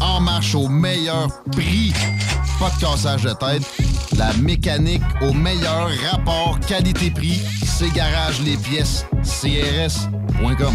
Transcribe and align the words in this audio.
en 0.00 0.20
marche 0.20 0.54
au 0.54 0.68
meilleur 0.68 1.28
prix. 1.52 1.92
Pas 2.58 2.70
de 2.70 2.80
cassage 2.80 3.22
de 3.22 3.32
tête. 3.32 3.62
La 4.16 4.32
mécanique 4.34 5.02
au 5.22 5.32
meilleur 5.32 5.88
rapport 6.10 6.58
qualité-prix. 6.60 7.40
C'est 7.64 7.92
Garage 7.92 8.40
Les 8.42 8.56
Pièces. 8.56 9.06
CRS.com. 9.22 10.74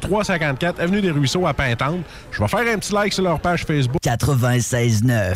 354 0.01 0.79
Avenue 0.79 1.01
des 1.01 1.11
Ruisseaux 1.11 1.47
à 1.47 1.53
Pintante. 1.53 2.01
Je 2.31 2.41
vais 2.41 2.47
faire 2.47 2.59
un 2.59 2.77
petit 2.77 2.93
like 2.93 3.13
sur 3.13 3.23
leur 3.23 3.39
page 3.39 3.63
Facebook. 3.65 4.01
96.9. 4.03 5.35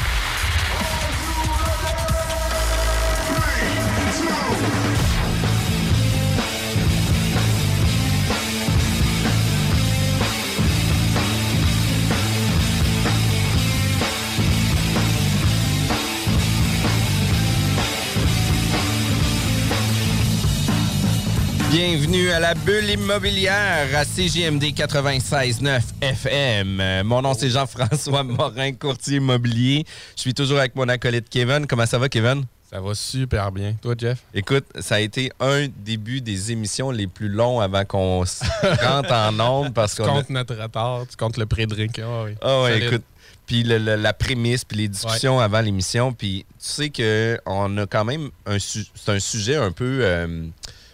Bienvenue 21.71 22.29
à 22.31 22.39
la 22.39 22.53
bulle 22.53 22.89
immobilière 22.89 23.87
à 23.95 24.03
CGMD 24.03 24.63
96.9 24.73 25.81
FM. 26.01 27.03
Mon 27.07 27.21
nom 27.21 27.33
c'est 27.33 27.49
Jean-François 27.49 28.23
Morin, 28.23 28.73
courtier 28.73 29.17
immobilier. 29.17 29.85
Je 30.17 30.21
suis 30.21 30.33
toujours 30.33 30.59
avec 30.59 30.75
mon 30.75 30.87
acolyte 30.89 31.29
Kevin. 31.29 31.65
Comment 31.67 31.85
ça 31.85 31.97
va 31.97 32.09
Kevin? 32.09 32.43
Ça 32.69 32.79
va 32.81 32.93
super 32.93 33.51
bien. 33.51 33.75
Toi, 33.81 33.95
Jeff? 33.97 34.19
Écoute, 34.33 34.65
ça 34.79 34.95
a 34.95 34.99
été 34.99 35.31
un 35.39 35.67
début 35.67 36.21
des 36.21 36.51
émissions 36.51 36.89
les 36.91 37.07
plus 37.07 37.27
longs 37.29 37.59
avant 37.59 37.83
qu'on 37.85 38.25
se 38.25 38.43
rentre 38.85 39.11
en 39.13 39.71
parce 39.71 39.95
Tu 39.95 40.01
qu'on 40.01 40.09
a- 40.09 40.13
comptes 40.13 40.29
notre 40.29 40.55
retard, 40.55 41.05
tu 41.09 41.15
comptes 41.17 41.37
le 41.37 41.45
pré-drink. 41.45 41.99
Ah 41.99 42.23
oui. 42.25 42.31
Ah 42.41 42.61
ouais, 42.63 42.71
Solide. 42.73 42.87
écoute. 42.87 43.03
Puis 43.45 43.63
le- 43.63 43.77
le- 43.77 43.95
la 43.95 44.13
prémisse, 44.13 44.63
puis 44.65 44.77
les 44.77 44.87
discussions 44.87 45.39
avant 45.39 45.61
l'émission. 45.61 46.13
Puis 46.13 46.45
tu 46.49 46.55
sais 46.59 46.89
que 46.89 47.39
on 47.45 47.77
a 47.77 47.85
quand 47.85 48.05
même 48.05 48.29
un 48.45 48.59
su- 48.59 48.85
c'est 48.95 49.11
un 49.11 49.19
sujet 49.19 49.55
un 49.55 49.71
peu 49.71 49.99
euh, 50.03 50.45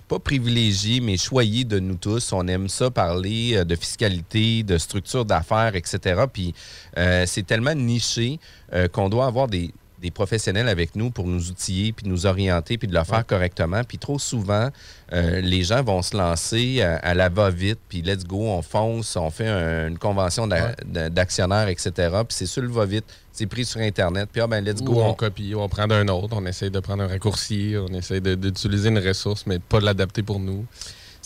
pas 0.08 0.20
privilégié, 0.20 1.02
mais 1.02 1.18
choyé 1.18 1.64
de 1.64 1.80
nous 1.80 1.96
tous. 1.96 2.32
On 2.32 2.48
aime 2.48 2.70
ça 2.70 2.90
parler 2.90 3.58
euh, 3.58 3.64
de 3.64 3.76
fiscalité, 3.76 4.64
de 4.64 4.78
structure 4.78 5.26
d'affaires, 5.26 5.76
etc. 5.76 6.24
Puis 6.32 6.54
euh, 6.98 7.26
c'est 7.28 7.46
tellement 7.46 7.76
niché 7.76 8.40
euh, 8.74 8.88
qu'on 8.88 9.10
doit 9.10 9.26
avoir 9.26 9.48
des 9.48 9.72
des 10.00 10.12
professionnels 10.12 10.68
avec 10.68 10.96
nous 10.96 11.10
pour 11.10 11.26
nous 11.28 11.50
outiller, 11.50 11.92
puis 11.92 12.08
nous 12.08 12.26
orienter, 12.28 12.78
puis 12.78 12.88
de 12.88 12.94
le 12.94 13.04
faire 13.04 13.26
correctement. 13.26 13.84
Puis 13.84 13.98
trop 13.98 14.20
souvent, 14.20 14.70
euh, 15.14 15.42
les 15.42 15.64
gens 15.64 15.82
vont 15.84 16.02
se 16.04 16.16
lancer 16.16 16.82
à, 16.82 16.98
à 16.98 17.14
la 17.16 17.30
va-vite, 17.30 17.80
puis 17.90 18.02
let's 18.04 18.24
go, 18.26 18.42
on 18.48 18.62
fonce, 18.62 19.16
on 19.16 19.30
fait 19.32 19.48
un- 19.48 19.88
une 19.88 19.98
convention 19.98 20.46
d'a- 20.46 20.76
d'a- 20.86 21.10
d'actionnaires, 21.10 21.68
etc. 21.68 21.92
Puis 22.28 22.28
c'est 22.38 22.46
sur 22.46 22.62
le 22.62 22.70
va-vite, 22.70 23.06
c'est 23.32 23.48
pris 23.48 23.66
sur 23.66 23.82
Internet, 23.82 24.30
puis 24.32 24.42
ah 24.42 24.48
ben 24.48 24.64
let's 24.64 24.82
Ou 24.82 24.86
go. 24.86 25.02
on 25.02 25.10
on- 25.10 25.14
copie, 25.16 25.56
ou 25.56 25.62
on 25.62 25.70
prend 25.70 25.88
d'un 25.88 26.08
autre, 26.10 26.36
on 26.38 26.46
essaye 26.46 26.70
de 26.70 26.80
prendre 26.80 27.04
un 27.04 27.08
raccourci, 27.08 27.74
on 27.78 27.92
essaye 27.94 28.22
de- 28.22 28.36
d'utiliser 28.36 28.90
une 28.90 29.00
ressource, 29.00 29.46
mais 29.48 29.58
pas 29.60 29.80
de 29.80 29.86
l'adapter 29.86 30.22
pour 30.22 30.40
nous. 30.40 30.66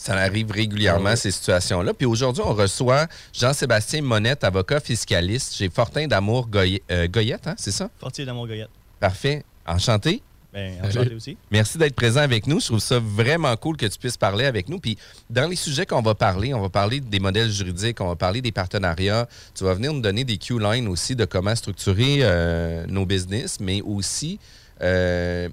Ça 0.02 0.16
arrive 0.16 0.50
régulièrement, 0.50 1.10
Ah 1.10 1.14
oui. 1.14 1.18
ces 1.18 1.30
situations-là. 1.30 1.94
Puis 1.94 2.08
aujourd'hui, 2.08 2.42
on 2.44 2.56
reçoit 2.56 3.06
Jean-Sébastien 3.34 4.02
Monette, 4.02 4.44
avocat 4.44 4.80
fiscaliste 4.80 5.54
chez 5.54 5.70
Fortin 5.70 6.08
d'Amour 6.08 6.50
euh, 6.56 7.08
Goyette, 7.08 7.46
hein, 7.46 7.54
c'est 7.56 7.70
ça? 7.70 7.88
Fortier 8.00 8.26
d'amour 8.26 8.48
Goyette. 8.48 8.72
Parfait. 9.00 9.44
Enchanté. 9.68 10.24
Ben, 10.52 10.74
enchanté 10.84 11.14
aussi. 11.14 11.38
Merci 11.52 11.78
d'être 11.78 11.94
présent 11.94 12.22
avec 12.22 12.48
nous. 12.48 12.60
Je 12.60 12.66
trouve 12.66 12.80
ça 12.80 12.98
vraiment 13.00 13.56
cool 13.58 13.78
que 13.78 13.86
tu 13.86 14.00
puisses 14.00 14.18
parler 14.18 14.46
avec 14.46 14.70
nous. 14.70 14.80
Puis 14.80 14.98
dans 15.30 15.48
les 15.48 15.56
sujets 15.56 15.86
qu'on 15.86 16.02
va 16.02 16.16
parler, 16.16 16.52
on 16.56 16.62
va 16.62 16.70
parler 16.70 17.00
des 17.00 17.20
modèles 17.20 17.52
juridiques, 17.52 18.02
on 18.02 18.08
va 18.08 18.16
parler 18.16 18.42
des 18.42 18.52
partenariats. 18.52 19.30
Tu 19.54 19.64
vas 19.64 19.76
venir 19.76 19.94
nous 19.94 20.02
donner 20.02 20.24
des 20.24 20.38
Q-lines 20.40 20.88
aussi 20.88 21.16
de 21.16 21.26
comment 21.26 21.56
structurer 21.56 22.22
euh, 22.22 22.88
nos 22.88 23.06
business, 23.06 23.60
mais 23.60 23.82
aussi 23.82 24.40
euh, 24.82 25.48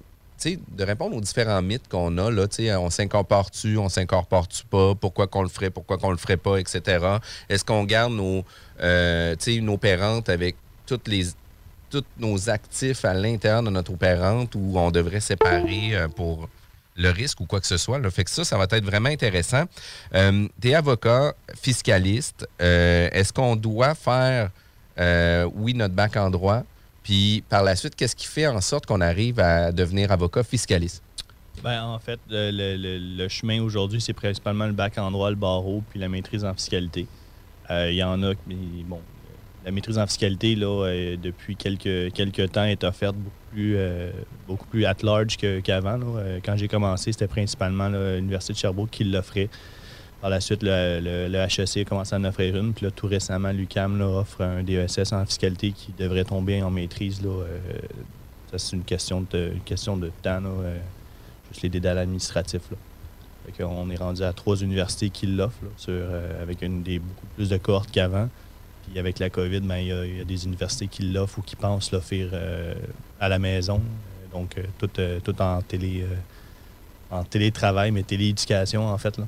de 0.46 0.84
répondre 0.84 1.16
aux 1.16 1.20
différents 1.20 1.62
mythes 1.62 1.88
qu'on 1.88 2.16
a. 2.18 2.30
Là, 2.30 2.46
on 2.78 2.90
s'incorpore-tu, 2.90 3.76
on 3.76 3.88
s'incorpore-tu 3.88 4.64
pas, 4.64 4.94
pourquoi 4.94 5.26
qu'on 5.26 5.42
le 5.42 5.48
ferait, 5.48 5.70
pourquoi 5.70 5.98
qu'on 5.98 6.10
le 6.10 6.16
ferait 6.16 6.36
pas, 6.36 6.58
etc. 6.58 7.16
Est-ce 7.48 7.64
qu'on 7.64 7.84
garde 7.84 8.12
nos, 8.12 8.44
euh, 8.80 9.34
nos 9.60 9.74
opérantes 9.74 10.28
avec 10.28 10.56
les 11.06 11.26
tous 11.90 12.04
nos 12.18 12.50
actifs 12.50 13.04
à 13.04 13.14
l'intérieur 13.14 13.62
de 13.62 13.70
notre 13.70 13.92
opérante 13.92 14.54
ou 14.54 14.74
on 14.76 14.90
devrait 14.90 15.20
séparer 15.20 15.94
euh, 15.96 16.08
pour 16.08 16.48
le 16.98 17.10
risque 17.10 17.40
ou 17.40 17.46
quoi 17.46 17.60
que 17.60 17.66
ce 17.66 17.76
soit. 17.78 17.98
Là? 17.98 18.10
Fait 18.10 18.24
que 18.24 18.30
ça, 18.30 18.44
ça 18.44 18.58
va 18.58 18.64
être 18.64 18.84
vraiment 18.84 19.08
intéressant. 19.08 19.64
Euh, 20.14 20.46
tu 20.60 20.68
es 20.68 20.74
avocat, 20.74 21.34
fiscaliste. 21.60 22.46
Euh, 22.60 23.08
Est-ce 23.12 23.32
qu'on 23.32 23.56
doit 23.56 23.94
faire, 23.94 24.50
euh, 24.98 25.48
oui, 25.54 25.74
notre 25.74 25.94
bac 25.94 26.16
en 26.16 26.28
droit? 26.28 26.62
Puis 27.08 27.42
par 27.48 27.62
la 27.62 27.74
suite, 27.74 27.96
qu'est-ce 27.96 28.14
qui 28.14 28.26
fait 28.26 28.46
en 28.46 28.60
sorte 28.60 28.84
qu'on 28.84 29.00
arrive 29.00 29.40
à 29.40 29.72
devenir 29.72 30.12
avocat 30.12 30.42
fiscaliste? 30.44 31.02
Ben, 31.64 31.82
en 31.82 31.98
fait, 31.98 32.20
le, 32.28 32.50
le- 33.16 33.28
chemin 33.28 33.62
aujourd'hui, 33.62 33.98
c'est 33.98 34.12
principalement 34.12 34.66
le 34.66 34.74
bac 34.74 34.98
en 34.98 35.10
droit, 35.10 35.30
le 35.30 35.36
barreau, 35.36 35.82
puis 35.88 35.98
la 35.98 36.10
maîtrise 36.10 36.44
en 36.44 36.52
fiscalité. 36.52 37.06
Euh, 37.70 37.90
Il 37.90 37.96
y 37.96 38.02
en 38.02 38.22
a, 38.22 38.34
mais 38.46 38.56
bon, 38.84 39.00
la 39.64 39.70
maîtrise 39.70 39.96
en 39.96 40.06
fiscalité, 40.06 40.54
là, 40.54 40.84
euh, 40.84 41.16
depuis 41.16 41.56
quelques, 41.56 42.12
quelques 42.12 42.52
temps, 42.52 42.64
est 42.64 42.84
offerte 42.84 43.16
beaucoup 43.16 43.36
plus, 43.52 43.74
euh, 43.78 44.10
beaucoup 44.46 44.66
plus 44.66 44.84
at 44.84 44.96
large 45.02 45.38
qu'avant. 45.64 45.98
Euh, 46.18 46.40
Quand 46.44 46.58
j'ai 46.58 46.68
commencé, 46.68 47.12
c'était 47.12 47.26
principalement 47.26 47.88
l'Université 47.88 48.52
de 48.52 48.58
Sherbrooke 48.58 48.90
qui 48.90 49.04
l'offrait. 49.04 49.48
Par 50.20 50.30
la 50.30 50.40
suite, 50.40 50.62
le, 50.64 50.98
le- 51.00 51.28
le 51.28 51.38
HEC 51.38 51.76
a 51.78 51.84
commencé 51.84 52.14
à 52.14 52.18
en 52.18 52.24
offrir 52.24 52.56
une. 52.56 52.72
Puis 52.72 52.84
là, 52.86 52.90
tout 52.90 53.06
récemment, 53.06 53.52
l'UCAM 53.52 54.00
offre 54.00 54.42
un 54.42 54.62
DESS 54.64 55.12
en 55.12 55.24
fiscalité 55.24 55.70
qui 55.72 55.92
devrait 55.96 56.24
tomber 56.24 56.60
en 56.62 56.70
maîtrise. 56.70 57.22
Là, 57.22 57.28
euh, 57.30 57.58
ça, 58.50 58.58
c'est 58.58 58.74
une 58.76 58.82
question 58.84 59.24
de, 59.30 59.52
une 59.54 59.60
question 59.60 59.96
de 59.96 60.10
temps. 60.22 60.40
Euh, 60.44 60.76
juste 61.52 61.62
les 61.62 61.68
dédales 61.68 61.98
administratifs. 61.98 62.68
Là. 62.70 62.76
Qu'on 63.56 63.88
est 63.90 63.96
rendu 63.96 64.22
à 64.24 64.32
trois 64.32 64.56
universités 64.56 65.08
qui 65.08 65.26
l'offrent, 65.26 65.54
euh, 65.88 66.42
avec 66.42 66.58
des, 66.82 66.98
beaucoup 66.98 67.26
plus 67.36 67.48
de 67.48 67.56
cohortes 67.56 67.90
qu'avant. 67.90 68.28
Puis 68.90 68.98
avec 68.98 69.18
la 69.20 69.30
COVID, 69.30 69.60
ben, 69.60 69.76
il 69.78 69.86
y, 69.86 69.92
a- 70.20 70.24
des 70.24 70.44
universités 70.46 70.88
qui 70.88 71.02
l'offrent 71.04 71.38
ou 71.38 71.42
qui 71.42 71.54
pensent 71.56 71.92
l'offrir 71.92 72.30
à 73.20 73.28
la 73.28 73.38
maison. 73.38 73.80
Donc, 74.32 74.56
tout, 74.78 74.90
tout 75.24 75.40
en 75.42 75.62
télé 75.62 76.04
en 77.10 77.24
télétravail, 77.24 77.90
mais 77.90 78.02
télééducation, 78.02 78.86
en 78.86 78.98
fait. 78.98 79.18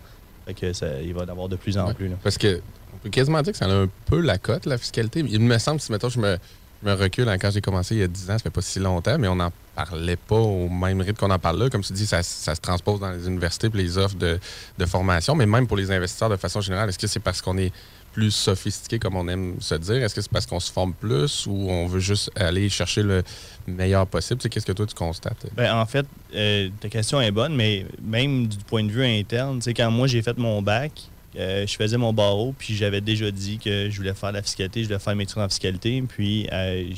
Fait 0.55 0.67
que 0.69 0.73
ça, 0.73 1.01
il 1.01 1.15
va 1.15 1.23
y 1.23 1.25
en 1.27 1.29
avoir 1.29 1.49
de 1.49 1.57
plus 1.57 1.77
en 1.79 1.87
Ouais. 1.89 1.95
plus. 1.95 2.09
Là. 2.09 2.17
Parce 2.23 2.39
que 2.39 2.61
on 2.95 2.99
peut 2.99 3.11
quasiment 3.11 3.41
dire 3.43 3.53
que 3.53 3.59
ça 3.59 3.67
a 3.67 3.71
un 3.73 3.89
peu 4.07 4.21
la 4.21 4.39
cote, 4.39 4.67
la 4.67 4.79
fiscalité. 4.79 5.25
Il 5.29 5.41
me 5.41 5.59
semble, 5.59 5.81
si 5.81 5.91
mettons, 5.93 6.09
je 6.09 6.19
me, 6.19 6.37
je 6.83 6.89
me 6.89 6.95
recule 6.95 7.29
hein, 7.29 7.39
quand 7.39 7.51
j'ai 7.51 7.61
commencé 7.61 7.95
il 7.95 8.01
y 8.01 8.03
a 8.03 8.09
10 8.09 8.31
ans, 8.31 8.33
ça 8.35 8.39
fait 8.41 8.51
pas 8.51 8.61
si 8.63 8.79
longtemps, 8.79 9.17
mais 9.19 9.29
on 9.29 9.37
n'en 9.37 9.53
parlait 9.75 10.17
pas 10.17 10.37
au 10.37 10.69
même 10.69 11.01
rythme 11.01 11.15
qu'on 11.19 11.31
en 11.31 11.39
parle 11.39 11.59
là. 11.63 11.71
Comme 11.71 11.83
tu 11.83 11.93
dis, 11.93 12.07
ça, 12.07 12.23
ça 12.23 12.55
se 12.55 12.61
transpose 12.61 13.01
dans 13.01 13.11
les 13.11 13.27
universités 13.27 13.71
puis 13.71 13.83
les 13.83 13.97
offres 13.97 14.17
de, 14.17 14.39
de 14.79 14.87
formation, 14.87 15.35
mais 15.35 15.47
même 15.47 15.67
pour 15.67 15.77
les 15.77 15.91
investisseurs 15.93 16.29
de 16.31 16.37
façon 16.37 16.61
générale, 16.61 16.89
est-ce 16.89 16.99
que 16.99 17.07
c'est 17.07 17.21
parce 17.21 17.41
qu'on 17.41 17.57
est 17.59 17.73
plus 18.13 18.31
sophistiqué, 18.33 18.99
comme 18.99 19.17
on 19.17 19.29
aime 19.29 19.57
se 19.61 19.75
dire? 19.77 19.97
Est-ce 20.03 20.15
que 20.15 20.21
c'est 20.21 20.31
parce 20.31 20.47
qu'on 20.47 20.61
se 20.61 20.71
forme 20.73 20.93
plus 20.95 21.47
ou 21.47 21.71
on 21.71 21.87
veut 21.87 22.01
juste 22.01 22.31
aller 22.35 22.69
chercher 22.69 23.03
le 23.03 23.23
meilleur 23.67 24.07
possible? 24.07 24.41
Qu'est-ce 24.41 24.67
que 24.67 24.73
toi, 24.73 24.87
tu 24.87 24.95
constates? 24.95 25.47
Ben, 25.57 25.75
en 25.75 25.87
fait, 25.87 26.07
euh, 26.35 26.69
ta 26.81 26.89
question 26.89 27.21
est 27.21 27.31
bonne, 27.31 27.55
mais 27.55 27.87
même 28.03 28.47
du 28.49 28.57
point 28.59 28.83
de 28.85 28.91
vue 28.91 29.05
interne, 29.05 29.59
tu 29.59 29.65
sais, 29.65 29.75
quand 29.75 29.91
moi 29.91 30.07
j'ai 30.09 30.23
fait 30.23 30.37
mon 30.39 30.61
bac, 30.63 30.93
euh, 31.37 31.65
je 31.67 31.77
faisais 31.77 31.97
mon 31.97 32.13
barreau, 32.13 32.53
puis 32.59 32.75
j'avais 32.75 33.01
déjà 33.01 33.31
dit 33.31 33.59
que 33.59 33.89
je 33.89 33.97
voulais 33.97 34.15
faire 34.15 34.33
la 34.33 34.43
fiscalité, 34.43 34.83
je 34.83 34.89
voulais 34.89 34.99
faire 34.99 35.13
une 35.13 35.19
maîtrise 35.19 35.39
en 35.43 35.49
fiscalité, 35.49 36.03
puis 36.09 36.49
euh, 36.53 36.91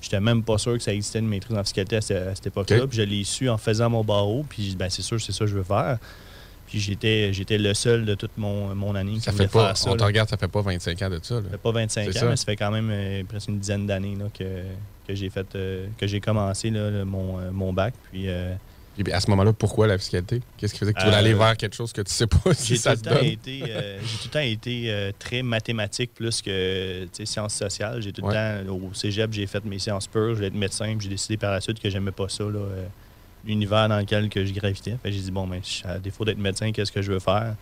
j'étais 0.00 0.20
même 0.20 0.42
pas 0.42 0.56
sûr 0.56 0.72
que 0.74 0.82
ça 0.82 0.94
existait 0.94 1.18
une 1.18 1.28
maîtrise 1.28 1.56
en 1.56 1.62
fiscalité 1.62 1.96
à, 1.96 2.00
ce- 2.00 2.14
à 2.14 2.34
cette 2.34 2.46
époque-là, 2.46 2.86
puis 2.86 2.96
je 2.96 3.02
l'ai 3.02 3.24
su 3.24 3.48
en 3.50 3.58
faisant 3.58 3.90
mon 3.90 4.02
barreau, 4.04 4.46
puis 4.48 4.74
ben, 4.78 4.88
c'est 4.88 5.02
sûr, 5.02 5.20
c'est 5.20 5.32
ça 5.32 5.40
que 5.40 5.46
je 5.50 5.56
veux 5.56 5.64
faire. 5.64 5.98
Puis 6.66 6.80
j'étais 6.80 7.32
j'étais 7.32 7.58
le 7.58 7.72
seul 7.74 8.04
de 8.04 8.14
toute 8.14 8.36
mon, 8.36 8.74
mon 8.74 8.94
année 8.94 9.12
qui 9.14 9.20
Ça 9.20 9.30
voulait 9.30 9.44
fait 9.46 9.52
pas, 9.52 9.66
faire 9.68 9.76
ça. 9.76 9.90
on 9.90 9.96
te 9.96 10.02
regarde, 10.04 10.28
ça 10.28 10.36
fait 10.36 10.48
pas 10.48 10.62
25 10.62 11.00
ans 11.02 11.10
de 11.10 11.20
ça. 11.22 11.36
là. 11.36 11.42
Ça 11.44 11.50
fait 11.50 11.58
pas 11.58 11.70
25 11.72 12.08
ans, 12.08 12.12
ça. 12.12 12.26
mais 12.28 12.36
ça 12.36 12.44
fait 12.44 12.56
quand 12.56 12.70
même 12.70 12.88
euh, 12.90 13.22
presque 13.28 13.48
une 13.48 13.58
dizaine 13.60 13.86
d'années 13.86 14.16
là, 14.18 14.26
que, 14.36 14.44
que 15.06 15.14
j'ai 15.14 15.30
fait 15.30 15.46
euh, 15.54 15.86
que 15.96 16.06
j'ai 16.06 16.20
commencé 16.20 16.70
là, 16.70 16.90
le- 16.90 17.04
mon, 17.04 17.38
euh, 17.38 17.50
mon 17.52 17.72
bac. 17.72 17.94
Puis 18.10 18.26
Puis 19.02 19.12
à 19.12 19.20
ce 19.20 19.30
moment-là, 19.30 19.52
pourquoi 19.52 19.86
la 19.86 19.96
fiscalité? 19.98 20.40
Qu'est-ce 20.56 20.72
qui 20.72 20.80
faisait 20.80 20.92
que 20.92 20.98
tu 20.98 21.04
voulais 21.04 21.16
aller 21.18 21.34
vers 21.34 21.56
quelque 21.56 21.76
chose 21.76 21.92
que 21.92 22.00
tu 22.02 22.12
sais 22.12 22.26
pas 22.26 22.38
si 22.54 22.68
j'ai 22.68 22.76
tout, 22.76 22.82
ça 22.82 22.90
le 22.92 22.96
se 22.96 23.02
temps 23.02 23.10
donne? 23.14 23.24
été, 23.26 23.58
j'ai 23.60 24.18
tout 24.18 24.24
le 24.24 24.30
temps 24.30 24.38
été 24.40 25.10
très 25.18 25.42
mathématique 25.42 26.12
plus 26.14 26.40
que 26.42 27.06
sciences 27.24 27.54
sociales. 27.54 28.00
J'ai 28.02 28.12
tout 28.12 28.26
le 28.26 28.32
temps, 28.32 28.72
au 28.72 28.92
cégep, 28.94 29.32
j'ai 29.32 29.46
fait 29.46 29.64
mes 29.64 29.78
sciences 29.78 30.06
pures, 30.08 30.30
je 30.30 30.34
voulais 30.36 30.46
être 30.48 30.54
médecin, 30.54 30.86
puis 30.96 31.04
j'ai 31.04 31.10
décidé 31.10 31.36
par 31.36 31.52
la 31.52 31.60
suite 31.60 31.78
que 31.78 31.90
j'aimais 31.90 32.10
pas 32.10 32.28
ça, 32.28 32.44
là, 32.44 32.58
l'univers 33.46 33.88
dans 33.88 33.98
lequel 33.98 34.28
que 34.28 34.44
je 34.44 34.52
gravitais. 34.52 34.96
J'ai 35.04 35.10
dit, 35.20 35.30
bon, 35.30 35.46
ben, 35.46 35.60
à 35.84 35.98
défaut 35.98 36.24
d'être 36.24 36.38
médecin, 36.38 36.72
qu'est-ce 36.72 36.92
que 36.92 37.02
je 37.02 37.12
veux 37.12 37.18
faire? 37.20 37.54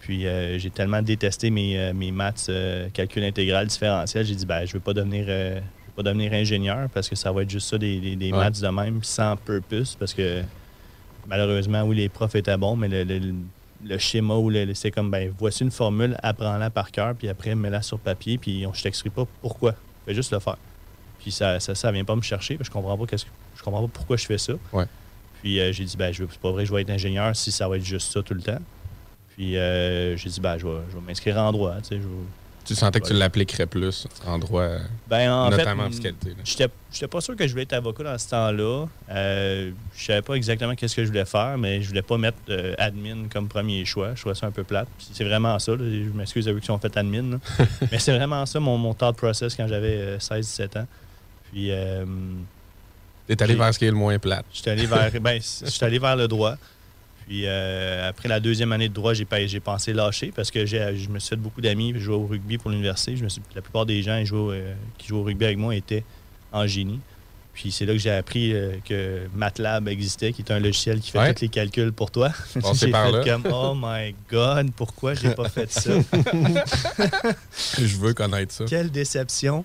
Puis 0.00 0.26
euh, 0.26 0.58
j'ai 0.58 0.70
tellement 0.70 1.02
détesté 1.02 1.50
mes, 1.50 1.78
euh, 1.78 1.92
mes 1.92 2.12
maths, 2.12 2.46
euh, 2.48 2.88
calcul 2.92 3.24
intégral, 3.24 3.66
différentiel, 3.66 4.24
j'ai 4.24 4.34
dit, 4.36 4.46
ben, 4.46 4.64
je 4.64 4.72
veux 4.74 4.80
pas 4.80 4.92
devenir. 4.94 5.24
euh, 5.28 5.56
je 5.56 5.86
veux 5.90 5.92
pas 5.96 6.02
devenir 6.04 6.32
ingénieur 6.32 6.88
parce 6.94 7.08
que 7.08 7.16
ça 7.16 7.32
va 7.32 7.42
être 7.42 7.50
juste 7.50 7.68
ça, 7.68 7.78
des, 7.78 7.98
des- 7.98 8.14
des 8.16 8.30
Ouais. 8.32 8.38
maths 8.38 8.60
de 8.60 8.68
même, 8.68 9.00
puis 9.00 9.08
sans 9.08 9.36
purpose, 9.36 9.96
parce 9.98 10.14
que 10.14 10.42
malheureusement, 11.26 11.82
oui, 11.82 11.96
les 11.96 12.08
profs 12.08 12.34
étaient 12.36 12.56
bons, 12.56 12.76
mais 12.76 12.88
le, 12.88 13.02
le- 13.04 13.34
le 13.84 13.98
schéma 13.98 14.34
ou 14.34 14.50
le, 14.50 14.72
c'est 14.74 14.90
comme, 14.90 15.10
ben, 15.10 15.32
voici 15.38 15.62
une 15.64 15.70
formule, 15.70 16.16
apprends-la 16.22 16.70
par 16.70 16.90
cœur, 16.90 17.14
puis 17.14 17.28
après, 17.28 17.54
mets-la 17.54 17.82
sur 17.82 17.98
papier, 17.98 18.36
puis 18.38 18.64
on, 18.66 18.72
je 18.72 18.82
t'explique 18.82 19.14
pas 19.14 19.24
pourquoi. 19.40 19.74
Fais 20.06 20.14
juste 20.14 20.32
le 20.32 20.38
faire. 20.40 20.56
Puis 21.20 21.30
ça, 21.32 21.58
ça, 21.60 21.74
ça 21.74 21.90
vient 21.92 22.04
pas 22.04 22.16
me 22.16 22.22
chercher, 22.22 22.56
parce 22.56 22.68
que 22.68 22.72
je 22.74 22.78
comprends 22.78 22.96
pas, 22.96 23.06
qu'est-ce 23.06 23.24
que- 23.24 23.30
je 23.56 23.62
comprends 23.62 23.82
pas 23.82 23.90
pourquoi 23.92 24.16
je 24.16 24.26
fais 24.26 24.38
ça. 24.38 24.52
Ouais. 24.72 24.84
Puis 25.42 25.60
euh, 25.60 25.72
j'ai 25.72 25.84
dit, 25.84 25.96
ben, 25.96 26.12
je 26.12 26.24
c'est 26.30 26.40
pas 26.40 26.50
vrai, 26.50 26.64
que 26.64 26.68
je 26.68 26.74
vais 26.74 26.82
être 26.82 26.90
ingénieur 26.90 27.34
si 27.36 27.52
ça 27.52 27.68
va 27.68 27.76
être 27.76 27.84
juste 27.84 28.12
ça 28.12 28.22
tout 28.22 28.34
le 28.34 28.42
temps. 28.42 28.58
Puis 29.36 29.56
euh, 29.56 30.16
j'ai 30.16 30.30
dit, 30.30 30.40
ben, 30.40 30.58
je 30.58 30.66
vais, 30.66 30.78
m'inscrire 31.06 31.38
en 31.38 31.52
droit, 31.52 31.76
tu 31.76 31.88
sais, 31.90 31.96
je 31.96 32.00
vais- 32.08 32.14
Tu 32.64 32.74
sentais 32.74 33.00
que 33.00 33.06
tu 33.06 33.14
l'appliquerais 33.14 33.66
plus 33.66 34.06
en 34.26 34.38
droit, 34.38 34.66
Ben, 35.08 35.30
en 35.32 35.48
notamment 35.48 35.84
en 35.84 35.86
fait, 35.86 35.90
fiscalité. 35.92 36.30
là. 36.30 36.66
J'étais 36.92 37.06
pas 37.06 37.20
sûr 37.20 37.34
que 37.36 37.46
je 37.46 37.52
voulais 37.52 37.62
être 37.62 37.72
avocat 37.72 38.02
dans 38.02 38.18
ce 38.18 38.28
temps-là. 38.30 38.86
Euh, 39.10 39.70
je 39.96 40.04
savais 40.04 40.20
pas 40.22 40.34
exactement 40.34 40.74
qu'est-ce 40.74 40.96
que 40.96 41.02
je 41.04 41.08
voulais 41.08 41.24
faire, 41.24 41.56
mais 41.56 41.80
je 41.82 41.88
voulais 41.88 42.02
pas 42.02 42.18
mettre 42.18 42.36
euh, 42.50 42.74
admin 42.76 43.28
comme 43.32 43.46
premier 43.48 43.84
choix. 43.86 44.14
Je 44.16 44.20
trouvais 44.20 44.34
ça 44.34 44.46
un 44.48 44.50
peu 44.50 44.64
plate. 44.64 44.88
C'est 44.98 45.24
vraiment 45.24 45.58
ça. 45.60 45.72
là. 45.72 45.78
Je 45.78 46.10
m'excuse 46.14 46.46
à 46.48 46.52
eux 46.52 46.60
qui 46.60 46.70
ont 46.70 46.78
fait 46.78 46.94
admin. 46.96 47.38
mais 47.92 47.98
c'est 48.00 48.14
vraiment 48.16 48.44
ça 48.44 48.58
mon, 48.60 48.76
mon 48.76 48.92
thought 48.92 49.16
process 49.16 49.54
quand 49.54 49.68
j'avais 49.68 49.96
euh, 49.96 50.18
16-17 50.18 50.78
ans. 50.80 50.86
Puis. 51.52 51.70
Euh, 53.30 53.34
T'es 53.34 53.42
allé 53.42 53.54
vers 53.54 53.72
ce 53.74 53.78
qui 53.78 53.84
est 53.84 53.90
le 53.90 53.96
moins 53.96 54.18
plate. 54.18 54.44
J'étais 54.52 54.70
allé 54.70 54.86
vers, 54.86 55.10
ben, 55.20 55.40
j'étais 55.64 55.84
allé 55.84 55.98
vers 55.98 56.16
le 56.16 56.28
droit. 56.28 56.56
Puis 57.26 57.42
euh, 57.44 58.08
après 58.08 58.26
la 58.28 58.40
deuxième 58.40 58.72
année 58.72 58.88
de 58.88 58.94
droit, 58.94 59.12
j'ai, 59.12 59.26
j'ai 59.46 59.60
pensé 59.60 59.92
lâcher 59.92 60.32
parce 60.34 60.50
que 60.50 60.64
j'ai, 60.64 60.96
je 60.96 61.10
me 61.10 61.18
suis 61.18 61.30
fait 61.30 61.36
beaucoup 61.36 61.60
d'amis. 61.60 61.92
Je 61.94 62.00
jouais 62.00 62.14
au 62.16 62.26
rugby 62.26 62.56
pour 62.56 62.70
l'université. 62.70 63.16
Je 63.16 63.24
me 63.24 63.28
suis, 63.28 63.42
la 63.54 63.60
plupart 63.60 63.84
des 63.84 64.02
gens 64.02 64.24
jouaient, 64.24 64.56
euh, 64.62 64.74
qui 64.96 65.08
jouaient 65.08 65.20
au 65.20 65.24
rugby 65.24 65.44
avec 65.44 65.58
moi 65.58 65.74
étaient 65.74 66.04
en 66.52 66.66
génie. 66.66 67.00
Puis 67.52 67.72
c'est 67.72 67.84
là 67.86 67.92
que 67.92 67.98
j'ai 67.98 68.12
appris 68.12 68.54
euh, 68.54 68.76
que 68.88 69.26
MATLAB 69.34 69.88
existait, 69.88 70.32
qui 70.32 70.42
est 70.42 70.52
un 70.52 70.60
logiciel 70.60 71.00
qui 71.00 71.10
fait 71.10 71.18
Ouais. 71.18 71.34
tous 71.34 71.42
les 71.42 71.48
calculs 71.48 71.92
pour 71.92 72.10
toi. 72.12 72.28
Passez 72.62 72.86
j'ai 72.86 72.92
fait 72.92 73.10
là. 73.12 73.24
comme 73.24 73.42
Oh 73.52 73.74
my 73.76 74.14
God, 74.30 74.70
pourquoi 74.76 75.14
j'ai 75.14 75.30
pas 75.34 75.48
fait 75.48 75.70
ça? 75.70 75.90
Je 77.78 77.96
veux 77.96 78.14
connaître 78.14 78.52
ça. 78.52 78.64
Quelle 78.64 78.90
déception. 78.90 79.64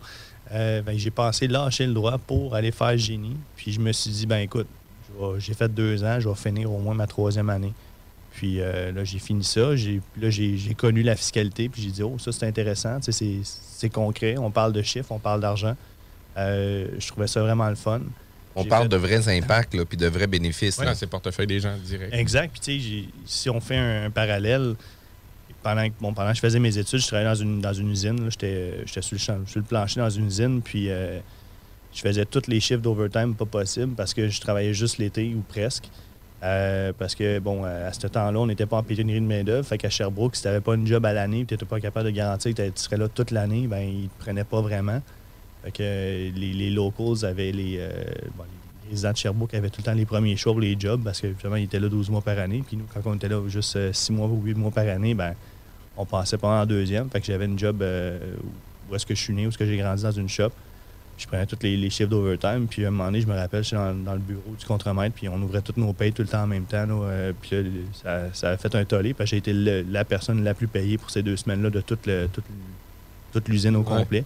Euh, 0.51 0.81
ben, 0.81 0.97
j'ai 0.97 1.11
pensé 1.11 1.47
lâcher 1.47 1.85
le 1.85 1.93
droit 1.93 2.17
pour 2.17 2.55
aller 2.55 2.71
faire 2.71 2.97
génie. 2.97 3.37
Puis 3.55 3.71
je 3.71 3.79
me 3.79 3.91
suis 3.91 4.11
dit, 4.11 4.25
ben 4.25 4.39
écoute, 4.39 4.67
j'ai 5.37 5.53
fait 5.53 5.73
deux 5.73 6.03
ans, 6.03 6.19
je 6.19 6.27
vais 6.27 6.35
finir 6.35 6.71
au 6.71 6.79
moins 6.79 6.93
ma 6.93 7.07
troisième 7.07 7.49
année. 7.49 7.73
Puis 8.33 8.59
euh, 8.59 8.91
là, 8.91 9.03
j'ai 9.03 9.19
fini 9.19 9.43
ça. 9.43 9.75
J'ai, 9.75 10.01
là, 10.19 10.29
j'ai, 10.29 10.57
connu 10.75 11.03
la 11.03 11.15
fiscalité. 11.15 11.69
Puis 11.69 11.83
j'ai 11.83 11.91
dit, 11.91 12.03
oh, 12.03 12.17
ça, 12.17 12.31
c'est 12.31 12.47
intéressant. 12.47 12.99
C'est, 13.01 13.89
concret. 13.89 14.37
On 14.37 14.49
parle 14.49 14.73
de 14.73 14.81
chiffres, 14.81 15.11
on 15.11 15.19
parle 15.19 15.41
d'argent. 15.41 15.75
Euh, 16.37 16.87
je 16.97 17.07
trouvais 17.07 17.27
ça 17.27 17.41
vraiment 17.41 17.69
le 17.69 17.75
fun. 17.75 18.01
On 18.55 18.65
parle 18.65 18.83
fait- 18.83 18.89
de 18.89 18.97
vrais 18.97 19.37
impacts, 19.37 19.73
là, 19.73 19.83
puis 19.85 19.97
de 19.97 20.07
vrais 20.07 20.27
bénéfices. 20.27 20.77
Ouais, 20.77 20.85
là. 20.85 20.95
c'est 20.95 21.07
portefeuille 21.07 21.47
des 21.47 21.59
gens 21.59 21.75
direct. 21.77 22.13
Exact. 22.13 22.51
Puis, 22.51 22.61
tu 22.61 22.81
sais, 22.81 23.09
si 23.25 23.49
on 23.49 23.59
fait 23.59 23.77
un, 23.77 24.05
un 24.05 24.09
parallèle, 24.09 24.75
pendant 25.63 25.87
que, 25.87 25.93
bon, 25.99 26.13
pendant 26.13 26.33
je 26.33 26.39
faisais 26.39 26.59
mes 26.59 26.77
études, 26.77 26.99
je 26.99 27.07
travaillais 27.07 27.29
dans 27.29 27.35
une, 27.35 27.61
dans 27.61 27.73
une 27.73 27.89
usine. 27.89 28.29
J'étais 28.29 28.83
sur, 28.85 29.19
sur 29.19 29.35
le 29.55 29.63
plancher 29.63 29.99
dans 29.99 30.09
une 30.09 30.27
usine. 30.27 30.61
Puis, 30.61 30.89
euh, 30.89 31.19
je 31.93 32.01
faisais 32.01 32.25
tous 32.25 32.47
les 32.47 32.59
chiffres 32.59 32.81
d'overtime 32.81 33.35
pas 33.35 33.45
possible 33.45 33.93
parce 33.95 34.13
que 34.13 34.27
je 34.27 34.41
travaillais 34.41 34.73
juste 34.73 34.97
l'été 34.97 35.33
ou 35.35 35.41
presque. 35.47 35.89
Euh, 36.43 36.91
parce 36.97 37.15
que, 37.15 37.39
bon, 37.39 37.63
à 37.63 37.93
ce 37.93 38.05
temps-là, 38.07 38.37
on 38.37 38.47
n'était 38.47 38.65
pas 38.65 38.77
en 38.77 38.83
pénurie 38.83 39.21
de 39.21 39.25
main-d'œuvre. 39.25 39.65
Fait 39.65 39.77
qu'à 39.77 39.89
Sherbrooke, 39.89 40.35
si 40.35 40.41
tu 40.41 40.47
n'avais 40.49 40.59
pas 40.59 40.75
une 40.75 40.85
job 40.85 41.05
à 41.05 41.13
l'année 41.13 41.45
tu 41.45 41.53
n'étais 41.53 41.65
pas 41.65 41.79
capable 41.79 42.07
de 42.07 42.11
garantir 42.11 42.53
que 42.53 42.61
tu 42.61 42.71
serais 42.75 42.97
là 42.97 43.07
toute 43.07 43.31
l'année, 43.31 43.67
ben 43.67 43.79
ils 43.79 44.03
ne 44.03 44.07
te 44.07 44.19
prenaient 44.19 44.43
pas 44.43 44.59
vraiment. 44.59 45.01
Fait 45.63 45.71
que 45.71 45.83
euh, 45.83 46.31
les, 46.35 46.51
les 46.51 46.69
locals 46.69 47.23
avaient 47.23 47.53
les, 47.53 47.77
euh, 47.79 47.91
bon, 48.35 48.43
les 48.83 48.89
résidents 48.89 49.11
de 49.13 49.17
Sherbrooke 49.17 49.53
avaient 49.53 49.69
tout 49.69 49.79
le 49.79 49.85
temps 49.85 49.93
les 49.93 50.05
premiers 50.05 50.35
choix 50.35 50.51
pour 50.51 50.59
les 50.59 50.75
jobs 50.77 51.01
parce 51.01 51.21
que 51.21 51.29
justement, 51.29 51.55
ils 51.55 51.63
étaient 51.63 51.79
là 51.79 51.87
12 51.87 52.09
mois 52.09 52.21
par 52.21 52.37
année. 52.39 52.61
Puis 52.67 52.75
nous, 52.75 52.85
quand 52.93 52.99
on 53.09 53.15
était 53.15 53.29
là 53.29 53.41
juste 53.47 53.93
6 53.93 54.11
mois 54.11 54.27
ou 54.27 54.41
8 54.43 54.55
mois 54.55 54.71
par 54.71 54.87
année, 54.89 55.13
ben 55.13 55.35
on 55.97 56.05
passait 56.05 56.37
pas 56.37 56.61
en 56.61 56.65
deuxième. 56.65 57.09
Fait 57.09 57.19
que 57.19 57.25
j'avais 57.25 57.45
une 57.45 57.57
job 57.59 57.81
euh, 57.81 58.17
où 58.89 58.95
est-ce 58.95 59.05
que 59.05 59.15
je 59.15 59.21
suis 59.21 59.33
né, 59.33 59.45
où 59.45 59.49
est-ce 59.49 59.57
que 59.57 59.65
j'ai 59.65 59.77
grandi 59.77 60.03
dans 60.03 60.11
une 60.11 60.29
shop. 60.29 60.49
Je 61.17 61.27
prenais 61.27 61.45
tous 61.45 61.57
les, 61.61 61.77
les 61.77 61.89
chiffres 61.91 62.09
d'overtime. 62.09 62.65
Puis 62.67 62.83
à 62.83 62.87
un 62.87 62.91
moment 62.91 63.05
donné, 63.05 63.21
je 63.21 63.27
me 63.27 63.35
rappelle, 63.35 63.63
j'étais 63.63 63.75
dans, 63.75 63.93
dans 63.93 64.13
le 64.13 64.19
bureau 64.19 64.55
du 64.57 64.65
contremaître, 64.65 65.15
puis 65.15 65.29
on 65.29 65.39
ouvrait 65.41 65.61
toutes 65.61 65.77
nos 65.77 65.93
payes 65.93 66.11
tout 66.11 66.23
le 66.23 66.27
temps 66.27 66.43
en 66.43 66.47
même 66.47 66.65
temps. 66.65 66.85
là, 66.87 66.93
euh, 67.03 67.33
puis 67.39 67.51
là, 67.55 67.69
ça, 67.93 68.33
ça 68.33 68.49
a 68.49 68.57
fait 68.57 68.73
un 68.75 68.83
tollé, 68.83 69.13
que 69.13 69.23
j'ai 69.25 69.37
été 69.37 69.53
le- 69.53 69.85
la 69.91 70.03
personne 70.05 70.43
la 70.43 70.55
plus 70.55 70.67
payée 70.67 70.97
pour 70.97 71.11
ces 71.11 71.21
deux 71.21 71.37
semaines-là 71.37 71.69
de 71.69 71.81
toute, 71.81 72.07
le- 72.07 72.27
toute, 72.33 72.45
toute 73.31 73.47
l'usine 73.47 73.75
au 73.75 73.79
Ouais. 73.81 73.85
complet. 73.99 74.23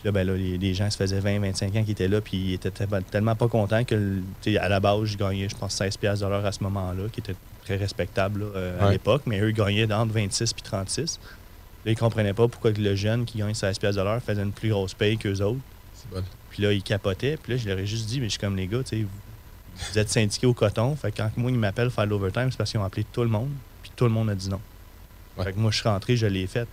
Puis 0.00 0.06
là, 0.06 0.10
ben 0.12 0.26
là, 0.26 0.34
les, 0.34 0.58
les 0.58 0.74
gens, 0.74 0.90
ça 0.90 0.98
faisait 0.98 1.20
20-25 1.20 1.78
ans 1.78 1.84
qui 1.84 1.92
étaient 1.92 2.08
là, 2.08 2.20
puis 2.20 2.36
ils 2.36 2.54
étaient 2.54 2.72
tellement- 2.72 3.36
pas 3.36 3.46
contents 3.46 3.84
que, 3.84 4.18
à 4.58 4.68
la 4.68 4.80
base, 4.80 5.04
je 5.04 5.16
gagnais, 5.16 5.48
je 5.48 5.54
pense, 5.56 5.72
16 5.74 5.96
piastres 5.96 6.24
de 6.26 6.30
l'heure 6.30 6.44
à 6.44 6.50
ce 6.50 6.64
moment-là, 6.64 7.04
qui 7.12 7.20
était 7.20 7.36
très 7.64 7.76
respectable 7.76 8.40
là, 8.40 8.46
euh, 8.56 8.80
à 8.80 8.86
Ouais. 8.86 8.92
l'époque, 8.92 9.22
mais 9.26 9.40
eux, 9.40 9.50
gagnaient 9.50 9.90
entre 9.92 10.12
26 10.12 10.52
puis 10.52 10.62
36. 10.62 11.18
Là, 11.84 11.92
ils 11.92 11.96
comprenaient 11.98 12.34
pas 12.34 12.46
pourquoi 12.48 12.70
le 12.70 12.94
jeune 12.94 13.24
qui 13.24 13.38
gagne 13.38 13.54
16 13.54 13.78
piastres 13.78 13.98
de 14.00 14.04
l'heure 14.04 14.22
faisait 14.22 14.42
une 14.42 14.52
plus 14.52 14.70
grosse 14.70 14.94
paye 14.94 15.16
qu'eux 15.18 15.40
autres. 15.40 15.60
Bon. 16.12 16.22
Puis 16.50 16.62
là, 16.62 16.72
ils 16.72 16.82
capotaient. 16.82 17.36
Puis 17.42 17.52
là, 17.52 17.58
je 17.58 17.68
leur 17.68 17.78
ai 17.78 17.86
juste 17.86 18.06
dit, 18.06 18.20
mais 18.20 18.26
je 18.26 18.32
suis 18.32 18.38
comme 18.40 18.56
les 18.56 18.66
gars, 18.66 18.82
tu 18.84 18.96
sais, 18.96 19.02
vous, 19.02 19.08
vous 19.92 19.98
êtes 19.98 20.10
syndiqués 20.10 20.46
au 20.46 20.54
coton. 20.54 20.94
Fait 20.96 21.10
que 21.10 21.16
quand 21.18 21.30
moi, 21.36 21.50
ils 21.50 21.56
m'appellent 21.58 21.90
faire 21.90 22.06
l'overtime, 22.06 22.50
c'est 22.50 22.56
parce 22.58 22.70
qu'ils 22.70 22.78
ont 22.80 22.84
appelé 22.84 23.04
tout 23.10 23.22
le 23.22 23.28
monde. 23.30 23.50
Puis 23.82 23.90
tout 23.96 24.04
le 24.04 24.10
monde 24.10 24.30
a 24.30 24.34
dit 24.34 24.48
non. 24.48 24.60
Ouais. 25.38 25.44
Fait 25.44 25.52
que 25.54 25.58
moi, 25.58 25.70
je 25.70 25.78
suis 25.78 25.88
rentré, 25.88 26.16
je 26.16 26.26
l'ai 26.26 26.46
fait. 26.46 26.68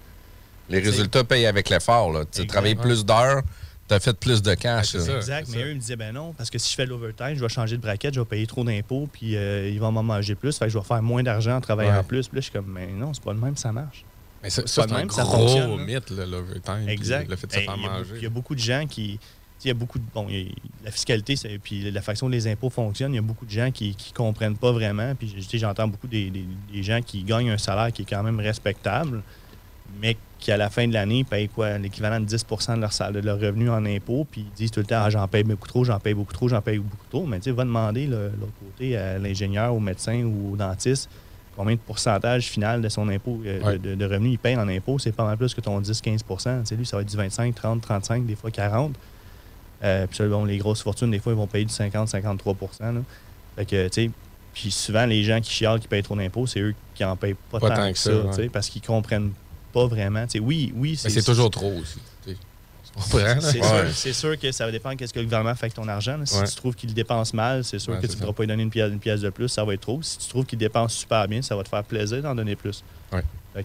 Les 0.69 0.79
résultats 0.79 1.23
payent 1.23 1.47
avec 1.47 1.69
l'effort. 1.69 2.13
Tu 2.31 2.45
travailles 2.45 2.75
plus 2.75 3.03
d'heures, 3.05 3.41
T'as 3.89 3.99
fait 3.99 4.17
plus 4.17 4.41
de 4.41 4.53
cash. 4.53 4.93
là. 4.93 5.15
Exact, 5.17 5.49
mais 5.51 5.63
eux, 5.63 5.69
ils 5.71 5.75
me 5.75 5.79
disaient, 5.81 5.95
ben 5.97 6.13
non, 6.13 6.31
parce 6.31 6.49
que 6.49 6.57
si 6.57 6.69
je 6.71 6.75
fais 6.75 6.85
l'overtime, 6.85 7.33
je 7.35 7.41
vais 7.41 7.49
changer 7.49 7.75
de 7.75 7.81
braquette, 7.81 8.13
je 8.13 8.19
vais 8.21 8.25
payer 8.25 8.47
trop 8.47 8.63
d'impôts, 8.63 9.09
puis 9.11 9.35
euh, 9.35 9.67
ils 9.69 9.79
vont 9.79 9.91
m'en 9.91 10.03
manger 10.03 10.35
plus, 10.35 10.57
fait 10.57 10.65
que 10.65 10.71
je 10.71 10.77
vais 10.77 10.83
faire 10.85 11.01
moins 11.01 11.23
d'argent 11.23 11.57
en 11.57 11.61
travaillant 11.61 11.91
Ouais. 11.93 11.97
en 11.99 12.03
plus. 12.03 12.27
Puis 12.27 12.35
là, 12.37 12.39
je 12.41 12.43
suis 12.45 12.53
comme, 12.53 12.71
mais 12.71 12.87
non, 12.87 13.13
c'est 13.13 13.23
pas 13.23 13.33
le 13.33 13.39
même, 13.39 13.57
ça 13.57 13.71
marche. 13.73 14.05
Mais 14.41 14.49
ça, 14.49 14.61
pas 14.61 14.67
ça, 14.69 14.81
le 14.83 14.87
c'est 14.89 14.93
un 14.95 14.97
même, 14.99 15.09
ça 15.09 15.23
gros 15.23 15.37
fonctionne, 15.39 15.77
là. 15.77 15.85
mythe, 15.85 16.09
là, 16.11 16.25
l'overtime. 16.25 16.83
puis 16.85 16.93
Exact. 16.93 17.29
Le 17.29 17.35
fait 17.35 17.47
de 17.47 17.51
se 17.51 17.57
Ben, 17.57 17.65
faire 17.65 17.75
il 17.75 17.81
y 17.81 17.85
a 17.85 17.87
beaucoup- 17.89 17.97
manger. 17.99 18.15
Il 18.17 18.23
y 18.23 18.25
a 18.25 18.29
beaucoup 18.29 18.55
de 18.55 18.59
gens 18.61 18.85
qui. 18.87 19.19
Il 19.65 19.67
y 19.67 19.71
a 19.71 19.73
beaucoup 19.73 19.99
de. 19.99 20.03
Bon, 20.13 20.27
a- 20.29 20.85
la 20.85 20.91
fiscalité, 20.91 21.35
c'est- 21.35 21.57
puis 21.57 21.91
la 21.91 22.01
façon 22.01 22.27
dont 22.27 22.31
les 22.31 22.47
impôts 22.47 22.69
fonctionnent, 22.69 23.11
il 23.11 23.17
y 23.17 23.19
a 23.19 23.21
beaucoup 23.23 23.45
de 23.45 23.51
gens 23.51 23.71
qui 23.71 23.89
ne 23.89 24.15
comprennent 24.15 24.55
pas 24.55 24.71
vraiment. 24.71 25.13
Puis 25.15 25.27
tu 25.35 25.41
sais, 25.41 25.57
j'entends 25.57 25.87
beaucoup 25.89 26.07
des, 26.07 26.29
des- 26.29 26.45
des 26.71 26.83
gens 26.83 27.01
qui 27.01 27.23
gagnent 27.23 27.49
un 27.49 27.57
salaire 27.57 27.91
qui 27.91 28.03
est 28.03 28.05
quand 28.05 28.23
même 28.23 28.39
respectable, 28.39 29.21
mais 29.99 30.15
qui, 30.39 30.51
à 30.51 30.57
la 30.57 30.69
fin 30.69 30.87
de 30.87 30.93
l'année, 30.93 31.23
payent 31.23 31.49
quoi 31.49 31.77
L'équivalent 31.77 32.19
de 32.19 32.25
10 32.25 32.45
de 32.75 32.79
leur, 32.81 32.93
salaire, 32.93 33.21
de 33.21 33.25
leur 33.25 33.39
revenu 33.39 33.69
en 33.69 33.85
impôts, 33.85 34.25
puis 34.29 34.45
ils 34.49 34.57
disent 34.57 34.71
tout 34.71 34.79
le 34.79 34.85
temps 34.85 35.01
ah, 35.03 35.09
j'en 35.09 35.27
paye 35.27 35.43
beaucoup 35.43 35.67
trop, 35.67 35.83
j'en 35.83 35.99
paye 35.99 36.13
beaucoup 36.13 36.33
trop, 36.33 36.47
j'en 36.47 36.61
paye 36.61 36.77
beaucoup 36.79 37.05
trop. 37.09 37.25
Mais 37.25 37.37
tu 37.39 37.45
sais, 37.45 37.51
va 37.51 37.63
demander 37.65 38.07
là, 38.07 38.17
l'autre 38.39 38.53
côté 38.59 38.95
à 38.97 39.17
l'ingénieur, 39.19 39.73
au 39.75 39.79
médecin 39.79 40.23
ou 40.23 40.53
au 40.53 40.55
dentiste 40.55 41.09
combien 41.57 41.75
de 41.75 41.79
pourcentage 41.81 42.45
final 42.47 42.81
de 42.81 42.87
son 42.87 43.09
impôt 43.09 43.41
euh, 43.45 43.59
Ouais. 43.61 43.77
de, 43.77 43.93
de 43.93 44.05
revenu 44.05 44.29
il 44.29 44.39
paye 44.39 44.55
en 44.55 44.69
impôt, 44.69 44.97
c'est 44.97 45.11
pas 45.11 45.25
mal 45.25 45.35
plus 45.35 45.53
que 45.53 45.59
ton 45.59 45.81
10-15 45.81 46.19
Tu 46.19 46.65
sais, 46.65 46.75
Lui, 46.75 46.85
ça 46.85 46.95
va 46.95 47.01
être 47.01 47.09
du 47.09 47.17
25, 47.17 47.53
30, 47.53 47.81
35, 47.81 48.25
des 48.25 48.35
fois 48.35 48.49
40 48.49 48.95
Euh, 49.83 50.07
Puis 50.09 50.23
bon, 50.29 50.45
les 50.45 50.57
grosses 50.57 50.81
fortunes, 50.81 51.11
des 51.11 51.19
fois, 51.19 51.33
ils 51.33 51.37
vont 51.37 51.47
payer 51.47 51.65
du 51.65 51.73
50-53 51.73 52.55
là. 52.81 53.01
Fait 53.57 53.65
que, 53.65 53.87
tu 53.89 54.03
sais, 54.05 54.11
puis 54.53 54.71
souvent, 54.71 55.05
les 55.05 55.23
gens 55.23 55.41
qui 55.41 55.51
chialent, 55.51 55.79
qui 55.81 55.87
payent 55.89 56.03
trop 56.03 56.15
d'impôts, 56.15 56.47
c'est 56.47 56.61
eux 56.61 56.73
qui 56.95 57.03
en 57.03 57.15
payent 57.17 57.35
pas, 57.51 57.59
Pas 57.59 57.69
tant, 57.75 57.91
que 57.91 57.97
ça, 57.97 58.11
ouais. 58.13 58.49
parce 58.49 58.69
qu'ils 58.69 58.81
comprennent 58.81 59.31
pas 59.71 59.87
vraiment. 59.87 60.25
Tu 60.25 60.33
sais, 60.33 60.39
oui, 60.39 60.73
oui, 60.75 60.99
Mais 61.03 61.09
c'est 61.09 61.21
toujours 61.23 61.49
trop 61.49 61.71
aussi. 61.77 61.99
c'est 62.25 63.59
Ouais. 63.59 63.63
sûr, 63.63 63.85
c'est 63.93 64.13
sûr 64.13 64.39
que 64.39 64.51
ça 64.51 64.65
va 64.65 64.71
dépendre 64.71 64.97
qu'est-ce 64.97 65.13
que 65.13 65.19
le 65.19 65.25
gouvernement 65.25 65.53
fait 65.55 65.65
avec 65.65 65.73
ton 65.75 65.87
argent. 65.87 66.19
Si 66.25 66.37
Ouais. 66.37 66.47
tu 66.47 66.55
trouves 66.55 66.75
qu'il 66.75 66.89
le 66.89 66.95
dépense 66.95 67.33
mal, 67.33 67.63
c'est 67.63 67.79
sûr 67.79 67.93
Ouais, 67.93 67.99
que 68.01 68.07
tu 68.07 68.13
ne 68.15 68.19
pourras 68.19 68.33
pas 68.33 68.43
lui 68.43 68.47
donner 68.47 68.63
une 68.63 68.69
pièce, 68.71 68.91
une 68.91 68.99
pièce 68.99 69.21
de 69.21 69.29
plus, 69.29 69.47
ça 69.47 69.63
va 69.63 69.73
être 69.73 69.81
trop. 69.81 70.01
Si 70.01 70.17
tu 70.17 70.27
trouves 70.27 70.45
qu'il 70.45 70.57
dépense 70.59 70.93
super 70.93 71.27
bien, 71.27 71.41
ça 71.41 71.55
va 71.55 71.63
te 71.63 71.69
faire 71.69 71.83
plaisir 71.83 72.21
d'en 72.23 72.35
donner 72.35 72.55
plus. 72.55 72.83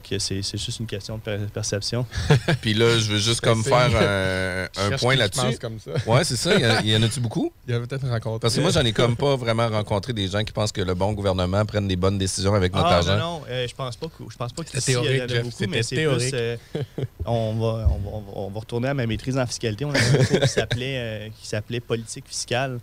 Que 0.02 0.18
c'est 0.18 0.42
c'est 0.42 0.58
juste 0.58 0.80
une 0.80 0.86
question 0.86 1.16
de 1.16 1.22
per- 1.22 1.38
perception. 1.52 2.06
Puis 2.60 2.74
là, 2.74 2.98
je 2.98 3.12
veux 3.12 3.18
juste 3.18 3.40
comme 3.40 3.62
C'est- 3.62 3.70
faire 3.70 4.68
un, 4.76 4.96
point 4.98 5.14
là-dessus. 5.16 5.58
comme. 5.60 5.78
Ouais, 6.06 6.24
c'est 6.24 6.36
ça. 6.36 6.54
Il 6.54 6.60
y, 6.60 6.66
en- 6.66 6.80
il 6.80 6.88
y 6.90 6.96
en 6.96 7.02
a-tu 7.02 7.20
beaucoup? 7.20 7.52
Il 7.66 7.72
y 7.72 7.74
avait 7.76 7.86
peut-être 7.86 8.08
rencontré. 8.08 8.40
Parce 8.40 8.54
que 8.54 8.60
moi, 8.60 8.70
j'en 8.70 8.84
ai 8.84 8.92
comme 8.92 9.16
pas 9.18 9.36
vraiment 9.36 9.68
rencontré 9.68 10.12
des 10.12 10.28
gens 10.28 10.42
qui 10.44 10.52
pensent 10.52 10.72
que 10.72 10.80
le 10.80 10.94
bon 10.94 11.12
gouvernement 11.12 11.64
prenne 11.64 11.86
des 11.88 11.96
bonnes 11.96 12.18
décisions 12.18 12.54
avec 12.54 12.72
notre 12.74 12.86
Ah 12.88 12.96
argent. 12.96 13.16
non, 13.18 13.38
non, 13.38 13.42
euh, 13.48 13.66
je 13.68 13.74
pense 13.74 13.96
pas 13.96 14.06
que 14.06 14.24
je 14.30 14.36
pense 14.36 14.52
pas 14.52 14.62
C'était 14.64 14.78
qu'ici, 14.78 14.90
il 14.90 14.94
y 14.94 14.96
en 14.98 15.02
théorique, 15.02 15.22
a 15.22 15.28
Jeff, 15.28 15.42
beaucoup, 15.44 15.64
mais 15.70 15.82
c'est 15.82 15.96
théorique. 15.96 16.28
plus, 16.30 16.38
euh, 16.38 16.56
on, 17.26 17.54
va, 17.54 17.88
on, 17.90 17.98
va, 17.98 18.10
on 18.34 18.50
va- 18.50 18.60
retourner 18.60 18.88
à 18.88 18.94
ma 18.94 19.06
maîtrise 19.06 19.38
en 19.38 19.46
fiscalité. 19.46 19.84
On 19.84 19.92
a 19.94 19.98
un 19.98 20.24
cours 20.24 20.40
qui 20.40 20.48
s'appelait 20.48 20.96
euh, 20.98 21.28
qui 21.40 21.46
s'appelait 21.46 21.80
politique 21.80 22.24
fiscale 22.28 22.78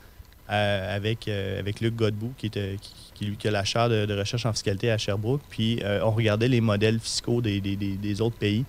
euh, 0.49 0.95
avec, 0.95 1.27
euh, 1.27 1.59
avec 1.59 1.79
Luc 1.81 1.95
Godbout, 1.95 2.33
qui, 2.37 2.47
était, 2.47 2.75
qui, 2.81 2.93
qui, 3.13 3.25
lui, 3.25 3.37
qui 3.37 3.47
a 3.47 3.51
la 3.51 3.63
chaire 3.63 3.87
de, 3.89 4.05
de 4.05 4.17
recherche 4.17 4.45
en 4.45 4.51
fiscalité 4.53 4.91
à 4.91 4.97
Sherbrooke. 4.97 5.41
Puis 5.49 5.79
euh, 5.83 6.01
on 6.03 6.11
regardait 6.11 6.47
les 6.47 6.61
modèles 6.61 6.99
fiscaux 6.99 7.41
des, 7.41 7.61
des- 7.61 7.75
des- 7.75 7.95
des 7.95 8.21
autres 8.21 8.35
pays. 8.37 8.65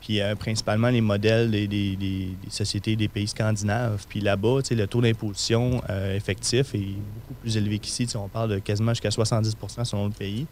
Puis 0.00 0.20
euh, 0.20 0.34
principalement 0.36 0.88
les 0.88 1.00
modèles 1.00 1.50
des, 1.50 1.66
des- 1.66 1.96
des- 1.96 2.28
des 2.44 2.50
sociétés 2.50 2.96
des 2.96 3.08
pays 3.08 3.26
scandinaves. 3.28 4.06
Puis 4.08 4.20
là-bas, 4.20 4.60
le 4.70 4.86
taux 4.86 5.00
d'imposition 5.02 5.82
effectif 6.14 6.74
est 6.74 6.78
beaucoup 6.78 7.34
plus 7.42 7.56
élevé 7.56 7.78
qu'ici. 7.78 8.06
On 8.14 8.28
parle 8.28 8.50
de 8.50 8.58
quasiment 8.60 8.92
jusqu'à 8.92 9.08
70% 9.10 9.84
selon 9.84 10.06
le 10.06 10.12
pays. 10.12 10.46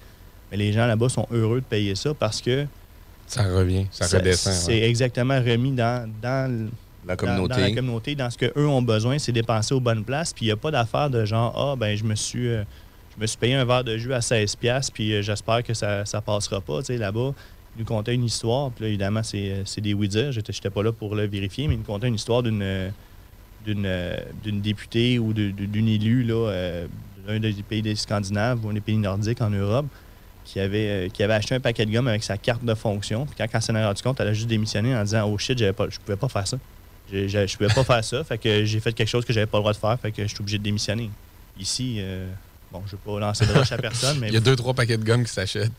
Mais 0.50 0.56
les 0.58 0.73
gens 0.73 0.87
là-bas 0.87 1.08
sont 1.08 1.26
heureux 1.30 1.61
de 1.61 1.64
payer 1.66 1.94
ça 1.94 2.12
parce 2.14 2.40
que 2.42 2.66
Ça 3.26 3.42
revient, 3.44 3.87
ça, 3.90 4.06
redescend. 4.18 4.52
c'est 4.52 4.73
ouais. 4.80 4.88
exactement 4.88 5.38
remis 5.40 5.73
dans, 5.73 6.08
dans, 6.23 6.68
La 7.07 7.15
dans- 7.17 7.25
communauté. 7.27 7.55
Dans, 7.55 7.61
la 7.61 7.71
communauté, 7.73 8.15
dans 8.15 8.31
ce 8.31 8.39
qu'eux 8.39 8.67
ont 8.67 8.83
besoin, 8.83 9.19
c'est 9.19 9.33
dépenser 9.33 9.75
aux 9.75 9.81
bonnes 9.81 10.05
places. 10.05 10.33
Puis 10.33 10.47
il 10.47 10.49
n'y 10.49 10.53
a 10.53 10.57
pas 10.57 10.71
d'affaire 10.71 11.09
de 11.11 11.25
genre, 11.25 11.55
ah, 11.57 11.77
ben 11.77 11.97
je 11.97 12.05
me 12.05 12.15
suis 12.15 12.49
euh, 12.49 12.65
je 13.17 13.21
me 13.23 13.27
suis 13.27 13.39
payé 13.39 13.55
un 13.55 13.65
verre 13.65 13.85
de 13.85 13.97
jus 13.97 14.13
à 14.13 14.19
16$, 14.21 14.57
piastres, 14.59 14.93
puis 14.93 15.15
euh, 15.15 15.23
j'espère 15.23 15.63
que 15.63 15.73
ça 15.73 16.03
ne 16.13 16.21
passera 16.21 16.61
pas. 16.61 16.81
Tu 16.81 16.87
sais, 16.87 16.97
là-bas, 16.99 17.33
il 17.77 17.81
nous 17.81 17.85
contait 17.85 18.15
une 18.15 18.25
histoire. 18.25 18.71
Puis 18.73 18.83
là, 18.85 18.89
évidemment, 18.89 19.23
c'est 19.23 19.51
euh, 19.51 19.63
c'est 19.65 19.81
des 19.81 19.95
oui-dire. 19.95 20.33
J'étais 20.33 20.53
j'étais 20.53 20.71
pas 20.71 20.83
là 20.83 20.93
pour 20.93 21.15
le 21.15 21.27
vérifier, 21.27 21.69
mais 21.69 21.75
il 21.75 21.79
nous 21.79 21.85
contait 21.85 22.09
une 22.09 22.15
histoire 22.17 22.43
d'une 22.43 22.91
d'une 23.65 23.89
d'une 24.43 24.61
députée 24.61 25.19
ou 25.19 25.33
de- 25.33 25.51
d'une 25.51 25.89
élue 25.89 26.23
là, 26.25 26.51
euh, 26.51 26.87
d'un 27.27 27.41
des 27.41 27.53
pays 27.63 27.83
des 27.83 27.95
Scandinaves 27.97 28.65
ou 28.65 28.71
un 28.71 28.75
des 28.75 28.81
pays 28.81 28.97
nordiques 28.97 29.41
en 29.41 29.51
Europe 29.51 29.87
qui 30.45 30.61
avait, 30.61 30.89
euh, 30.89 31.09
qui 31.09 31.25
avait 31.25 31.35
acheté 31.35 31.57
un 31.57 31.61
paquet 31.61 31.85
de 31.85 31.91
gomme 31.91 32.07
avec 32.07 32.23
sa 32.23 32.39
carte 32.39 32.65
de 32.65 32.75
fonction. 32.75 33.27
Puis 33.27 33.35
quand 33.37 33.47
elle 33.53 33.63
s'en 33.63 33.75
est 33.75 33.85
rendu 33.85 34.01
compte, 34.03 34.21
elle 34.21 34.29
a 34.29 34.33
juste 34.33 34.47
démissionné 34.47 34.95
en 34.95 35.03
disant 35.03 35.29
Oh 35.29 35.37
shit, 35.39 35.59
j'avais 35.59 35.73
pas, 35.73 35.89
je 35.91 35.99
pouvais 35.99 36.17
pas 36.17 36.29
faire 36.29 36.47
ça. 36.47 36.59
Je 37.13 37.57
pouvais 37.57 37.73
pas 37.73 37.85
faire 37.85 38.05
ça. 38.05 38.25
Fait 38.25 38.39
que 38.39 38.65
j'ai 38.65 38.81
fait 38.81 38.93
quelque 38.93 39.09
chose 39.09 39.25
que 39.25 39.33
j'avais 39.33 39.47
pas 39.47 39.59
le 39.59 39.63
droit 39.63 39.73
de 39.73 39.79
faire. 39.79 39.99
Fait 40.01 40.13
que 40.13 40.23
je 40.23 40.29
suis 40.29 40.41
obligé 40.41 40.59
de 40.59 40.63
démissionner. 40.65 41.11
Ici, 41.59 41.97
euh, 42.01 42.29
bon, 42.73 42.83
je 42.87 42.93
vais 42.93 42.99
pas 43.05 43.19
lancer 43.21 43.47
de 43.47 43.53
roche 43.53 43.73
à 43.73 43.79
personne, 43.79 44.19
mais. 44.19 44.29
Il 44.29 44.35
y 44.35 44.37
a 44.37 44.41
deux, 44.41 44.57
trois 44.57 44.75
paquets 44.75 44.97
de 44.99 45.05
gomme 45.05 45.25
qui 45.25 45.33
s'achètent. 45.33 45.73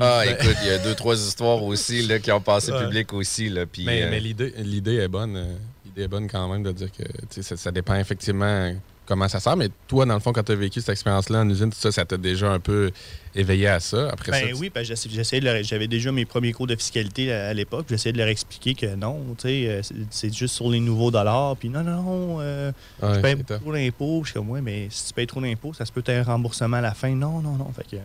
Ah, 0.00 0.24
écoute, 0.26 0.56
il 0.62 0.68
y 0.68 0.70
a 0.70 0.78
deux, 0.78 0.94
trois 0.94 1.16
histoires 1.16 1.62
aussi 1.62 2.02
là, 2.06 2.18
qui 2.20 2.30
ont 2.32 2.40
passé 2.40 2.70
Ouais. 2.72 2.84
public 2.84 3.12
aussi. 3.12 3.48
Là, 3.48 3.66
puis, 3.66 3.84
Mais, 3.84 4.02
euh, 4.04 4.10
mais 4.10 4.20
l'idée, 4.20 4.54
l'idée 4.58 4.96
est 4.96 5.08
bonne. 5.08 5.36
euh, 5.36 5.54
L'idée 5.84 6.02
est 6.02 6.08
bonne 6.08 6.28
quand 6.28 6.48
même 6.48 6.62
de 6.62 6.70
dire 6.72 6.92
que 6.92 7.02
tu 7.02 7.10
sais, 7.30 7.42
ça, 7.42 7.56
ça 7.56 7.70
dépend 7.72 7.94
effectivement 7.96 8.72
comment 9.08 9.26
ça 9.28 9.40
sert. 9.40 9.56
Mais 9.56 9.68
toi, 9.88 10.04
dans 10.04 10.12
le 10.14 10.20
fond, 10.20 10.32
quand 10.32 10.42
tu 10.42 10.52
as 10.52 10.54
vécu 10.54 10.80
cette 10.80 10.90
expérience-là 10.90 11.40
en 11.40 11.48
usine, 11.48 11.70
tout 11.70 11.78
ça, 11.78 11.90
ça 11.90 12.04
t'a 12.04 12.18
déjà 12.18 12.50
un 12.52 12.60
peu 12.60 12.90
éveillé 13.34 13.66
à 13.66 13.80
ça. 13.80 14.10
Après 14.12 14.30
Ben 14.30 14.50
ça, 14.50 14.56
oui, 14.60 14.68
parce 14.70 14.86
que 14.88 15.62
j'avais 15.62 15.88
déjà 15.88 16.12
mes 16.12 16.26
premiers 16.26 16.52
cours 16.52 16.66
de 16.66 16.76
fiscalité 16.76 17.32
à, 17.32 17.48
à 17.48 17.54
l'époque. 17.54 17.86
J'essayais 17.88 18.12
de 18.12 18.18
leur 18.18 18.28
expliquer 18.28 18.74
que 18.74 18.94
non, 18.94 19.18
tu 19.38 19.48
sais, 19.48 19.66
euh, 19.68 19.80
c'est- 20.10 20.32
juste 20.34 20.54
sur 20.54 20.68
les 20.70 20.80
nouveaux 20.80 21.10
dollars. 21.10 21.56
Puis 21.56 21.70
non, 21.70 21.82
non, 21.82 22.36
euh, 22.40 22.70
Ouais, 23.02 23.14
je 23.14 23.20
paye 23.20 23.36
trop 23.44 23.72
d'impôts. 23.72 24.20
Je 24.24 24.30
suis 24.30 24.34
comme, 24.38 24.50
ouais, 24.50 24.60
mais 24.60 24.88
si 24.90 25.06
tu 25.08 25.14
payes 25.14 25.26
trop 25.26 25.40
d'impôts, 25.40 25.72
ça 25.72 25.86
se 25.86 25.90
peut 25.92 26.00
être 26.06 26.10
un 26.10 26.22
remboursement 26.22 26.76
à 26.76 26.80
la 26.82 26.92
fin. 26.92 27.08
Non, 27.10 27.40
non, 27.40 27.52
non. 27.52 27.72
Fait 27.74 27.84
que, 27.90 27.96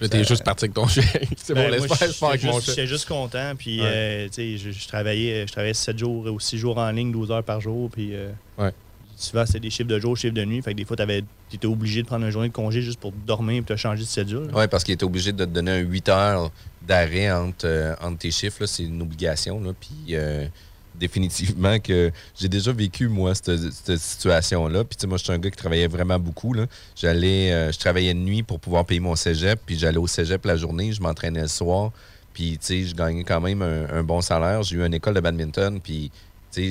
Là, 0.00 0.08
t'es 0.08 0.22
juste 0.22 0.44
parti 0.44 0.66
avec 0.66 0.74
ton 0.74 0.86
chèque. 0.86 1.26
C'est 1.36 1.54
Ben, 1.54 1.62
bon, 1.70 1.76
moi, 1.78 1.86
laisse 1.88 1.96
faire, 1.98 2.12
je- 2.12 2.24
avec 2.26 2.44
mon 2.44 2.52
juste- 2.52 2.66
J'étais 2.68 2.82
chèque. 2.82 2.88
juste 2.90 3.08
content. 3.08 3.54
Puis, 3.58 3.80
Ouais. 3.80 3.86
euh, 3.90 4.26
tu 4.28 4.34
sais, 4.34 4.56
je, 4.58 4.70
je 4.70 4.86
travaillais, 4.88 5.44
je 5.46 5.52
travaillais 5.52 5.74
7 5.74 5.98
jours 5.98 6.26
ou 6.26 6.38
6 6.38 6.56
jours 6.58 6.78
en 6.78 6.90
ligne, 6.92 7.10
12 7.10 7.32
heures 7.32 7.42
par 7.42 7.60
jour. 7.60 7.90
Puis, 7.90 8.10
euh, 8.14 8.30
Ouais. 8.58 8.70
Souvent, 9.18 9.44
c'était 9.44 9.60
des 9.60 9.70
chiffres 9.70 9.88
de 9.88 9.98
jour, 9.98 10.16
chiffres 10.16 10.34
de 10.34 10.44
nuit. 10.44 10.62
Fait 10.62 10.72
que 10.72 10.76
des 10.76 10.84
fois, 10.84 10.96
tu 10.96 11.24
étais 11.52 11.66
obligé 11.66 12.02
de 12.02 12.06
prendre 12.06 12.24
une 12.24 12.30
journée 12.30 12.48
de 12.48 12.52
congé 12.52 12.82
juste 12.82 13.00
pour 13.00 13.12
dormir 13.12 13.60
et 13.60 13.62
te 13.62 13.76
changer 13.76 14.02
de 14.02 14.08
cédule. 14.08 14.48
Oui, 14.54 14.68
parce 14.70 14.84
qu'il 14.84 14.94
était 14.94 15.04
obligé 15.04 15.32
de 15.32 15.44
te 15.44 15.50
donner 15.50 15.72
un 15.72 15.78
8 15.78 16.08
heures 16.08 16.50
d'arrêt 16.82 17.30
entre, 17.30 17.66
euh, 17.66 17.94
entre 18.00 18.18
tes 18.18 18.30
chiffres. 18.30 18.66
C'est 18.66 18.84
une 18.84 19.02
obligation. 19.02 19.60
Là. 19.60 19.72
Puis 19.78 20.14
euh, 20.14 20.46
définitivement 20.94 21.78
que 21.78 22.10
j'ai 22.38 22.48
déjà 22.48 22.72
vécu, 22.72 23.08
moi, 23.08 23.34
cette, 23.34 23.98
situation-là. 23.98 24.84
Puis 24.84 24.96
tu 24.96 25.06
moi, 25.06 25.18
je 25.18 25.24
suis 25.24 25.32
un 25.32 25.38
gars 25.38 25.50
qui 25.50 25.56
travaillait 25.56 25.88
vraiment 25.88 26.18
beaucoup. 26.18 26.54
J'allais, 26.96 27.52
euh, 27.52 27.72
je 27.72 27.78
travaillais 27.78 28.14
de 28.14 28.20
nuit 28.20 28.42
pour 28.42 28.60
pouvoir 28.60 28.84
payer 28.84 29.00
mon 29.00 29.16
cégep. 29.16 29.60
Puis 29.66 29.78
j'allais 29.78 29.98
au 29.98 30.06
cégep 30.06 30.44
la 30.44 30.56
journée. 30.56 30.92
Je 30.92 31.02
m'entraînais 31.02 31.42
le 31.42 31.48
soir. 31.48 31.90
Puis 32.32 32.52
tu 32.52 32.66
sais, 32.66 32.84
je 32.84 32.94
gagnais 32.94 33.24
quand 33.24 33.40
même 33.40 33.62
un, 33.62 33.88
un 33.92 34.02
bon 34.04 34.20
salaire. 34.20 34.62
J'ai 34.62 34.76
eu 34.76 34.84
une 34.84 34.94
école 34.94 35.14
de 35.14 35.20
badminton. 35.20 35.80
Puis 35.80 36.12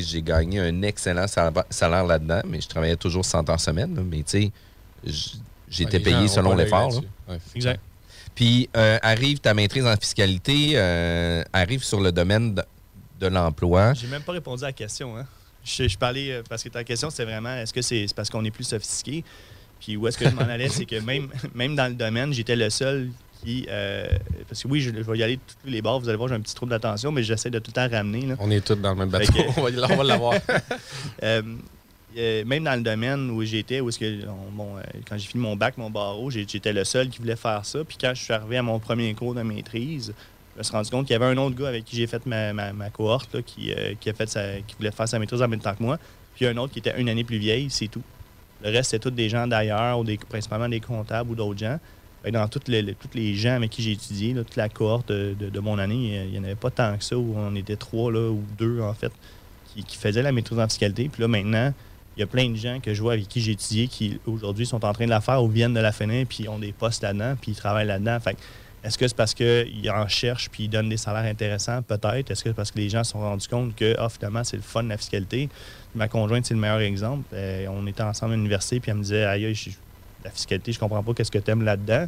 j'ai 0.01 0.21
gagné 0.21 0.59
un 0.59 0.81
excellent 0.81 1.27
sal- 1.27 1.53
salaire 1.69 2.05
là-dedans. 2.05 2.41
Mais 2.47 2.61
je 2.61 2.67
travaillais 2.67 2.95
toujours 2.95 3.25
100 3.25 3.49
heures 3.49 3.59
semaine. 3.59 3.95
là. 3.95 4.01
Mais 4.03 4.23
tu 4.23 4.23
sais, 4.25 4.51
j'étais 5.69 5.97
gens 5.99 6.03
payé 6.03 6.27
selon 6.27 6.55
l'effort. 6.55 6.93
Ouais, 7.27 7.37
c'est 7.47 7.55
Exact. 7.55 7.79
Puis 8.35 8.69
euh, 8.77 8.99
arrive 9.01 9.39
ta 9.39 9.53
maîtrise 9.53 9.85
en 9.85 9.95
fiscalité, 9.95 10.73
euh, 10.75 11.43
arrive 11.53 11.83
sur 11.83 11.99
le 11.99 12.11
domaine 12.11 12.53
de, 12.55 12.63
de 13.19 13.27
l'emploi. 13.27 13.93
J'ai 13.95 14.07
même 14.07 14.21
pas 14.21 14.33
répondu 14.33 14.63
à 14.63 14.67
la 14.67 14.73
question. 14.73 15.17
Hein. 15.17 15.25
Je, 15.63 15.87
je 15.87 15.97
parlais 15.97 16.31
euh, 16.31 16.43
parce 16.47 16.63
que 16.63 16.69
ta 16.69 16.83
question, 16.83 17.09
c'était 17.09 17.25
vraiment 17.25 17.55
est-ce 17.55 17.73
que 17.73 17.81
c'est 17.81 18.05
c'est 18.07 18.15
parce 18.15 18.29
qu'on 18.29 18.45
est 18.45 18.51
plus 18.51 18.63
sophistiqué? 18.65 19.23
Puis 19.79 19.97
où 19.97 20.07
est-ce 20.07 20.17
que 20.17 20.25
je 20.29 20.33
m'en 20.35 20.41
allais, 20.41 20.69
c'est 20.69 20.85
que 20.85 20.99
même, 20.99 21.29
même 21.55 21.75
dans 21.75 21.87
le 21.87 21.93
domaine, 21.95 22.31
j'étais 22.33 22.55
le 22.55 22.69
seul 22.69 23.09
qui. 23.43 23.65
euh, 23.69 24.07
parce 24.47 24.63
que 24.63 24.67
oui, 24.67 24.81
je, 24.81 24.89
je 24.91 25.01
vais 25.01 25.17
y 25.17 25.23
aller 25.23 25.35
de 25.37 25.41
tous 25.41 25.69
les 25.69 25.81
bords, 25.81 25.99
vous 25.99 26.09
allez 26.09 26.17
voir, 26.17 26.29
j'ai 26.29 26.35
un 26.35 26.41
petit 26.41 26.55
trou 26.55 26.65
d'attention, 26.65 27.11
mais 27.11 27.23
j'essaie 27.23 27.49
de 27.49 27.59
tout 27.59 27.71
le 27.75 27.87
temps 27.87 27.95
ramener. 27.95 28.25
là. 28.27 28.35
On 28.39 28.49
est 28.51 28.65
tous 28.65 28.75
dans 28.75 28.89
le 28.91 28.95
même 28.95 29.09
bateau. 29.09 29.31
que- 29.33 29.59
on 29.59 29.95
va 29.97 30.03
l'avoir. 30.03 30.33
Euh, 31.23 31.41
euh, 32.17 32.43
même 32.45 32.63
dans 32.63 32.75
le 32.75 32.81
domaine 32.81 33.29
où 33.29 33.43
j'étais, 33.43 33.79
où 33.79 33.89
est-ce 33.89 33.99
que 33.99 34.27
on- 34.27 34.51
bon, 34.51 34.77
euh, 34.77 34.81
quand 35.07 35.17
j'ai 35.17 35.27
fini 35.27 35.43
mon 35.43 35.55
bac, 35.55 35.77
mon 35.77 35.89
barreau, 35.89 36.29
j'étais 36.31 36.73
le 36.73 36.83
seul 36.83 37.09
qui 37.09 37.19
voulait 37.19 37.35
faire 37.35 37.63
ça. 37.65 37.83
Puis 37.83 37.97
quand 37.99 38.11
je 38.15 38.23
suis 38.23 38.33
arrivé 38.33 38.57
à 38.57 38.63
mon 38.63 38.79
premier 38.79 39.13
cours 39.13 39.35
de 39.35 39.41
maîtrise, 39.43 40.13
je 40.53 40.57
me 40.59 40.63
suis 40.63 40.71
rendu 40.73 40.89
compte 40.89 41.05
qu'il 41.05 41.13
y 41.13 41.15
avait 41.15 41.25
un 41.25 41.37
autre 41.37 41.55
gars 41.55 41.67
avec 41.67 41.85
qui 41.85 41.95
j'ai 41.95 42.07
fait 42.07 42.25
ma, 42.25 42.53
ma- 42.53 42.73
ma 42.73 42.89
cohorte 42.89 43.33
là, 43.35 43.41
qui, 43.43 43.71
qui 43.99 44.09
a 44.09 44.13
fait 44.13 44.27
sa- 44.29 44.59
qui 44.65 44.75
voulait 44.77 44.91
faire 44.91 45.07
sa 45.07 45.19
maîtrise 45.19 45.41
en 45.41 45.47
même 45.47 45.59
temps 45.59 45.75
que 45.75 45.83
moi. 45.83 45.99
Puis 46.35 46.47
un 46.47 46.57
autre 46.57 46.73
qui 46.73 46.79
était 46.79 46.99
une 46.99 47.09
année 47.09 47.23
plus 47.23 47.37
vieille, 47.37 47.69
c'est 47.69 47.87
tout. 47.87 48.01
Le 48.63 48.71
reste, 48.71 48.89
c'était 48.91 49.03
tous 49.09 49.15
des 49.15 49.29
gens 49.29 49.45
d'ailleurs, 49.45 49.99
ou 49.99 50.03
des, 50.03 50.17
principalement 50.17 50.67
des 50.69 50.79
comptables 50.79 51.29
ou 51.31 51.35
d'autres 51.35 51.59
gens. 51.59 51.79
Dans 52.31 52.47
toutes 52.47 52.67
les, 52.67 52.83
tous 52.93 53.09
les 53.15 53.33
gens 53.35 53.55
avec 53.55 53.69
qui 53.71 53.81
j'ai 53.81 53.91
étudié, 53.93 54.33
toute 54.33 54.55
la 54.55 54.69
cohorte 54.69 55.09
de, 55.09 55.35
de- 55.39 55.59
mon 55.59 55.77
année, 55.79 56.23
il 56.25 56.31
n'y 56.31 56.39
en 56.39 56.43
avait 56.43 56.55
pas 56.55 56.69
tant 56.71 56.97
que 56.97 57.03
ça, 57.03 57.17
où 57.17 57.35
on 57.37 57.55
était 57.55 57.75
trois 57.75 58.11
là, 58.11 58.29
ou 58.29 58.43
deux 58.57 58.81
en 58.81 58.93
fait, 58.93 59.11
qui, 59.73 59.83
qui 59.83 59.97
faisaient 59.97 60.21
la 60.23 60.31
maîtrise 60.31 60.59
en 60.59 60.67
fiscalité. 60.67 61.09
Puis 61.11 61.21
là, 61.21 61.27
maintenant, 61.27 61.73
il 62.15 62.21
y 62.21 62.23
a 62.23 62.27
plein 62.27 62.49
de 62.49 62.55
gens 62.55 62.79
que 62.79 62.93
je 62.93 63.01
vois 63.01 63.13
avec 63.13 63.27
qui 63.27 63.41
j'ai 63.41 63.51
étudié 63.51 63.87
qui 63.87 64.19
aujourd'hui 64.25 64.65
sont 64.65 64.83
en 64.83 64.93
train 64.93 65.05
de 65.05 65.09
la 65.11 65.21
faire 65.21 65.43
ou 65.43 65.47
viennent 65.49 65.73
de 65.75 65.79
la 65.79 65.91
finir 65.91 66.25
puis 66.27 66.47
ont 66.49 66.57
des 66.59 66.71
postes 66.73 67.03
là-dedans 67.03 67.35
puis 67.39 67.51
ils 67.51 67.55
travaillent 67.55 67.85
là-dedans. 67.85 68.19
Fait 68.19 68.35
Est-ce 68.83 68.97
que 68.97 69.07
c'est 69.07 69.15
parce 69.15 69.35
qu'ils 69.35 69.91
en 69.91 70.07
cherchent 70.07 70.49
puis 70.49 70.63
ils 70.63 70.67
donnent 70.69 70.89
des 70.89 70.97
salaires 70.97 71.29
intéressants? 71.29 71.83
Peut-être. 71.83 72.31
Est-ce 72.31 72.43
que 72.43 72.49
c'est 72.49 72.55
parce 72.55 72.71
que 72.71 72.79
les 72.79 72.89
gens 72.89 73.03
se 73.03 73.11
sont 73.11 73.19
rendus 73.19 73.47
compte 73.47 73.75
que, 73.75 73.95
ah, 73.99 74.09
finalement, 74.09 74.43
c'est 74.43 74.55
le 74.57 74.63
fun 74.63 74.83
de 74.83 74.89
la 74.89 74.97
fiscalité? 74.97 75.47
Ma 75.93 76.07
conjointe, 76.07 76.45
c'est 76.45 76.55
le 76.55 76.59
meilleur 76.59 76.79
exemple. 76.79 77.23
Euh, 77.33 77.67
on 77.69 77.85
était 77.85 78.01
ensemble 78.03 78.33
à 78.33 78.35
l'université 78.35 78.79
puis 78.79 78.89
elle 78.89 78.97
me 78.97 79.03
disait, 79.03 79.23
aïe, 79.23 79.45
aïe, 79.45 79.53
je- 79.55 79.69
la 80.27 80.31
fiscalité, 80.31 80.71
je 80.71 80.79
comprends 80.79 81.03
pas 81.03 81.13
qu'est-ce 81.13 81.31
que 81.31 81.39
tu 81.39 81.51
aimes 81.51 81.63
là-dedans. 81.63 82.05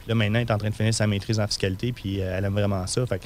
Puis 0.00 0.08
là, 0.08 0.14
maintenant, 0.14 0.38
elle 0.38 0.48
est 0.48 0.52
en 0.52 0.58
train 0.58 0.70
de 0.70 0.74
finir 0.74 0.94
sa 0.94 1.06
maîtrise 1.06 1.38
en 1.38 1.46
fiscalité 1.46 1.92
puis 1.92 2.20
euh, 2.20 2.36
elle 2.36 2.44
aime 2.44 2.54
vraiment 2.54 2.86
ça. 2.86 3.06
Fait 3.06 3.20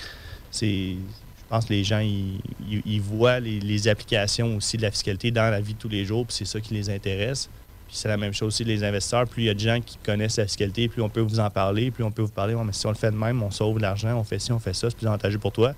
c'est. 0.50 0.96
Je 0.96 1.48
pense 1.50 1.66
que 1.66 1.74
les 1.74 1.84
gens, 1.84 2.00
ils, 2.00 2.40
ils- 2.86 3.00
voient 3.00 3.38
les, 3.38 3.86
applications 3.86 4.56
aussi 4.56 4.78
de 4.78 4.82
la 4.82 4.90
fiscalité 4.90 5.30
dans 5.30 5.50
la 5.50 5.60
vie 5.60 5.74
de 5.74 5.78
tous 5.78 5.90
les 5.90 6.04
jours, 6.04 6.26
puis 6.26 6.34
c'est 6.34 6.46
ça 6.46 6.58
qui 6.58 6.72
les 6.72 6.88
intéresse. 6.88 7.50
Puis 7.86 7.96
c'est 7.96 8.08
la 8.08 8.16
même 8.16 8.32
chose 8.32 8.48
aussi 8.48 8.64
les 8.64 8.82
investisseurs. 8.82 9.28
Plus 9.28 9.42
il 9.42 9.46
y 9.46 9.50
a 9.50 9.54
de 9.54 9.60
gens 9.60 9.78
qui 9.80 9.98
connaissent 9.98 10.38
la 10.38 10.46
fiscalité, 10.46 10.88
plus 10.88 11.02
on 11.02 11.10
peut 11.10 11.20
vous 11.20 11.38
en 11.38 11.50
parler, 11.50 11.90
plus 11.90 12.02
on 12.02 12.10
peut 12.10 12.22
vous 12.22 12.32
parler. 12.32 12.56
Mais 12.64 12.72
si 12.72 12.86
on 12.86 12.88
le 12.88 12.96
fait 12.96 13.10
de 13.10 13.16
même, 13.16 13.42
on 13.42 13.50
sauve 13.50 13.76
de 13.76 13.82
l'argent, 13.82 14.18
on 14.18 14.24
fait 14.24 14.38
ci, 14.38 14.52
on 14.52 14.58
fait 14.58 14.72
ça, 14.72 14.88
c'est 14.88 14.96
plus 14.96 15.06
avantageux 15.06 15.38
pour 15.38 15.52
toi. 15.52 15.74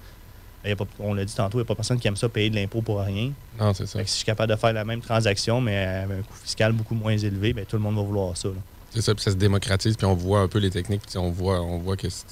Il 0.66 0.70
y 0.70 0.73
a 0.73 0.76
pas- 0.76 0.87
on 1.00 1.14
l'a 1.14 1.25
dit 1.25 1.35
tantôt, 1.35 1.58
il 1.58 1.62
n'y 1.62 1.66
a 1.66 1.68
pas 1.68 1.75
personne 1.75 1.99
qui 1.99 2.08
aime 2.08 2.16
ça 2.16 2.28
payer 2.28 2.50
de 2.50 2.56
l'impôt 2.56 2.82
pour 2.82 3.00
rien. 3.00 3.32
Non, 3.58 3.73
c'est 3.75 3.87
ça. 3.87 3.99
Si 4.00 4.04
je 4.06 4.11
suis 4.16 4.25
capable 4.25 4.52
de 4.52 4.58
faire 4.58 4.73
la 4.73 4.85
même 4.85 5.00
transaction, 5.00 5.61
mais 5.61 5.76
avec 5.76 6.18
un 6.18 6.23
coût 6.23 6.35
fiscal 6.42 6.73
beaucoup 6.73 6.94
moins 6.94 7.16
élevé, 7.16 7.52
bien, 7.52 7.64
tout 7.64 7.76
le 7.76 7.82
monde 7.82 7.96
va 7.96 8.02
vouloir 8.02 8.37
ça. 8.37 8.49
là. 8.49 8.54
C'est 8.90 9.02
ça, 9.02 9.14
puis 9.14 9.23
ça 9.25 9.30
se 9.32 9.37
démocratise, 9.37 9.94
puis 9.96 10.06
on 10.06 10.14
voit 10.14 10.40
un 10.40 10.49
peu 10.49 10.58
les 10.58 10.70
techniques, 10.70 11.02
puis 11.06 11.18
on 11.18 11.30
voit, 11.30 11.61
on 11.61 11.78
voit 11.78 11.96
que 11.96 12.08
c'est 12.08 12.25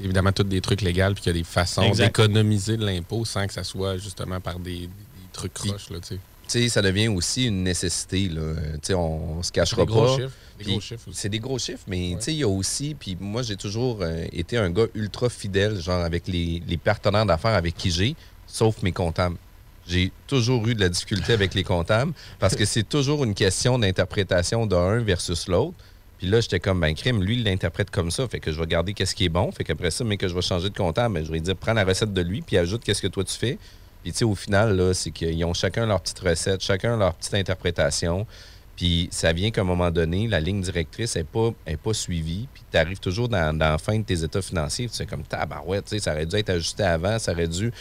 évidemment 0.00 0.30
tous 0.32 0.44
des 0.44 0.60
trucs 0.60 0.82
légaux, 0.82 1.12
puis 1.14 1.22
qu'il 1.22 1.32
y 1.32 1.36
a 1.36 1.38
des 1.38 1.44
façons 1.44 1.82
d'économiser 2.06 2.76
de 2.76 2.84
l'impôt 2.84 3.24
sans 3.24 3.46
que 3.46 3.52
ça 3.52 3.64
soit 3.64 3.96
justement 3.98 4.40
par 4.40 4.58
des, 4.58 4.72
des- 4.80 4.86
des 4.86 4.88
trucs 5.32 5.54
croches, 5.54 5.90
là, 5.90 5.98
tu 6.00 6.14
sais. 6.14 6.18
Ça 6.46 6.82
devient 6.82 7.08
aussi 7.08 7.46
une 7.46 7.62
nécessité. 7.62 8.28
Là. 8.28 8.54
On, 8.90 9.38
on 9.38 9.42
se 9.42 9.50
cachera 9.50 9.82
Des 9.82 9.86
gros 9.86 10.16
pas. 10.16 10.22
C'est 11.12 11.28
des 11.28 11.38
gros 11.38 11.58
chiffres, 11.58 11.84
mais 11.86 12.10
il 12.12 12.34
y 12.34 12.42
a 12.42 12.48
aussi. 12.48 12.94
Puis 12.94 13.16
moi, 13.18 13.42
j'ai 13.42 13.56
toujours 13.56 13.98
euh, 14.02 14.24
été 14.32 14.56
un 14.56 14.70
gars 14.70 14.86
ultra 14.94 15.28
fidèle, 15.28 15.80
genre 15.80 16.02
avec 16.02 16.28
les, 16.28 16.62
les 16.66 16.76
partenaires 16.76 17.26
d'affaires 17.26 17.54
avec 17.54 17.74
qui 17.74 17.90
j'ai, 17.90 18.14
sauf 18.46 18.82
mes 18.82 18.92
comptables. 18.92 19.36
J'ai 19.86 20.12
toujours 20.26 20.66
eu 20.66 20.74
de 20.74 20.80
la 20.80 20.88
difficulté 20.88 21.32
avec 21.32 21.54
les 21.54 21.64
comptables 21.64 22.12
parce 22.38 22.56
que 22.56 22.64
c'est 22.64 22.88
toujours 22.88 23.22
une 23.24 23.34
question 23.34 23.78
d'interprétation 23.78 24.66
d'un 24.66 25.00
versus 25.00 25.46
l'autre. 25.46 25.76
Puis 26.18 26.28
là, 26.28 26.40
j'étais 26.40 26.60
comme, 26.60 26.80
ben, 26.80 26.94
crime, 26.94 27.22
lui, 27.22 27.36
il 27.36 27.44
l'interprète 27.44 27.90
comme 27.90 28.10
ça. 28.10 28.26
Fait 28.28 28.40
que 28.40 28.50
je 28.50 28.58
vais 28.58 28.66
garder 28.66 28.94
qu'est-ce 28.94 29.14
qui 29.14 29.26
est 29.26 29.28
bon. 29.28 29.50
Fait 29.52 29.64
qu'après 29.64 29.90
ça, 29.90 30.04
mais 30.04 30.16
que 30.16 30.28
je 30.28 30.34
vais 30.34 30.40
changer 30.40 30.70
de 30.70 30.76
comptable, 30.76 31.14
ben, 31.14 31.24
je 31.24 31.30
vais 31.30 31.40
dire, 31.40 31.56
prends 31.56 31.74
la 31.74 31.84
recette 31.84 32.14
de 32.14 32.22
lui, 32.22 32.40
puis 32.40 32.56
ajoute 32.56 32.82
qu'est-ce 32.82 33.02
que 33.02 33.08
toi 33.08 33.24
tu 33.24 33.36
fais. 33.36 33.58
Puis, 34.04 34.12
tu 34.12 34.18
sais, 34.18 34.24
au 34.26 34.34
final, 34.34 34.76
là, 34.76 34.92
c'est 34.92 35.10
qu'ils 35.10 35.42
ont 35.46 35.54
chacun 35.54 35.86
leur 35.86 35.98
petite 36.02 36.18
recette, 36.18 36.60
chacun 36.60 36.94
leur 36.98 37.14
petite 37.14 37.32
interprétation. 37.32 38.26
Puis, 38.76 39.08
ça 39.10 39.32
vient 39.32 39.50
qu'à 39.50 39.62
un 39.62 39.64
moment 39.64 39.90
donné, 39.90 40.28
la 40.28 40.40
ligne 40.40 40.60
directrice 40.60 41.16
n'est 41.16 41.24
pas, 41.24 41.52
est 41.66 41.78
pas 41.78 41.94
suivie. 41.94 42.46
Puis, 42.52 42.62
tu 42.70 42.76
arrives 42.76 42.98
toujours 42.98 43.30
dans, 43.30 43.56
dans 43.56 43.70
la 43.70 43.78
fin 43.78 43.98
de 43.98 44.04
tes 44.04 44.22
états 44.22 44.42
financiers. 44.42 44.88
Tu 44.90 44.94
sais, 44.94 45.06
comme, 45.06 45.22
tabarouette, 45.22 45.86
tu 45.86 45.90
sais, 45.92 46.00
ça 46.00 46.12
aurait 46.12 46.26
dû 46.26 46.36
être 46.36 46.50
ajusté 46.50 46.82
avant, 46.82 47.18
ça 47.18 47.32
aurait 47.32 47.48
dû. 47.48 47.72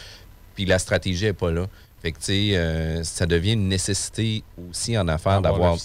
Puis, 0.56 0.64
la 0.64 0.80
stratégie 0.80 1.26
n'est 1.26 1.34
pas 1.34 1.52
là. 1.52 1.68
Fait 2.02 2.14
que, 2.14 2.20
tu 2.20 2.24
sais, 2.24 2.52
euh, 2.56 3.04
ça 3.04 3.26
devient 3.26 3.54
une 3.54 3.68
nécessité 3.68 4.46
aussi 4.70 4.98
en 4.98 5.10
affaires 5.10 5.42
D'avoir 5.42 5.78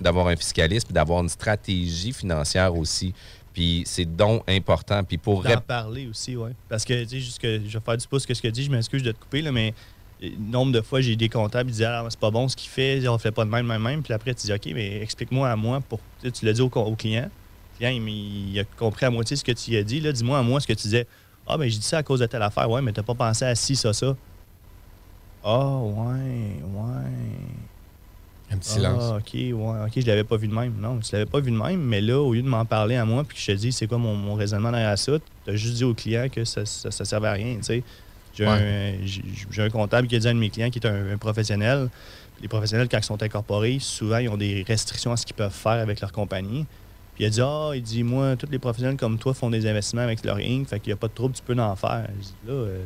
d'avoir 0.00 0.26
un 0.26 0.36
fiscalisme, 0.36 0.86
puis 0.86 0.94
d'avoir 0.94 1.22
une 1.22 1.28
stratégie 1.28 2.12
financière 2.12 2.74
aussi. 2.76 3.14
Puis, 3.56 3.84
c'est 3.86 4.04
donc 4.04 4.42
important. 4.50 5.02
Puis, 5.02 5.16
pour 5.16 5.42
D'en 5.42 5.48
rép- 5.48 5.62
parler 5.62 6.06
aussi, 6.08 6.36
oui. 6.36 6.50
Parce 6.68 6.84
que, 6.84 7.04
tu 7.04 7.08
sais, 7.08 7.20
juste 7.20 7.38
que 7.38 7.58
je 7.66 7.78
vais 7.78 7.82
faire 7.82 7.96
du 7.96 8.06
pouce 8.06 8.26
que 8.26 8.34
ce 8.34 8.42
que 8.42 8.48
tu 8.48 8.52
dis, 8.52 8.64
je 8.64 8.70
m'excuse 8.70 9.02
de 9.02 9.12
te 9.12 9.18
couper, 9.18 9.40
là, 9.40 9.50
mais 9.50 9.72
euh, 10.22 10.28
nombre 10.38 10.72
de 10.72 10.82
fois, 10.82 11.00
j'ai 11.00 11.16
des 11.16 11.30
comptables 11.30 11.70
qui 11.70 11.76
disaient 11.76 11.86
Ah, 11.86 12.04
c'est 12.10 12.20
pas 12.20 12.30
bon 12.30 12.48
ce 12.48 12.54
qu'il 12.54 12.68
fait, 12.68 13.08
on 13.08 13.16
fait 13.16 13.30
pas 13.30 13.46
de 13.46 13.50
même, 13.50 13.66
même, 13.66 13.80
même. 13.80 14.02
Puis 14.02 14.12
après, 14.12 14.34
tu 14.34 14.46
dis 14.46 14.52
OK, 14.52 14.66
mais 14.74 15.00
explique-moi 15.00 15.48
à 15.48 15.56
moi, 15.56 15.80
pour, 15.80 16.00
tu 16.20 16.26
sais, 16.26 16.32
tu 16.32 16.44
l'as 16.44 16.52
dit 16.52 16.60
au, 16.60 16.68
client. 16.68 17.30
Le 17.72 17.76
client, 17.78 17.90
il, 18.06 18.52
il 18.52 18.60
a 18.60 18.64
compris 18.64 19.06
à 19.06 19.10
moitié 19.10 19.38
ce 19.38 19.42
que 19.44 19.52
tu 19.52 19.74
as 19.74 19.82
dit. 19.82 20.00
Là, 20.00 20.12
dis-moi 20.12 20.38
à 20.38 20.42
moi 20.42 20.60
ce 20.60 20.66
que 20.66 20.74
tu 20.74 20.82
disais. 20.82 21.06
Ah, 21.46 21.56
ben, 21.56 21.66
j'ai 21.66 21.78
dit 21.78 21.86
ça 21.86 21.96
à 21.96 22.02
cause 22.02 22.20
de 22.20 22.26
telle 22.26 22.42
affaire. 22.42 22.68
Ouais, 22.68 22.82
mais 22.82 22.92
t'as 22.92 23.04
pas 23.04 23.14
pensé 23.14 23.46
à 23.46 23.54
ci, 23.54 23.74
ça, 23.74 23.94
ça. 23.94 24.14
Ah, 25.42 25.78
ouais, 25.78 26.60
ouais. 26.62 27.10
Un 28.56 28.58
petit 28.58 28.70
silence. 28.70 29.02
Ah, 29.02 29.16
OK, 29.16 29.34
ouais, 29.34 29.52
OK, 29.52 29.92
je 29.96 30.06
l'avais 30.06 30.24
pas 30.24 30.36
vu 30.36 30.48
de 30.48 30.54
même. 30.54 30.74
Non, 30.80 30.98
tu 30.98 31.12
l'avais 31.12 31.26
pas 31.26 31.40
vu 31.40 31.50
de 31.50 31.56
même, 31.56 31.80
mais 31.80 32.00
là, 32.00 32.20
au 32.20 32.34
lieu 32.34 32.42
de 32.42 32.48
m'en 32.48 32.64
parler 32.64 32.96
à 32.96 33.04
moi, 33.04 33.24
puis 33.24 33.36
que 33.36 33.42
je 33.42 33.46
te 33.46 33.56
dis 33.56 33.72
c'est 33.72 33.86
quoi 33.86 33.98
mon, 33.98 34.14
mon 34.14 34.34
raisonnement 34.34 34.70
derrière 34.70 34.98
ça, 34.98 35.12
tu 35.44 35.50
as 35.50 35.56
juste 35.56 35.74
dit 35.74 35.84
au 35.84 35.94
client 35.94 36.28
que 36.30 36.44
ça, 36.44 36.64
ça, 36.64 36.90
ça 36.90 37.04
servait 37.04 37.28
à 37.28 37.32
rien, 37.32 37.56
tu 37.56 37.62
sais. 37.62 37.82
J'ai 38.36 39.62
un, 39.62 39.70
comptable 39.70 40.08
qui 40.08 40.16
a 40.16 40.18
dit 40.18 40.26
à 40.26 40.30
un 40.30 40.34
de 40.34 40.38
mes 40.38 40.50
clients 40.50 40.68
qui 40.68 40.78
est 40.78 40.86
un, 40.86 41.12
un 41.12 41.16
professionnel. 41.16 41.88
Les 42.42 42.48
professionnels, 42.48 42.88
quand 42.90 42.98
ils 42.98 43.04
sont 43.04 43.22
incorporés, 43.22 43.78
souvent, 43.80 44.18
ils 44.18 44.28
ont 44.28 44.36
des 44.36 44.62
restrictions 44.66 45.10
à 45.12 45.16
ce 45.16 45.24
qu'ils 45.24 45.36
peuvent 45.36 45.50
faire 45.50 45.72
avec 45.72 46.00
leur 46.00 46.12
compagnie. 46.12 46.66
Puis 47.14 47.24
il 47.24 47.26
a 47.28 47.30
dit 47.30 47.40
Ah, 47.40 47.70
il 47.74 47.82
dit, 47.82 48.02
moi, 48.02 48.36
tous 48.36 48.50
les 48.50 48.58
professionnels 48.58 48.98
comme 48.98 49.18
toi 49.18 49.32
font 49.32 49.48
des 49.48 49.66
investissements 49.66 50.02
avec 50.02 50.22
leur 50.22 50.36
Inc., 50.36 50.68
fait 50.68 50.80
qu'il 50.80 50.90
n'y 50.90 50.92
a 50.92 50.96
pas 50.96 51.08
de 51.08 51.14
trouble, 51.14 51.34
tu 51.34 51.42
peux 51.42 51.58
en 51.58 51.74
faire. 51.76 52.06
Je 52.18 52.22
dis, 52.22 52.34
là, 52.46 52.52
euh, 52.52 52.84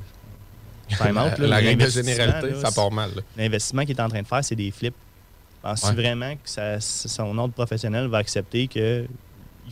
time 0.96 1.18
out, 1.18 1.38
là, 1.38 1.46
La 1.48 1.56
règle 1.56 1.84
de 1.84 1.90
généralité, 1.90 2.50
là, 2.50 2.60
ça 2.60 2.70
part 2.70 2.92
mal. 2.92 3.10
L'investissement 3.36 3.82
qu'il 3.82 3.96
est 3.96 4.00
en 4.00 4.08
train 4.08 4.22
de 4.22 4.26
faire, 4.26 4.44
c'est 4.44 4.54
des 4.54 4.70
flips. 4.70 4.94
Penses-tu 5.62 5.88
Ouais. 5.88 5.92
vraiment 5.94 6.34
que 6.34 6.48
ça- 6.48 6.80
son 6.80 7.36
ordre 7.38 7.52
professionnel 7.54 8.06
va 8.06 8.18
accepter 8.18 8.66
qu'il 8.66 9.06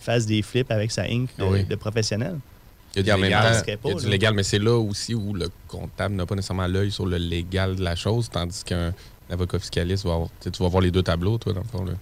fasse 0.00 0.26
des 0.26 0.42
flips 0.42 0.70
avec 0.70 0.90
sa 0.92 1.02
Inc. 1.04 1.28
de, 1.38 1.44
Oui. 1.44 1.64
de 1.64 1.74
professionnel? 1.76 2.36
Il 2.94 3.06
y 3.06 3.10
a 3.10 3.14
du 3.14 3.20
même 3.20 3.30
légal, 3.30 3.56
temps, 3.56 3.72
pas, 3.82 3.88
y 3.90 3.92
a 3.92 3.94
du 3.94 4.08
légal, 4.08 4.34
mais 4.34 4.42
c'est 4.42 4.58
là 4.58 4.76
aussi 4.78 5.14
où 5.14 5.32
le 5.34 5.48
comptable 5.68 6.14
n'a 6.14 6.26
pas 6.26 6.34
nécessairement 6.34 6.66
l'œil 6.66 6.90
sur 6.90 7.06
le 7.06 7.16
légal 7.16 7.76
de 7.76 7.82
la 7.84 7.94
chose, 7.96 8.28
tandis 8.30 8.64
qu'un 8.64 8.92
avocat 9.30 9.58
fiscaliste 9.58 10.04
va 10.04 10.14
avoir, 10.14 10.28
tu 10.28 10.34
sais, 10.44 10.50
tu 10.50 10.62
vas 10.62 10.68
voir 10.68 10.82
les 10.82 10.90
deux 10.90 11.02
tableaux, 11.02 11.38
toi, 11.38 11.52
dans 11.52 11.60
le 11.60 11.66
fond. 11.66 11.84
Là. 11.84 11.92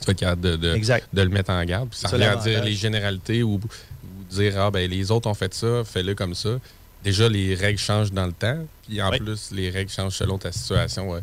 Tu 0.00 0.06
vas 0.06 0.10
être 0.12 0.18
capable 0.18 0.40
de, 0.42 0.56
de, 0.56 0.76
de 1.12 1.22
le 1.22 1.28
mettre 1.28 1.50
en 1.50 1.64
garde. 1.64 1.88
Ça, 1.92 2.08
à 2.08 2.36
dire 2.36 2.64
les 2.64 2.74
généralités 2.74 3.42
ou, 3.42 3.54
ou 3.54 4.24
dire 4.30 4.54
ah 4.58 4.70
ben 4.70 4.88
les 4.90 5.10
autres 5.10 5.28
ont 5.28 5.34
fait 5.34 5.52
ça, 5.54 5.82
fais-le 5.84 6.14
comme 6.14 6.34
ça. 6.34 6.58
Déjà, 7.02 7.28
les 7.28 7.54
règles 7.54 7.78
changent 7.78 8.12
dans 8.12 8.26
le 8.26 8.32
temps, 8.32 8.58
puis 8.88 9.02
en 9.02 9.10
Oui. 9.10 9.18
plus, 9.18 9.50
les 9.50 9.68
règles 9.70 9.90
changent 9.90 10.16
selon 10.16 10.38
ta 10.38 10.52
situation 10.52 11.14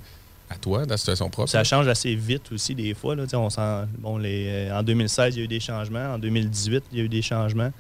à 0.52 0.56
toi, 0.58 0.86
ta 0.86 0.98
situation 0.98 1.30
propre. 1.30 1.50
Ça 1.50 1.64
change 1.64 1.88
assez 1.88 2.14
vite 2.16 2.52
aussi 2.52 2.76
des 2.76 2.94
fois. 2.94 3.16
Là. 3.16 3.24
On 3.34 3.50
sent, 3.50 3.62
bon, 3.98 4.18
les, 4.18 4.48
euh, 4.70 4.78
en 4.80 4.84
2016, 4.84 5.36
il 5.36 5.40
y 5.40 5.42
a 5.42 5.46
eu 5.46 5.48
des 5.48 5.60
changements. 5.60 6.14
En 6.16 6.20
2018, 6.20 6.84
il 6.92 6.98
y 6.98 7.02
a 7.02 7.04
eu 7.06 7.10
des 7.10 7.22
changements. 7.22 7.72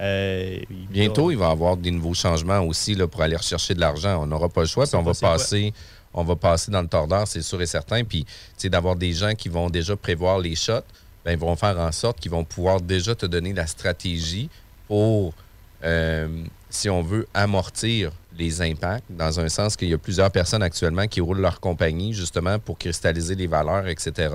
Euh, 0.00 0.58
il- 0.70 0.86
Bientôt, 0.88 1.30
il 1.30 1.36
va 1.38 1.48
y 1.48 1.52
avoir 1.52 1.76
des 1.76 1.90
nouveaux 1.90 2.14
changements 2.14 2.60
aussi 2.60 2.94
là, 2.94 3.06
pour 3.06 3.22
aller 3.22 3.36
rechercher 3.36 3.74
de 3.74 3.80
l'argent. 3.80 4.22
On 4.22 4.26
n'aura 4.26 4.48
pas 4.48 4.62
le 4.62 4.66
choix, 4.66 4.86
puis 4.86 4.96
on 4.96 5.02
va 5.02 5.12
quoi? 5.12 5.32
passer. 5.32 5.72
On 6.12 6.22
va 6.24 6.36
passer 6.36 6.70
dans 6.70 6.82
le 6.82 6.88
tordeur, 6.88 7.26
c'est 7.26 7.42
sûr 7.42 7.60
et 7.60 7.66
certain. 7.66 8.04
Puis, 8.04 8.24
tu 8.24 8.30
sais, 8.56 8.68
d'avoir 8.68 8.94
des 8.96 9.12
gens 9.12 9.34
qui 9.34 9.48
vont 9.48 9.68
déjà 9.68 9.96
prévoir 9.96 10.38
les 10.38 10.54
shots, 10.54 10.80
ben, 11.24 11.32
ils 11.32 11.38
vont 11.38 11.56
faire 11.56 11.78
en 11.78 11.90
sorte 11.92 12.20
qu'ils 12.20 12.30
vont 12.30 12.44
pouvoir 12.44 12.80
déjà 12.80 13.14
te 13.14 13.26
donner 13.26 13.52
la 13.52 13.66
stratégie 13.66 14.48
pour, 14.86 15.34
euh, 15.82 16.28
si 16.70 16.88
on 16.88 17.02
veut, 17.02 17.26
amortir 17.34 18.12
les 18.38 18.62
impacts, 18.62 19.04
dans 19.10 19.38
un 19.40 19.48
sens 19.48 19.76
qu'il 19.76 19.88
y 19.88 19.94
a 19.94 19.98
plusieurs 19.98 20.30
personnes 20.30 20.62
actuellement 20.62 21.06
qui 21.06 21.20
roulent 21.20 21.40
leur 21.40 21.60
compagnie 21.60 22.12
justement 22.12 22.58
pour 22.58 22.78
cristalliser 22.78 23.34
les 23.34 23.46
valeurs, 23.46 23.86
etc., 23.86 24.30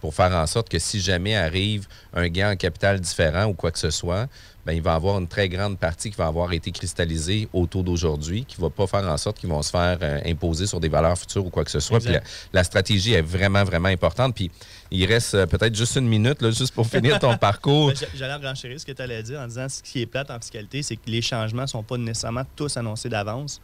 pour 0.00 0.14
faire 0.14 0.32
en 0.32 0.46
sorte 0.46 0.68
que 0.68 0.78
si 0.78 1.00
jamais 1.00 1.36
arrive 1.36 1.86
un 2.14 2.28
gain 2.28 2.52
en 2.52 2.56
capital 2.56 3.00
différent 3.00 3.46
ou 3.46 3.54
quoi 3.54 3.70
que 3.70 3.78
ce 3.78 3.90
soit, 3.90 4.28
ben, 4.70 4.76
il 4.76 4.82
va 4.82 4.92
y 4.92 4.94
avoir 4.94 5.18
une 5.18 5.26
très 5.26 5.48
grande 5.48 5.78
partie 5.78 6.10
qui 6.10 6.16
va 6.16 6.26
avoir 6.26 6.52
été 6.52 6.70
cristallisée 6.70 7.48
au 7.52 7.66
taux 7.66 7.82
d'aujourd'hui, 7.82 8.44
qui 8.44 8.56
ne 8.60 8.62
va 8.66 8.70
pas 8.70 8.86
faire 8.86 9.02
en 9.10 9.16
sorte 9.16 9.38
qu'ils 9.40 9.48
vont 9.48 9.62
se 9.62 9.70
faire 9.70 9.98
euh, 10.00 10.20
imposer 10.24 10.68
sur 10.68 10.78
des 10.78 10.88
valeurs 10.88 11.18
futures 11.18 11.44
ou 11.44 11.50
quoi 11.50 11.64
que 11.64 11.72
ce 11.72 11.80
soit. 11.80 11.98
Puis 11.98 12.14
la, 12.52 12.62
stratégie 12.62 13.14
est 13.14 13.22
vraiment, 13.22 13.64
vraiment 13.64 13.88
importante. 13.88 14.36
Puis 14.36 14.48
il 14.92 15.04
reste 15.06 15.34
euh, 15.34 15.46
peut-être 15.46 15.74
juste 15.74 15.96
une 15.96 16.06
minute, 16.06 16.40
là, 16.40 16.52
juste 16.52 16.72
pour 16.72 16.86
finir 16.86 17.18
ton 17.18 17.36
parcours. 17.38 17.88
Ben, 17.88 17.96
j'a- 17.96 18.06
J'allais 18.14 18.46
renchérir 18.48 18.78
ce 18.78 18.86
que 18.86 18.92
tu 18.92 19.02
allais 19.02 19.24
dire 19.24 19.40
en 19.40 19.48
disant 19.48 19.68
ce 19.68 19.82
qui 19.82 20.02
est 20.02 20.06
plate 20.06 20.30
en 20.30 20.38
fiscalité, 20.38 20.84
c'est 20.84 20.94
que 20.94 21.10
les 21.10 21.22
changements 21.22 21.62
ne 21.62 21.66
sont 21.66 21.82
pas 21.82 21.96
nécessairement 21.96 22.44
tous 22.54 22.76
annoncés 22.76 23.08
d'avance. 23.08 23.60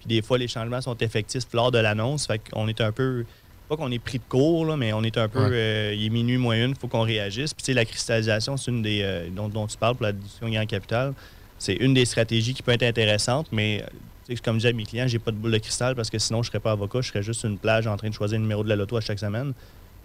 Puis 0.00 0.08
des 0.08 0.22
fois, 0.22 0.38
les 0.38 0.48
changements 0.48 0.80
sont 0.80 0.96
effectifs 0.96 1.44
lors 1.52 1.70
de 1.70 1.78
l'annonce. 1.78 2.26
Fait 2.26 2.40
qu'on 2.40 2.66
est 2.66 2.80
un 2.80 2.90
peu. 2.90 3.24
Pas 3.68 3.76
qu'on 3.76 3.92
est 3.92 3.98
pris 3.98 4.18
de 4.18 4.24
court, 4.28 4.64
là, 4.64 4.76
mais 4.76 4.92
on 4.92 5.02
est 5.02 5.18
un 5.18 5.28
peu. 5.28 5.40
Ouais. 5.40 5.50
euh, 5.52 5.94
il 5.94 6.06
est 6.06 6.10
minuit 6.10 6.38
moins 6.38 6.56
une, 6.56 6.70
il 6.70 6.76
faut 6.76 6.88
qu'on 6.88 7.02
réagisse. 7.02 7.52
Puis 7.52 7.62
tu 7.62 7.66
sais, 7.66 7.74
la 7.74 7.84
cristallisation, 7.84 8.56
c'est 8.56 8.70
une 8.70 8.82
des. 8.82 9.00
euh, 9.02 9.28
dont, 9.30 9.48
dont 9.48 9.66
tu 9.66 9.76
parles 9.76 9.94
pour 9.94 10.06
la 10.06 10.12
gain 10.12 10.62
en 10.62 10.66
capital. 10.66 11.12
C'est 11.58 11.74
une 11.74 11.92
des 11.92 12.04
stratégies 12.04 12.54
qui 12.54 12.62
peut 12.62 12.72
être 12.72 12.84
intéressante, 12.84 13.48
mais 13.52 13.82
euh, 13.82 13.86
tu 14.26 14.36
sais, 14.36 14.42
comme 14.42 14.54
je 14.54 14.60
disais 14.60 14.68
à 14.70 14.72
mes 14.72 14.84
clients, 14.84 15.06
j'ai 15.08 15.18
pas 15.18 15.32
de 15.32 15.36
boule 15.36 15.50
de 15.50 15.58
cristal 15.58 15.94
parce 15.96 16.08
que 16.08 16.18
sinon, 16.18 16.42
je 16.42 16.48
serais 16.48 16.60
pas 16.60 16.72
avocat, 16.72 17.00
je 17.00 17.08
serais 17.08 17.22
juste 17.22 17.44
une 17.44 17.58
plage 17.58 17.86
en 17.86 17.96
train 17.96 18.08
de 18.08 18.14
choisir 18.14 18.38
le 18.38 18.42
numéro 18.42 18.62
de 18.62 18.68
la 18.68 18.76
loto 18.76 18.96
à 18.96 19.00
chaque 19.00 19.18
semaine. 19.18 19.52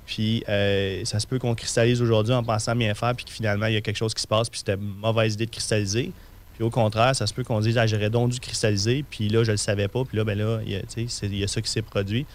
Puis 0.05 0.43
euh, 0.49 1.05
ça 1.05 1.19
se 1.19 1.27
peut 1.27 1.39
qu'on 1.39 1.55
cristallise 1.55 2.01
aujourd'hui 2.01 2.33
en 2.33 2.43
pensant 2.43 2.75
bien 2.75 2.93
faire, 2.93 3.15
puis 3.15 3.25
que 3.25 3.31
finalement, 3.31 3.67
il 3.67 3.75
y 3.75 3.77
a 3.77 3.81
quelque 3.81 3.97
chose 3.97 4.13
qui 4.13 4.21
se 4.21 4.27
passe, 4.27 4.49
puis 4.49 4.59
c'était 4.59 4.73
une 4.73 4.95
mauvaise 5.01 5.35
idée 5.35 5.45
de 5.45 5.51
cristalliser. 5.51 6.11
Puis 6.55 6.63
au 6.63 6.69
contraire, 6.69 7.15
ça 7.15 7.25
se 7.25 7.33
peut 7.33 7.43
qu'on 7.43 7.59
dise, 7.61 7.77
ah, 7.77 7.87
j'aurais 7.87 8.09
donc 8.09 8.29
dû 8.29 8.39
cristalliser, 8.39 9.05
puis 9.09 9.29
là, 9.29 9.43
je 9.43 9.51
le 9.51 9.57
savais 9.57 9.87
pas, 9.87 10.03
puis 10.03 10.17
là, 10.17 10.23
ben 10.23 10.37
là, 10.37 10.59
il 10.65 10.71
y 10.71 11.43
a 11.43 11.47
ça 11.47 11.61
qui 11.61 11.69
s'est 11.69 11.81
produit. 11.81 12.25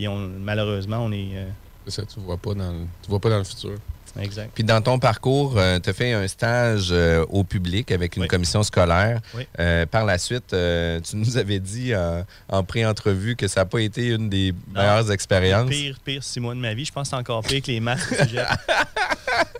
Puis 0.00 0.08
on, 0.08 0.16
malheureusement, 0.16 1.04
on 1.04 1.12
est. 1.12 1.28
euh, 1.34 1.44
C'est 1.86 1.96
ça, 1.96 2.02
tu 2.06 2.20
vois 2.20 2.38
pas 2.38 2.54
dans 2.54 2.72
le, 2.72 2.78
tu 3.02 3.10
vois 3.10 3.20
pas 3.20 3.28
dans 3.28 3.36
le 3.36 3.44
futur. 3.44 3.72
exact. 4.18 4.50
Puis 4.54 4.64
dans 4.64 4.80
ton 4.80 4.98
parcours, 4.98 5.58
tu 5.82 5.90
as 5.90 5.92
fait 5.92 6.14
un 6.14 6.26
stage 6.26 6.88
euh, 6.90 7.26
au 7.28 7.44
public 7.44 7.92
avec 7.92 8.16
une 8.16 8.22
Oui. 8.22 8.28
commission 8.28 8.62
scolaire. 8.62 9.20
Oui. 9.36 9.46
Euh, 9.58 9.84
par 9.84 10.06
la 10.06 10.16
suite, 10.16 10.54
euh, 10.54 11.00
tu 11.00 11.16
nous 11.16 11.36
avais 11.36 11.58
dit 11.58 11.94
en, 11.94 12.24
en 12.48 12.64
pré-entrevue 12.64 13.36
que 13.36 13.46
ça 13.46 13.60
n'a 13.60 13.66
pas 13.66 13.80
été 13.82 14.06
une 14.08 14.30
des 14.30 14.54
meilleures 14.74 15.12
expériences. 15.12 15.68
Pire, 15.68 15.98
pire 16.02 16.24
six 16.24 16.40
mois 16.40 16.54
de 16.54 16.60
ma 16.60 16.72
vie. 16.72 16.86
Je 16.86 16.92
pense 16.92 17.08
que 17.08 17.10
c'est 17.10 17.20
encore 17.20 17.42
pire 17.42 17.60
que 17.60 17.70
les 17.70 17.80
maths. 17.80 18.00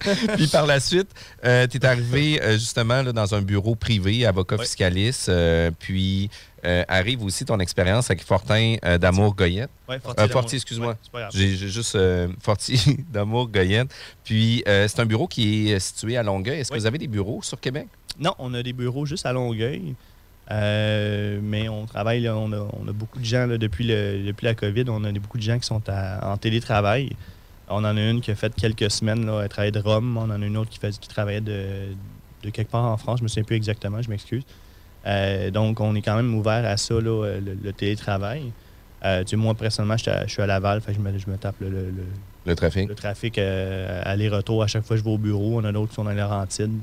Puis 0.37 0.47
par 0.47 0.67
la 0.67 0.81
suite, 0.81 1.09
tu 1.43 1.49
es 1.49 1.85
arrivé 1.85 2.41
euh, 2.43 2.53
justement 2.55 3.03
là, 3.03 3.13
dans 3.13 3.35
un 3.35 3.43
bureau 3.43 3.75
privé, 3.75 4.25
avocat 4.27 4.57
fiscaliste. 4.59 5.29
euh, 5.29 5.71
puis 5.79 6.31
euh, 6.65 6.85
arrive 6.89 7.23
aussi 7.25 7.45
ton 7.45 7.59
expérience 7.61 8.11
avec 8.11 8.23
Fortin 8.25 8.77
euh, 8.85 8.99
d'Amour 8.99 9.35
Goyette. 9.35 9.71
Ouais, 9.89 9.97
Euh, 9.97 9.99
Fortier 10.01 10.29
Fortier, 10.29 10.29
d'Amour. 10.29 10.55
excuse-moi. 10.55 10.97
Ouais. 11.15 11.23
J'ai 11.33 11.57
juste 11.69 11.95
euh, 11.95 12.29
Fortier 12.41 12.79
d'Amour 13.13 13.49
Goyette. 13.49 13.95
Puis 14.25 14.63
euh, 14.69 14.87
c'est 14.89 15.01
un 15.01 15.07
bureau 15.07 15.27
qui 15.29 15.71
est 15.71 15.79
situé 15.79 16.17
à 16.17 16.23
Longueuil. 16.23 16.61
Est-ce 16.61 16.71
que 16.71 16.77
vous 16.79 16.87
avez 16.87 16.99
des 16.99 17.09
bureaux 17.09 17.41
sur 17.43 17.59
Québec? 17.61 17.87
Non, 18.19 18.35
on 18.39 18.53
a 18.55 18.63
des 18.63 18.73
bureaux 18.73 19.07
juste 19.07 19.27
à 19.27 19.33
Longueuil. 19.33 19.95
Euh, 20.51 21.39
mais 21.43 21.69
on 21.69 21.87
travaille, 21.87 22.23
là, 22.23 22.37
on, 22.37 22.51
a, 22.53 22.59
on 22.59 22.89
a 22.89 22.93
beaucoup 22.93 23.21
de 23.21 23.25
gens 23.25 23.47
là, 23.47 23.57
depuis, 23.57 23.85
le, 23.85 24.25
depuis 24.27 24.45
la 24.47 24.55
COVID, 24.55 24.85
on 24.89 25.05
a 25.05 25.13
beaucoup 25.13 25.39
de 25.39 25.43
gens 25.43 25.59
qui 25.59 25.67
sont 25.67 25.81
à- 25.89 26.33
en 26.33 26.37
télétravail. 26.37 27.11
On 27.69 27.85
en 27.85 27.97
a 27.97 28.01
une 28.03 28.21
qui 28.21 28.33
a 28.33 28.35
fait 28.35 28.53
quelques 28.55 28.91
semaines, 28.91 29.25
là, 29.27 29.43
elle 29.43 29.49
travaillait 29.49 29.71
de 29.71 29.79
Rome. 29.79 30.17
On 30.17 30.23
en 30.23 30.43
a 30.43 30.45
une 30.45 30.57
autre 30.57 30.71
qui, 30.71 30.81
fait, 30.81 30.91
qui 30.99 31.09
travaillait 31.09 31.41
de, 31.41 31.95
de 32.43 32.51
quelque 32.51 32.71
part 32.71 32.85
en 32.85 32.97
France. 32.97 33.19
Je 33.21 33.23
me 33.23 33.29
souviens 33.29 33.45
plus 33.45 33.55
exactement, 33.55 34.03
je 34.03 34.11
m'excuse. 34.11 34.43
Euh, 35.07 35.51
donc, 35.51 35.81
on 35.81 35.95
est 35.95 36.03
quand 36.03 36.17
même 36.17 36.35
ouvert 36.35 36.65
à 36.65 36.77
ça, 36.77 36.95
là, 36.95 37.39
le, 37.41 37.57
le 37.63 37.73
télétravail. 37.73 38.53
Euh, 39.05 39.21
tu 39.25 39.31
sais, 39.31 39.37
moi, 39.37 39.55
personnellement, 39.55 39.97
je 39.97 40.03
suis 40.03 40.11
à, 40.11 40.27
je 40.27 40.31
suis 40.33 40.43
à 40.43 40.47
Laval, 40.47 40.81
fait 40.83 40.93
que 40.93 40.99
je, 40.99 41.03
me, 41.03 41.19
je 41.19 41.31
me 41.31 41.37
tape 41.39 41.55
le, 41.61 41.71
le- 41.71 41.93
le- 42.47 42.55
trafic. 42.55 42.89
le 42.89 42.95
trafic 42.95 43.39
euh, 43.39 44.03
aller-retour 44.05 44.63
à 44.63 44.67
chaque 44.67 44.85
fois 44.85 44.97
que 44.97 45.01
je 45.01 45.05
vais 45.05 45.11
au 45.11 45.19
bureau. 45.19 45.59
On 45.61 45.65
a 45.65 45.73
d'autres 45.73 45.89
qui 45.91 45.95
sont 45.95 46.05
dans 46.05 46.11
les 46.11 46.17
Laurentides. 46.17 46.79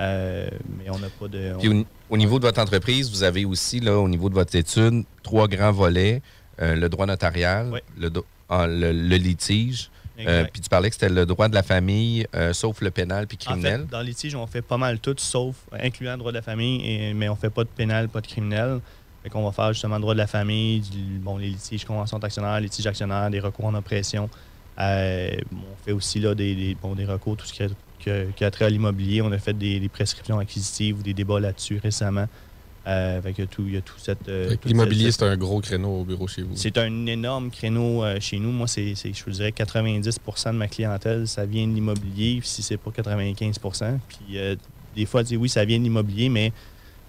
Euh, 0.00 0.48
mais 0.78 0.90
on 0.90 0.98
n'a 0.98 1.08
pas 1.08 1.28
de. 1.28 1.52
on- 1.54 1.58
Puis 1.58 1.68
au, 1.68 1.84
au 2.10 2.16
niveau 2.16 2.38
de 2.38 2.44
votre 2.44 2.60
entreprise, 2.60 3.10
vous 3.10 3.22
avez 3.22 3.44
aussi, 3.44 3.80
là, 3.80 3.96
au 3.98 4.08
niveau 4.08 4.28
de 4.28 4.34
votre 4.34 4.54
étude, 4.56 5.04
trois 5.22 5.46
grands 5.48 5.72
volets. 5.72 6.20
Euh, 6.60 6.74
le 6.76 6.88
droit 6.88 7.06
notarial, 7.06 7.80
le, 7.98 8.10
do- 8.10 8.24
ah, 8.48 8.66
le- 8.66 8.92
le 8.92 9.16
litige. 9.16 9.90
Euh, 10.18 10.44
puis 10.52 10.60
tu 10.62 10.68
parlais 10.68 10.88
que 10.90 10.94
c'était 10.94 11.08
le 11.08 11.26
droit 11.26 11.48
de 11.48 11.54
la 11.54 11.62
famille, 11.64 12.26
euh, 12.36 12.52
sauf 12.52 12.80
le 12.80 12.90
pénal 12.92 13.26
puis 13.26 13.36
En 13.46 13.50
criminel. 13.50 13.80
fait, 13.80 13.86
dans 13.90 13.98
le 13.98 14.04
litige, 14.06 14.34
on 14.36 14.46
fait 14.46 14.62
pas 14.62 14.76
mal 14.78 15.00
tout, 15.00 15.14
sauf 15.18 15.56
incluant 15.72 16.12
le 16.12 16.18
droit 16.18 16.30
de 16.30 16.36
la 16.36 16.42
famille, 16.42 16.84
et- 16.88 17.14
mais 17.14 17.28
on 17.28 17.34
fait 17.36 17.50
pas 17.50 17.64
de 17.64 17.68
pénal, 17.68 18.08
pas 18.08 18.20
de 18.20 18.26
criminel. 18.28 18.80
Fait 19.22 19.30
qu'on 19.30 19.44
va 19.44 19.52
faire 19.52 19.72
justement 19.72 19.96
le 19.96 20.02
droit 20.02 20.14
de 20.14 20.18
la 20.18 20.26
famille, 20.26 20.80
du- 20.80 21.18
bon, 21.18 21.36
les 21.38 21.48
litiges 21.48 21.84
conventions 21.84 22.18
d'actionnaires, 22.18 22.60
litiges 22.60 22.86
actionnaires, 22.86 23.28
des 23.30 23.40
recours 23.40 23.64
en 23.64 23.74
oppression. 23.74 24.28
Euh, 24.78 25.30
on 25.52 25.84
fait 25.84 25.92
aussi 25.92 26.20
là, 26.20 26.34
des, 26.34 26.54
des- 26.54 26.74
bon, 26.80 26.94
des 26.94 27.04
recours, 27.06 27.36
tout 27.36 27.46
ce 27.46 27.52
qui 27.52 27.62
a, 27.62 28.24
qui 28.36 28.44
a 28.44 28.50
trait 28.50 28.66
à 28.66 28.70
l'immobilier. 28.70 29.22
On 29.22 29.32
a 29.32 29.38
fait 29.38 29.54
des, 29.54 29.80
des 29.80 29.88
prescriptions 29.88 30.38
acquisitives 30.38 30.98
ou 30.98 31.02
des 31.02 31.14
débats 31.14 31.40
là-dessus 31.40 31.80
récemment. 31.82 32.26
Euh, 32.86 33.22
fait 33.22 33.32
que 33.32 33.42
tout, 33.44 33.62
il 33.66 33.74
y 33.74 33.76
a 33.78 33.80
tout 33.80 33.98
cette. 33.98 34.28
euh, 34.28 34.50
Fait 34.50 34.56
que 34.56 34.62
toute 34.62 34.70
L'immobilier, 34.70 35.10
c'est 35.10 35.22
un 35.24 35.36
gros 35.36 35.60
créneau 35.60 36.00
au 36.00 36.04
bureau 36.04 36.26
chez 36.28 36.42
vous. 36.42 36.54
c'est 36.54 36.76
un 36.76 37.06
énorme 37.06 37.50
créneau 37.50 38.04
euh, 38.04 38.20
chez 38.20 38.38
nous. 38.38 38.52
Moi, 38.52 38.66
c'est, 38.68 38.94
je 38.94 39.24
vous 39.24 39.30
dirais 39.30 39.50
90% 39.50 40.52
de 40.52 40.58
ma 40.58 40.68
clientèle, 40.68 41.26
ça 41.26 41.46
vient 41.46 41.66
de 41.66 41.72
l'immobilier, 41.72 42.40
si 42.42 42.62
c'est 42.62 42.76
pas 42.76 42.90
95 42.90 43.58
Puis 44.08 44.36
euh, 44.36 44.54
des 44.94 45.06
fois, 45.06 45.22
oui, 45.32 45.48
ça 45.48 45.64
vient 45.64 45.78
de 45.78 45.84
l'immobilier, 45.84 46.28
mais 46.28 46.52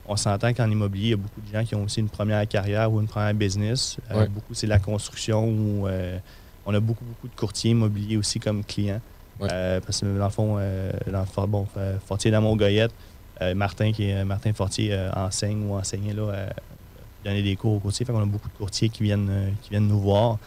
on 0.07 0.15
s'entend 0.15 0.53
qu'en 0.53 0.69
immobilier, 0.69 1.07
il 1.07 1.11
y 1.11 1.13
a 1.13 1.17
beaucoup 1.17 1.41
de 1.41 1.51
gens 1.51 1.65
qui 1.65 1.75
ont 1.75 1.83
aussi 1.83 1.99
une 1.99 2.09
première 2.09 2.47
carrière 2.47 2.91
ou 2.93 3.01
une 3.01 3.07
première 3.07 3.33
business. 3.33 3.97
Euh, 4.11 4.19
Ouais. 4.21 4.27
Beaucoup, 4.29 4.53
c'est 4.53 4.67
la 4.67 4.79
construction 4.79 5.83
euh, 5.87 6.17
on 6.65 6.73
a 6.73 6.79
beaucoup, 6.79 7.03
beaucoup 7.03 7.27
de 7.27 7.35
courtiers 7.35 7.71
immobiliers 7.71 8.17
aussi 8.17 8.39
comme 8.39 8.63
clients. 8.63 9.01
Parce 9.39 9.99
que 9.99 10.17
dans 10.17 10.25
le 10.25 10.31
fond, 10.31 10.55
dans 10.55 11.25
le 11.41 11.47
bon, 11.47 11.67
Fortier 12.07 12.31
d'Amour 12.31 12.55
Goyette, 12.55 12.91
euh, 12.91 13.14
Martin, 13.55 13.91
qui 13.91 14.09
est 14.09 14.23
Martin 14.25 14.53
Fortier, 14.53 14.89
euh, 14.93 15.11
enseigne 15.13 15.63
ou 15.67 15.75
enseignait 15.75 16.13
là, 16.13 16.23
euh, 16.23 16.49
donner 17.23 17.43
des 17.43 17.55
cours 17.55 17.73
aux 17.73 17.79
courtiers. 17.79 18.05
Fait 18.05 18.13
qu'on 18.13 18.21
a 18.21 18.25
beaucoup 18.25 18.47
de 18.49 18.53
courtiers 18.57 18.89
qui 18.89 19.03
viennent, 19.03 19.27
euh, 19.29 19.49
qui 19.61 19.69
viennent 19.71 19.87
nous 19.87 19.99
voir. 19.99 20.37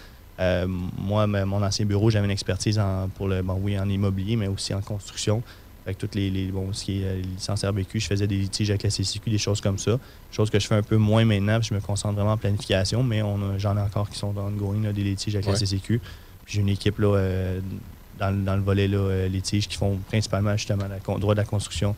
Euh, 0.41 0.67
moi, 0.67 1.27
mon 1.27 1.63
ancien 1.63 1.85
bureau, 1.85 2.11
j'avais 2.11 2.25
une 2.27 2.31
expertise 2.31 2.79
en, 2.79 3.09
pour 3.09 3.27
le, 3.29 3.43
bon, 3.43 3.59
oui, 3.61 3.79
en 3.79 3.89
immobilier, 3.89 4.37
mais 4.37 4.47
aussi 4.49 4.73
en 4.75 4.81
construction. 4.81 5.43
Que 5.85 5.93
toutes 5.95 6.15
les, 6.17 6.29
les- 6.31 6.49
bon, 6.49 6.71
ce 6.75 6.85
qui 6.85 7.01
est 7.03 7.05
euh, 7.07 7.15
les 7.17 7.23
licences 7.23 7.65
RBQ, 7.65 7.99
je 7.99 8.07
faisais 8.07 8.27
des 8.27 8.37
litiges 8.37 8.69
avec 8.69 8.83
la 8.83 8.91
CCQ, 8.91 9.31
des 9.31 9.39
choses 9.39 9.63
comme 9.63 9.79
ça. 9.79 9.99
Chose 10.31 10.51
que 10.51 10.59
je 10.61 10.67
fais 10.67 10.75
un 10.75 10.83
peu 10.83 10.99
moins 10.99 11.25
maintenant, 11.25 11.59
puis 11.61 11.71
je 11.71 11.75
me 11.75 11.81
concentre 11.81 12.15
vraiment 12.15 12.33
en 12.33 12.37
planification, 12.37 13.03
mais 13.03 13.23
j'en 13.57 13.75
ai 13.77 13.81
encore 13.81 14.11
qui 14.11 14.19
sont 14.19 14.37
ongoing, 14.37 14.83
là, 14.83 14.93
des 14.93 15.03
litiges 15.03 15.35
avec 15.35 15.47
Ouais. 15.47 15.53
la 15.55 15.59
CCQ. 15.59 16.01
J'ai 16.47 16.61
une 16.61 16.69
équipe 16.69 16.99
là, 16.99 17.15
euh, 17.17 17.61
dans, 18.21 18.31
le- 18.31 18.43
dans 18.45 18.55
le 18.57 18.63
volet 18.63 18.87
là, 18.87 18.99
euh, 18.99 19.29
litiges 19.29 19.67
qui 19.67 19.77
font 19.79 19.97
principalement 20.09 20.55
justement 20.59 20.85
con- 21.05 21.19
droit 21.19 21.35
de 21.35 21.41
la 21.41 21.47
construction 21.47 21.97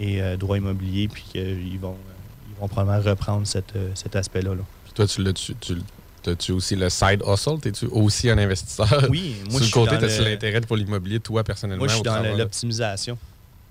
et 0.00 0.20
euh, 0.22 0.36
droit 0.36 0.56
immobilier, 0.56 1.06
puis 1.08 1.22
qu'ils 1.30 1.78
vont, 1.78 1.90
euh, 1.92 2.48
ils 2.50 2.60
vont 2.60 2.66
probablement 2.68 3.08
reprendre 3.10 3.46
cette, 3.46 3.76
euh, 3.76 3.90
cet 3.94 4.16
aspect-là. 4.16 4.54
là. 4.54 4.62
Puis 4.84 4.92
toi, 4.94 5.06
tu 5.06 5.22
l'as 5.22 5.32
tu, 5.32 5.54
tu, 5.56 5.76
T'as-tu 6.22 6.52
aussi 6.52 6.76
le 6.76 6.90
side 6.90 7.22
hustle? 7.26 7.58
T'es-tu 7.62 7.86
aussi 7.86 8.28
un 8.28 8.36
investisseur? 8.36 9.06
Oui, 9.08 9.36
moi, 9.50 9.52
Sur 9.52 9.58
je 9.60 9.64
suis 9.64 9.72
côté, 9.72 9.92
dans 9.94 10.00
t'as-tu 10.00 10.18
le- 10.22 10.30
l'intérêt 10.30 10.60
pour 10.60 10.76
l'immobilier, 10.76 11.18
toi, 11.18 11.42
personnellement? 11.42 11.78
Moi, 11.84 11.88
je 11.88 11.94
suis 11.94 12.02
dans 12.02 12.36
l'optimisation. 12.36 13.16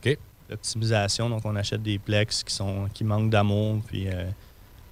OK. 0.04 0.18
L'optimisation, 0.50 1.30
donc 1.30 1.42
on 1.46 1.56
achète 1.56 1.84
des 1.84 2.00
plex 2.00 2.44
qui, 2.44 2.54
sont, 2.56 2.88
qui 2.94 3.04
manquent 3.04 3.30
d'amour, 3.30 3.82
puis 3.86 4.08
euh, 4.08 4.24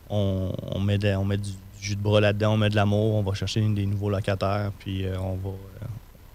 on, 0.09 0.51
on 0.71 0.79
met, 0.79 0.99
de- 0.99 1.15
on 1.15 1.25
met 1.25 1.37
du, 1.37 1.49
du 1.49 1.57
jus 1.81 1.95
de 1.95 2.01
bras 2.01 2.21
là-dedans, 2.21 2.53
on 2.53 2.57
met 2.57 2.69
de 2.69 2.75
l'amour, 2.75 3.15
on 3.15 3.23
va 3.23 3.33
chercher 3.33 3.61
des 3.61 3.85
nouveaux 3.87 4.11
locataires, 4.11 4.71
puis 4.77 5.05
euh, 5.07 5.17
on, 5.19 5.35
va, 5.37 5.49
euh, 5.49 5.85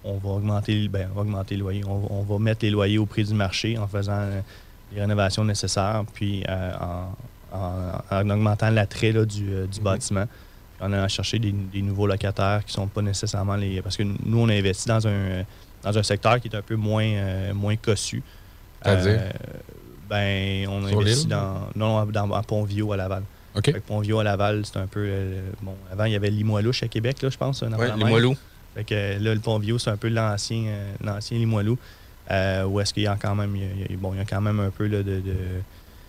on, 0.03 0.19
va 0.19 0.29
augmenter, 0.31 0.89
ben, 0.89 1.09
on 1.13 1.15
va 1.15 1.21
augmenter 1.21 1.55
les 1.55 1.61
loyers. 1.61 1.85
On, 1.87 2.01
va- 2.01 2.09
on 2.11 2.23
va 2.23 2.39
mettre 2.41 2.65
les 2.65 2.71
loyers 2.71 2.99
au 2.99 3.07
prix 3.07 3.23
du 3.23 3.35
marché 3.35 3.79
en 3.79 3.87
faisant 3.87 4.13
euh, 4.19 4.41
les 4.95 5.01
rénovations 5.01 5.45
nécessaires, 5.45 6.03
puis 6.15 6.45
euh, 6.49 6.73
en, 6.81 7.57
en- 7.59 8.17
en 8.17 8.31
augmentant 8.31 8.71
l'attrait 8.71 9.13
du, 9.13 9.53
euh, 9.53 9.67
du 9.67 9.81
bâtiment. 9.81 10.27
Puis 10.27 10.87
en 10.87 10.93
allant 10.93 11.09
chercher 11.09 11.39
des, 11.39 11.53
des 11.53 11.83
nouveaux 11.83 12.07
locataires 12.07 12.65
qui 12.65 12.73
sont 12.73 12.87
pas 12.89 13.03
nécessairement 13.03 13.57
les. 13.57 13.83
Parce 13.83 13.97
que 13.97 14.03
nous, 14.03 14.39
on 14.39 14.49
a 14.49 14.55
investi 14.55 14.89
dans 14.89 15.07
un, 15.07 15.45
dans 15.83 15.97
un 15.99 16.03
secteur 16.03 16.41
qui 16.41 16.49
est 16.49 16.57
un 16.57 16.63
peu 16.63 16.77
moins, 16.77 17.05
euh, 17.05 17.55
moins 17.55 17.77
cossu. 17.77 18.23
C'est-à-dire? 18.83 19.21
Ben, 20.09 20.67
on 20.69 20.85
a 20.85 20.89
Sur 20.89 21.01
investi 21.01 21.21
l'île? 21.27 21.29
dans, 21.29 21.69
non, 21.77 22.05
dans, 22.07 22.33
à 22.33 22.43
Pont-Viau 22.43 22.93
à 22.93 22.97
Laval. 22.97 23.23
OK. 23.55 23.65
Fait 23.67 23.73
que 23.75 23.79
Pont-Viau 23.81 24.19
à 24.21 24.25
Laval, 24.25 24.65
c'est 24.67 24.79
un 24.79 24.87
peu. 24.87 25.05
euh, 25.07 25.43
bon, 25.63 25.75
avant, 25.91 26.05
il 26.05 26.13
y 26.13 26.17
avait 26.17 26.31
Limoilou 26.31 26.73
à 26.83 26.89
Québec, 26.89 27.23
là, 27.23 27.31
je 27.31 27.37
pense. 27.39 27.63
même. 27.63 27.97
Limoilou. 27.97 28.37
Fait 28.75 28.85
que 28.85 28.95
là, 29.23 29.35
le 29.35 29.41
Pont-Viau, 29.41 29.79
c'est 29.79 29.91
un 29.91 29.97
peu 29.97 30.09
l'ancien, 30.09 30.65
euh, 30.67 30.93
l'ancien 31.05 31.39
Limoilou. 31.39 31.79
Euh, 32.31 32.65
où 32.65 32.81
est-ce 32.81 32.95
qu'il 32.95 33.03
y 33.03 33.07
a 33.07 33.17
quand 33.21 33.35
même. 33.35 33.55
il 33.57 33.63
y 33.63 33.95
a- 33.95 33.97
bon, 33.99 34.13
il 34.15 34.19
y 34.19 34.21
a 34.21 34.25
quand 34.25 34.41
même 34.41 34.61
un 34.61 34.71
peu 34.71 34.87
là, 34.87 34.99
de. 34.99 35.21
de 35.21 35.35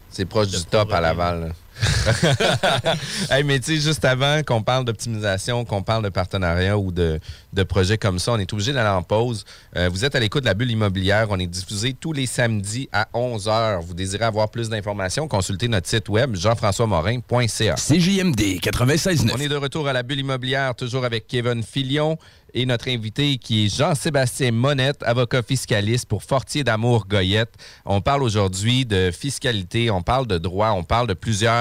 C'est 0.10 0.26
proche 0.26 0.49
de 0.49 0.58
du 0.58 0.65
top 0.65 0.91
à. 0.93 1.02
Laval. 1.02 1.39
là. 1.41 1.47
Hey, 3.30 3.44
mais 3.44 3.60
tu 3.60 3.76
sais, 3.76 3.82
juste 3.82 4.06
avant 4.06 4.42
qu'on 4.44 4.62
parle 4.62 4.86
d'optimisation, 4.86 5.66
qu'on 5.66 5.82
parle 5.82 6.04
de 6.04 6.10
partenariat 6.10 6.78
ou 6.78 6.92
de, 6.92 7.20
de 7.54 7.64
projets 7.64 7.98
comme 7.98 8.20
ça, 8.20 8.34
on 8.34 8.40
est 8.40 8.52
obligé 8.54 8.74
d'aller 8.74 8.90
en 8.90 9.04
pause. 9.04 9.46
Euh, 9.76 9.90
vous 9.90 10.06
êtes 10.06 10.16
à 10.16 10.20
l'écoute 10.20 10.44
de 10.44 10.48
la 10.48 10.54
bulle 10.54 10.72
immobilière. 10.72 11.28
On 11.30 11.40
est 11.40 11.48
diffusé 11.48 11.94
tous 11.94 12.14
les 12.14 12.26
samedis 12.26 12.90
à 12.92 13.08
11h. 13.14 13.82
Vous 13.82 13.94
désirez 13.94 14.26
avoir 14.26 14.50
plus 14.50 14.70
d'informations? 14.70 15.28
Consultez 15.28 15.68
notre 15.68 15.88
site 15.88 16.10
web 16.10 16.36
jean-françois-morin.ca. 16.36 17.76
CJMD 17.76 18.60
96.9. 18.62 19.32
On 19.34 19.40
est 19.40 19.50
de 19.50 19.56
retour 19.56 19.88
à 19.88 19.94
la 19.94 20.04
bulle 20.04 20.20
immobilière, 20.20 20.76
toujours 20.76 21.06
avec 21.06 21.28
Kevin 21.28 21.64
Filion 21.64 22.18
et 22.54 22.66
notre 22.66 22.88
invité 22.88 23.38
qui 23.38 23.66
est 23.66 23.76
Jean-Sébastien 23.76 24.52
Monette, 24.52 25.02
avocat 25.04 25.42
fiscaliste 25.42 26.08
pour 26.08 26.24
Fortier 26.24 26.64
d'Amour 26.64 27.08
Goyette. 27.08 27.54
On 27.86 28.02
parle 28.02 28.24
aujourd'hui 28.24 28.86
de 28.86 29.12
fiscalité, 29.12 29.90
on 29.90 30.02
parle 30.02 30.28
de 30.28 30.38
droit, 30.38 30.72
on 30.72 30.84
parle 30.84 31.08
de 31.08 31.14
plusieurs 31.14 31.54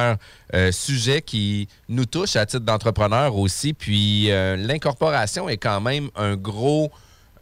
euh, 0.54 0.72
sujets 0.72 1.22
qui 1.22 1.68
nous 1.88 2.04
touchent 2.04 2.36
à 2.36 2.46
titre 2.46 2.64
d'entrepreneur 2.64 3.36
aussi. 3.36 3.72
Puis 3.72 4.30
euh, 4.30 4.56
l'incorporation 4.56 5.48
est 5.48 5.56
quand 5.56 5.80
même 5.80 6.10
un 6.16 6.36
gros, 6.36 6.90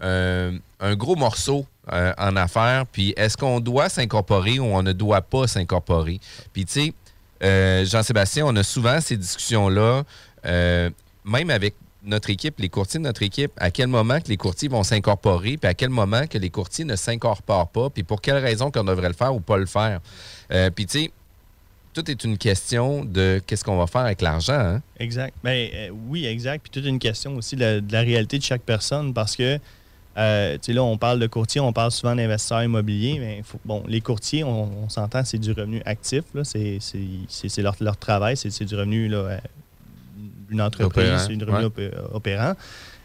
euh, 0.03 0.53
un 0.81 0.95
gros 0.95 1.17
morceau 1.17 1.67
euh, 1.93 2.13
en 2.19 2.37
affaires. 2.37 2.87
Puis 2.87 3.15
est-ce 3.17 3.37
qu'on 3.37 3.61
doit 3.61 3.89
s'incorporer 3.89 4.59
ou 4.59 4.65
on 4.65 4.83
ne 4.83 4.93
doit 4.93 5.23
pas 5.23 5.47
s'incorporer? 5.47 6.21
Puis 6.53 6.65
tu 6.65 6.93
sais, 7.41 7.85
Jean-Sébastien, 7.87 8.45
on 8.47 8.55
a 8.57 8.63
souvent 8.63 9.01
ces 9.01 9.17
discussions-là, 9.17 10.03
même 10.45 11.51
avec 11.51 11.75
notre 12.03 12.31
équipe, 12.31 12.59
les 12.59 12.69
courtiers 12.69 12.99
de 12.99 13.05
notre 13.05 13.23
équipe, 13.23 13.53
à 13.57 13.71
quel 13.71 13.89
moment 13.89 14.21
que 14.21 14.29
les 14.29 14.37
courtiers 14.37 14.69
vont 14.69 14.83
s'incorporer, 14.83 15.57
puis 15.57 15.69
à 15.69 15.75
quel 15.75 15.91
moment 15.91 16.27
que 16.27 16.39
les 16.39 16.51
courtiers 16.51 16.85
ne 16.85 16.97
s'incorporent 16.97 17.69
pas, 17.69 17.91
puis 17.91 18.05
pour 18.05 18.21
quelle 18.21 18.39
raison 18.39 18.71
qu'on 18.71 18.85
devrait 18.85 19.09
le 19.09 19.15
faire 19.15 19.35
ou 19.35 19.41
pas 19.41 19.57
le 19.57 19.67
faire. 19.67 20.01
Puis 20.75 20.87
tu 20.87 20.99
sais, 20.99 21.13
tout 21.93 22.09
est 22.11 22.25
une 22.25 22.39
question 22.39 23.05
de 23.05 23.41
qu'est-ce 23.47 23.65
qu'on 23.65 23.77
va 23.79 23.87
faire 23.87 24.03
avec 24.03 24.21
l'argent. 24.23 24.53
hein? 24.59 24.83
Exact. 24.99 25.35
Ben, 25.43 25.69
euh, 25.75 25.91
oui, 26.09 26.25
exact. 26.27 26.63
Puis 26.63 26.71
toute 26.71 26.89
une 26.89 26.99
question 26.99 27.37
aussi 27.37 27.57
de 27.57 27.61
la, 27.61 27.81
de 27.81 27.93
la 27.93 28.01
réalité 28.01 28.39
de 28.39 28.43
chaque 28.45 28.63
personne 28.63 29.13
parce 29.13 29.35
que, 29.37 29.59
euh, 30.17 30.55
tu 30.55 30.67
sais, 30.67 30.73
là, 30.73 30.83
on 30.85 30.97
parle 30.99 31.19
de 31.19 31.27
courtier, 31.27 31.61
on 31.61 31.73
parle 31.73 31.91
souvent 31.91 32.15
d'investisseurs 32.15 32.63
immobiliers, 32.63 33.19
mais 33.19 33.43
faut- 33.45 33.61
bon, 33.65 33.83
les 33.89 34.01
courtiers, 34.01 34.45
on, 34.45 34.85
on 34.85 34.89
s'entend, 34.89 35.25
c'est 35.25 35.39
du 35.39 35.51
revenu 35.53 35.83
actif, 35.85 36.23
là, 36.35 36.45
c'est, 36.45 36.79
c'est, 36.81 36.99
c'est- 37.29 37.49
c'est 37.49 37.63
leur, 37.63 37.75
leur 37.81 37.97
travail, 37.97 38.37
c'est, 38.37 38.51
c'est 38.51 38.65
du 38.65 38.75
revenu 38.77 39.09
là, 39.09 39.17
euh, 39.19 39.39
d'une 40.49 40.61
entreprise, 40.61 41.05
c'est 41.27 41.37
du 41.37 41.45
revenu 41.45 41.67
ouais. 41.77 41.89
opé- 41.89 41.95
opérant. 42.13 42.55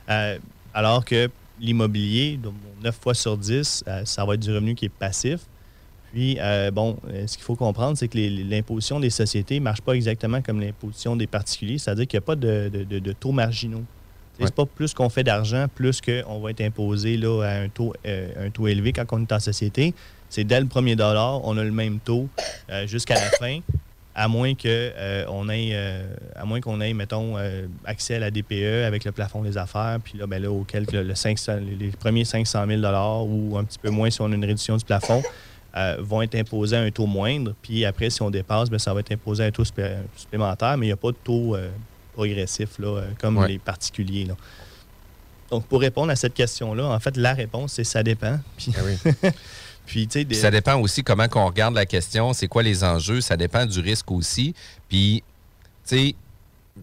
Euh, 0.10 0.38
alors 0.74 1.06
que 1.06 1.30
l'immobilier, 1.60 2.38
donc, 2.38 2.54
9 2.84 2.96
fois 3.02 3.14
sur 3.14 3.38
10, 3.38 3.84
euh, 3.88 4.02
ça 4.06 4.26
va 4.26 4.34
être 4.36 4.42
du 4.42 4.52
revenu 4.52 4.76
qui 4.76 4.86
est 4.86 4.90
passif. 4.90 5.40
Puis, 6.16 6.38
euh, 6.40 6.72
bon, 6.72 6.96
euh, 7.10 7.28
ce 7.28 7.36
qu'il 7.36 7.44
faut 7.44 7.58
comprendre, 7.58 7.98
c'est 7.98 8.08
que 8.08 8.18
l'imposition 8.18 9.02
des 9.02 9.10
sociétés 9.10 9.60
ne 9.60 9.66
marche 9.66 9.82
pas 9.82 9.92
exactement 9.94 10.42
comme 10.42 10.62
l'imposition 10.62 11.18
des 11.18 11.28
particuliers, 11.28 11.78
c'est-à-dire 11.78 12.08
qu'il 12.08 12.18
n'y 12.18 12.24
a 12.24 12.26
pas 12.26 12.38
de, 12.38 12.70
de- 12.72 12.86
de- 12.86 13.00
de 13.00 13.12
taux 13.12 13.34
marginaux. 13.34 13.84
C'est 14.40 14.56
pas 14.56 14.66
plus 14.66 14.94
qu'on 14.94 15.10
fait 15.10 15.26
d'argent, 15.26 15.66
plus 15.76 16.00
qu'on 16.00 16.40
va 16.40 16.52
être 16.52 16.62
imposé 16.62 17.18
là, 17.18 17.42
à 17.44 17.60
un 17.60 17.68
taux, 17.68 17.94
euh, 18.08 18.48
un 18.48 18.50
taux 18.50 18.68
élevé 18.70 18.94
quand 18.94 19.04
on 19.12 19.22
est 19.24 19.32
en 19.34 19.40
société. 19.42 19.94
C'est 20.30 20.46
dès 20.46 20.62
le 20.62 20.68
premier 20.68 20.96
dollar, 20.96 21.42
on 21.46 21.58
a 21.58 21.64
le 21.66 21.72
même 21.72 22.00
taux 22.00 22.30
euh, 22.70 22.88
jusqu'à 22.88 23.16
la 23.16 23.30
fin, 23.38 23.60
à 24.16 24.30
moins 24.30 24.54
que 24.56 24.68
euh, 24.70 25.26
on 25.28 25.50
ait, 25.50 25.76
à 26.34 26.46
moins 26.46 26.62
qu'on 26.62 26.80
ait, 26.80 26.94
mettons, 26.94 27.36
accès 27.84 28.16
à 28.16 28.20
la 28.20 28.32
DPE 28.32 28.86
avec 28.88 29.04
le 29.04 29.12
plafond 29.12 29.42
des 29.42 29.58
affaires, 29.58 30.00
puis 30.02 30.18
là, 30.18 30.28
ben 30.28 30.42
là, 30.42 30.50
auquel 30.50 30.86
que 30.86 30.96
le 30.96 31.14
500 31.14 31.58
les 31.78 31.90
premiers 31.90 32.24
500 32.24 32.66
000 32.68 32.82
ou 33.28 33.58
un 33.58 33.66
petit 33.66 33.80
peu 33.80 33.90
moins 33.90 34.10
si 34.10 34.22
on 34.22 34.32
a 34.32 34.36
une 34.36 34.46
réduction 34.46 34.78
du 34.78 34.86
plafond, 34.86 35.22
euh, 35.76 35.98
vont 36.00 36.22
être 36.22 36.36
imposés 36.36 36.78
à 36.78 36.82
un 36.82 36.92
taux 36.92 37.06
moindre. 37.06 37.54
Puis 37.62 37.84
après, 37.86 38.10
si 38.10 38.22
on 38.22 38.30
dépasse, 38.30 38.70
ben, 38.70 38.80
ça 38.80 38.94
va 38.94 39.02
être 39.02 39.12
imposé 39.12 39.44
à 39.44 39.48
un 39.48 39.52
taux 39.52 39.64
supplé- 39.66 39.98
supplémentaire, 40.16 40.78
mais 40.78 40.86
il 40.86 40.90
n'y 40.90 40.94
a 40.94 40.98
pas 40.98 41.12
de 41.12 41.18
taux 41.24 41.56
euh, 41.56 41.70
progressif 42.14 42.80
là, 42.80 42.88
euh, 42.88 43.08
comme 43.20 43.38
Ouais. 43.38 43.48
les 43.50 43.60
particuliers. 43.60 44.26
là. 44.26 44.36
Donc, 45.52 45.66
pour 45.68 45.80
répondre 45.82 46.12
à 46.12 46.16
cette 46.16 46.34
question-là, 46.34 46.86
en 46.88 47.00
fait, 47.00 47.18
la 47.18 47.34
réponse, 47.34 47.74
c'est 47.74 47.84
ça 47.84 48.02
dépend. 48.04 48.40
Puis, 49.86 50.08
des- 50.08 50.26
Puis 50.26 50.36
ça 50.36 50.50
dépend 50.50 50.80
aussi 50.80 51.04
comment 51.04 51.28
qu'on 51.28 51.46
regarde 51.46 51.76
la 51.76 51.86
question, 51.86 52.34
c'est 52.34 52.48
quoi 52.48 52.64
les 52.64 52.84
enjeux, 52.84 53.22
ça 53.22 53.38
dépend 53.38 53.66
du 53.68 53.80
risque 53.80 54.10
aussi. 54.12 54.56
Puis, 54.90 55.24
tu 55.88 55.96
sais, 55.98 56.16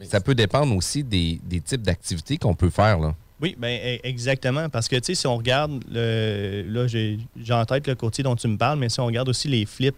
ça 0.08 0.20
peut 0.20 0.34
dépendre 0.36 0.74
aussi 0.76 1.02
des, 1.02 1.40
des 1.42 1.60
types 1.60 1.82
d'activités 1.82 2.38
qu'on 2.38 2.54
peut 2.54 2.70
faire. 2.70 3.00
Là. 3.00 3.14
Oui, 3.42 3.56
ben, 3.58 3.78
e- 3.84 4.00
exactement. 4.04 4.68
Parce 4.68 4.88
que, 4.88 4.96
tu 4.96 5.06
sais, 5.06 5.14
si 5.16 5.26
on 5.26 5.36
regarde, 5.36 5.82
le, 5.90 6.64
là, 6.68 6.86
j'ai 6.86 7.18
en 7.50 7.64
tête 7.64 7.88
le 7.88 7.96
courtier 7.96 8.22
dont 8.22 8.36
tu 8.36 8.46
me 8.46 8.56
parles, 8.56 8.78
mais 8.78 8.88
si 8.88 9.00
on 9.00 9.06
regarde 9.06 9.28
aussi 9.28 9.48
les 9.48 9.66
flips, 9.66 9.96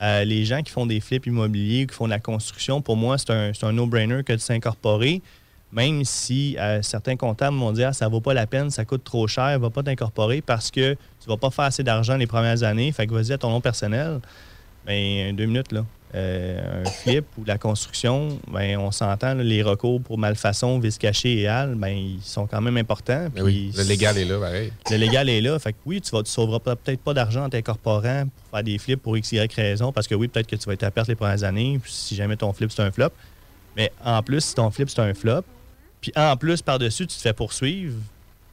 euh, 0.00 0.24
les 0.24 0.44
gens 0.44 0.62
qui 0.62 0.70
font 0.70 0.86
des 0.86 1.00
flips 1.00 1.26
immobiliers, 1.26 1.86
qui 1.86 1.94
font 1.94 2.04
de 2.04 2.10
la 2.10 2.20
construction, 2.20 2.80
pour 2.80 2.96
moi, 2.96 3.18
c'est 3.18 3.30
un, 3.30 3.50
un 3.62 3.72
no-brainer 3.72 4.22
que 4.22 4.32
de 4.32 4.38
s'incorporer. 4.38 5.22
Même 5.72 6.04
si 6.04 6.56
euh, 6.56 6.82
certains 6.82 7.16
comptables 7.16 7.56
m'ont 7.56 7.72
dit 7.72 7.82
ah, 7.82 7.92
ça 7.92 8.06
vaut 8.06 8.20
pas 8.20 8.32
la 8.32 8.46
peine, 8.46 8.70
ça 8.70 8.84
coûte 8.84 9.02
trop 9.02 9.26
cher, 9.26 9.58
va 9.58 9.70
pas 9.70 9.82
t'incorporer 9.82 10.40
parce 10.40 10.70
que 10.70 10.94
tu 10.94 11.28
vas 11.28 11.36
pas 11.36 11.50
faire 11.50 11.64
assez 11.64 11.82
d'argent 11.82 12.16
les 12.16 12.28
premières 12.28 12.62
années. 12.62 12.92
Fait 12.92 13.08
que 13.08 13.12
vas-y 13.12 13.32
à 13.32 13.38
ton 13.38 13.50
nom 13.50 13.60
personnel. 13.60 14.20
Ben, 14.86 15.34
deux 15.34 15.46
minutes, 15.46 15.72
là. 15.72 15.84
Euh, 16.14 16.84
un 16.84 16.88
flip 16.88 17.24
ou 17.36 17.44
la 17.44 17.58
construction, 17.58 18.38
ben, 18.48 18.78
on 18.78 18.92
s'entend, 18.92 19.34
les 19.34 19.64
recours 19.64 20.00
pour 20.00 20.16
malfaçon, 20.16 20.78
vice 20.78 20.96
caché 20.96 21.40
et 21.40 21.48
al, 21.48 21.74
ben, 21.74 21.88
ils 21.88 22.22
sont 22.22 22.46
quand 22.46 22.60
même 22.60 22.76
importants. 22.76 23.26
Oui, 23.36 23.70
puis 23.74 23.82
le 23.82 23.88
légal 23.88 24.16
est 24.18 24.24
là, 24.24 24.38
pareil. 24.38 24.72
Le 24.92 24.96
légal 24.96 25.28
est 25.28 25.40
là. 25.40 25.58
Fait 25.58 25.72
que 25.72 25.78
oui, 25.86 26.00
tu 26.00 26.14
ne 26.14 26.22
sauveras 26.24 26.60
pas- 26.60 26.76
peut-être 26.76 27.00
pas 27.00 27.14
d'argent 27.14 27.44
en 27.46 27.50
t'incorporant 27.50 28.26
pour 28.26 28.50
faire 28.52 28.62
des 28.62 28.78
flips 28.78 29.02
pour 29.02 29.16
X, 29.16 29.32
Y 29.32 29.52
raison, 29.54 29.90
parce 29.90 30.06
que 30.06 30.14
oui, 30.14 30.28
peut-être 30.28 30.46
que 30.46 30.54
tu 30.54 30.66
vas 30.66 30.74
être 30.74 30.84
à 30.84 30.92
perte 30.92 31.08
les 31.08 31.16
premières 31.16 31.42
années, 31.42 31.80
si 31.84 32.14
jamais 32.14 32.36
ton 32.36 32.52
flip 32.52 32.70
c'est 32.70 32.82
un 32.82 32.92
flop. 32.92 33.10
Mais 33.76 33.90
en 34.04 34.22
plus, 34.22 34.40
si 34.44 34.54
ton 34.54 34.70
flip 34.70 34.88
c'est 34.88 35.00
un 35.00 35.14
flop, 35.14 35.42
puis 36.00 36.12
en 36.14 36.36
plus, 36.36 36.62
par-dessus, 36.62 37.08
tu 37.08 37.16
te 37.16 37.20
fais 37.22 37.32
poursuivre 37.32 37.96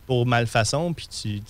pour 0.08 0.26
malfaçon, 0.26 0.94
puis 0.94 1.08
tu 1.08 1.42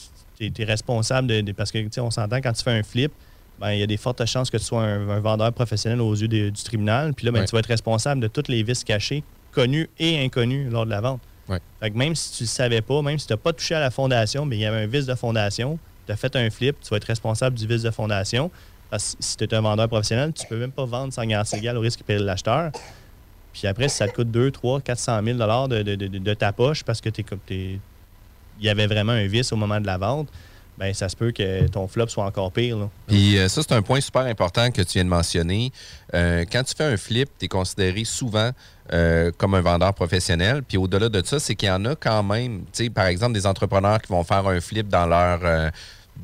es, 0.60 0.63
responsable 0.65 1.28
de, 1.30 1.39
de- 1.39 1.52
Parce 1.54 1.71
que, 1.71 1.78
tu 1.78 1.88
sais, 1.89 2.02
on 2.02 2.12
s'entend, 2.12 2.38
quand 2.41 2.52
tu 2.52 2.63
fais 2.63 2.71
un 2.78 2.84
flip, 2.84 3.13
ben, 3.62 3.71
il 3.71 3.80
y 3.80 3.84
a 3.84 3.88
des 3.88 3.97
fortes 3.97 4.26
chances 4.26 4.50
que 4.50 4.58
tu 4.58 4.63
sois 4.63 4.82
un, 4.84 5.08
un 5.10 5.19
vendeur 5.19 5.54
professionnel 5.54 6.02
aux 6.02 6.13
yeux 6.15 6.28
du 6.28 6.52
tribunal. 6.52 7.13
Puis 7.13 7.26
là, 7.26 7.32
ben, 7.32 7.39
Ouais. 7.41 7.45
tu 7.45 7.52
vas 7.54 7.60
être 7.60 7.67
responsable 7.67 8.19
de 8.19 8.28
tous 8.28 8.50
les 8.50 8.63
vices 8.63 8.84
cachés, 8.84 9.24
connus 9.52 9.89
et 10.00 10.24
inconnus 10.24 10.71
lors 10.71 10.86
de 10.86 10.89
la 10.89 11.00
vente. 11.02 11.21
Ouais. 11.47 11.60
Fait 11.80 11.91
que 11.91 11.97
même 11.97 12.15
si 12.15 12.32
tu 12.38 12.43
ne 12.43 12.47
le 12.47 12.52
savais 12.52 12.82
pas, 12.82 13.02
même 13.02 13.19
si 13.19 13.28
tu 13.28 13.34
n'as 13.34 13.38
pas 13.38 13.54
touché 13.54 13.76
à 13.76 13.80
la 13.80 13.91
fondation, 13.91 14.45
mais 14.45 14.58
il 14.58 14.62
y 14.62 14.65
avait 14.65 14.84
un 14.84 14.88
vice 14.88 15.06
de 15.06 15.15
fondation, 15.15 15.78
tu 16.06 16.12
as 16.12 16.15
fait 16.17 16.36
un 16.36 16.50
flip, 16.50 16.76
tu 16.82 16.89
vas 16.89 16.97
être 16.97 17.06
responsable 17.06 17.56
du 17.58 17.67
vice 17.67 17.84
de 17.84 17.91
fondation. 17.91 18.50
Parce 18.89 19.15
que 19.15 19.24
si 19.24 19.38
tu 19.38 19.43
es 19.45 19.54
un 19.54 19.62
vendeur 19.62 19.88
professionnel, 19.88 20.34
tu 20.34 20.45
peux 20.47 20.58
même 20.58 20.71
pas 20.71 20.86
vendre 20.86 21.13
sans 21.13 21.24
garantie 21.26 21.56
légale 21.56 21.78
au 21.78 21.82
risque 21.82 22.00
de 22.00 22.04
payer 22.04 22.19
l'acheteur. 22.19 22.71
Puis 23.54 23.67
après, 23.67 23.88
si 23.89 23.97
ça 23.97 24.08
te 24.08 24.13
coûte 24.13 24.32
2, 24.32 24.50
3, 24.52 24.82
400 24.82 25.21
000 25.24 25.38
de, 25.67 25.84
de, 25.84 25.95
de, 25.95 26.08
de 26.17 26.34
ta 26.34 26.52
poche 26.54 26.84
parce 26.84 27.00
que 27.02 27.10
il 27.50 27.80
y 28.60 28.69
avait 28.69 28.88
vraiment 28.88 29.12
un 29.13 29.28
vice 29.28 29.52
au 29.52 29.56
moment 29.56 29.80
de 29.82 29.86
la 29.86 29.97
vente, 29.97 30.28
ben 30.77 30.93
ça 30.93 31.10
se 31.10 31.15
peut 31.15 31.31
que 31.31 31.67
ton 31.67 31.88
flop 31.88 32.07
soit 32.07 32.25
encore 32.25 32.51
pire. 32.51 32.89
Puis 33.07 33.38
euh, 33.38 33.47
ça, 33.47 33.62
c'est 33.62 33.73
un 33.73 33.81
point 33.81 34.01
super 34.01 34.23
important 34.23 34.71
que 34.71 34.81
tu 34.81 34.93
viens 34.93 35.05
de 35.05 35.10
mentionner. 35.10 35.71
Euh, 36.13 36.45
quand 36.51 36.63
tu 36.63 36.73
fais 36.75 36.86
un 36.86 36.97
flip, 36.97 37.29
tu 37.38 37.45
es 37.45 37.47
considéré 37.47 38.03
souvent 38.03 38.51
euh, 38.93 39.31
comme 39.38 39.53
un 39.53 39.62
vendeur 39.62 39.93
professionnel. 39.93 40.63
Puis 40.67 40.77
au-delà 40.77 41.10
de 41.10 41.25
ça, 41.25 41.39
c'est 41.39 41.55
qu'il 41.55 41.67
y 41.67 41.71
en 41.71 41.86
a 41.86 41.95
quand 41.95 42.23
même, 42.23 42.62
tu 42.73 42.86
sais, 42.86 42.89
par 42.89 43.05
exemple, 43.05 43.34
des 43.34 43.45
entrepreneurs 43.45 44.01
qui 44.01 44.12
vont 44.12 44.23
faire 44.23 44.47
un 44.47 44.60
flip 44.60 44.88
dans 44.88 45.05
leur, 45.05 45.71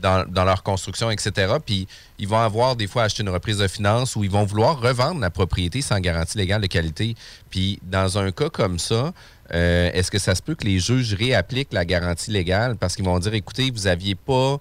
dans, 0.01 0.25
dans 0.27 0.43
leur 0.43 0.63
construction, 0.63 1.11
etc. 1.11 1.55
Puis 1.63 1.87
ils 2.19 2.27
vont 2.27 2.39
avoir 2.39 2.75
des 2.75 2.87
fois 2.87 3.03
acheté 3.03 3.23
une 3.23 3.29
reprise 3.29 3.57
de 3.57 3.67
finances 3.67 4.15
ou 4.15 4.23
ils 4.23 4.31
vont 4.31 4.43
vouloir 4.43 4.79
revendre 4.79 5.19
la 5.21 5.29
propriété 5.29 5.81
sans 5.81 5.99
garantie 5.99 6.37
légale 6.37 6.61
de 6.61 6.67
qualité. 6.67 7.15
Puis 7.49 7.79
dans 7.83 8.17
un 8.17 8.31
cas 8.31 8.49
comme 8.49 8.79
ça, 8.79 9.13
euh, 9.53 9.89
est-ce 9.93 10.11
que 10.11 10.19
ça 10.19 10.35
se 10.35 10.41
peut 10.41 10.55
que 10.55 10.65
les 10.65 10.79
juges 10.79 11.13
réappliquent 11.13 11.73
la 11.73 11.85
garantie 11.85 12.31
légale? 12.31 12.75
Parce 12.75 12.95
qu'ils 12.95 13.05
vont 13.05 13.19
dire, 13.19 13.33
écoutez, 13.33 13.71
vous 13.71 13.83
n'aviez 13.83 14.15
pas 14.15 14.59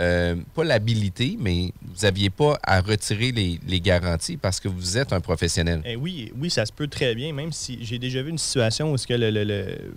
euh, 0.00 0.34
pas 0.56 0.64
l'habilité, 0.64 1.36
mais 1.38 1.70
vous 1.82 2.02
n'aviez 2.02 2.28
pas 2.28 2.58
à 2.64 2.80
retirer 2.80 3.30
les, 3.30 3.60
les 3.66 3.80
garanties 3.80 4.36
parce 4.36 4.58
que 4.58 4.66
vous 4.66 4.98
êtes 4.98 5.12
un 5.12 5.20
professionnel. 5.20 5.82
Eh 5.84 5.94
oui, 5.94 6.32
oui, 6.36 6.50
ça 6.50 6.66
se 6.66 6.72
peut 6.72 6.88
très 6.88 7.14
bien, 7.14 7.32
même 7.32 7.52
si 7.52 7.78
j'ai 7.84 8.00
déjà 8.00 8.20
vu 8.22 8.30
une 8.30 8.38
situation 8.38 8.90
où 8.92 8.96
que 9.06 9.14
le, 9.14 9.30
le- 9.30 9.92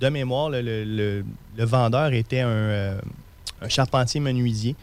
de 0.00 0.08
mémoire, 0.10 0.48
le, 0.50 0.62
le- 0.62 1.24
vendeur 1.64 2.12
était 2.12 2.40
un, 2.40 2.48
euh, 2.48 3.00
un 3.60 3.68
charpentier 3.68 4.20
menuisier 4.20 4.76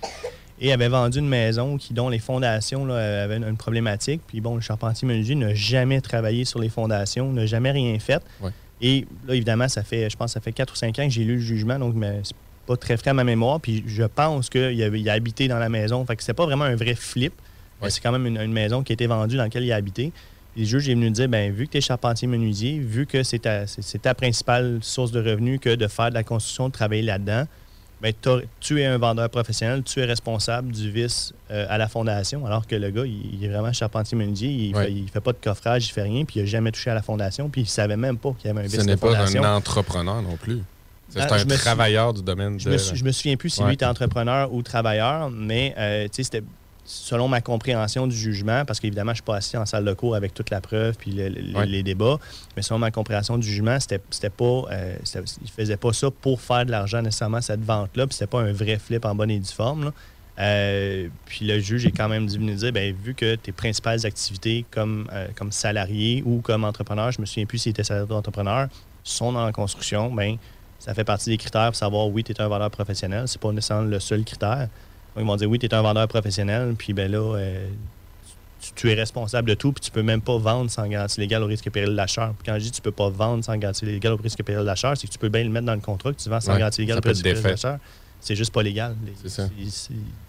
et 0.59 0.71
avait 0.71 0.87
vendu 0.87 1.19
une 1.19 1.27
maison 1.27 1.77
qui, 1.77 1.93
dont 1.93 2.09
les 2.09 2.19
fondations 2.19 2.85
là, 2.85 3.23
avaient 3.23 3.37
une, 3.37 3.43
une 3.43 3.57
problématique. 3.57 4.21
Puis 4.27 4.41
bon, 4.41 4.55
le 4.55 4.61
charpentier 4.61 5.07
menuisier 5.07 5.35
n'a 5.35 5.53
jamais 5.53 6.01
travaillé 6.01 6.45
sur 6.45 6.59
les 6.59 6.69
fondations, 6.69 7.31
n'a 7.31 7.45
jamais 7.45 7.71
rien 7.71 7.97
fait. 7.99 8.23
Ouais. 8.41 8.51
Et 8.81 9.05
là, 9.27 9.35
évidemment, 9.35 9.67
ça 9.67 9.83
fait, 9.83 10.09
je 10.09 10.17
pense, 10.17 10.33
ça 10.33 10.39
fait 10.39 10.51
4 10.51 10.73
ou 10.73 10.75
5 10.75 10.99
ans 10.99 11.03
que 11.05 11.13
j'ai 11.13 11.23
lu 11.23 11.35
le 11.35 11.41
jugement, 11.41 11.79
donc 11.79 11.95
mais 11.95 12.21
c'est 12.23 12.35
pas 12.65 12.77
très 12.77 12.97
frais 12.97 13.11
à 13.11 13.13
ma 13.13 13.23
mémoire. 13.23 13.59
Puis 13.59 13.83
je 13.87 14.03
pense 14.03 14.49
qu'il 14.49 14.81
avait, 14.83 14.99
il 14.99 15.09
a 15.09 15.13
habité 15.13 15.47
dans 15.47 15.59
la 15.59 15.69
maison. 15.69 16.05
Fait 16.05 16.15
que 16.15 16.23
c'est 16.23 16.33
pas 16.33 16.45
vraiment 16.45 16.65
un 16.65 16.75
vrai 16.75 16.95
flip. 16.95 17.33
C'est 17.89 18.01
quand 18.01 18.11
même 18.11 18.25
une, 18.25 18.39
une 18.39 18.51
maison 18.51 18.81
qui 18.81 18.91
a 18.91 18.95
été 18.95 19.05
vendue 19.05 19.37
dans 19.37 19.43
laquelle 19.43 19.63
il 19.63 19.71
a 19.71 19.75
habité. 19.75 20.11
Et 20.55 20.61
le 20.61 20.65
juge 20.65 20.89
est 20.89 20.95
venu 20.95 21.11
dire, 21.11 21.29
ben 21.29 21.53
vu 21.53 21.67
que 21.67 21.73
tu 21.73 21.77
es 21.77 21.81
charpentier 21.81 22.27
menuisier, 22.27 22.79
vu 22.79 23.05
que 23.05 23.21
c'est 23.21 23.39
ta, 23.39 23.65
ta 24.01 24.15
principale 24.15 24.79
source 24.81 25.11
de 25.11 25.19
revenus 25.19 25.59
que 25.59 25.75
de 25.75 25.87
faire 25.87 26.09
de 26.09 26.15
la 26.15 26.23
construction, 26.23 26.67
de 26.69 26.73
travailler 26.73 27.03
là-dedans, 27.03 27.43
ben, 28.01 28.13
tu 28.59 28.79
es 28.81 28.85
un 28.85 28.97
vendeur 28.97 29.29
professionnel, 29.29 29.81
tu 29.83 29.99
es 29.99 30.05
responsable 30.05 30.71
du 30.71 30.91
vice 30.91 31.33
euh, 31.49 31.65
à 31.69 31.77
la 31.77 31.87
fondation, 31.87 32.45
alors 32.45 32.67
que 32.67 32.75
le 32.75 32.91
gars, 32.91 33.05
il, 33.05 33.35
il 33.35 33.43
est 33.43 33.47
vraiment 33.47 33.73
charpentier 33.73 34.17
menuisier, 34.17 34.49
il, 34.49 34.75
Ouais. 34.75 34.93
fait, 35.11 35.19
pas 35.21 35.31
de 35.31 35.37
coffrage, 35.43 35.87
il 35.87 35.91
fait 35.91 36.03
rien, 36.03 36.23
puis 36.23 36.39
il 36.39 36.43
a 36.43 36.45
jamais 36.45 36.71
touché 36.71 36.89
à 36.91 36.93
la 36.93 37.01
fondation, 37.01 37.49
puis 37.49 37.61
il 37.61 37.67
savait 37.67 37.97
même 37.97 38.17
pas 38.17 38.33
qu'il 38.37 38.47
y 38.47 38.49
avait 38.51 38.61
un 38.61 38.69
Ce 38.69 38.75
vice 38.75 38.79
de 38.85 38.91
n'est 38.91 38.97
pas 38.97 39.07
fondation. 39.13 39.43
un 39.43 39.55
entrepreneur 39.55 40.21
non 40.21 40.35
plus. 40.37 40.61
C'est 41.09 41.21
Ah, 41.21 41.33
un 41.33 41.37
je 41.37 41.45
me 41.45 41.51
suis- 41.51 41.59
travailleur 41.59 42.13
du 42.13 42.21
domaine 42.21 42.59
Je 42.59 42.65
de... 42.67 42.73
me, 42.73 42.77
sou- 42.77 42.95
je 42.95 43.03
me 43.03 43.11
souviens 43.11 43.37
plus 43.37 43.49
si 43.49 43.61
Ouais. 43.61 43.67
lui 43.67 43.73
était 43.75 43.85
entrepreneur 43.85 44.53
ou 44.53 44.61
travailleur, 44.61 45.29
mais 45.31 45.73
euh, 45.77 46.07
c'était 46.11 46.43
selon 46.89 47.27
ma 47.27 47.41
compréhension 47.41 48.07
du 48.07 48.15
jugement, 48.15 48.63
parce 48.65 48.79
qu'évidemment, 48.79 49.09
je 49.09 49.15
ne 49.15 49.15
suis 49.17 49.23
pas 49.23 49.35
assis 49.35 49.57
en 49.57 49.65
salle 49.65 49.83
de 49.83 49.93
cours 49.93 50.15
avec 50.15 50.33
toute 50.33 50.49
la 50.49 50.61
preuve 50.61 50.95
puis 50.97 51.11
le- 51.11 51.27
le- 51.27 51.53
Ouais. 51.57 51.65
les 51.65 51.83
débats, 51.83 52.17
mais 52.55 52.61
selon 52.61 52.79
ma 52.79 52.91
compréhension 52.91 53.37
du 53.37 53.45
jugement, 53.47 53.77
c'était 53.79 53.99
c'était 54.09 54.29
pas. 54.29 54.63
euh, 54.71 54.95
c'était- 55.03 55.25
il 55.43 55.51
faisait 55.51 55.75
pas 55.77 55.91
ça 55.91 56.09
pour 56.09 56.39
faire 56.39 56.65
de 56.65 56.71
l'argent 56.71 57.01
nécessairement, 57.01 57.41
cette 57.41 57.63
vente-là, 57.63 58.07
puis 58.07 58.13
c'était 58.13 58.25
pas 58.27 58.39
un 58.41 58.53
vrai 58.53 58.77
flip 58.79 59.03
en 59.05 59.13
bonne 59.15 59.29
et 59.31 59.39
due 59.39 59.51
forme. 59.51 59.83
là. 59.85 59.93
Euh, 60.39 61.07
puis 61.25 61.45
le 61.47 61.59
juge 61.59 61.85
est 61.87 61.91
quand 61.91 62.07
même 62.07 62.27
dû 62.27 62.37
venir 62.37 62.55
dire, 62.55 62.71
ben, 62.71 62.95
vu 63.03 63.15
que 63.15 63.35
tes 63.35 63.51
principales 63.51 64.05
activités 64.05 64.65
comme, 64.69 65.09
euh, 65.11 65.27
comme 65.35 65.51
salarié 65.51 66.21
ou 66.25 66.41
comme 66.41 66.63
entrepreneur, 66.63 67.11
je 67.11 67.19
me 67.19 67.25
souviens 67.25 67.45
plus 67.45 67.57
s'il 67.57 67.71
était 67.71 67.83
salarié 67.83 68.09
ou 68.11 68.15
entrepreneur, 68.15 68.67
sont 69.03 69.31
dans 69.31 69.45
la 69.45 69.51
construction, 69.51 70.13
ben, 70.13 70.37
ça 70.79 70.93
fait 70.93 71.03
partie 71.03 71.31
des 71.31 71.37
critères 71.37 71.65
pour 71.67 71.75
savoir 71.75 72.07
oui, 72.07 72.23
tu 72.23 72.31
es 72.33 72.39
un 72.41 72.47
vendeur 72.47 72.69
professionnel. 72.69 73.23
C'est 73.27 73.41
pas 73.41 73.51
nécessairement 73.51 73.87
le 73.89 73.99
seul 73.99 74.23
critère. 74.23 74.67
Donc, 75.17 75.25
ils 75.25 75.27
vont 75.27 75.35
dire 75.35 75.49
oui, 75.49 75.59
tu 75.59 75.65
es 75.65 75.73
un 75.73 75.81
vendeur 75.81 76.07
professionnel, 76.07 76.75
puis 76.77 76.93
ben 76.93 77.11
là, 77.11 77.17
euh, 77.37 77.67
tu, 78.61 78.71
tu 78.75 78.91
es 78.91 78.93
responsable 78.93 79.49
de 79.49 79.55
tout, 79.55 79.71
puis 79.71 79.81
tu 79.81 79.91
peux 79.91 80.03
même 80.03 80.21
pas 80.21 80.37
vendre 80.37 80.69
sans 80.69 80.87
garantie 80.87 81.19
légale 81.19 81.43
au 81.43 81.47
risque 81.47 81.65
et 81.67 81.69
péril 81.71 81.89
de 81.89 81.95
l'acheteur. 81.95 82.33
Puis 82.37 82.45
Quand 82.51 82.53
je 82.59 82.63
dis 82.63 82.71
tu 82.71 82.81
peux 82.81 82.91
pas 82.91 83.09
vendre 83.09 83.43
sans 83.43 83.57
garantie 83.57 83.85
légale 83.85 84.13
au 84.13 84.17
risque 84.17 84.39
et 84.39 84.43
péril 84.43 84.61
de 84.61 84.65
l'acheteur, 84.67 84.95
c'est 84.95 85.07
que 85.07 85.11
tu 85.11 85.17
peux 85.19 85.29
bien 85.29 85.43
le 85.43 85.49
mettre 85.49 85.65
dans 85.65 85.75
le 85.75 85.81
contrat 85.81 86.13
que 86.13 86.21
tu 86.21 86.29
vends 86.29 86.39
sans 86.39 86.53
Ouais, 86.53 86.59
garantie 86.59 86.81
légale 86.81 86.99
ça 87.03 87.07
au 87.07 87.09
risque 87.09 87.19
et 87.21 87.23
péril 87.23 87.35
de 87.35 87.41
défait. 87.41 87.49
l'acheteur. 87.51 87.79
C'est 88.19 88.35
juste 88.35 88.51
pas 88.51 88.63
légal. 88.63 88.95
C'est 89.21 89.29
ça. 89.29 89.47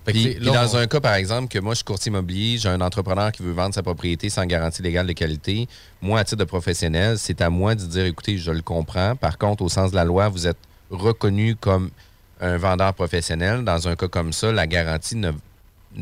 Puis, 0.04 0.34
puis 0.36 0.38
dans 0.40 0.76
un 0.76 0.86
cas, 0.86 1.00
par 1.00 1.14
exemple, 1.14 1.48
que 1.48 1.58
moi, 1.58 1.72
je 1.72 1.76
suis 1.78 1.84
courtier 1.84 2.10
immobilier, 2.10 2.58
j'ai 2.58 2.68
un 2.68 2.82
entrepreneur 2.82 3.32
qui 3.32 3.42
veut 3.42 3.52
vendre 3.52 3.74
sa 3.74 3.82
propriété 3.82 4.28
sans 4.28 4.44
garantie 4.44 4.82
légale 4.82 5.06
de 5.06 5.14
qualité. 5.14 5.66
Moi, 6.02 6.20
à 6.20 6.24
titre 6.24 6.36
de 6.36 6.44
professionnel, 6.44 7.18
c'est 7.18 7.40
à 7.40 7.48
moi 7.48 7.74
de 7.74 7.84
dire, 7.86 8.04
écoutez, 8.04 8.36
je 8.36 8.50
le 8.50 8.60
comprends. 8.60 9.16
Par 9.16 9.38
contre, 9.38 9.62
au 9.62 9.70
sens 9.70 9.90
de 9.90 9.96
la 9.96 10.04
loi, 10.04 10.28
vous 10.28 10.46
êtes 10.46 10.58
reconnu 10.90 11.56
comme 11.56 11.90
un 12.40 12.56
vendeur 12.56 12.94
professionnel. 12.94 13.64
Dans 13.64 13.88
un 13.88 13.96
cas 13.96 14.08
comme 14.08 14.32
ça, 14.32 14.52
la 14.52 14.66
garantie 14.66 15.16
ne, 15.16 15.32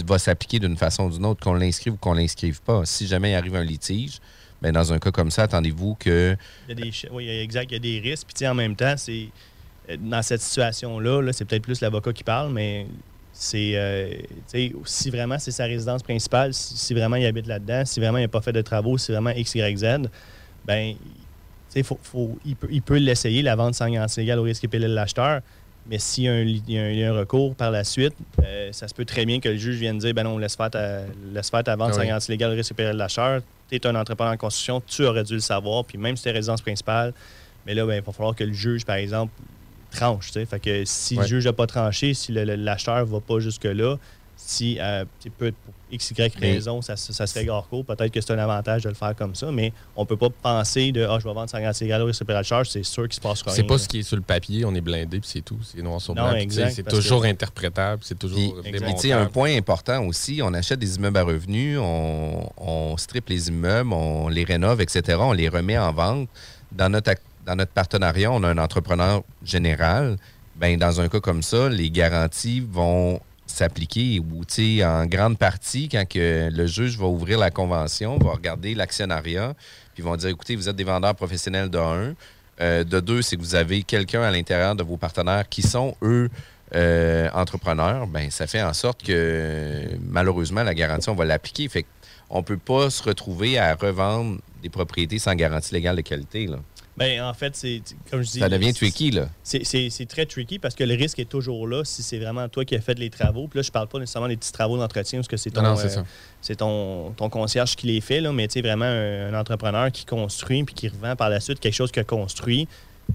va 0.05 0.19
s'appliquer 0.19 0.59
d'une 0.59 0.77
façon 0.77 1.05
ou 1.05 1.11
d'une 1.11 1.25
autre, 1.25 1.43
qu'on 1.43 1.55
l'inscrive 1.55 1.95
ou 1.95 1.97
qu'on 1.97 2.15
l'inscrive 2.15 2.61
pas. 2.63 2.83
Si 2.85 3.07
jamais 3.07 3.33
il 3.33 3.35
arrive 3.35 3.57
un 3.57 3.65
litige, 3.65 4.19
ben 4.63 4.73
dans 4.73 4.93
un 4.93 4.99
cas 4.99 5.11
comme 5.11 5.31
ça, 5.31 5.45
attendez-vous 5.45 5.97
que 5.99 6.37
Il 6.69 6.79
y 6.79 6.81
a 6.81 6.85
des, 6.85 6.93
oui, 7.11 7.29
exact, 7.29 7.71
il 7.71 7.75
y 7.75 7.77
a 7.77 7.79
des 7.79 8.11
risques. 8.11 8.29
Puis 8.35 8.47
en 8.47 8.55
même 8.55 8.77
temps, 8.77 8.95
c'est 8.97 9.29
euh, 9.91 9.97
dans 9.99 10.23
cette 10.23 10.41
situation-là, 10.41 11.23
là, 11.23 11.33
c'est 11.33 11.45
peut-être 11.45 11.63
plus 11.63 11.81
l'avocat 11.81 12.13
qui 12.13 12.25
parle, 12.25 12.53
mais 12.53 12.87
c'est 13.33 13.73
euh, 13.75 14.15
si 14.85 15.11
vraiment 15.11 15.39
c'est 15.39 15.51
sa 15.51 15.65
résidence 15.65 16.03
principale, 16.03 16.55
si, 16.55 16.95
vraiment 16.95 17.17
il 17.17 17.27
habite 17.27 17.47
là-dedans, 17.47 17.85
si 17.85 18.01
vraiment 18.01 18.19
il 18.19 18.23
n'a 18.23 18.29
pas 18.29 18.41
fait 18.41 18.53
de 18.53 18.63
travaux, 18.63 18.97
si 18.97 19.13
vraiment 19.13 19.31
X, 19.31 19.55
Y, 19.55 19.77
Z, 19.79 20.09
ben 20.65 20.95
faut, 21.83 22.39
il 22.45 22.81
peut 22.81 22.97
l'essayer, 22.97 23.43
la 23.43 23.55
vente 23.55 23.75
sans 23.75 23.91
garantie 23.91 24.21
légale 24.21 24.39
au 24.39 24.45
risque 24.45 24.67
de 24.67 24.87
l'acheteur. 24.87 25.43
Mais 25.89 25.99
s'il 25.99 26.25
y, 26.25 26.29
a 26.29 26.33
un 26.33 26.43
y 26.43 26.97
y 26.99 27.05
a 27.05 27.13
recours 27.13 27.55
par 27.55 27.71
la 27.71 27.85
suite, 27.85 28.15
euh, 28.43 28.73
ça 28.73 28.89
se 28.89 28.95
peut 28.95 29.05
très 29.05 29.25
bien 29.25 29.39
que 29.39 29.49
le 29.49 29.57
juge 29.57 29.77
vienne 29.77 29.99
dire 29.99 30.13
ben 30.15 30.25
non, 30.25 30.37
laisse 30.39 30.57
faire 30.57 30.71
ta, 30.71 31.03
laisse 31.33 31.49
faire 31.51 31.63
ta 31.63 31.77
vente 31.77 31.91
Ah 31.93 31.95
sans 31.95 32.01
oui. 32.01 32.11
risque 32.57 32.71
et 32.73 32.75
péril 32.75 32.95
de 32.95 32.99
l'acheteur. 32.99 33.41
Tu 33.71 33.77
es 33.77 33.87
un 33.87 33.95
entrepreneur 33.95 34.33
en 34.33 34.37
construction, 34.37 34.81
tu 34.85 35.05
aurais 35.05 35.23
dû 35.25 35.35
le 35.35 35.41
savoir, 35.41 35.85
puis 35.85 35.97
même 35.99 36.17
si 36.17 36.25
tu 36.25 36.29
es 36.29 36.33
résidence 36.33 36.61
principale, 36.63 37.13
mais 37.67 37.75
là, 37.75 37.87
ben, 37.87 37.95
il 37.97 38.03
va 38.03 38.13
falloir 38.13 38.35
que 38.35 38.45
le 38.45 38.53
juge, 38.53 38.85
par 38.85 38.97
exemple, 38.97 39.33
tranche. 39.91 40.33
Fait 40.33 40.61
que 40.61 40.83
si 40.85 41.15
Ouais. 41.17 41.23
le 41.23 41.29
juge 41.29 41.45
n'a 41.47 41.53
pas 41.53 41.67
tranché, 41.67 42.15
si 42.15 42.33
l'acheteur 42.33 42.99
ne 43.07 43.11
va 43.11 43.21
pas 43.21 43.39
jusque-là, 43.39 43.97
si 44.39 44.79
euh, 44.81 45.05
peut- 45.39 45.53
pour 45.65 45.75
X, 45.91 46.11
Y 46.11 46.37
raison, 46.39 46.83
ça, 46.83 46.95
se- 46.97 47.13
ça 47.13 47.27
serait 47.27 47.49
hors 47.49 47.69
cours, 47.69 47.85
peut-être 47.85 48.13
que 48.13 48.21
c'est 48.21 48.33
un 48.33 48.39
avantage 48.39 48.83
de 48.83 48.89
le 48.91 48.95
faire 48.95 49.15
comme 49.17 49.35
ça, 49.35 49.51
mais 49.51 49.73
on 49.97 50.05
peut 50.05 50.17
pas 50.17 50.29
penser 50.31 50.93
de 50.93 51.05
Ah, 51.09 51.19
je 51.21 51.27
vais 51.27 51.33
vendre 51.35 51.49
sans 51.49 51.59
garantie 51.61 51.85
légale 51.85 52.03
au 52.03 52.11
péril 52.13 52.43
de 52.43 52.47
charge, 52.47 52.69
c'est 52.69 52.83
sûr 52.83 53.05
qu'il 53.05 53.15
se 53.15 53.21
passe 53.21 53.43
rien. 53.43 53.55
C'est 53.55 53.63
pas 53.63 53.79
ce 53.79 53.89
qui 53.89 54.01
est 54.01 54.03
sur 54.03 54.17
le 54.17 54.23
papier, 54.23 54.65
on 54.65 54.75
est 54.75 54.81
blindé, 54.81 55.21
puis 55.21 55.29
c'est 55.33 55.41
tout. 55.41 55.59
C'est 55.63 55.81
noir 55.83 56.01
sur 56.01 56.15
blanc. 56.15 56.33
C'est 56.71 56.87
toujours 56.89 57.23
que- 57.23 57.27
interprétable, 57.29 58.03
c'est 58.05 58.19
toujours 58.19 58.61
Puis, 58.63 59.13
un 59.13 59.27
point 59.27 59.57
important 59.57 60.05
aussi, 60.05 60.41
on 60.43 60.53
achète 60.55 60.79
des 60.81 60.97
immeubles 60.97 61.19
à 61.19 61.23
revenus, 61.23 61.79
on, 61.81 62.49
on 62.59 62.97
strippe 62.97 63.29
les 63.31 63.49
immeubles, 63.49 63.93
on 63.93 64.29
les 64.29 64.45
rénove, 64.45 64.81
etc., 64.81 65.19
on 65.21 65.33
les 65.33 65.49
remet 65.49 65.79
en 65.79 65.93
vente. 65.93 66.29
Dans 66.73 66.89
notre, 66.91 67.13
dans 67.47 67.57
notre 67.57 67.73
partenariat, 67.73 68.31
on 68.33 68.43
a 68.43 68.49
un 68.49 68.59
entrepreneur 68.59 69.23
général. 69.45 70.17
Ben, 70.57 70.79
dans 70.79 71.01
un 71.01 71.09
cas 71.09 71.21
comme 71.21 71.43
ça, 71.43 71.69
les 71.69 71.91
garanties 71.91 72.61
vont 72.61 73.21
s'appliquer 73.57 74.21
ou 74.21 74.43
en 74.85 75.07
grande 75.07 75.39
partie 75.39 75.89
quand 75.89 76.05
le 76.15 76.67
juge 76.67 76.99
va 76.99 77.07
ouvrir 77.07 77.39
la 77.39 77.51
convention, 77.51 78.19
va 78.19 78.33
regarder 78.33 78.75
l'actionnariat, 78.75 79.55
puis 79.95 80.03
vont 80.03 80.17
dire 80.17 80.31
écoutez, 80.31 80.57
vous 80.57 80.69
êtes 80.69 80.77
des 80.77 80.85
vendeurs 80.85 81.15
professionnels 81.15 81.71
de 81.71 81.79
un. 81.79 82.15
Euh, 82.61 82.85
de 82.85 83.01
deux, 83.01 83.23
c'est 83.23 83.37
que 83.37 83.43
vous 83.43 83.55
avez 83.55 83.83
quelqu'un 83.83 84.23
à 84.23 84.31
l'intérieur 84.31 84.75
de 84.75 84.83
vos 84.83 84.97
partenaires 84.97 85.47
qui 85.49 85.63
sont, 85.63 85.95
eux, 86.03 86.31
euh, 86.75 87.29
entrepreneurs. 87.35 88.07
Ben, 88.07 88.31
ça 88.31 88.47
fait 88.47 88.63
en 88.63 88.73
sorte 88.73 89.03
que 89.03 89.85
malheureusement, 90.01 90.63
la 90.63 90.75
garantie, 90.75 91.09
on 91.11 91.15
va 91.15 91.25
l'appliquer. 91.25 91.69
Fait 91.69 91.85
on 92.29 92.39
ne 92.39 92.45
peut 92.45 92.57
pas 92.57 92.91
se 92.91 93.03
retrouver 93.03 93.59
à 93.59 93.75
revendre 93.75 94.39
des 94.63 94.69
propriétés 94.69 95.19
sans 95.19 95.35
garantie 95.35 95.75
légale 95.75 95.97
de 95.97 96.01
qualité. 96.01 96.47
Là. 96.47 96.59
Ben, 96.97 97.21
en 97.23 97.35
fait, 97.35 97.55
c'est 97.55 97.83
comme 98.11 98.23
je 98.23 98.31
dis. 98.31 98.39
Ça 98.39 98.49
devient 98.49 98.73
tricky. 98.73 99.11
Là. 99.11 99.29
C'est- 99.43 100.07
très 100.09 100.25
tricky 100.25 100.59
parce 100.59 100.75
que 100.75 100.83
le 100.85 100.95
risque 100.95 101.19
est 101.19 101.29
toujours 101.29 101.67
là 101.69 101.85
si 101.85 102.03
c'est 102.03 102.19
vraiment 102.19 102.49
toi 102.49 102.65
qui 102.65 102.75
as 102.75 102.81
fait 102.81 102.99
les 102.99 103.11
travaux. 103.11 103.49
Puis 103.49 103.59
là, 103.59 103.63
je 103.63 103.71
parle 103.71 103.87
pas 103.89 103.99
nécessairement 103.99 104.29
des 104.29 104.37
petits 104.37 104.53
travaux 104.53 104.79
d'entretien 104.79 105.19
parce 105.19 105.29
que 105.29 105.37
c'est 105.37 105.51
ton, 105.51 105.63
Non, 105.63 105.75
non, 105.75 105.77
c'est 106.41 106.53
euh, 106.53 106.57
ton, 106.57 107.11
ton 107.17 107.29
concierge 107.29 107.77
qui 107.77 107.87
les 107.89 108.01
fait, 108.01 108.21
là, 108.21 108.33
mais 108.33 108.49
tu 108.49 108.55
sais, 108.55 108.61
vraiment 108.63 108.87
un, 108.87 109.33
un 109.35 109.39
entrepreneur 109.39 109.93
qui 109.93 110.07
construit 110.07 110.65
puis 110.65 110.75
qui 110.75 110.89
revend 110.89 111.17
par 111.17 111.29
la 111.29 111.41
suite 111.41 111.61
quelque 111.61 111.75
chose 111.75 111.93
qu'il 111.93 112.01
a 112.01 112.05
construit. 112.05 112.67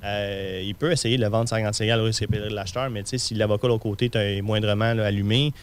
euh, 0.04 0.62
il 0.64 0.76
peut 0.76 0.92
essayer 0.92 1.18
de 1.18 1.22
le 1.22 1.30
vendre 1.30 1.50
sans 1.50 1.58
garantie 1.58 1.82
légale 1.84 2.02
au 2.02 2.06
risque 2.06 2.30
de 2.30 2.38
l'acheteur, 2.54 2.90
mais 2.90 3.04
tu 3.04 3.10
sais, 3.10 3.18
si 3.18 3.34
l'avocat 3.34 3.64
de 3.68 3.70
l'autre 3.74 3.84
côté 3.84 4.10
est 4.14 4.42
moindrement 4.42 4.94
là, 4.94 5.06
allumé, 5.08 5.54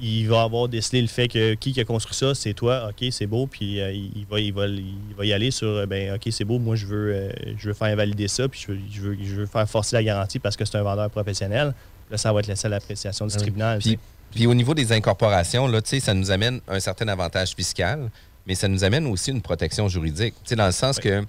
il 0.00 0.28
va 0.28 0.42
avoir 0.42 0.68
décelé 0.68 1.00
le 1.02 1.08
fait 1.08 1.28
que 1.28 1.54
qui 1.54 1.72
qui 1.72 1.80
a 1.80 1.84
construit 1.84 2.14
ça, 2.14 2.34
c'est 2.34 2.54
toi, 2.54 2.90
ok, 2.90 3.08
c'est 3.10 3.26
beau, 3.26 3.46
puis 3.46 3.80
euh, 3.80 3.92
il, 3.92 4.26
va, 4.28 4.40
il, 4.40 4.52
va, 4.52 4.66
il 4.66 5.14
va 5.16 5.24
y 5.24 5.32
aller 5.32 5.50
sur, 5.50 5.68
euh, 5.68 5.86
ben, 5.86 6.14
ok, 6.14 6.28
c'est 6.30 6.44
beau, 6.44 6.58
moi 6.58 6.76
je 6.76 6.86
veux, 6.86 7.12
euh, 7.14 7.32
je 7.58 7.68
veux 7.68 7.74
faire 7.74 7.88
invalider 7.88 8.28
ça, 8.28 8.48
puis 8.48 8.60
je 8.60 8.72
veux, 8.72 8.78
je 8.90 9.00
veux, 9.00 9.16
je 9.22 9.34
veux 9.34 9.46
faire 9.46 9.68
forcer 9.68 9.96
la 9.96 10.02
garantie 10.02 10.38
parce 10.38 10.56
que 10.56 10.64
c'est 10.64 10.76
un 10.76 10.82
vendeur 10.82 11.10
professionnel. 11.10 11.74
Là, 12.10 12.18
ça 12.18 12.32
va 12.32 12.40
être 12.40 12.46
laissé 12.46 12.66
à 12.66 12.70
l'appréciation 12.70 13.26
du 13.26 13.34
Ah 13.36 13.40
tribunal. 13.40 13.78
Puis, 13.78 13.98
puis 14.30 14.46
au 14.46 14.54
niveau 14.54 14.74
des 14.74 14.92
incorporations, 14.92 15.66
là, 15.66 15.80
tu 15.80 15.90
sais, 15.90 16.00
ça 16.00 16.14
nous 16.14 16.30
amène 16.30 16.60
un 16.68 16.80
certain 16.80 17.08
avantage 17.08 17.50
fiscal, 17.50 18.10
mais 18.46 18.54
ça 18.54 18.68
nous 18.68 18.84
amène 18.84 19.06
aussi 19.06 19.30
une 19.30 19.42
protection 19.42 19.88
juridique. 19.88 20.34
Tu 20.42 20.50
sais, 20.50 20.56
dans 20.56 20.66
le 20.66 20.72
sens 20.72 20.98
que 20.98 21.24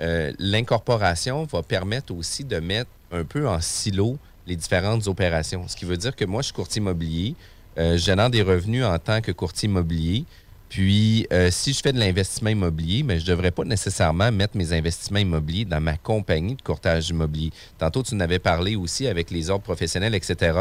euh, 0.00 0.32
l'incorporation 0.38 1.44
va 1.44 1.62
permettre 1.62 2.14
aussi 2.14 2.44
de 2.44 2.58
mettre 2.58 2.90
un 3.12 3.24
peu 3.24 3.48
en 3.48 3.60
silo 3.60 4.18
les 4.46 4.56
différentes 4.56 5.06
opérations. 5.06 5.66
Ce 5.68 5.76
qui 5.76 5.84
veut 5.84 5.96
dire 5.96 6.14
que 6.16 6.24
moi, 6.24 6.42
je 6.42 6.46
suis 6.46 6.54
courtier 6.54 6.80
immobilier, 6.80 7.34
euh, 7.78 7.96
génère 7.96 8.30
des 8.30 8.42
revenus 8.42 8.84
en 8.84 8.98
tant 8.98 9.20
que 9.20 9.32
courtier 9.32 9.68
immobilier. 9.68 10.24
Puis, 10.68 11.26
euh, 11.32 11.50
si 11.50 11.72
je 11.72 11.80
fais 11.80 11.92
de 11.92 11.98
l'investissement 11.98 12.50
immobilier, 12.50 13.02
mais 13.02 13.20
je 13.20 13.24
ne 13.24 13.30
devrais 13.30 13.50
pas 13.50 13.64
nécessairement 13.64 14.32
mettre 14.32 14.56
mes 14.56 14.72
investissements 14.72 15.20
immobiliers 15.20 15.64
dans 15.64 15.80
ma 15.80 15.96
compagnie 15.96 16.56
de 16.56 16.62
courtage 16.62 17.10
immobilier. 17.10 17.52
Tantôt, 17.78 18.02
tu 18.02 18.14
en 18.14 18.20
avais 18.20 18.38
parlé 18.38 18.74
aussi 18.74 19.06
avec 19.06 19.30
les 19.30 19.50
ordres 19.50 19.62
professionnels, 19.62 20.14
etc. 20.14 20.58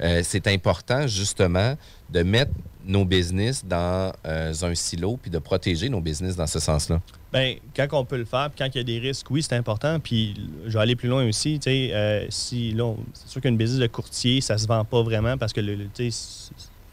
Euh, 0.00 0.20
c'est 0.22 0.46
important, 0.46 1.06
justement, 1.06 1.76
de 2.10 2.22
mettre 2.22 2.52
nos 2.86 3.04
business 3.04 3.64
dans 3.64 4.12
euh, 4.26 4.52
un 4.62 4.74
silo 4.74 5.18
puis 5.20 5.30
de 5.30 5.38
protéger 5.38 5.88
nos 5.88 6.00
business 6.00 6.36
dans 6.36 6.46
ce 6.46 6.60
sens-là. 6.60 7.00
Ben, 7.32 7.56
quand 7.74 7.88
on 7.92 8.04
peut 8.04 8.16
le 8.16 8.24
faire, 8.24 8.50
puis 8.50 8.58
quand 8.58 8.72
il 8.72 8.78
y 8.78 8.80
a 8.80 8.84
des 8.84 8.98
risques, 8.98 9.30
oui, 9.30 9.42
c'est 9.42 9.56
important. 9.56 9.98
Puis 9.98 10.34
je 10.66 10.72
vais 10.72 10.80
aller 10.80 10.96
plus 10.96 11.08
loin 11.08 11.26
aussi. 11.26 11.58
euh, 11.66 12.26
si 12.30 12.74
c'est 13.14 13.28
sûr 13.28 13.40
qu'une 13.40 13.56
business 13.56 13.80
de 13.80 13.86
courtier, 13.88 14.40
ça 14.40 14.56
se 14.56 14.66
vend 14.66 14.84
pas 14.84 15.02
vraiment 15.02 15.36
parce 15.36 15.52
que 15.52 15.60
c'est 15.94 16.10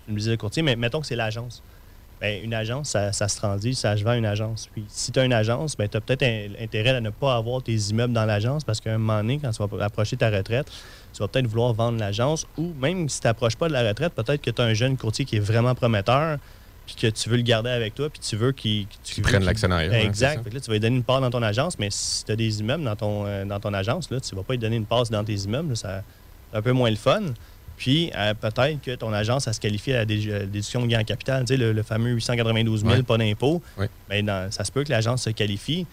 une 0.08 0.16
business 0.16 0.32
de 0.32 0.36
courtier, 0.36 0.64
mais 0.64 0.76
mettons 0.76 1.02
que 1.02 1.08
c'est 1.08 1.16
l'agence. 1.16 1.62
Ben, 2.24 2.42
une 2.42 2.54
agence, 2.54 2.92
ça, 2.92 3.12
ça 3.12 3.28
se 3.28 3.36
transige, 3.36 3.76
ça 3.76 3.98
se 3.98 4.04
vend 4.06 4.14
une 4.14 4.26
agence. 4.26 4.70
Puis 4.72 4.86
si 4.88 5.12
tu 5.12 5.20
as 5.20 5.26
une 5.26 5.34
agence, 5.34 5.76
ben, 5.76 5.90
tu 5.90 5.98
as 5.98 6.00
peut-être 6.00 6.24
intérêt 6.58 6.92
à 6.92 7.02
ne 7.02 7.10
pas 7.10 7.36
avoir 7.36 7.62
tes 7.62 7.76
immeubles 7.76 8.14
dans 8.14 8.24
l'agence 8.24 8.64
parce 8.64 8.80
qu'à 8.80 8.94
un 8.94 8.98
moment 8.98 9.18
donné, 9.18 9.42
quand 9.44 9.52
tu 9.52 9.62
vas 9.62 9.84
approcher 9.84 10.16
ta 10.16 10.30
retraite, 10.30 10.72
tu 11.14 11.20
vas 11.20 11.28
peut-être 11.28 11.48
vouloir 11.48 11.74
vendre 11.74 12.00
l'agence 12.00 12.48
ou 12.58 12.72
même 12.80 13.10
si 13.10 13.20
tu 13.20 13.28
n'approches 13.28 13.58
pas 13.58 13.68
de 13.68 13.74
la 13.74 13.86
retraite, 13.86 14.14
peut-être 14.14 14.42
que 14.42 14.52
tu 14.52 14.62
as 14.62 14.64
un 14.64 14.74
jeune 14.74 14.96
courtier 14.96 15.26
qui 15.26 15.36
est 15.36 15.42
vraiment 15.42 15.76
prometteur 15.76 16.38
puis 16.86 16.96
que 16.96 17.08
tu 17.08 17.28
veux 17.28 17.36
le 17.36 17.44
garder 17.44 17.72
avec 17.72 17.94
toi 17.94 18.10
puis 18.10 18.22
tu 18.22 18.38
veux 18.38 18.54
qu'il 18.54 18.88
veux 19.18 19.24
prenne 19.24 19.44
l'actionnariat, 19.44 19.92
c'est 19.92 20.06
exact. 20.06 20.46
là, 20.46 20.62
tu 20.62 20.68
vas 20.68 20.74
lui 20.76 20.80
donner 20.80 20.96
une 20.96 21.04
part 21.04 21.20
dans 21.20 21.30
ton 21.30 21.44
agence, 21.44 21.78
mais 21.78 21.90
si 21.92 22.24
tu 22.24 22.32
as 22.32 22.38
des 22.38 22.62
immeubles 22.62 22.86
dans 22.86 22.96
ton, 22.96 23.26
euh, 23.26 23.44
dans 23.44 23.60
ton 23.60 23.74
agence, 23.74 24.10
là, 24.10 24.22
tu 24.22 24.34
ne 24.34 24.40
vas 24.40 24.46
pas 24.46 24.54
lui 24.54 24.60
donner 24.60 24.78
une 24.78 24.86
part 24.86 25.04
dans 25.10 25.26
tes 25.26 25.36
immeubles. 25.36 25.72
là, 25.72 25.76
ça, 25.76 26.04
c'est 26.52 26.58
un 26.58 26.62
peu 26.62 26.72
moins 26.72 26.90
le 26.90 26.96
fun. 26.96 27.34
Puis 27.84 28.12
euh, 28.16 28.34
peut-être 28.34 28.82
que 28.82 28.96
ton 28.96 29.12
agence, 29.12 29.44
ça 29.44 29.52
se 29.52 29.60
qualifie 29.60 29.92
à 29.92 30.06
la 30.06 30.14
euh, 30.14 30.46
déduction 30.46 30.82
de 30.84 30.88
gain 30.88 31.02
en 31.02 31.04
capital, 31.04 31.42
tu 31.44 31.48
sais, 31.54 31.58
le, 31.58 31.74
le 31.74 31.84
fameux 31.84 32.12
892 32.12 32.80
000, 32.80 32.94
Ouais. 32.94 33.04
pas 33.04 33.18
d'impôt. 33.18 33.62
Ouais. 33.78 33.90
Ben, 34.08 34.26
dans- 34.26 34.50
ça 34.54 34.64
se 34.64 34.72
peut 34.72 34.86
que 34.86 34.90
l'agence 34.90 35.24
se 35.24 35.32
qualifie. 35.32 35.86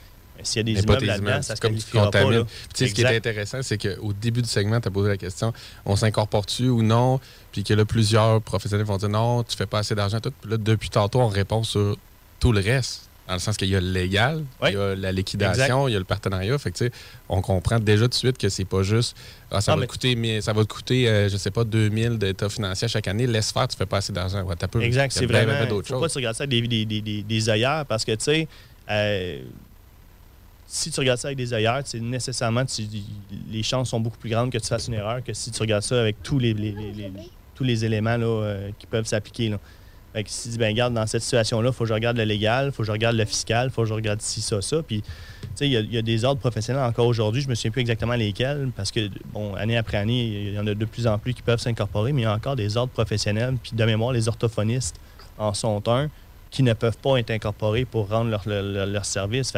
S'il 0.44 0.58
y 0.58 0.60
a 0.60 0.62
des 0.62 0.72
Mais 0.74 0.80
immeubles 0.82 1.04
là-dedans, 1.04 1.42
ça 1.42 1.56
se 1.56 1.60
comme 1.60 1.74
tu 1.74 1.84
pas. 1.90 2.04
là. 2.04 2.44
Puis 2.74 2.88
ce 2.88 2.94
qui 2.94 3.02
est 3.02 3.16
intéressant, 3.16 3.58
c'est 3.62 3.76
qu'au 3.76 4.12
début 4.12 4.40
du 4.40 4.48
segment, 4.48 4.80
tu 4.80 4.86
as 4.86 4.90
posé 4.92 5.08
la 5.08 5.16
question 5.16 5.52
on 5.84 5.96
s'incorpore-tu 5.96 6.68
ou 6.68 6.82
non? 6.82 7.18
Puis 7.50 7.64
que 7.64 7.74
là, 7.74 7.84
plusieurs 7.84 8.40
professionnels 8.40 8.86
vont 8.86 8.96
dire 8.96 9.08
non, 9.08 9.42
tu 9.42 9.56
fais 9.56 9.66
pas 9.66 9.80
assez 9.80 9.96
d'argent, 9.96 10.20
tout. 10.20 10.30
Puis 10.40 10.48
là, 10.52 10.56
depuis 10.58 10.90
tantôt, 10.90 11.20
on 11.20 11.26
répond 11.28 11.64
sur 11.64 11.96
tout 12.38 12.52
le 12.52 12.60
reste. 12.60 13.09
Dans 13.30 13.34
le 13.36 13.40
sens 13.40 13.56
qu'il 13.56 13.68
y 13.68 13.76
a 13.76 13.80
le 13.80 13.92
légal, 13.92 14.42
il 14.66 14.72
y 14.72 14.76
a 14.76 14.96
la 14.96 15.12
liquidation, 15.12 15.86
il 15.86 15.92
y 15.92 15.94
a 15.94 16.00
le 16.00 16.04
partenariat. 16.04 16.58
Fait 16.58 16.72
que, 16.72 16.90
on 17.28 17.40
comprend 17.40 17.78
déjà 17.78 18.02
tout 18.06 18.08
de 18.08 18.14
suite 18.14 18.36
que 18.36 18.48
c'est 18.48 18.64
pas 18.64 18.82
juste 18.82 19.16
ah, 19.52 19.60
ça, 19.60 19.70
Ah, 19.70 19.76
va 19.76 19.82
mais- 19.82 19.86
coûter, 19.86 20.16
mais 20.16 20.40
ça 20.40 20.52
va 20.52 20.64
te 20.64 20.68
coûter, 20.68 21.08
euh, 21.08 21.28
je 21.28 21.36
sais 21.36 21.52
pas, 21.52 21.62
2000 21.62 22.18
d'état 22.18 22.48
financier 22.48 22.88
chaque 22.88 23.06
année. 23.06 23.28
Laisse 23.28 23.52
faire, 23.52 23.68
tu 23.68 23.76
fais 23.76 23.86
pas 23.86 23.98
assez 23.98 24.12
d'argent. 24.12 24.42
Ouais. 24.42 24.56
Exact, 24.80 25.14
Il 25.14 25.18
c'est 25.20 25.26
vraiment. 25.26 25.64
d'autres 25.68 25.86
faut 25.86 25.94
choses. 25.94 26.00
pas 26.00 26.08
que 26.08 26.12
tu 26.12 26.18
regardes 26.18 26.34
ça 26.34 26.42
avec 26.42 26.60
des, 26.60 26.66
des, 26.66 26.84
des, 26.84 27.00
des, 27.00 27.22
des 27.22 27.48
œillères 27.48 27.86
parce 27.86 28.04
que, 28.04 28.10
tu 28.16 28.24
sais, 28.24 28.48
euh, 28.90 29.38
si 30.66 30.90
tu 30.90 30.98
regardes 30.98 31.20
ça 31.20 31.28
avec 31.28 31.38
des 31.38 31.46
c'est 31.84 32.00
nécessairement, 32.00 32.64
tu- 32.64 32.82
les 33.48 33.62
chances 33.62 33.90
sont 33.90 34.00
beaucoup 34.00 34.18
plus 34.18 34.30
grandes 34.30 34.50
que 34.50 34.58
tu 34.58 34.66
fasses 34.66 34.88
une 34.88 34.94
erreur 34.94 35.22
que 35.22 35.32
si 35.34 35.52
tu 35.52 35.60
regardes 35.60 35.84
ça 35.84 36.00
avec 36.00 36.20
tous 36.24 36.40
les, 36.40 36.52
les- 36.52 36.72
les- 36.72 36.92
les- 36.92 37.12
tous 37.54 37.62
les 37.62 37.84
éléments 37.84 38.16
là, 38.16 38.26
euh, 38.26 38.70
qui 38.76 38.86
peuvent 38.88 39.06
s'appliquer. 39.06 39.54
Fait 40.12 40.24
que 40.24 40.28
dis, 40.28 40.58
ben, 40.58 40.68
regarde, 40.68 40.92
dans 40.92 41.06
cette 41.06 41.22
situation-là, 41.22 41.70
faut 41.70 41.84
que 41.84 41.88
je 41.88 41.94
regarde 41.94 42.16
le 42.16 42.24
légal, 42.24 42.72
faut 42.72 42.82
que 42.82 42.86
je 42.86 42.92
regarde 42.92 43.16
le 43.16 43.24
fiscal, 43.24 43.70
faut 43.70 43.82
que 43.82 43.88
je 43.88 43.94
regarde 43.94 44.20
ci, 44.20 44.40
ça, 44.40 44.60
ça. 44.60 44.82
Puis, 44.82 45.02
tu 45.02 45.08
sais, 45.54 45.68
il 45.68 45.92
y 45.92 45.98
a- 45.98 46.02
des 46.02 46.24
ordres 46.24 46.40
professionnels 46.40 46.82
encore 46.82 47.06
aujourd'hui, 47.06 47.42
je 47.42 47.48
me 47.48 47.54
souviens 47.54 47.70
plus 47.70 47.82
exactement 47.82 48.14
lesquels, 48.14 48.70
parce 48.74 48.90
que, 48.90 49.08
bon, 49.32 49.54
année 49.54 49.76
après 49.76 49.98
année, 49.98 50.48
il 50.48 50.54
y 50.54 50.58
en 50.58 50.66
a 50.66 50.74
de 50.74 50.84
plus 50.84 51.06
en 51.06 51.18
plus 51.18 51.32
qui 51.32 51.42
peuvent 51.42 51.60
s'incorporer, 51.60 52.12
mais 52.12 52.22
il 52.22 52.24
y 52.24 52.26
a 52.26 52.34
encore 52.34 52.56
des 52.56 52.76
ordres 52.76 52.92
professionnels. 52.92 53.56
Puis, 53.62 53.72
de 53.74 53.84
mémoire, 53.84 54.12
les 54.12 54.26
orthophonistes 54.26 54.96
en 55.38 55.54
sont 55.54 55.82
un 55.86 56.08
qui 56.50 56.64
ne 56.64 56.72
peuvent 56.72 56.98
pas 56.98 57.18
être 57.18 57.30
incorporés 57.30 57.84
pour 57.84 58.08
rendre 58.08 58.30
leur, 58.30 58.42
leur, 58.46 59.04
service. 59.04 59.52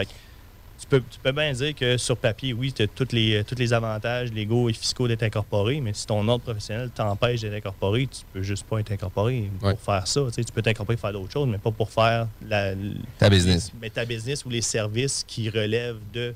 Tu 0.82 0.86
peux, 0.88 1.00
tu 1.00 1.18
peux 1.22 1.32
bien 1.32 1.52
dire 1.52 1.74
que 1.74 1.96
sur 1.96 2.16
papier, 2.16 2.52
oui, 2.52 2.72
tu 2.72 2.82
as 2.82 2.86
tous 2.88 3.08
les, 3.12 3.42
tous 3.44 3.54
les 3.54 3.72
avantages 3.72 4.32
légaux 4.32 4.68
et 4.68 4.72
fiscaux 4.72 5.06
d'être 5.08 5.22
incorporé, 5.22 5.80
mais 5.80 5.92
si 5.94 6.06
ton 6.06 6.26
ordre 6.28 6.44
professionnel 6.44 6.90
t'empêche 6.90 7.40
d'être 7.40 7.54
incorporé, 7.54 8.06
tu 8.08 8.22
peux 8.32 8.42
juste 8.42 8.64
pas 8.66 8.80
être 8.80 8.90
incorporé 8.92 9.50
pour 9.60 9.68
Ouais. 9.68 9.76
faire 9.76 10.06
ça. 10.06 10.20
Tu, 10.26 10.32
sais, 10.34 10.44
tu 10.44 10.52
peux 10.52 10.62
t'incorporer 10.62 10.96
pour 10.96 11.02
faire 11.08 11.12
d'autres 11.12 11.32
choses, 11.32 11.48
mais 11.48 11.58
pas 11.58 11.70
pour 11.70 11.90
faire 11.90 12.26
la, 12.46 12.74
Ta 13.18 13.30
business. 13.30 13.70
mais 13.80 13.90
ta 13.90 14.04
business 14.04 14.44
ou 14.44 14.50
les 14.50 14.60
services 14.62 15.24
qui 15.26 15.48
relèvent 15.50 16.00
de 16.12 16.34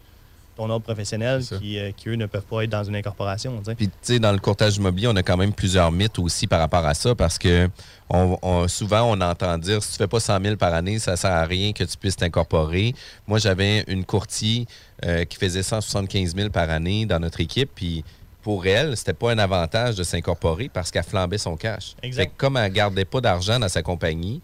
ton 0.56 0.70
ordre 0.70 0.84
professionnel 0.84 1.42
qui, 1.60 1.78
euh, 1.78 1.90
qui, 1.96 2.08
eux, 2.08 2.14
ne 2.16 2.26
peuvent 2.26 2.42
pas 2.42 2.62
être 2.64 2.70
dans 2.70 2.82
une 2.84 2.96
incorporation. 2.96 3.60
Puis, 3.76 3.88
tu 3.88 3.92
sais, 4.00 4.18
dans 4.18 4.32
le 4.32 4.38
courtage 4.38 4.76
immobilier, 4.76 5.08
on 5.08 5.16
a 5.16 5.22
quand 5.22 5.36
même 5.36 5.52
plusieurs 5.52 5.92
mythes 5.92 6.18
aussi 6.18 6.46
par 6.46 6.60
rapport 6.60 6.84
à 6.86 6.94
ça 6.94 7.14
parce 7.14 7.38
que 7.38 7.68
on, 8.08 8.38
on- 8.42 8.66
souvent, 8.68 9.02
on 9.02 9.20
entend 9.20 9.58
dire 9.58 9.82
si 9.82 9.92
tu 9.92 9.96
fais 9.98 10.06
pas 10.06 10.20
100 10.20 10.42
000 10.42 10.56
par 10.56 10.72
année, 10.74 10.98
ça 10.98 11.16
sert 11.16 11.30
à 11.32 11.44
rien 11.44 11.72
que 11.72 11.84
tu 11.84 11.96
puisses 11.96 12.16
t'incorporer. 12.16 12.94
Moi, 13.26 13.38
j'avais 13.38 13.84
une 13.88 14.04
courtier 14.04 14.66
euh, 15.04 15.24
qui 15.24 15.36
faisait 15.36 15.62
175 15.62 16.34
000 16.34 16.50
par 16.50 16.70
année 16.70 17.04
dans 17.06 17.18
notre 17.20 17.40
équipe. 17.40 17.70
Puis, 17.74 18.02
pour 18.42 18.64
elle, 18.66 18.96
c'était 18.96 19.12
pas 19.12 19.32
un 19.32 19.38
avantage 19.38 19.96
de 19.96 20.04
s'incorporer 20.04 20.70
parce 20.72 20.90
qu'elle 20.90 21.02
flambait 21.02 21.36
son 21.38 21.56
cash. 21.56 21.94
Exact. 22.02 22.22
Fait 22.22 22.26
que 22.28 22.32
comme 22.36 22.56
elle 22.56 22.72
gardait 22.72 23.04
pas 23.04 23.20
d'argent 23.20 23.58
dans 23.58 23.68
sa 23.68 23.82
compagnie, 23.82 24.40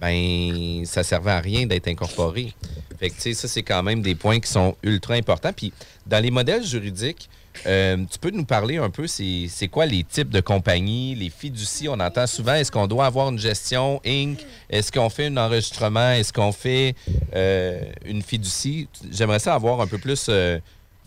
ben 0.00 0.84
ça 0.84 1.02
servait 1.02 1.30
à 1.30 1.40
rien 1.40 1.66
d'être 1.66 1.88
incorporé. 1.88 2.54
Fait 2.98 3.10
que, 3.10 3.34
ça, 3.34 3.48
c'est 3.48 3.62
quand 3.62 3.82
même 3.82 4.02
des 4.02 4.14
points 4.14 4.40
qui 4.40 4.50
sont 4.50 4.76
ultra 4.82 5.14
importants. 5.14 5.52
Puis, 5.54 5.72
dans 6.06 6.22
les 6.22 6.30
modèles 6.30 6.64
juridiques, 6.64 7.28
euh, 7.66 7.96
tu 8.10 8.18
peux 8.18 8.30
nous 8.30 8.44
parler 8.44 8.76
un 8.76 8.90
peu, 8.90 9.06
c'est 9.06 9.68
quoi 9.70 9.86
les 9.86 10.04
types 10.04 10.28
de 10.28 10.40
compagnies, 10.40 11.14
les 11.14 11.30
fiducies, 11.30 11.88
on 11.88 11.98
entend 12.00 12.26
souvent, 12.26 12.54
est-ce 12.54 12.70
qu'on 12.70 12.86
doit 12.86 13.06
avoir 13.06 13.30
une 13.30 13.38
gestion 13.38 14.00
Inc?, 14.04 14.38
est-ce 14.68 14.92
qu'on 14.92 15.08
fait 15.08 15.26
un 15.26 15.36
enregistrement, 15.36 16.12
est-ce 16.12 16.32
qu'on 16.32 16.52
fait 16.52 16.94
euh, 17.34 17.80
une 18.04 18.22
fiducie? 18.22 18.88
J'aimerais 19.10 19.38
ça 19.38 19.54
avoir 19.54 19.80
un 19.80 19.86
peu 19.86 19.98
plus 19.98 20.26
euh, 20.28 20.58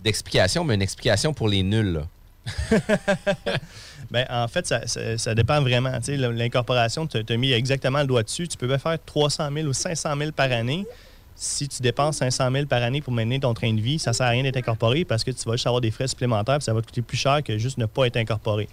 d'explication, 0.04 0.64
mais 0.64 0.76
une 0.76 0.82
explication 0.82 1.34
pour 1.34 1.48
les 1.48 1.64
nuls. 1.64 2.04
Ben, 4.12 4.26
en 4.30 4.47
fait, 4.47 4.66
ça, 4.66 4.88
ça- 4.88 5.18
ça 5.18 5.36
dépend 5.36 5.62
vraiment. 5.62 5.91
Tu 5.99 6.05
sais, 6.05 6.18
L'incorporation, 6.18 7.05
tu 7.07 7.18
as 7.28 7.38
mis 7.38 7.51
exactement 7.51 7.99
le 8.01 8.07
doigt 8.07 8.24
dessus. 8.24 8.47
Tu 8.47 8.57
peux 8.57 8.68
bien 8.68 8.80
faire 8.80 8.97
300 9.05 9.49
000 9.53 9.68
ou 9.68 9.74
500 9.74 10.16
000 10.18 10.32
par 10.32 10.51
année. 10.51 10.86
Si 11.36 11.68
tu 11.70 11.82
dépenses 11.82 12.18
500 12.18 12.51
000 12.51 12.66
par 12.66 12.82
année 12.84 13.01
pour 13.01 13.14
mener 13.14 13.39
ton 13.39 13.53
train 13.53 13.72
de 13.74 13.80
vie, 13.80 13.97
ça 13.99 14.12
ne 14.12 14.16
sert 14.16 14.26
à 14.26 14.30
rien 14.30 14.43
d'être 14.43 14.57
incorporé 14.57 15.05
parce 15.05 15.24
que 15.24 15.32
tu 15.32 15.43
vas 15.47 15.53
juste 15.53 15.68
avoir 15.68 15.80
des 15.80 15.91
frais 15.91 16.07
supplémentaires 16.07 16.57
puis 16.57 16.66
ça 16.66 16.74
va 16.74 16.82
te 16.82 16.88
coûter 16.88 17.01
plus 17.01 17.18
cher 17.18 17.41
que 17.43 17.57
juste 17.57 17.78
ne 17.78 17.86
pas 17.86 18.07
être 18.07 18.18
incorporé. 18.18 18.68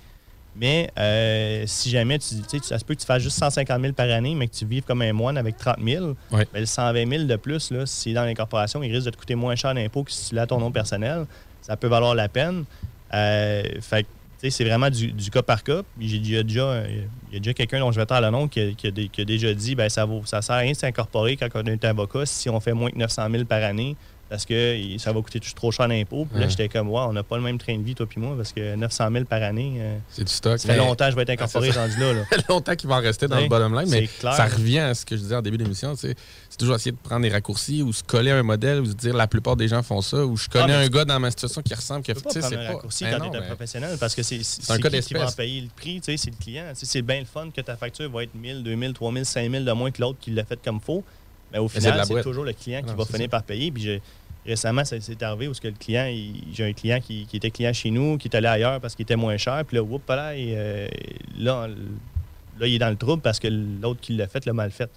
Mais 0.58 0.90
euh, 0.98 1.64
si 1.66 1.90
jamais, 1.90 2.18
tu, 2.18 2.26
sais, 2.48 2.58
ça 2.62 2.78
se 2.78 2.84
peut 2.84 2.94
que 2.94 3.00
tu 3.00 3.06
fasses 3.06 3.22
juste 3.22 3.36
150 3.38 3.78
000 3.80 3.92
par 3.92 4.08
année, 4.10 4.34
mais 4.34 4.48
que 4.48 4.54
tu 4.54 4.64
vives 4.64 4.82
comme 4.84 5.02
un 5.02 5.12
moine 5.12 5.36
avec 5.36 5.58
30 5.58 5.76
000, 5.84 6.06
Ouais. 6.32 6.48
ben, 6.52 6.60
le 6.60 6.66
120 6.66 7.06
000 7.08 7.24
de 7.24 7.36
plus, 7.36 7.70
là, 7.70 7.84
si 7.84 8.14
dans 8.14 8.24
l'incorporation, 8.24 8.82
il 8.82 8.90
risque 8.90 9.04
de 9.06 9.10
te 9.10 9.16
coûter 9.18 9.34
moins 9.34 9.54
cher 9.54 9.74
d'impôt 9.74 10.02
que 10.02 10.10
si 10.10 10.30
tu 10.30 10.34
l'as 10.34 10.46
ton 10.46 10.58
nom 10.58 10.72
personnel. 10.72 11.26
Ça 11.60 11.76
peut 11.76 11.88
valoir 11.88 12.14
la 12.14 12.28
peine. 12.30 12.64
Euh, 13.12 13.62
fait 13.82 14.06
c'est 14.50 14.64
vraiment 14.64 14.90
du, 14.90 15.12
cas 15.30 15.42
par 15.42 15.62
cas. 15.62 15.82
Puis 15.98 16.08
j'ai- 16.08 16.16
Il 16.16 16.30
y 16.30 16.36
a 16.36 16.42
déjà, 16.42 16.62
euh, 16.62 16.86
il 17.28 17.34
y 17.34 17.36
a 17.36 17.40
déjà 17.40 17.54
quelqu'un 17.54 17.80
dont 17.80 17.92
je 17.92 18.00
vais 18.00 18.06
taire 18.06 18.20
le 18.20 18.30
nom 18.30 18.48
qui 18.48 18.74
qui 18.76 18.86
a 18.88 19.24
déjà 19.24 19.52
dit 19.54 19.74
ben 19.74 19.88
ça 19.88 20.04
vaut 20.04 20.22
ça 20.24 20.42
sert 20.42 20.54
à 20.56 20.58
rien 20.58 20.72
de 20.72 20.76
s'incorporer 20.76 21.36
quand 21.36 21.48
on 21.54 21.64
est 21.66 21.84
avocat 21.84 22.24
si 22.26 22.48
on 22.50 22.58
fait 22.60 22.72
moins 22.72 22.90
que 22.90 22.98
900 22.98 23.28
000 23.30 23.44
par 23.44 23.62
année 23.62 23.96
parce 24.28 24.44
que 24.44 24.76
ça 24.98 25.12
va 25.12 25.20
coûter 25.22 25.40
trop 25.54 25.70
cher 25.70 25.86
d'impôt. 25.88 26.26
Puis 26.30 26.40
là, 26.40 26.48
j'étais 26.48 26.68
comme, 26.68 26.88
ouais, 26.90 27.00
on 27.00 27.12
n'a 27.12 27.22
pas 27.22 27.36
le 27.36 27.42
même 27.42 27.58
train 27.58 27.76
de 27.78 27.82
vie, 27.82 27.94
toi 27.94 28.06
puis 28.06 28.20
moi, 28.20 28.34
parce 28.36 28.52
que 28.52 28.74
900 28.74 29.08
000 29.12 29.24
par 29.24 29.42
année, 29.42 29.74
euh, 29.78 29.98
C'est 30.10 30.24
du 30.24 30.32
stock. 30.32 30.58
ça 30.58 30.66
fait 30.68 30.72
mais- 30.78 30.84
longtemps 30.84 31.04
que 31.06 31.10
je 31.12 31.16
vais 31.16 31.22
être 31.22 31.30
incorporé 31.30 31.68
Ah, 31.68 31.72
c'est 31.72 31.78
ça. 31.78 31.82
rendu 31.86 32.00
là. 32.00 32.12
là. 32.12 32.22
Longtemps 32.48 32.74
qu'il 32.74 32.88
va 32.88 32.96
en 32.96 33.00
rester 33.00 33.28
dans 33.28 33.36
Ouais, 33.36 33.42
le 33.44 33.48
bottom 33.48 33.78
line, 33.78 33.88
mais 33.90 34.06
clair. 34.06 34.34
ça 34.34 34.46
revient 34.46 34.78
à 34.80 34.94
ce 34.94 35.04
que 35.06 35.16
je 35.16 35.22
disais 35.22 35.36
en 35.36 35.42
début 35.42 35.58
d'émission. 35.58 35.94
C'est 35.96 36.16
toujours 36.58 36.74
essayer 36.76 36.92
de 36.92 36.96
prendre 36.96 37.22
des 37.22 37.28
raccourcis 37.30 37.82
ou 37.82 37.92
se 37.92 38.02
coller 38.02 38.30
à 38.30 38.36
un 38.38 38.42
modèle 38.42 38.80
ou 38.80 38.86
se 38.86 38.92
dire 38.94 39.14
la 39.14 39.26
plupart 39.26 39.56
des 39.56 39.68
gens 39.68 39.82
font 39.82 40.00
ça 40.00 40.24
ou 40.24 40.36
je 40.36 40.48
connais 40.48 40.72
Ah, 40.74 40.78
un 40.80 40.88
gars 40.88 41.04
dans 41.04 41.20
ma 41.20 41.30
situation 41.30 41.62
qui 41.62 41.74
ressemble 41.74 42.02
qui 42.02 42.10
a 42.10 42.14
Tu 42.14 42.20
sais, 42.20 42.28
prendre 42.40 42.46
c'est 42.48 42.54
un 42.54 42.58
pas- 42.66 42.74
raccourci 42.74 43.04
quand 43.04 43.10
tu 43.10 43.34
es 43.34 43.36
un 43.36 43.40
mais- 43.40 43.46
professionnel 43.46 43.96
parce 44.00 44.14
que 44.14 44.22
c'est 44.22 44.38
qui 44.38 45.00
qui 45.00 45.14
va 45.14 45.26
en 45.28 45.32
payer 45.32 45.60
le 45.60 45.68
prix, 45.76 46.00
tu 46.00 46.10
sais, 46.12 46.16
c'est 46.16 46.30
le 46.30 46.36
client. 46.42 46.64
C'est 46.74 47.02
bien 47.02 47.20
le 47.20 47.26
fun 47.26 47.50
que 47.54 47.60
ta 47.60 47.76
facture 47.76 48.10
va 48.10 48.22
être 48.24 48.34
1000, 48.34 48.62
2000, 48.62 48.92
3000, 48.92 49.24
5000 49.24 49.64
de 49.64 49.72
moins 49.72 49.90
que 49.90 50.00
l'autre 50.00 50.18
qui 50.20 50.30
l'a 50.30 50.44
fait 50.44 50.58
comme 50.64 50.80
faux. 50.80 51.04
Mais 51.52 51.58
au 51.58 51.64
Mais 51.64 51.68
c'est 51.68 51.76
de 51.86 51.90
final, 51.92 52.06
c'est 52.06 52.22
toujours 52.22 52.44
le 52.44 52.52
client 52.52 52.80
qui 52.82 52.88
Non, 52.88 52.94
va 52.96 53.04
c'est 53.04 53.12
finir 53.12 53.26
ça. 53.26 53.30
par 53.30 53.42
payer. 53.44 53.70
Puis 53.70 53.82
j'ai- 53.82 54.02
récemment, 54.46 54.84
ça 54.84 55.00
s'est 55.00 55.22
arrivé 55.24 55.48
où 55.48 55.54
ce 55.54 55.60
que 55.60 55.68
le 55.68 55.74
client, 55.74 56.06
j'ai 56.52 56.64
un 56.64 56.72
client 56.72 57.00
qui, 57.00 57.26
qui 57.26 57.36
était 57.36 57.50
client 57.50 57.72
chez 57.72 57.90
nous, 57.90 58.16
qui 58.18 58.28
est 58.28 58.36
allé 58.36 58.46
ailleurs 58.46 58.80
parce 58.80 58.94
qu'il 58.94 59.02
était 59.02 59.16
moins 59.16 59.36
cher. 59.36 59.64
Puis 59.66 59.76
là, 59.76 59.82
whoop, 59.82 60.08
là, 60.08 60.30
euh, 60.34 60.88
là, 61.38 61.66
là, 62.58 62.66
il 62.66 62.74
est 62.74 62.78
dans 62.78 62.90
le 62.90 62.96
trouble 62.96 63.22
parce 63.22 63.38
que 63.40 63.48
l'autre 63.48 64.00
qui 64.00 64.14
l'a 64.16 64.28
fait 64.28 64.44
l'a 64.46 64.52
mal 64.52 64.70
fait. 64.70 64.90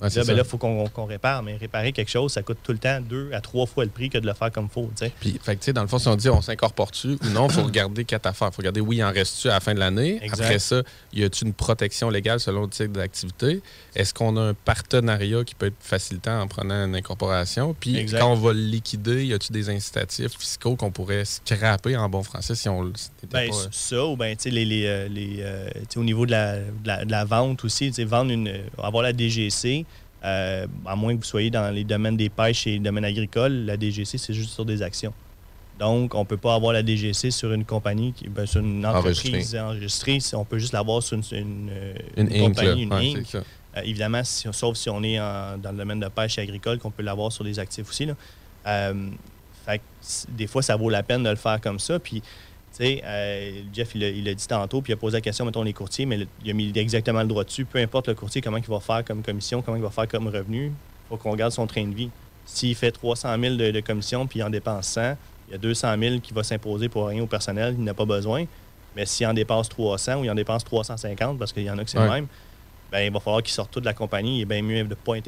Là, 0.00 0.08
ben 0.24 0.36
il 0.36 0.44
faut 0.44 0.58
qu'on 0.58 1.04
répare. 1.06 1.42
Mais 1.42 1.56
réparer 1.56 1.92
quelque 1.92 2.10
chose, 2.10 2.32
ça 2.32 2.42
coûte 2.42 2.58
tout 2.62 2.72
le 2.72 2.78
temps 2.78 3.00
deux 3.00 3.30
à 3.32 3.40
trois 3.40 3.66
fois 3.66 3.84
le 3.84 3.90
prix 3.90 4.10
que 4.10 4.18
de 4.18 4.26
le 4.26 4.34
faire 4.34 4.52
comme 4.52 4.68
tu 4.68 4.80
sais. 4.94 5.12
Puis, 5.20 5.38
fait 5.42 5.56
que, 5.56 5.70
dans 5.72 5.82
le 5.82 5.88
fond, 5.88 5.98
si 5.98 6.08
on 6.08 6.16
dit 6.16 6.28
on 6.28 6.40
s'incorpore-tu 6.40 7.08
ou 7.22 7.28
non, 7.32 7.48
il 7.48 7.54
faut 7.54 7.64
regarder 7.64 8.04
quatre 8.04 8.26
affaires. 8.26 8.48
Il 8.52 8.54
faut 8.54 8.58
regarder, 8.60 8.80
oui, 8.80 8.96
il 8.96 9.04
en 9.04 9.12
reste-tu 9.12 9.48
à 9.48 9.54
la 9.54 9.60
fin 9.60 9.74
de 9.74 9.80
l'année. 9.80 10.20
Après 10.30 10.58
ça, 10.58 10.82
y 11.12 11.24
a-tu 11.24 11.44
une 11.44 11.52
protection 11.52 12.10
légale 12.10 12.40
selon 12.40 12.62
le 12.62 12.68
type 12.68 12.92
d'activité? 12.92 13.60
Est-ce 13.94 14.14
qu'on 14.14 14.36
a 14.36 14.40
un 14.42 14.54
partenariat 14.54 15.42
qui 15.44 15.54
peut 15.54 15.66
être 15.66 15.74
facilitant 15.80 16.40
en 16.40 16.46
prenant 16.46 16.84
une 16.86 16.94
incorporation? 16.94 17.74
Puis, 17.78 17.96
Exact. 17.96 18.20
quand 18.20 18.32
on 18.32 18.36
va 18.36 18.52
le 18.52 18.60
liquider, 18.60 19.24
y 19.26 19.34
a-tu 19.34 19.52
des 19.52 19.68
incitatifs 19.70 20.32
fiscaux 20.38 20.76
qu'on 20.76 20.90
pourrait 20.90 21.24
scraper 21.24 21.96
en 21.96 22.08
bon 22.08 22.22
français 22.22 22.54
si 22.54 22.68
on 22.68 22.82
le- 22.82 22.92
Ben, 23.30 23.50
pas... 23.50 23.56
euh, 23.56 23.66
ça, 23.70 24.04
ou 24.06 24.16
ben, 24.16 24.36
les, 24.44 24.64
les, 24.64 24.86
euh, 24.86 25.08
les, 25.08 25.36
euh, 25.40 25.68
au 25.96 26.04
niveau 26.04 26.26
de 26.26 26.30
la, 26.30 26.56
de 26.58 26.64
la, 26.84 27.04
de 27.04 27.10
la 27.10 27.24
vente 27.24 27.64
aussi, 27.64 27.90
vendre 28.04 28.30
une, 28.30 28.62
avoir 28.82 29.02
la 29.02 29.12
DGC, 29.12 29.84
euh, 30.24 30.66
à 30.86 30.96
moins 30.96 31.14
que 31.14 31.20
vous 31.20 31.24
soyez 31.26 31.50
dans 31.50 31.72
les 31.72 31.84
domaines 31.84 32.16
des 32.16 32.28
pêches 32.28 32.66
et 32.66 32.72
les 32.72 32.78
domaines 32.80 33.04
agricoles, 33.04 33.52
la 33.64 33.76
DGC, 33.76 34.18
c'est 34.18 34.34
juste 34.34 34.50
sur 34.50 34.64
des 34.64 34.82
actions. 34.82 35.12
Donc, 35.78 36.14
on 36.16 36.20
ne 36.20 36.24
peut 36.24 36.36
pas 36.36 36.54
avoir 36.56 36.72
la 36.72 36.82
DGC 36.82 37.30
sur 37.30 37.52
une 37.52 37.64
compagnie, 37.64 38.12
qui, 38.12 38.28
ben, 38.28 38.46
sur 38.46 38.60
une 38.60 38.84
entreprise 38.84 39.54
enregistrée. 39.54 40.18
On 40.34 40.44
peut 40.44 40.58
juste 40.58 40.72
l'avoir 40.72 41.02
sur 41.04 41.16
une, 41.16 41.22
une, 41.38 41.68
euh, 41.70 41.94
Une 42.16 42.32
une 42.34 42.42
compagnie, 42.48 42.82
une 42.82 42.90
là. 42.90 42.96
Ouais, 42.96 43.10
Inc. 43.10 43.16
c'est 43.26 43.38
ça. 43.38 43.44
Euh, 43.76 43.80
évidemment, 43.84 44.24
si- 44.24 44.48
sauf 44.52 44.76
si 44.76 44.90
on 44.90 45.02
est 45.04 45.20
en- 45.20 45.56
dans 45.56 45.70
le 45.70 45.76
domaine 45.78 46.00
de 46.00 46.08
pêche 46.08 46.36
et 46.38 46.40
agricole, 46.40 46.78
qu'on 46.78 46.90
peut 46.90 47.04
l'avoir 47.04 47.30
sur 47.30 47.44
les 47.44 47.58
actifs 47.60 47.88
aussi. 47.88 48.06
Là. 48.06 48.14
Euh, 48.66 49.08
fait 49.64 49.78
que 49.78 49.82
c- 50.00 50.26
des 50.36 50.48
fois, 50.48 50.62
ça 50.62 50.74
vaut 50.74 50.90
la 50.90 51.04
peine 51.04 51.22
de 51.22 51.30
le 51.30 51.36
faire 51.36 51.60
comme 51.60 51.78
ça. 51.78 52.00
Puis, 52.00 52.22
euh, 52.80 53.62
Jeff, 53.72 53.90
il 53.94 54.24
l'a 54.24 54.34
dit 54.34 54.46
tantôt, 54.46 54.80
puis 54.82 54.92
il 54.92 54.94
a 54.94 54.96
posé 54.96 55.16
la 55.16 55.20
question, 55.20 55.44
mettons, 55.44 55.62
les 55.62 55.72
courtiers, 55.72 56.06
mais 56.06 56.16
le- 56.18 56.26
il 56.44 56.50
a 56.50 56.54
mis 56.54 56.72
exactement 56.76 57.20
le 57.22 57.26
droit 57.26 57.44
dessus. 57.44 57.64
Peu 57.64 57.78
importe 57.78 58.08
le 58.08 58.14
courtier, 58.14 58.40
comment 58.40 58.56
il 58.58 58.64
va 58.64 58.80
faire 58.80 59.04
comme 59.04 59.22
commission, 59.22 59.62
comment 59.62 59.76
il 59.76 59.82
va 59.82 59.90
faire 59.90 60.06
comme 60.08 60.28
revenu, 60.28 60.66
il 60.66 60.72
faut 61.08 61.16
qu'on 61.16 61.32
regarde 61.32 61.52
son 61.52 61.66
train 61.66 61.84
de 61.86 61.94
vie. 61.94 62.10
S'il 62.46 62.74
fait 62.74 62.92
300 62.92 63.36
000 63.40 63.56
de, 63.56 63.70
de 63.70 63.80
commission, 63.80 64.26
puis 64.26 64.38
il 64.38 64.42
en 64.42 64.50
dépense 64.50 64.86
100, 64.88 65.16
il 65.48 65.52
y 65.52 65.54
a 65.54 65.58
200 65.58 65.94
000 65.98 66.20
qui 66.20 66.32
va 66.32 66.42
s'imposer 66.42 66.88
pour 66.88 67.06
rien 67.08 67.22
au 67.22 67.26
personnel, 67.26 67.74
il 67.76 67.84
n'a 67.84 67.94
pas 67.94 68.04
besoin. 68.04 68.44
Mais 68.96 69.04
s'il 69.06 69.26
en 69.26 69.34
dépasse 69.34 69.68
300 69.68 70.20
ou 70.20 70.24
il 70.24 70.30
en 70.30 70.34
dépense 70.34 70.64
350, 70.64 71.38
parce 71.38 71.52
qu'il 71.52 71.62
y 71.64 71.70
en 71.70 71.78
a 71.78 71.84
que 71.84 71.90
c'est 71.90 71.98
Ouais. 71.98 72.04
le 72.04 72.10
même, 72.10 72.26
ben, 72.90 73.00
il 73.00 73.12
va 73.12 73.20
falloir 73.20 73.42
qu'il 73.42 73.52
sorte 73.52 73.70
tout 73.70 73.80
de 73.80 73.84
la 73.84 73.92
compagnie. 73.94 74.38
Il 74.38 74.42
est 74.42 74.44
bien 74.46 74.62
mieux 74.62 74.82
de 74.84 74.88
ne 74.88 74.94
pas 74.94 75.16
être 75.18 75.24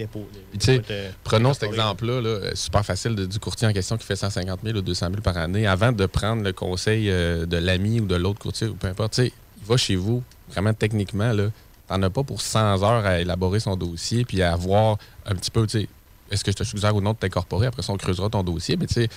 tu 0.58 0.70
être, 0.70 0.90
euh, 0.90 1.10
Prenons 1.24 1.52
cet 1.52 1.64
exemple-là, 1.64 2.20
là, 2.20 2.28
euh, 2.28 2.50
super 2.54 2.84
facile 2.84 3.14
de- 3.14 3.26
du 3.26 3.38
courtier 3.38 3.68
en 3.68 3.72
question 3.72 3.96
qui 3.98 4.06
fait 4.06 4.16
150 4.16 4.60
000 4.64 4.78
ou 4.78 4.80
200 4.82 5.08
000 5.10 5.20
par 5.20 5.36
année. 5.36 5.66
Avant 5.66 5.92
de 5.92 6.06
prendre 6.06 6.42
le 6.42 6.52
conseil 6.52 7.10
euh, 7.10 7.46
de 7.46 7.56
l'ami 7.58 8.00
ou 8.00 8.06
de 8.06 8.16
l'autre 8.16 8.38
courtier, 8.38 8.66
ou 8.68 8.74
peu 8.74 8.88
importe, 8.88 9.12
tu 9.14 9.24
il 9.26 9.66
va 9.66 9.76
chez 9.76 9.96
vous, 9.96 10.22
vraiment 10.48 10.72
techniquement, 10.72 11.32
là, 11.32 11.48
t'en 11.86 12.02
as 12.02 12.08
pas 12.10 12.22
pour 12.22 12.40
100 12.40 12.82
heures 12.82 13.04
à 13.04 13.20
élaborer 13.20 13.60
son 13.60 13.76
dossier 13.76 14.24
puis 14.24 14.40
à 14.42 14.56
voir 14.56 14.96
un 15.26 15.34
petit 15.34 15.50
peu, 15.50 15.66
tu 15.66 15.80
sais, 15.82 15.88
est-ce 16.30 16.42
que 16.44 16.50
je 16.52 16.56
te 16.56 16.64
suggère 16.64 16.94
ou 16.96 17.00
non 17.02 17.12
de 17.12 17.18
t'incorporer? 17.18 17.66
Après 17.66 17.82
ça, 17.82 17.92
on 17.92 17.96
creusera 17.96 18.30
ton 18.30 18.42
dossier. 18.42 18.76
Mais 18.78 18.86
tu 18.86 18.94
sais, 18.94 19.08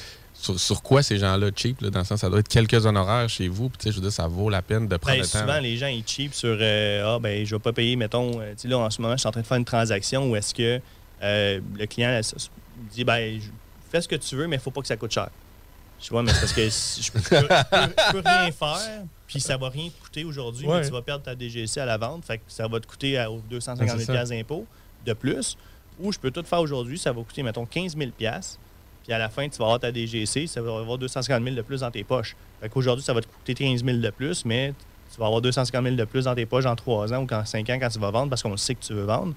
sur, 0.43 0.59
sur 0.59 0.81
quoi 0.83 1.01
ces 1.03 1.17
gens-là 1.17 1.49
cheap, 1.55 1.81
là, 1.81 1.89
dans 1.89 1.99
le 1.99 2.05
sens, 2.05 2.19
ça 2.21 2.29
doit 2.29 2.39
être 2.39 2.47
quelques 2.47 2.85
honoraires 2.85 3.29
chez 3.29 3.47
vous. 3.47 3.69
Puis 3.69 3.77
tu 3.77 3.83
sais, 3.85 3.91
je 3.91 3.95
veux 3.95 4.01
dire, 4.01 4.11
ça 4.11 4.27
vaut 4.27 4.49
la 4.49 4.61
peine 4.61 4.87
de 4.87 4.97
prendre 4.97 5.15
Ben, 5.17 5.21
le 5.23 5.27
temps. 5.27 5.39
souvent, 5.39 5.59
les 5.59 5.77
gens, 5.77 5.87
ils 5.87 6.03
cheap 6.05 6.33
sur 6.33 6.57
euh, 6.59 7.15
Ah, 7.15 7.19
ben, 7.19 7.45
je 7.45 7.55
vais 7.55 7.59
pas 7.59 7.71
payer, 7.73 7.95
mettons, 7.95 8.39
euh, 8.41 8.51
tu 8.53 8.63
sais, 8.63 8.67
là, 8.67 8.77
en 8.79 8.89
ce 8.89 9.01
moment, 9.01 9.13
je 9.13 9.19
suis 9.19 9.27
en 9.27 9.31
train 9.31 9.41
de 9.41 9.45
faire 9.47 9.57
une 9.57 9.65
transaction 9.65 10.29
où 10.29 10.35
est-ce 10.35 10.53
que 10.53 10.81
euh, 11.23 11.59
le 11.77 11.85
client 11.85 12.09
là, 12.09 12.21
ça- 12.23 12.35
dit 12.91 13.03
ben, 13.03 13.39
je- 13.39 13.49
fais 13.91 14.01
ce 14.01 14.07
que 14.07 14.15
tu 14.15 14.35
veux, 14.35 14.47
mais 14.47 14.57
il 14.57 14.61
faut 14.61 14.71
pas 14.71 14.81
que 14.81 14.87
ça 14.87 14.97
coûte 14.97 15.11
cher. 15.13 15.29
Je 16.01 16.09
vois, 16.09 16.21
mais 16.23 16.33
c'est 16.33 16.39
parce 16.41 16.53
que 16.53 16.69
si- 16.69 17.01
je 17.01 17.11
peux, 17.13 17.19
je 17.19 17.29
peux- 17.29 17.37
je 17.37 18.11
peux 18.11 18.21
rien 18.27 18.51
faire, 18.59 19.03
puis 19.25 19.39
ça 19.39 19.55
va 19.55 19.69
rien 19.69 19.87
te 19.89 20.03
coûter 20.03 20.25
aujourd'hui, 20.25 20.67
Ouais. 20.67 20.79
mais 20.81 20.85
tu 20.85 20.91
vas 20.91 21.01
perdre 21.01 21.23
ta 21.23 21.33
DGC 21.35 21.79
à 21.79 21.85
la 21.85 21.97
vente, 21.97 22.25
fait 22.25 22.39
que 22.39 22.43
ça 22.49 22.67
va 22.67 22.79
te 22.81 22.87
coûter 22.87 23.17
à, 23.17 23.31
aux 23.31 23.39
250 23.49 23.79
Ouais, 23.97 24.03
000 24.05 24.17
c'est 24.17 24.25
ça. 24.27 24.35
d'impôts 24.35 24.65
de 25.05 25.13
plus. 25.13 25.55
Ou 26.01 26.11
je 26.11 26.19
peux 26.19 26.31
tout 26.31 26.43
faire 26.43 26.59
aujourd'hui, 26.59 26.97
ça 26.97 27.13
va 27.13 27.21
coûter, 27.21 27.43
mettons, 27.43 27.65
15 27.65 27.95
000 27.95 28.09
puis 29.03 29.13
à 29.13 29.17
la 29.17 29.29
fin, 29.29 29.47
tu 29.49 29.57
vas 29.57 29.65
avoir 29.65 29.79
ta 29.79 29.91
DGC, 29.91 30.47
ça 30.47 30.61
va 30.61 30.77
avoir 30.79 30.97
250 30.97 31.43
000 31.43 31.55
de 31.55 31.61
plus 31.61 31.81
dans 31.81 31.91
tes 31.91 32.03
poches. 32.03 32.35
Fait 32.61 32.69
qu'aujourd'hui, 32.69 33.03
ça 33.03 33.13
va 33.13 33.21
te 33.21 33.27
coûter 33.27 33.53
15 33.53 33.83
000 33.83 33.97
de 33.97 34.09
plus, 34.09 34.45
mais 34.45 34.73
tu 35.13 35.19
vas 35.19 35.25
avoir 35.27 35.41
250 35.41 35.83
000 35.83 35.95
de 35.95 36.05
plus 36.05 36.25
dans 36.25 36.35
tes 36.35 36.45
poches 36.45 36.65
en 36.65 36.75
3 36.75 37.13
ans 37.13 37.25
ou 37.29 37.33
en 37.33 37.45
5 37.45 37.69
ans 37.69 37.77
quand 37.79 37.89
tu 37.89 37.99
vas 37.99 38.11
vendre 38.11 38.29
parce 38.29 38.41
qu'on 38.41 38.55
sait 38.57 38.75
que 38.75 38.83
tu 38.83 38.93
veux 38.93 39.03
vendre. 39.03 39.33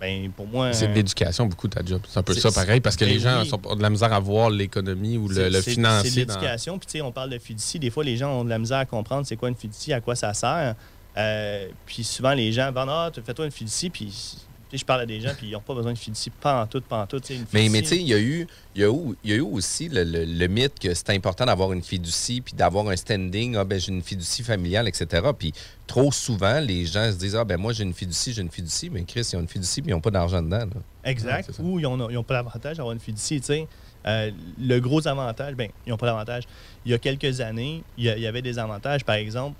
Ben, 0.00 0.30
pour 0.32 0.46
moi. 0.46 0.72
C'est 0.72 0.88
de 0.88 0.94
l'éducation, 0.94 1.44
beaucoup, 1.46 1.68
ta 1.68 1.84
job. 1.84 2.00
C'est 2.08 2.18
un 2.18 2.22
peu 2.22 2.32
ça, 2.32 2.50
pareil, 2.50 2.80
parce 2.80 2.96
que 2.96 3.04
ben 3.04 3.10
les 3.12 3.18
gens 3.18 3.42
oui. 3.42 3.50
ont 3.66 3.76
de 3.76 3.82
la 3.82 3.90
misère 3.90 4.10
à 4.14 4.18
voir 4.18 4.48
l'économie 4.48 5.18
ou 5.18 5.28
le, 5.28 5.34
le 5.48 5.50
c'est- 5.52 5.60
C'est 5.62 5.70
financier. 5.72 6.24
de 6.24 6.28
dans- 6.30 6.34
l'éducation. 6.40 6.78
Puis, 6.78 6.86
tu 6.86 6.92
sais, 6.92 7.02
on 7.02 7.12
parle 7.12 7.28
de 7.28 7.38
fiducie. 7.38 7.78
Des 7.78 7.90
fois, 7.90 8.02
les 8.02 8.16
gens 8.16 8.30
ont 8.40 8.44
de 8.44 8.48
la 8.48 8.58
misère 8.58 8.78
à 8.78 8.86
comprendre 8.86 9.26
c'est 9.26 9.36
quoi 9.36 9.50
une 9.50 9.54
fiducie, 9.56 9.92
à 9.92 10.00
quoi 10.00 10.14
ça 10.16 10.32
sert. 10.32 10.74
Euh, 11.18 11.68
puis 11.84 12.02
souvent, 12.02 12.32
les 12.32 12.50
gens 12.50 12.72
vendent 12.72 12.88
Ah, 12.90 13.10
fais-toi 13.24 13.44
une 13.44 13.50
fiducie. 13.50 13.90
Puis, 13.90 14.38
je 14.78 14.84
parle 14.84 15.00
à 15.02 15.06
des 15.06 15.20
gens, 15.20 15.30
puis 15.36 15.48
ils 15.48 15.52
n'ont 15.52 15.60
pas 15.60 15.74
besoin 15.74 15.92
de 15.92 15.98
fiducie, 15.98 16.30
pas 16.30 16.62
en 16.62 16.66
tout, 16.66 16.80
pas 16.80 17.02
en 17.02 17.06
tout. 17.06 17.20
une 17.30 17.44
Mais, 17.52 17.68
mais 17.68 17.82
tu 17.82 17.88
sais, 17.88 17.96
il 17.96 18.06
y, 18.06 18.14
a 18.14 18.18
eu- 18.20 18.46
il 18.74 18.80
y, 18.82 18.84
a 18.84 18.88
eu- 18.88 19.16
il 19.24 19.30
y 19.30 19.32
a 19.32 19.36
eu 19.36 19.40
aussi 19.40 19.88
le, 19.88 20.04
le- 20.04 20.24
le 20.24 20.46
mythe 20.48 20.78
que 20.78 20.94
c'est 20.94 21.10
important 21.10 21.44
d'avoir 21.46 21.72
une 21.72 21.82
fiducie 21.82 22.40
puis 22.40 22.54
d'avoir 22.54 22.88
un 22.88 22.96
standing. 22.96 23.56
Ah, 23.56 23.64
ben, 23.64 23.78
j'ai 23.80 23.92
une 23.92 24.02
fiducie 24.02 24.42
familiale, 24.42 24.86
etc. 24.88 25.28
Puis 25.38 25.52
trop 25.86 26.12
souvent, 26.12 26.60
les 26.60 26.86
gens 26.86 27.10
se 27.10 27.16
disent 27.16 27.36
Ah, 27.36 27.44
ben, 27.44 27.56
moi, 27.56 27.72
j'ai 27.72 27.84
une 27.84 27.94
fiducie, 27.94 28.32
j'ai 28.32 28.42
une 28.42 28.50
fiducie. 28.50 28.90
Mais 28.90 29.02
Chris, 29.04 29.28
ils 29.32 29.36
ont 29.36 29.40
une 29.40 29.48
fiducie 29.48 29.82
puis 29.82 29.90
ils 29.90 29.94
n'ont 29.94 30.00
pas 30.00 30.10
d'argent 30.10 30.42
dedans. 30.42 30.58
là. 30.58 30.66
Exact. 31.04 31.50
Ou 31.58 31.78
ils 31.80 31.82
n'ont 31.82 32.22
pas 32.24 32.34
l'avantage 32.34 32.76
d'avoir 32.76 32.92
une 32.92 33.00
fiducie. 33.00 33.40
tu 33.40 33.46
sais. 33.46 33.68
Euh, 34.06 34.30
le 34.58 34.78
gros 34.78 35.06
avantage, 35.06 35.54
ben, 35.54 35.68
ils 35.86 35.90
n'ont 35.90 35.96
pas 35.98 36.06
l'avantage. 36.06 36.44
Il 36.86 36.90
y 36.90 36.94
a 36.94 36.98
quelques 36.98 37.40
années, 37.42 37.82
il 37.98 38.04
y, 38.04 38.08
a- 38.08 38.16
il 38.16 38.22
y 38.22 38.26
avait 38.26 38.40
des 38.40 38.58
avantages. 38.58 39.04
Par 39.04 39.16
exemple, 39.16 39.56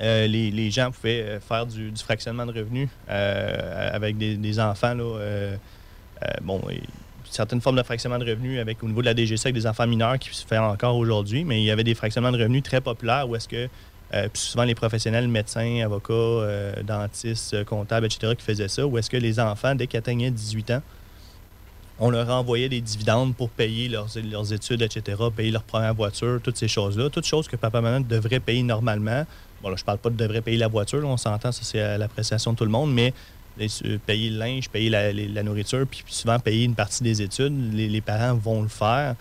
euh, 0.00 0.26
les, 0.26 0.70
gens 0.70 0.90
pouvaient 0.90 1.22
euh, 1.22 1.40
faire 1.40 1.66
du, 1.66 1.92
fractionnement 1.96 2.46
de 2.46 2.52
revenus 2.52 2.88
euh, 3.08 3.90
avec 3.92 4.16
des, 4.16 4.60
enfants. 4.60 4.94
Bon, 6.42 6.60
certaines 7.24 7.60
formes 7.60 7.76
de 7.76 7.82
fractionnement 7.82 8.18
de 8.18 8.28
revenus 8.28 8.60
avec, 8.60 8.82
au 8.82 8.86
niveau 8.86 9.00
de 9.02 9.06
la 9.06 9.14
DGC 9.14 9.46
avec 9.46 9.54
des 9.54 9.66
enfants 9.66 9.86
mineurs 9.86 10.18
qui 10.18 10.34
se 10.34 10.46
fait 10.46 10.58
encore 10.58 10.96
aujourd'hui, 10.96 11.44
mais 11.44 11.60
il 11.60 11.64
y 11.64 11.70
avait 11.70 11.84
des 11.84 11.94
fractionnements 11.94 12.32
de 12.32 12.38
revenus 12.38 12.62
très 12.62 12.80
populaires 12.80 13.28
où 13.28 13.36
est-ce 13.36 13.48
que 13.48 13.68
souvent 14.34 14.64
les 14.64 14.74
professionnels, 14.74 15.28
médecins, 15.28 15.82
avocats, 15.84 16.82
dentistes, 16.82 17.64
comptables, 17.64 18.06
etc., 18.06 18.34
qui 18.36 18.44
faisaient 18.44 18.68
ça, 18.68 18.86
ou 18.86 18.98
est-ce 18.98 19.08
que 19.08 19.16
les 19.16 19.38
enfants, 19.38 19.74
dès 19.74 19.86
qu'ils 19.86 19.98
atteignaient 19.98 20.30
18 20.30 20.72
ans, 20.72 20.82
on 22.00 22.10
leur 22.10 22.28
envoyait 22.30 22.68
des 22.68 22.80
dividendes 22.80 23.36
pour 23.36 23.50
payer 23.50 23.88
leurs, 23.88 24.08
leurs 24.30 24.52
études, 24.52 24.82
etc., 24.82 25.22
payer 25.36 25.50
leur 25.50 25.62
première 25.62 25.94
voiture, 25.94 26.40
toutes 26.42 26.56
ces 26.56 26.68
choses-là, 26.68 27.10
toutes 27.10 27.26
choses 27.26 27.46
que 27.46 27.56
papa 27.56 27.80
maman 27.80 28.00
devrait 28.00 28.40
payer 28.40 28.62
normalement. 28.62 29.26
Bon, 29.62 29.68
là, 29.68 29.76
je 29.76 29.84
parle 29.84 29.98
pas 29.98 30.10
de 30.10 30.16
devrait 30.16 30.40
payer 30.40 30.56
la 30.58 30.68
voiture, 30.68 31.00
là, 31.00 31.06
on 31.06 31.16
s'entend, 31.16 31.52
ça 31.52 31.60
c'est 31.62 31.80
à 31.80 31.98
l'appréciation 31.98 32.52
de 32.52 32.56
tout 32.56 32.64
le 32.64 32.70
monde, 32.70 32.92
mais 32.92 33.12
les- 33.58 33.68
euh, 33.84 33.98
payer 34.06 34.30
le 34.30 34.38
linge, 34.38 34.68
payer 34.70 34.88
la, 34.90 35.12
les- 35.12 35.28
la 35.28 35.42
nourriture, 35.42 35.86
puis 35.90 36.02
souvent 36.06 36.38
payer 36.38 36.64
une 36.64 36.74
partie 36.74 37.02
des 37.02 37.20
études, 37.22 37.74
les, 37.74 37.88
les 37.88 38.00
parents 38.00 38.34
vont 38.34 38.62
le 38.62 38.68
faire 38.68 39.16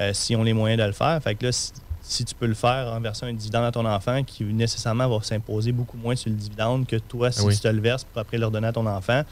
euh, 0.00 0.12
s'ils 0.12 0.36
ont 0.36 0.42
les 0.42 0.52
moyens 0.52 0.80
de 0.82 0.86
le 0.86 0.92
faire. 0.92 1.22
Fait 1.22 1.36
que 1.36 1.44
là, 1.46 1.52
si, 1.52 1.70
si 2.02 2.24
tu 2.24 2.34
peux 2.34 2.46
le 2.46 2.54
faire 2.54 2.88
en 2.92 3.00
versant 3.00 3.26
un 3.26 3.32
dividende 3.32 3.64
à 3.64 3.70
ton 3.70 3.86
enfant 3.86 4.24
qui 4.24 4.42
nécessairement 4.42 5.08
va 5.08 5.22
s'imposer 5.22 5.70
beaucoup 5.70 5.96
moins 5.96 6.16
sur 6.16 6.30
le 6.30 6.36
dividende 6.36 6.86
que 6.86 6.96
toi 6.96 7.30
si 7.30 7.42
Oui. 7.42 7.54
tu 7.54 7.60
te 7.60 7.68
le 7.68 7.80
verses 7.80 8.02
pour 8.04 8.20
après 8.20 8.36
le 8.36 8.46
redonner 8.46 8.66
à 8.66 8.72
ton 8.72 8.84
enfant, 8.86 9.22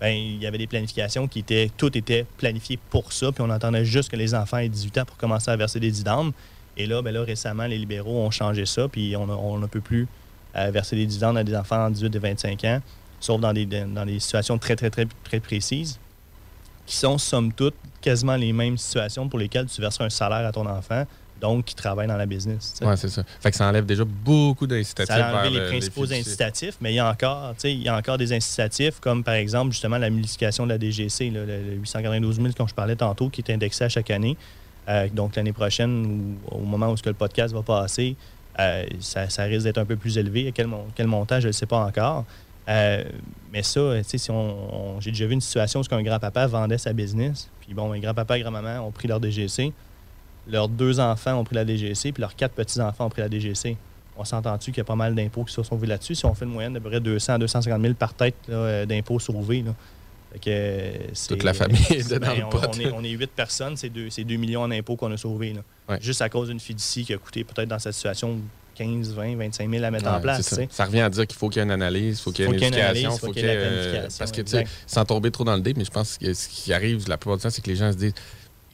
ben, 0.00 0.08
il 0.08 0.38
y 0.42 0.46
avait 0.46 0.56
des 0.58 0.66
planifications 0.66 1.28
qui 1.28 1.40
étaient, 1.40 1.70
tout 1.76 1.96
était 1.96 2.24
planifié 2.38 2.78
pour 2.90 3.12
ça, 3.12 3.30
puis 3.32 3.42
on 3.46 3.50
attendait 3.50 3.84
juste 3.84 4.08
que 4.10 4.16
les 4.16 4.34
enfants 4.34 4.56
aient 4.58 4.68
18 4.70 4.98
ans 4.98 5.04
pour 5.04 5.16
commencer 5.18 5.50
à 5.50 5.56
verser 5.56 5.78
des 5.80 5.90
dividendes. 5.90 6.32
Et 6.76 6.86
là, 6.86 7.02
ben 7.02 7.12
là 7.12 7.22
récemment, 7.22 7.66
les 7.66 7.78
libéraux 7.78 8.18
ont 8.24 8.30
changé 8.30 8.66
ça, 8.66 8.88
puis 8.88 9.16
on, 9.16 9.24
a- 9.30 9.34
on 9.36 9.58
ne 9.58 9.66
peut 9.66 9.80
plus 9.80 10.06
euh, 10.56 10.70
verser 10.70 10.96
des 10.96 11.06
dividendes 11.06 11.38
à 11.38 11.44
des 11.44 11.54
enfants 11.56 11.88
de 11.88 11.94
18 11.94 12.14
et 12.14 12.18
25 12.18 12.64
ans, 12.64 12.80
sauf 13.20 13.40
dans 13.40 13.52
des, 13.52 13.66
dans 13.66 14.04
des 14.06 14.18
situations 14.20 14.58
très, 14.58 14.76
très, 14.76 14.90
très, 14.90 15.06
très 15.24 15.40
précises, 15.40 15.98
qui 16.86 16.96
sont, 16.96 17.18
somme 17.18 17.52
toute, 17.52 17.74
quasiment 18.00 18.36
les 18.36 18.52
mêmes 18.52 18.78
situations 18.78 19.28
pour 19.28 19.38
lesquelles 19.38 19.66
tu 19.66 19.80
verses 19.80 20.00
un 20.00 20.10
salaire 20.10 20.46
à 20.46 20.52
ton 20.52 20.66
enfant, 20.66 21.04
donc 21.40 21.64
qui 21.66 21.74
travaille 21.74 22.06
dans 22.06 22.16
la 22.16 22.24
business. 22.26 22.74
Ouais, 22.82 22.96
c'est 22.96 23.08
ça. 23.10 23.22
Fait 23.40 23.50
que 23.50 23.56
ça 23.56 23.66
enlève 23.68 23.84
déjà 23.84 24.04
beaucoup 24.04 24.66
d'incitatifs. 24.66 25.14
Ça 25.14 25.26
a 25.26 25.32
enlevé 25.34 25.42
vers 25.42 25.50
les 25.50 25.58
le- 25.60 25.66
principaux 25.68 26.06
incitatifs, 26.20 26.76
mais 26.80 26.92
il 26.92 26.96
y 26.96 26.98
a 26.98 27.10
encore, 27.10 27.54
il 27.64 27.82
y 27.82 27.88
a 27.88 27.96
encore 27.96 28.16
des 28.16 28.32
incitatifs 28.32 29.00
comme 29.00 29.22
par 29.24 29.34
exemple 29.34 29.72
justement 29.72 29.98
la 29.98 30.08
multiplication 30.08 30.64
de 30.64 30.70
la 30.72 30.78
DGC, 30.78 31.30
là, 31.30 31.44
le 31.44 31.74
892 31.74 32.36
000 32.36 32.48
dont 32.56 32.66
je 32.66 32.74
parlais 32.74 32.96
tantôt, 32.96 33.28
qui 33.28 33.40
est 33.42 33.52
indexé 33.52 33.84
à 33.84 33.88
chaque 33.90 34.10
année. 34.10 34.36
Euh, 34.88 35.08
donc 35.12 35.36
l'année 35.36 35.52
prochaine, 35.52 36.36
ou 36.50 36.56
au 36.56 36.60
moment 36.60 36.90
où 36.90 36.96
ce 36.96 37.02
que 37.02 37.08
le 37.08 37.14
podcast 37.14 37.52
va 37.52 37.62
passer, 37.62 38.16
euh, 38.58 38.86
ça, 39.00 39.42
risque 39.44 39.64
d'être 39.64 39.78
un 39.78 39.84
peu 39.84 39.96
plus 39.96 40.16
élevé. 40.18 40.52
Quel, 40.54 40.68
quel 40.94 41.06
montant, 41.06 41.36
je 41.36 41.46
ne 41.46 41.48
le 41.48 41.52
sais 41.52 41.66
pas 41.66 41.78
encore. 41.78 42.24
Euh, 42.68 43.04
mais 43.52 43.62
ça, 43.62 44.02
si 44.02 44.30
on, 44.30 45.00
j'ai 45.00 45.10
déjà 45.10 45.26
vu 45.26 45.34
une 45.34 45.40
situation 45.40 45.80
où 45.80 45.94
un 45.94 46.02
grand-papa 46.02 46.46
vendait 46.46 46.78
sa 46.78 46.92
business, 46.92 47.48
puis 47.60 47.74
bon, 47.74 47.92
un 47.92 48.00
grand-papa 48.00 48.38
et 48.38 48.42
grand-maman 48.42 48.80
ont 48.80 48.90
pris 48.90 49.08
leur 49.08 49.20
DGC, 49.20 49.72
leurs 50.48 50.68
deux 50.68 51.00
enfants 51.00 51.34
ont 51.34 51.44
pris 51.44 51.54
la 51.54 51.64
DGC, 51.64 52.12
puis 52.12 52.20
leurs 52.20 52.34
quatre 52.34 52.54
petits-enfants 52.54 53.06
ont 53.06 53.10
pris 53.10 53.22
la 53.22 53.28
DGC. 53.28 53.76
On 54.18 54.24
s'entend-tu 54.24 54.70
qu'il 54.70 54.78
y 54.78 54.80
a 54.80 54.84
pas 54.84 54.96
mal 54.96 55.14
d'impôts 55.14 55.44
qui 55.44 55.52
se 55.52 55.62
sont 55.62 55.76
vus 55.76 55.86
là-dessus? 55.86 56.14
Si 56.14 56.24
on 56.24 56.34
fait 56.34 56.46
une 56.46 56.52
moyenne 56.52 56.72
d'à 56.72 56.80
peu 56.80 56.88
près 56.88 57.00
200 57.00 57.34
à 57.34 57.38
250 57.38 57.82
000 57.82 57.94
par 57.94 58.14
tête 58.14 58.34
d'impôts 58.48 59.18
sauvés. 59.18 59.62
Que, 60.40 60.92
Toute 61.28 61.42
la 61.42 61.54
famille 61.54 61.80
est 61.90 62.18
ben, 62.18 62.34
le 62.36 62.44
on, 62.44 62.48
pot. 62.48 62.60
on 62.68 62.80
est, 62.80 62.90
on 62.92 63.02
est 63.04 63.10
8 63.10 63.30
personnes, 63.34 63.76
c'est 63.76 63.88
2, 63.88 64.08
2 64.08 64.36
millions 64.36 64.62
en 64.62 64.70
impôts 64.70 64.96
qu'on 64.96 65.12
a 65.12 65.16
sauvés. 65.16 65.52
là. 65.52 65.60
Ouais. 65.88 65.98
Juste 66.00 66.22
à 66.22 66.28
cause 66.28 66.48
d'une 66.48 66.60
fiducie 66.60 67.04
qui 67.04 67.14
a 67.14 67.18
coûté 67.18 67.44
peut-être 67.44 67.68
dans 67.68 67.78
cette 67.78 67.94
situation 67.94 68.38
15, 68.76 69.14
20, 69.14 69.36
25 69.36 69.70
000 69.70 69.84
à 69.84 69.90
mettre 69.90 70.08
en 70.08 70.20
place. 70.20 70.54
ça. 70.70 70.84
revient 70.84 71.00
à 71.00 71.10
dire 71.10 71.26
qu'il 71.26 71.38
faut 71.38 71.48
qu'il 71.48 71.58
y 71.58 71.60
ait 71.60 71.64
une 71.64 71.70
analyse, 71.70 72.18
il 72.18 72.22
faut 72.22 72.30
qu'il 72.32 72.44
y 72.44 72.44
ait 72.44 72.46
Faut 72.46 72.52
une 72.52 72.58
qu'il 72.60 72.74
y 72.74 72.76
ait 72.78 72.80
une 72.82 72.96
éducation, 72.96 73.18
faut 73.18 73.32
qu'il 73.32 73.42
y 73.42 73.46
ait 73.46 73.56
euh, 73.56 74.08
Parce 74.18 74.32
que, 74.32 74.42
tu 74.42 74.50
sais, 74.50 74.60
exact. 74.60 74.70
sans 74.86 75.04
tomber 75.04 75.30
trop 75.30 75.44
dans 75.44 75.54
le 75.56 75.62
dé, 75.62 75.72
mais 75.76 75.84
je 75.84 75.90
pense 75.90 76.18
que 76.18 76.32
ce 76.34 76.48
qui 76.48 76.72
arrive 76.72 77.08
la 77.08 77.16
plupart 77.16 77.36
du 77.38 77.42
temps, 77.42 77.50
c'est 77.50 77.62
que 77.62 77.70
les 77.70 77.76
gens 77.76 77.90
se 77.90 77.96
disent 77.96 78.14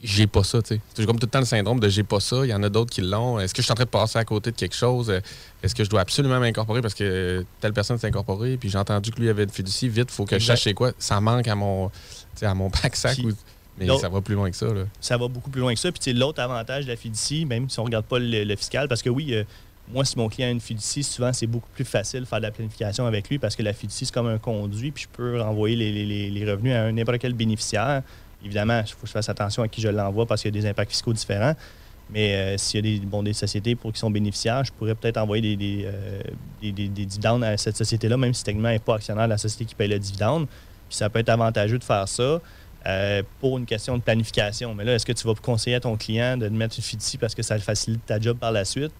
j'ai 0.03 0.27
pas 0.27 0.43
ça, 0.43 0.61
tu 0.61 0.75
sais. 0.75 0.81
C'est 0.93 1.05
comme 1.05 1.17
tout 1.17 1.25
le 1.25 1.29
temps 1.31 1.39
le 1.39 1.45
syndrome 1.45 1.79
de 1.79 1.87
j'ai 1.89 2.03
pas 2.03 2.19
ça. 2.19 2.41
Il 2.43 2.49
y 2.49 2.53
en 2.53 2.61
a 2.61 2.69
d'autres 2.69 2.91
qui 2.91 3.01
l'ont. 3.01 3.39
Est-ce 3.39 3.53
que 3.53 3.61
je 3.61 3.65
suis 3.65 3.71
en 3.71 3.75
train 3.75 3.85
de 3.85 3.89
passer 3.89 4.19
à 4.19 4.25
côté 4.25 4.51
de 4.51 4.55
quelque 4.55 4.75
chose? 4.75 5.09
Est-ce 5.63 5.73
que 5.73 5.83
je 5.83 5.89
dois 5.89 6.01
absolument 6.01 6.39
m'incorporer 6.39 6.81
parce 6.81 6.93
que 6.93 7.45
telle 7.61 7.73
personne 7.73 7.97
s'est 7.97 8.07
incorporée? 8.07 8.57
Puis 8.57 8.69
j'ai 8.69 8.77
entendu 8.77 9.11
que 9.11 9.19
lui 9.21 9.29
avait 9.29 9.43
une 9.43 9.49
fiducie. 9.49 9.87
Vite, 9.89 10.11
faut 10.11 10.25
que 10.25 10.37
je 10.37 10.45
sache 10.45 10.63
c'est 10.63 10.73
quoi. 10.73 10.91
Ça 10.99 11.19
manque 11.21 11.47
à 11.47 11.55
mon, 11.55 11.89
à 12.41 12.53
mon 12.53 12.69
pack-sac. 12.69 13.17
Ou- 13.23 13.31
Mais 13.79 13.87
ça 13.97 14.09
va 14.09 14.21
plus 14.21 14.35
loin 14.35 14.51
que 14.51 14.57
ça. 14.57 14.67
Là. 14.67 14.83
ça 15.01 15.17
va 15.17 15.27
beaucoup 15.27 15.49
plus 15.49 15.61
loin 15.61 15.73
que 15.73 15.79
ça. 15.79 15.91
Puis 15.91 16.13
l'autre 16.13 16.41
avantage 16.41 16.83
de 16.85 16.89
la 16.89 16.95
fiducie, 16.95 17.45
même 17.45 17.69
si 17.69 17.79
on 17.79 17.83
ne 17.83 17.87
regarde 17.87 18.05
pas 18.05 18.19
le, 18.19 18.43
le 18.43 18.55
fiscal, 18.55 18.87
parce 18.87 19.01
que 19.01 19.09
oui, 19.09 19.33
euh, 19.33 19.43
moi, 19.91 20.05
si 20.05 20.17
mon 20.17 20.29
client 20.29 20.47
a 20.47 20.51
une 20.51 20.59
fiducie, 20.61 21.03
souvent, 21.03 21.33
c'est 21.33 21.47
beaucoup 21.47 21.69
plus 21.73 21.83
facile 21.85 22.21
de 22.21 22.25
faire 22.25 22.39
de 22.39 22.43
la 22.45 22.51
planification 22.51 23.05
avec 23.05 23.29
lui 23.29 23.39
parce 23.39 23.55
que 23.55 23.63
la 23.63 23.73
fiducie, 23.73 24.05
c'est 24.05 24.13
comme 24.13 24.27
un 24.27 24.37
conduit, 24.37 24.91
puis 24.91 25.03
je 25.05 25.07
peux 25.17 25.41
renvoyer 25.41 25.75
les, 25.75 25.91
les- 25.91 26.05
les- 26.05 26.29
les 26.29 26.51
revenus 26.51 26.73
à 26.73 26.83
un 26.83 26.91
n'importe 26.91 27.17
quel 27.19 27.33
bénéficiaire. 27.33 28.03
Évidemment, 28.43 28.81
il 28.85 28.91
faut 28.91 29.01
que 29.01 29.07
je 29.07 29.11
fasse 29.11 29.29
attention 29.29 29.63
à 29.63 29.67
qui 29.67 29.81
je 29.81 29.89
l'envoie 29.89 30.25
parce 30.25 30.41
qu'il 30.41 30.53
y 30.53 30.57
a 30.57 30.61
des 30.61 30.67
impacts 30.67 30.91
fiscaux 30.91 31.13
différents. 31.13 31.55
Mais 32.09 32.35
euh, 32.35 32.57
s'il 32.57 32.85
y 32.85 32.95
a 32.95 33.21
des, 33.21 33.33
sociétés 33.33 33.75
pour 33.75 33.93
qui 33.93 33.99
sont 33.99 34.11
bénéficiaires, 34.11 34.63
je 34.63 34.71
pourrais 34.71 34.93
peut-être 34.93 35.17
envoyer 35.17 35.57
euh, 35.85 36.21
des 36.61 36.71
dividendes 36.71 37.43
à 37.43 37.57
cette 37.57 37.77
société-là, 37.77 38.17
même 38.17 38.33
si 38.33 38.43
techniquement 38.43 38.69
elle 38.69 38.75
n'est 38.75 38.79
pas 38.79 38.95
actionnaire 38.95 39.25
de 39.25 39.29
la 39.29 39.37
société 39.37 39.65
qui 39.65 39.75
paye 39.75 39.87
le 39.87 39.99
dividende. 39.99 40.47
Puis 40.89 40.97
ça 40.97 41.09
peut 41.09 41.19
être 41.19 41.29
avantageux 41.29 41.79
de 41.79 41.83
faire 41.83 42.07
ça. 42.07 42.41
euh, 42.85 43.23
pour 43.39 43.57
une 43.57 43.65
question 43.65 43.97
de 43.97 44.03
planification. 44.03 44.75
Mais 44.75 44.83
là, 44.83 44.95
est-ce 44.95 45.05
que 45.05 45.13
tu 45.13 45.25
vas 45.25 45.33
conseiller 45.35 45.77
à 45.77 45.79
ton 45.79 45.95
client 45.95 46.37
de 46.37 46.49
mettre 46.49 46.75
une 46.77 46.83
fiducie 46.83 47.17
parce 47.17 47.35
que 47.35 47.41
ça 47.41 47.55
le 47.55 47.61
facilite 47.61 48.05
ta 48.05 48.19
job 48.19 48.37
par 48.37 48.51
la 48.51 48.65
suite? 48.65 48.91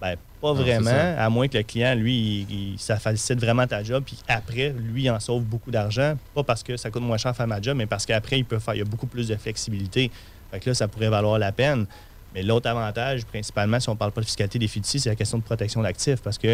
Ben, 0.00 0.14
pas 0.40 0.52
vraiment, 0.52 0.90
à 1.18 1.28
moins 1.28 1.48
que 1.48 1.56
le 1.58 1.64
client, 1.64 1.94
lui, 1.96 2.46
il- 2.48 2.72
il- 2.74 2.78
ça 2.78 2.96
facilite 2.98 3.40
vraiment 3.42 3.66
ta 3.66 3.82
job, 3.82 4.04
puis 4.06 4.16
après, 4.28 4.72
lui, 4.78 5.04
il 5.04 5.10
en 5.10 5.18
sauve 5.18 5.42
beaucoup 5.42 5.72
d'argent. 5.72 6.14
Pas 6.34 6.44
parce 6.44 6.62
que 6.62 6.76
ça 6.76 6.90
coûte 6.90 7.02
moins 7.02 7.18
cher 7.18 7.34
faire 7.34 7.48
ma 7.48 7.60
job, 7.60 7.76
mais 7.76 7.86
parce 7.86 8.06
qu'après, 8.06 8.38
il 8.38 8.44
peut 8.44 8.60
faire, 8.60 8.74
il 8.74 8.78
y 8.78 8.82
a 8.82 8.84
beaucoup 8.84 9.08
plus 9.08 9.26
de 9.26 9.34
flexibilité. 9.36 10.10
Fait 10.52 10.60
que 10.60 10.70
là, 10.70 10.74
ça 10.74 10.86
pourrait 10.86 11.08
valoir 11.08 11.38
la 11.38 11.50
peine. 11.50 11.86
Mais 12.34 12.42
l'autre 12.42 12.68
avantage, 12.68 13.24
principalement, 13.26 13.80
si 13.80 13.88
on 13.88 13.92
ne 13.94 13.98
parle 13.98 14.12
pas 14.12 14.20
de 14.20 14.26
fiscalité 14.26 14.58
des 14.58 14.68
fiducies, 14.68 15.00
c'est 15.00 15.08
la 15.08 15.16
question 15.16 15.38
de 15.38 15.42
protection 15.42 15.82
d'actifs. 15.82 16.22
Parce 16.22 16.38
que, 16.38 16.46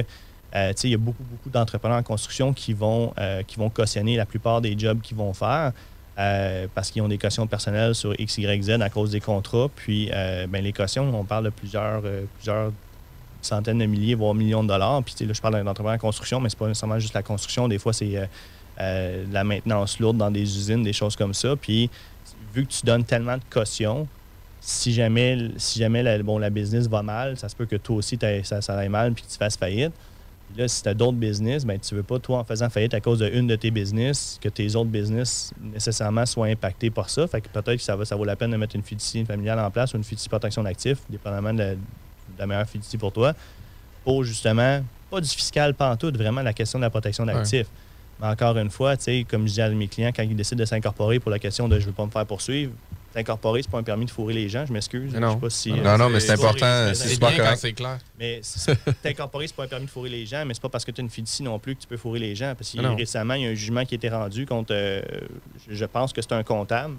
euh, 0.55 0.69
tu 0.71 0.75
sais, 0.77 0.89
il 0.89 0.93
y 0.93 0.95
a 0.95 0.99
beaucoup, 0.99 1.25
beaucoup 1.25 1.51
d'entrepreneurs 1.51 1.99
en 1.99 2.03
construction 2.03 2.53
qui 2.55 2.73
vont, 2.73 3.13
euh, 3.19 3.43
qui 3.43 3.57
vont 3.59 3.69
cautionner 3.71 4.17
la 4.17 4.25
plupart 4.25 4.61
des 4.63 4.79
jobs 4.79 5.01
qu'ils 5.01 5.17
vont 5.17 5.35
faire. 5.35 5.73
euh, 6.17 6.69
parce 6.73 6.93
qu'ils 6.93 7.03
ont 7.03 7.09
des 7.09 7.19
cautions 7.19 7.49
personnelles 7.49 7.93
sur 7.97 8.15
X, 8.21 8.39
Y, 8.39 8.63
Z 8.63 8.71
à 8.81 8.89
cause 8.89 9.11
des 9.11 9.19
contrats. 9.19 9.69
Puis, 9.75 10.11
euh, 10.13 10.47
ben, 10.47 10.63
les 10.63 10.73
cautions, 10.73 11.13
on 11.13 11.25
parle 11.25 11.47
de 11.47 11.51
plusieurs, 11.51 12.03
euh, 12.05 12.23
plusieurs 12.37 12.71
centaines 13.45 13.79
de 13.79 13.87
milliers, 13.87 14.15
voire 14.15 14.35
millions 14.35 14.63
de 14.63 14.69
dollars. 14.69 15.03
Puis, 15.03 15.15
là, 15.27 15.33
je 15.33 15.41
parle 15.41 15.55
d'un 15.55 15.67
entrepreneur 15.67 15.97
en 15.97 15.99
construction, 15.99 16.41
mais 16.41 16.49
c'est 16.49 16.59
pas 16.59 16.69
nécessairement 16.69 16.99
juste 16.99 17.15
la 17.15 17.23
construction. 17.23 17.69
Des 17.69 17.79
fois, 17.79 17.93
c'est 17.93 18.17
euh, 18.17 18.27
euh, 18.81 19.25
la 19.33 19.45
maintenance 19.45 19.99
lourde 19.99 20.17
dans 20.17 20.31
des 20.31 20.43
usines, 20.43 20.83
des 20.83 20.93
choses 20.93 21.17
comme 21.17 21.35
ça. 21.35 21.57
Puis, 21.57 21.91
vu 22.55 22.67
que 22.67 22.73
tu 22.73 22.85
donnes 22.85 23.05
tellement 23.05 23.37
de 23.37 23.43
cautions, 23.51 24.07
si 24.61 24.93
jamais, 24.93 25.37
si 25.59 25.79
jamais 25.79 26.03
la, 26.03 26.51
business 26.51 26.89
va 26.89 27.03
mal, 27.03 27.37
ça 27.37 27.49
se 27.49 27.57
peut 27.57 27.67
que 27.67 27.77
toi 27.77 27.97
aussi, 27.97 28.19
ça, 28.45 28.63
ça 28.63 28.79
aille 28.79 28.89
mal 28.89 29.13
puis 29.13 29.25
que 29.25 29.31
tu 29.31 29.37
fasses 29.37 29.57
faillite. 29.57 29.93
Puis 30.49 30.61
là, 30.61 30.69
si 30.69 30.83
tu 30.83 30.89
as 30.89 30.95
d'autres 30.95 31.17
business, 31.17 31.65
ben, 31.65 31.79
tu 31.79 31.95
veux 31.95 32.03
pas, 32.03 32.19
toi, 32.19 32.39
en 32.39 32.45
faisant 32.45 32.69
faillite 32.71 32.95
à 32.95 33.01
cause 33.01 33.19
d'une 33.19 33.47
de 33.47 33.57
tes 33.57 33.71
business, 33.71 34.39
que 34.41 34.49
tes 34.49 34.75
autres 34.77 34.91
business 34.91 35.53
nécessairement 35.61 36.27
soient 36.27 36.47
impactés 36.47 36.91
par 36.91 37.11
ça. 37.11 37.27
Fait 37.27 37.41
que 37.41 37.49
peut-être 37.49 37.77
que 37.77 37.83
ça, 37.83 37.97
va, 37.97 38.05
vaut 38.17 38.25
la 38.25 38.37
peine 38.37 38.51
de 38.51 38.57
mettre 38.57 38.77
une 38.77 38.83
fiducie 38.83 39.25
familiale 39.25 39.59
en 39.59 39.71
place 39.71 39.95
ou 39.95 39.97
une 39.97 40.05
fiducie 40.05 40.29
protection 40.29 40.63
d'actifs, 40.63 40.99
dépendamment 41.11 41.53
de 41.53 41.65
de 41.65 41.77
la 42.39 42.47
meilleure 42.47 42.69
fiducie 42.69 42.99
pour 42.99 43.13
toi, 43.13 43.33
pour 44.05 44.25
justement, 44.25 44.83
pas 45.11 45.21
du 45.21 45.29
fiscal 45.29 45.75
pantoute, 45.75 46.17
vraiment 46.17 46.43
la 46.43 46.53
question 46.53 46.79
de 46.79 46.85
la 46.85 46.91
protection 46.91 47.25
d'actifs. 47.25 47.67
Mais 48.21 48.29
encore 48.29 48.57
une 48.57 48.71
fois, 48.71 48.97
tu 48.97 49.05
sais, 49.05 49.27
comme 49.29 49.47
je 49.49 49.55
dis 49.55 49.61
à 49.63 49.69
mes 49.71 49.89
clients, 49.89 50.13
quand 50.15 50.23
ils 50.23 50.37
décident 50.37 50.61
de 50.61 50.65
s'incorporer 50.65 51.19
pour 51.19 51.31
la 51.31 51.39
question 51.39 51.69
de 51.69 51.81
je 51.81 51.87
veux 51.87 51.93
pas 51.93 52.07
me 52.07 52.11
faire 52.11 52.27
poursuivre, 52.27 52.73
t'incorporer, 53.13 53.63
c'est 53.63 53.71
pas 53.71 53.79
un 53.79 53.83
permis 53.83 54.07
de 54.07 54.11
fourrer 54.11 54.35
les 54.35 54.49
gens, 54.49 54.67
je 54.67 54.73
m'excuse. 54.73 55.13
Je 55.15 55.17
sais 55.17 55.37
pas 55.37 55.51
si, 55.51 55.73
Non, 55.73 55.83
Non, 55.83 55.99
non, 55.99 56.09
mais 56.11 56.21
c'est 56.21 56.33
important, 56.33 56.93
c'est 56.95 57.09
super 57.09 57.37
correct. 57.37 57.59
c'est 57.59 57.73
clair. 57.73 57.99
mais 58.19 58.41
t'incorporer, 59.03 59.47
c'est 59.47 59.57
pas 59.57 59.65
un 59.65 59.69
permis 59.69 59.87
de 59.87 59.91
fourrer 59.91 60.11
les 60.11 60.27
gens, 60.27 60.45
mais 60.45 60.55
c'est 60.55 60.63
pas 60.63 60.69
parce 60.69 60.85
que 60.85 60.91
tu 60.91 61.01
as 61.01 61.05
une 61.05 61.11
fiducie 61.11 61.43
non 61.43 61.59
plus 61.59 61.77
que 61.77 61.83
tu 61.83 61.87
peux 61.87 61.97
fourrer 61.97 62.19
les 62.19 62.35
gens. 62.35 62.55
Parce 62.57 62.73
que 62.73 62.81
non. 62.81 62.97
récemment, 62.97 63.35
il 63.35 63.43
y 63.43 63.47
a 63.47 63.51
un 63.51 63.55
jugement 63.55 63.85
qui 63.85 63.95
a 63.95 63.97
été 63.97 64.09
rendu 64.09 64.47
contre, 64.47 64.73
euh, 64.73 65.01
je 65.69 65.85
pense 65.85 66.13
que 66.13 66.23
c'est 66.23 66.33
un 66.33 66.43
comptable 66.43 66.95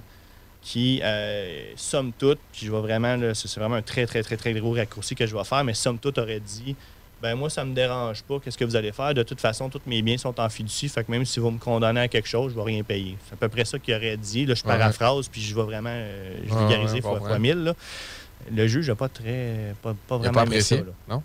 qui, 0.65 0.99
euh, 1.03 1.73
somme 1.75 2.11
toute, 2.17 2.39
puis 2.51 2.65
je 2.65 2.71
vais 2.71 2.79
vraiment, 2.81 3.15
c'est 3.35 3.55
vraiment 3.59 3.75
un 3.75 3.83
très, 3.83 4.07
très, 4.07 4.23
très, 4.23 4.35
très 4.35 4.51
gros 4.53 4.73
raccourci 4.73 5.13
que 5.13 5.27
je 5.27 5.37
vais 5.37 5.43
faire, 5.43 5.63
mais 5.63 5.75
somme 5.75 5.99
toute 5.99 6.17
aurait 6.17 6.39
dit, 6.39 6.75
ben 7.21 7.35
moi, 7.35 7.51
ça 7.51 7.63
me 7.63 7.75
dérange 7.75 8.23
pas, 8.23 8.39
qu'est-ce 8.39 8.57
que 8.57 8.65
vous 8.65 8.75
allez 8.75 8.91
faire? 8.91 9.13
De 9.13 9.21
toute 9.21 9.39
façon, 9.39 9.69
tous 9.69 9.81
mes 9.85 10.01
biens 10.01 10.17
sont 10.17 10.37
en 10.39 10.49
fiducie, 10.49 10.89
fait 10.89 11.03
que 11.03 11.11
même 11.11 11.23
si 11.23 11.39
vous 11.39 11.51
me 11.51 11.59
condamnez 11.59 12.01
à 12.01 12.07
quelque 12.07 12.27
chose, 12.27 12.51
je 12.53 12.57
vais 12.57 12.63
rien 12.63 12.81
payer. 12.81 13.15
C'est 13.27 13.35
à 13.35 13.37
peu 13.37 13.47
près 13.47 13.63
ça 13.63 13.77
qu'il 13.77 13.93
aurait 13.93 14.17
dit. 14.17 14.47
Là, 14.47 14.55
je 14.55 14.63
paraphrase, 14.63 15.27
puis 15.27 15.39
je 15.39 15.53
vais 15.55 15.61
vraiment 15.61 15.91
euh, 15.93 16.35
Ouais, 16.49 16.57
vulgariser 16.57 17.01
fois, 17.01 17.19
fois 17.19 17.37
mille. 17.37 17.63
là. 17.63 17.73
Le 18.51 18.67
juge 18.67 18.89
n'a 18.89 18.95
pas 18.95 19.07
très, 19.07 19.75
pas, 19.83 19.93
vraiment 20.17 20.33
pas 20.33 20.41
apprécié. 20.41 20.77
ça, 20.77 20.83
là. 20.83 20.91
Non? 21.07 21.23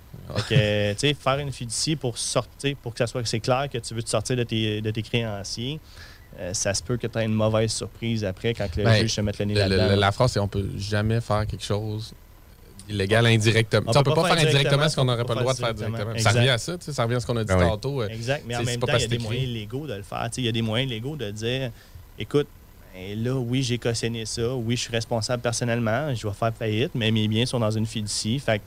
Que, 0.48 0.92
tu 0.92 0.98
sais, 0.98 1.14
faire 1.14 1.38
une 1.38 1.50
fiducie 1.52 1.96
pour 1.96 2.18
sortir, 2.18 2.76
pour 2.82 2.92
que 2.92 2.98
ça 2.98 3.06
soit 3.06 3.24
c'est 3.26 3.40
clair 3.40 3.68
que 3.72 3.78
tu 3.78 3.94
veux 3.94 4.02
te 4.02 4.08
sortir 4.10 4.36
de 4.36 4.44
tes, 4.44 4.80
de 4.82 4.90
tes 4.90 5.02
créanciers, 5.02 5.80
euh, 6.40 6.54
ça 6.54 6.72
se 6.74 6.82
peut 6.82 6.96
que 6.96 7.06
tu 7.06 7.18
aies 7.18 7.24
une 7.24 7.34
mauvaise 7.34 7.70
surprise 7.72 8.24
après 8.24 8.54
quand 8.54 8.74
le 8.76 8.84
Ben, 8.84 9.00
juge 9.02 9.12
se 9.14 9.20
mette 9.20 9.38
le 9.38 9.44
nez 9.46 9.54
là-dedans. 9.54 9.96
la 9.96 10.12
phrase, 10.12 10.32
c'est 10.32 10.40
on 10.40 10.48
peut 10.48 10.68
jamais 10.78 11.20
faire 11.20 11.46
quelque 11.46 11.64
chose 11.64 12.12
d'illégal 12.88 13.26
indirectement. 13.26 13.82
On 13.86 13.90
On, 13.98 14.02
peut 14.02 14.10
peut 14.10 14.14
pas, 14.22 14.34
faire 14.34 14.46
indirectement 14.48 14.88
ce 14.88 14.96
qu'on 14.96 15.02
on 15.02 15.04
n'aurait 15.06 15.24
pas 15.24 15.34
le 15.34 15.40
droit 15.40 15.52
de 15.54 15.58
faire 15.58 15.74
directement. 15.74 16.12
Exact. 16.12 16.30
Ça 16.32 16.38
revient 16.38 16.48
à 16.50 16.58
ça, 16.58 16.78
tu 16.78 16.84
sais, 16.86 16.92
ça 16.92 17.04
revient 17.04 17.16
à 17.16 17.20
ce 17.20 17.26
qu'on 17.26 17.36
a 17.36 17.44
dit 17.44 17.52
oui. 17.52 17.60
tantôt. 17.60 18.02
euh, 18.02 18.08
Exact, 18.08 18.44
mais 18.46 18.56
en 18.56 18.62
même 18.62 18.80
temps, 18.80 18.86
il 18.96 19.00
y 19.00 19.04
a 19.04 19.08
des 19.08 19.18
moyens 19.18 19.48
légaux 19.52 19.86
de 19.86 19.94
le 19.94 20.02
faire. 20.02 20.24
Tu 20.30 20.36
sais, 20.36 20.40
Il 20.42 20.44
y 20.46 20.48
a 20.48 20.52
des 20.52 20.62
moyens 20.62 20.90
légaux 20.90 21.16
de 21.16 21.30
dire 21.30 21.70
écoute, 22.18 22.48
ben 22.94 23.22
là, 23.22 23.34
oui, 23.34 23.62
j'ai 23.62 23.78
cautionné 23.78 24.24
ça, 24.26 24.52
oui, 24.54 24.76
je 24.76 24.80
suis 24.82 24.90
responsable 24.92 25.42
personnellement, 25.42 26.12
je 26.14 26.26
vais 26.26 26.34
faire 26.34 26.52
faillite, 26.54 26.90
mais 26.94 27.10
mes 27.12 27.28
biens 27.28 27.46
sont 27.46 27.60
dans 27.60 27.70
une 27.70 27.86
fiducie. 27.86 28.38
Fait 28.40 28.60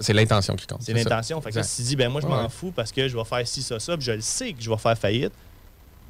C'est 0.00 0.14
l'intention 0.14 0.56
qui 0.56 0.66
compte. 0.66 0.80
C'est 0.82 0.94
l'intention. 0.94 1.40
Fait 1.42 1.50
que 1.50 1.62
si 1.62 1.82
tu 1.82 1.88
dis, 1.88 1.96
ben 1.96 2.08
moi, 2.08 2.20
je 2.22 2.26
m'en 2.26 2.42
Ouais. 2.44 2.48
fous 2.48 2.72
parce 2.74 2.90
que 2.92 3.06
je 3.08 3.16
vais 3.16 3.24
faire 3.24 3.46
ci, 3.46 3.62
ça, 3.62 3.78
ça, 3.78 3.96
puis 3.96 4.06
je 4.06 4.12
le 4.12 4.20
sais 4.22 4.52
que 4.54 4.62
je 4.62 4.70
vais 4.70 4.78
faire 4.78 4.96
faillite, 4.96 5.32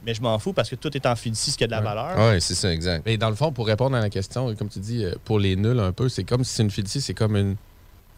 mais 0.05 0.15
je 0.15 0.23
m'en 0.23 0.39
fous 0.39 0.53
parce 0.53 0.69
que 0.71 0.77
tout 0.77 0.95
est 0.97 1.07
en 1.07 1.17
fiducie, 1.17 1.51
ce 1.51 1.57
qui 1.59 1.65
a 1.65 1.67
de 1.67 1.73
la 1.73 1.81
valeur. 1.81 2.33
Oui, 2.33 2.41
c'est 2.41 2.55
ça, 2.55 2.73
exact. 2.73 3.03
Mais 3.07 3.17
dans 3.17 3.31
le 3.31 3.37
fond, 3.37 3.53
pour 3.53 3.67
répondre 3.67 3.97
à 3.97 4.01
la 4.01 4.11
question, 4.11 4.55
comme 4.57 4.69
tu 4.69 4.79
dis, 4.79 5.05
euh, 5.05 5.15
pour 5.25 5.39
les 5.39 5.57
nuls 5.57 5.79
un 5.81 5.93
peu, 5.93 6.09
c'est 6.09 6.25
comme 6.25 6.45
si 6.45 6.55
c'est 6.55 6.63
une 6.63 6.71
fiducie, 6.71 7.01
c'est 7.01 7.15
comme 7.15 7.37
une, 7.37 7.57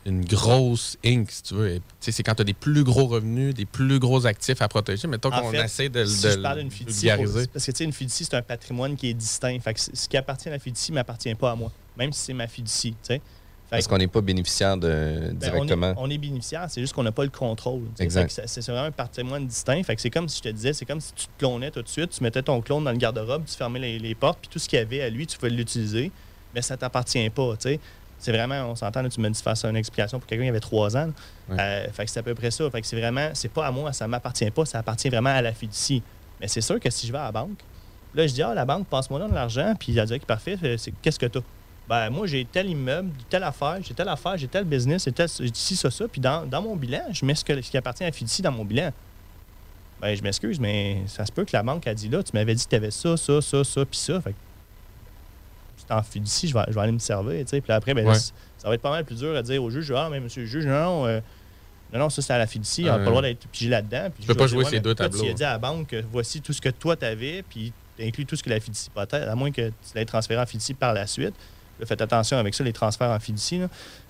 une 0.05 0.25
grosse 0.25 0.97
Inc, 1.05 1.29
si 1.31 1.43
tu 1.43 1.55
veux. 1.55 1.69
Et, 1.69 1.79
tu 1.79 1.83
sais, 2.01 2.13
C'est 2.13 2.23
quand 2.23 2.35
tu 2.37 2.43
as 2.43 2.45
des 2.45 2.55
plus 2.55 2.85
gros 2.85 3.07
revenus, 3.07 3.55
des 3.55 3.67
plus 3.67 3.99
gros 3.99 4.25
actifs 4.27 4.63
à 4.63 4.69
protéger. 4.69 5.09
Mettons 5.09 5.31
qu'on 5.31 5.51
essaie 5.65 5.89
de, 5.89 6.05
si 6.05 6.23
de 6.25 6.31
je 6.31 6.39
parle 6.39 6.57
le 6.59 6.63
d'une 6.63 6.71
fiducie, 6.71 7.07
parce 7.53 7.65
que 7.67 7.71
tu 7.73 7.79
sais, 7.79 7.85
une 7.85 7.93
fiducie, 7.93 8.25
c'est 8.25 8.37
un 8.37 8.43
patrimoine 8.43 8.95
qui 8.97 9.09
est 9.11 9.15
distinct. 9.15 9.59
Fait 9.61 9.75
que 9.75 9.81
c- 9.81 9.91
ce 9.95 10.09
qui 10.09 10.17
appartient 10.17 10.49
à 10.49 10.53
la 10.53 10.59
fiducie 10.61 10.93
ne 10.93 10.97
m'appartient 10.97 11.35
pas 11.35 11.51
à 11.53 11.57
moi, 11.57 11.73
même 11.97 12.13
si 12.13 12.21
c'est 12.21 12.33
ma 12.35 12.47
fiducie. 12.47 12.93
tu 12.93 12.99
sais. 13.03 13.15
Fait 13.15 13.23
Parce 13.71 13.89
qu'on 13.89 13.99
n'est 13.99 14.07
pas 14.07 14.21
bénéficiaire 14.21 14.77
de, 14.77 15.31
Ben, 15.33 15.35
directement. 15.35 15.95
On 15.97 16.05
est, 16.05 16.07
on 16.07 16.11
est 16.11 16.19
bénéficiaire, 16.19 16.67
c'est 16.69 16.81
juste 16.81 16.93
qu'on 16.93 17.03
n'a 17.03 17.13
pas 17.13 17.25
le 17.25 17.31
contrôle. 17.31 17.83
C'est 17.97 18.61
vraiment 18.67 18.87
un 18.87 18.93
patrimoine 18.93 19.47
distinct. 19.47 19.83
Fait 19.83 19.97
que 19.97 20.01
c'est 20.01 20.11
comme 20.11 20.29
si 20.29 20.39
je 20.39 20.43
te 20.45 20.49
disais, 20.49 20.73
c'est 20.73 20.85
comme 20.85 21.01
si 21.01 21.13
tu 21.15 21.27
te 21.27 21.33
clonais 21.39 21.71
tout 21.71 21.83
de 21.83 21.89
suite, 21.89 22.11
tu 22.11 22.23
mettais 22.23 22.43
ton 22.43 22.61
clone 22.61 22.85
dans 22.85 22.93
le 22.93 22.97
garde-robe, 22.97 23.45
tu 23.45 23.57
fermais 23.57 23.81
les, 23.81 23.99
les 23.99 24.15
portes, 24.15 24.39
puis 24.41 24.49
tout 24.49 24.59
ce 24.59 24.69
qu'il 24.69 24.79
y 24.79 24.83
avait 24.83 25.03
à 25.03 25.11
lui, 25.11 25.27
tu 25.27 25.37
pouvais 25.37 25.51
l'utiliser, 25.51 26.13
mais 26.55 26.63
ça 26.63 26.77
t'appartient 26.77 27.29
pas. 27.31 27.55
C'est 28.19 28.33
vraiment, 28.33 28.71
on 28.71 28.75
s'entend, 28.75 29.07
tu 29.09 29.21
dit 29.21 29.29
de 29.29 29.37
faire 29.37 29.57
ça 29.57 29.69
une 29.69 29.77
explication 29.77 30.19
pour 30.19 30.27
quelqu'un 30.27 30.45
qui 30.45 30.51
avait 30.51 30.61
trois 30.61 30.97
ans. 30.97 31.11
Euh, 31.51 31.87
fait 31.93 32.07
que 32.07 32.11
c'est 32.11 32.21
à 32.21 32.23
peu 32.23 32.35
près 32.35 32.51
ça. 32.51 32.69
Fait 32.71 32.81
que 32.81 32.87
c'est 32.87 32.99
vraiment, 32.99 33.31
c'est 33.35 33.51
pas 33.51 33.67
à 33.67 33.71
moi, 33.71 33.93
ça 33.93 34.09
m'appartient 34.09 34.51
pas, 34.51 34.65
ça 34.65 34.79
appartient 34.79 35.09
vraiment 35.09 35.31
à 35.31 35.43
la 35.43 35.53
fiducie. 35.53 36.03
Mais 36.41 36.49
c'est 36.49 36.61
sûr 36.61 36.81
que 36.81 36.89
si 36.91 37.07
je 37.07 37.13
vais 37.13 37.19
à 37.19 37.25
la 37.25 37.33
banque, 37.33 37.59
là, 38.15 38.27
je 38.27 38.33
dis, 38.33 38.43
ah, 38.43 38.55
la 38.55 38.65
banque, 38.65 38.87
passe-moi 38.87 39.21
de 39.27 39.35
l'argent, 39.35 39.75
puis 39.79 39.97
elle 39.97 40.07
dit, 40.07 40.15
OK, 40.15 40.25
parfait, 40.25 40.57
qu'est-ce 41.03 41.19
que 41.19 41.27
tu 41.27 41.39
ben, 41.89 42.11
moi, 42.11 42.27
j'ai 42.27 42.45
tel 42.45 42.69
immeuble, 42.69 43.11
telle 43.29 43.45
affaire, 43.45 43.79
j'ai 43.83 43.95
telle 43.95 44.09
affaire, 44.09 44.37
j'ai 44.37 44.49
tel 44.49 44.65
business, 44.65 45.05
j'ai 45.05 45.13
tel, 45.13 45.29
j'ai 45.39 45.51
ci, 45.55 45.77
ça, 45.77 45.91
ça. 45.91 46.09
Puis 46.09 46.21
dans, 46.21 46.45
dans 46.47 46.61
mon 46.63 46.75
bilan, 46.77 47.03
je 47.13 47.25
mets 47.25 47.35
ce, 47.35 47.45
que- 47.45 47.61
ce 47.63 47.71
qui 47.71 47.77
appartient 47.77 48.03
à 48.03 48.07
la 48.09 48.13
fiducie 48.13 48.43
dans 48.43 48.53
mon 48.53 48.65
bilan. 48.65 48.91
Ben, 50.01 50.15
je 50.15 50.23
m'excuse, 50.23 50.59
mais 50.61 51.03
ça 51.07 51.25
se 51.25 51.33
peut 51.33 51.45
que 51.45 51.53
la 51.57 51.63
banque 51.63 51.87
a 51.87 51.95
dit 51.95 52.09
là, 52.09 52.23
tu 52.23 52.33
m'avais 52.35 52.55
dit 52.55 52.65
que 52.65 52.71
tu 52.71 52.77
avais 52.77 52.91
ça, 52.91 53.17
ça, 53.17 53.41
ça, 53.41 53.65
ça, 53.65 53.85
puis 53.87 53.99
ça. 53.99 54.21
Fait 54.21 54.33
que 54.33 54.37
c'est 55.79 55.93
en 55.93 56.03
fiducie, 56.03 56.49
je 56.49 56.55
vais, 56.55 56.65
je 56.69 56.73
vais 56.75 56.81
aller 56.81 56.93
me 56.93 56.99
servir, 56.99 57.41
tu 57.45 57.49
sais. 57.51 57.61
Puis 57.61 57.73
après, 57.73 57.95
ben, 57.95 58.07
Ouais. 58.07 58.15
ça 58.15 58.69
va 58.69 58.75
être 58.75 58.83
pas 58.83 58.91
mal 58.91 59.05
plus 59.05 59.19
dur 59.19 59.37
à 59.37 59.43
dire 59.43 59.63
au 59.63 59.71
juge, 59.71 59.93
ah, 59.97 60.09
mais 60.11 60.21
monsieur 60.21 60.43
le 60.43 60.49
juge, 60.49 60.67
non, 60.67 60.73
non, 61.03 61.07
euh, 61.07 61.21
non, 61.93 62.01
non, 62.01 62.11
ça, 62.11 62.21
c'est 62.21 62.33
à 62.33 62.39
la 62.39 62.47
fiducie, 62.49 62.83
on 62.83 62.87
n'a 62.89 62.93
pas 62.95 63.05
le 63.05 63.07
droit 63.11 63.23
d'être 63.23 63.47
pigé 63.49 63.71
là-dedans. 63.71 64.09
Tu 64.21 64.27
peux 64.27 64.35
pas 64.35 64.47
jouer 64.49 64.65
ces 64.65 64.81
deux 64.81 64.95
tableaux. 64.95 65.23
Tu 65.23 65.31
as 65.31 65.35
dit 65.35 65.45
à 65.45 65.53
la 65.53 65.59
banque, 65.59 65.87
que 65.89 66.03
voici 66.11 66.41
tout 66.43 66.53
ce 66.53 66.61
que 66.61 66.71
toi, 66.71 66.97
tu 66.97 67.05
avais, 67.05 67.43
puis 67.49 67.73
tu 67.97 68.05
inclus 68.05 68.27
tout 68.27 68.35
ce 68.37 68.43
que 68.43 68.51
la 68.51 68.59
fiducie 68.61 68.91
peut-être, 68.91 69.15
à 69.29 69.35
moins 69.37 69.53
que 69.53 69.69
tu 69.69 69.75
l'aies 69.95 70.05
transféré 70.05 70.41
en 70.43 70.47
fiducie 70.47 70.75
par 70.75 70.93
la 70.93 71.07
suite. 71.07 71.35
Là, 71.81 71.87
faites 71.87 72.01
attention 72.01 72.39
avec 72.39 72.55
ça, 72.55 72.65
les 72.65 72.73
transferts 72.73 73.11
en 73.11 73.21
fiducie. 73.21 73.59
là. 73.59 73.69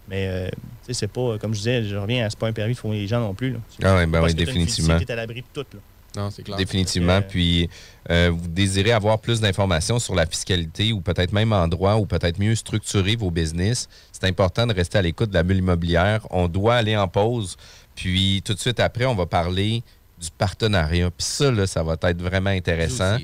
Mais, 0.08 0.28
euh, 0.28 0.48
c'est 0.88 1.10
pas, 1.10 1.36
comme 1.38 1.52
je 1.52 1.58
disais, 1.58 1.84
je 1.84 1.96
reviens 1.96 2.26
à 2.26 2.30
c'est 2.30 2.38
pas 2.38 2.46
un 2.46 2.52
permis 2.52 2.74
de 2.74 2.78
fourrer 2.78 2.98
les 2.98 3.08
gens 3.08 3.20
non 3.20 3.34
plus. 3.34 3.52
là. 3.52 3.58
Ah 3.82 4.06
ben 4.06 4.22
oui, 4.22 4.34
t'as 4.34 4.40
une 4.40 4.46
définitivement. 4.46 4.98
à 5.08 5.14
l'abri 5.14 5.42
de 5.42 5.46
tout. 5.52 5.66
Là. 5.74 5.80
Non, 6.16 6.30
c'est 6.30 6.42
clair. 6.42 6.56
Définitivement. 6.56 7.20
Puis, 7.20 7.68
euh, 8.10 8.30
vous 8.32 8.48
désirez 8.48 8.92
avoir 8.92 9.18
plus 9.18 9.40
d'informations 9.40 9.98
sur 9.98 10.14
la 10.14 10.24
fiscalité 10.26 10.92
ou 10.92 11.00
peut-être 11.00 11.32
même 11.32 11.52
en 11.52 11.68
droit 11.68 11.96
ou 11.96 12.06
peut-être 12.06 12.38
mieux 12.38 12.54
structurer 12.54 13.16
vos 13.16 13.30
business. 13.30 13.88
C'est 14.12 14.24
important 14.24 14.66
de 14.66 14.72
rester 14.72 14.96
à 14.96 15.02
l'écoute 15.02 15.28
de 15.30 15.34
la 15.34 15.42
bulle 15.42 15.58
immobilière. 15.58 16.26
On 16.30 16.48
doit 16.48 16.76
aller 16.76 16.96
en 16.96 17.06
pause. 17.08 17.56
Puis, 17.94 18.42
tout 18.44 18.54
de 18.54 18.58
suite 18.58 18.80
après, 18.80 19.04
on 19.04 19.14
va 19.14 19.26
parler 19.26 19.82
du 20.18 20.28
partenariat. 20.30 21.10
Puis 21.10 21.26
ça, 21.26 21.50
là, 21.50 21.66
ça 21.66 21.82
va 21.82 21.96
être 22.02 22.22
vraiment 22.22 22.50
intéressant. 22.50 23.18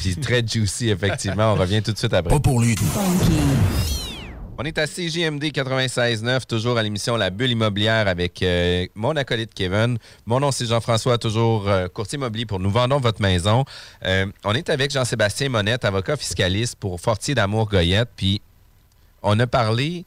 Puis 0.00 0.16
très 0.16 0.46
juicy, 0.46 0.90
effectivement. 0.90 1.52
On 1.52 1.56
revient 1.56 1.82
tout 1.82 1.92
de 1.92 1.98
suite 1.98 2.14
après. 2.14 2.34
Pas 2.34 2.40
pour 2.40 2.60
lui. 2.60 2.74
On 4.58 4.64
est 4.64 4.78
à 4.78 4.86
CJMD 4.86 5.44
96.9, 5.44 6.46
toujours 6.46 6.78
à 6.78 6.82
l'émission 6.82 7.16
La 7.16 7.28
Bulle 7.28 7.50
immobilière 7.50 8.08
avec 8.08 8.42
euh, 8.42 8.86
mon 8.94 9.14
acolyte 9.14 9.52
Kevin. 9.52 9.98
Mon 10.24 10.40
nom, 10.40 10.50
c'est 10.50 10.64
Jean-François, 10.64 11.18
toujours 11.18 11.68
euh, 11.68 11.88
courtier 11.88 12.16
immobilier 12.16 12.46
pour 12.46 12.58
Nous 12.58 12.70
vendons 12.70 12.98
votre 12.98 13.20
maison. 13.20 13.66
Euh, 14.06 14.24
on 14.44 14.54
est 14.54 14.70
avec 14.70 14.90
Jean-Sébastien 14.90 15.50
Monette, 15.50 15.84
avocat 15.84 16.16
fiscaliste 16.16 16.76
pour 16.76 16.98
Fortier 16.98 17.34
d'Amour 17.34 17.68
Goyette. 17.68 18.08
Puis, 18.16 18.40
on 19.22 19.38
a 19.40 19.46
parlé 19.46 20.06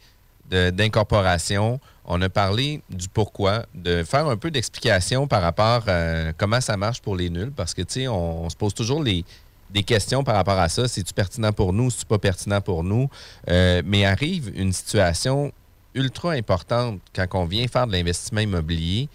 d'incorporation, 0.49 1.79
on 2.05 2.19
a 2.23 2.29
parlé 2.29 2.81
du 2.89 3.07
pourquoi, 3.07 3.67
de 3.75 4.03
faire 4.03 4.25
un 4.25 4.35
peu 4.35 4.49
d'explication 4.49 5.27
par 5.27 5.43
rapport 5.43 5.83
à 5.87 6.33
comment 6.35 6.59
ça 6.59 6.75
marche 6.75 7.01
pour 7.01 7.15
les 7.15 7.29
nuls, 7.29 7.51
parce 7.55 7.75
que, 7.75 7.83
tu 7.83 7.93
sais, 7.93 8.07
on, 8.07 8.45
on 8.45 8.49
se 8.49 8.55
pose 8.55 8.73
toujours 8.73 9.03
les, 9.03 9.23
des 9.70 9.84
questions 9.84 10.24
par 10.24 10.36
rapport 10.36 10.59
à 10.59 10.70
ça. 10.70 10.88
C'est-tu 10.88 11.13
pertinent 11.13 11.51
pour 11.51 11.74
nous? 11.74 11.89
C'est-tu 11.89 12.05
pas 12.05 12.17
pertinent 12.17 12.61
pour 12.61 12.84
nous? 12.84 13.09
Euh, 13.49 13.82
mais 13.86 14.05
arrive 14.05 14.51
une 14.55 14.74
situation 14.74 15.51
ultra 15.93 16.32
importante 16.32 16.99
quand 17.13 17.28
on 17.34 17.45
vient 17.45 17.67
faire 17.67 17.88
de 17.88 17.91
l'investissement 17.91 18.41
immobilier, 18.41 19.09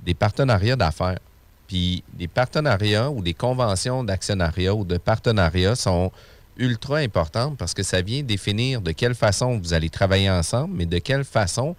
des 0.00 0.14
partenariats 0.14 0.76
d'affaires. 0.76 1.18
Puis 1.66 2.02
des 2.14 2.28
partenariats 2.28 3.10
ou 3.10 3.20
des 3.22 3.34
conventions 3.34 4.02
d'actionnariat 4.02 4.74
ou 4.74 4.84
de 4.84 4.96
partenariat 4.96 5.74
sont 5.74 6.10
ultra 6.56 6.98
importantes 6.98 7.56
parce 7.56 7.74
que 7.74 7.82
ça 7.82 8.02
vient 8.02 8.22
définir 8.22 8.80
de 8.80 8.92
quelle 8.92 9.14
façon 9.14 9.58
vous 9.58 9.74
allez 9.74 9.90
travailler 9.90 10.30
ensemble, 10.30 10.74
mais 10.76 10.86
de 10.86 10.98
quelle 10.98 11.24
façon 11.24 11.76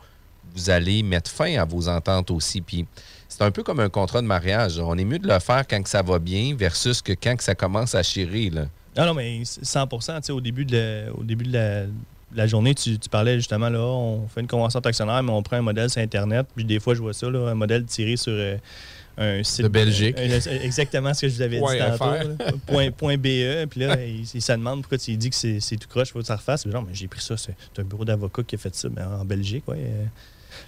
vous 0.55 0.69
allez 0.69 1.03
mettre 1.03 1.30
fin 1.30 1.59
à 1.59 1.65
vos 1.65 1.88
ententes 1.88 2.32
aussi. 2.32 2.61
Puis 2.61 2.86
c'est 3.30 3.43
un 3.43 3.51
peu 3.51 3.63
comme 3.63 3.80
un 3.80 3.89
contrat 3.89 4.21
de 4.21 4.27
mariage. 4.27 4.80
On 4.80 4.97
est 4.97 5.05
mieux 5.05 5.19
de 5.19 5.27
le 5.27 5.39
faire 5.39 5.65
quand 5.67 5.82
que 5.82 5.89
ça 5.89 6.01
va 6.01 6.19
bien 6.19 6.55
versus 6.55 7.01
que 7.01 7.13
quand 7.13 7.36
que 7.38 7.43
ça 7.43 7.55
commence 7.55 7.95
à 7.95 8.03
chirer. 8.03 8.49
Là. 8.49 8.65
Non, 8.97 9.05
non, 9.05 9.13
mais 9.13 9.41
100 9.45 9.88
tu 9.88 9.97
sais, 10.01 10.32
au 10.32 10.41
début 10.41 10.65
de 10.65 10.75
la, 10.75 11.13
au 11.13 11.23
début 11.23 11.45
de 11.45 11.53
la, 11.53 11.84
de 11.84 11.91
la 12.36 12.47
journée, 12.47 12.73
tu, 12.75 12.97
tu 12.97 13.07
parlais 13.07 13.36
justement, 13.36 13.69
là, 13.69 13.80
on 13.80 14.27
fait 14.27 14.41
une 14.41 14.47
convention 14.47 14.80
d'actionnaire, 14.80 15.21
mais 15.23 15.32
on 15.32 15.43
prend 15.43 15.57
un 15.57 15.61
modèle 15.61 15.89
sur 15.89 16.01
Internet. 16.01 16.47
Puis 16.55 16.65
des 16.65 16.80
fois, 16.80 16.95
je 16.95 17.01
vois 17.01 17.13
ça, 17.13 17.30
là, 17.30 17.49
un 17.49 17.55
modèle 17.55 17.86
tiré 17.86 18.17
sur 18.17 18.34
euh, 18.34 18.57
un 19.17 19.43
site. 19.43 19.61
De 19.63 19.67
Belgique. 19.67 20.15
euh, 20.17 20.39
euh, 20.47 20.59
exactement 20.63 21.13
ce 21.13 21.21
que 21.21 21.30
je 21.30 21.36
vous 21.36 21.41
avais 21.41 21.57
dit 21.57 21.61
Point 21.61 21.77
tantôt. 21.77 22.05
Là. 22.05 22.51
point, 22.65 22.91
point 22.91 23.17
BE. 23.17 23.67
Puis 23.69 23.80
là, 23.82 24.03
il, 24.03 24.21
il 24.21 24.41
se 24.41 24.51
demande 24.51 24.82
pourquoi 24.82 24.97
tu 24.97 25.15
dis 25.15 25.30
que 25.30 25.36
c'est 25.36 25.77
tout 25.77 25.88
croche, 25.88 26.09
il 26.09 26.11
faut 26.13 26.19
que 26.19 26.25
ça 26.25 26.36
refasse. 26.36 26.67
Genre, 26.67 26.84
mais 26.84 26.93
j'ai 26.95 27.07
pris 27.07 27.21
ça, 27.21 27.36
c'est 27.38 27.53
un 27.77 27.84
bureau 27.84 28.05
d'avocat 28.05 28.43
qui 28.43 28.55
a 28.55 28.57
fait 28.57 28.73
ça 28.73 28.89
ben, 28.89 29.07
en 29.21 29.25
Belgique, 29.25 29.67
ouais. 29.67 29.77
euh. 29.77 30.05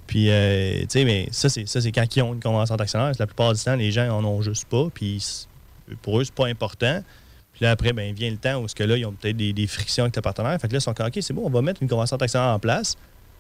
Puis, 0.08 0.30
euh, 0.30 0.82
tu 0.82 0.88
sais, 0.90 1.06
mais 1.06 1.28
ça, 1.32 1.50
c'est 1.50 1.68
ça, 1.68 1.82
c'est 1.82 1.92
quand 1.92 2.16
ils 2.16 2.22
ont 2.22 2.34
une 2.34 2.40
convention 2.40 2.76
d'actionnaire. 2.76 3.12
La 3.18 3.28
plupart 3.28 3.54
du 3.54 3.62
temps, 3.62 3.76
les 3.76 3.92
gens 3.92 4.10
en 4.10 4.24
ont 4.24 4.42
juste 4.42 4.66
pas. 4.66 4.88
Puis, 4.94 5.48
pour 6.02 6.20
eux, 6.20 6.24
c'est 6.24 6.34
pas 6.34 6.48
important. 6.48 7.02
Puis 7.54 7.66
là, 7.66 7.72
après, 7.72 7.94
ben, 7.94 8.14
vient 8.14 8.32
le 8.32 8.38
temps 8.38 8.62
où 8.62 8.68
ce 8.68 8.76
que 8.76 8.84
là, 8.84 8.98
ils 8.98 9.06
ont 9.06 9.14
peut-être 9.14 9.38
des, 9.38 9.54
des 9.54 9.68
frictions 9.68 10.04
avec 10.04 10.16
le 10.16 10.22
partenaire. 10.22 10.60
Fait 10.60 10.68
que 10.68 10.74
là, 10.74 10.80
ils 10.80 10.82
sont 10.82 10.94
comme, 10.94 11.08
OK, 11.08 11.18
c'est 11.22 11.34
bon, 11.34 11.46
on 11.46 11.50
va 11.50 11.62
mettre 11.62 11.82
une 11.82 11.90
convention 11.90 12.18
d'actionnaire 12.18 12.54
en 12.54 12.60
place. 12.60 12.96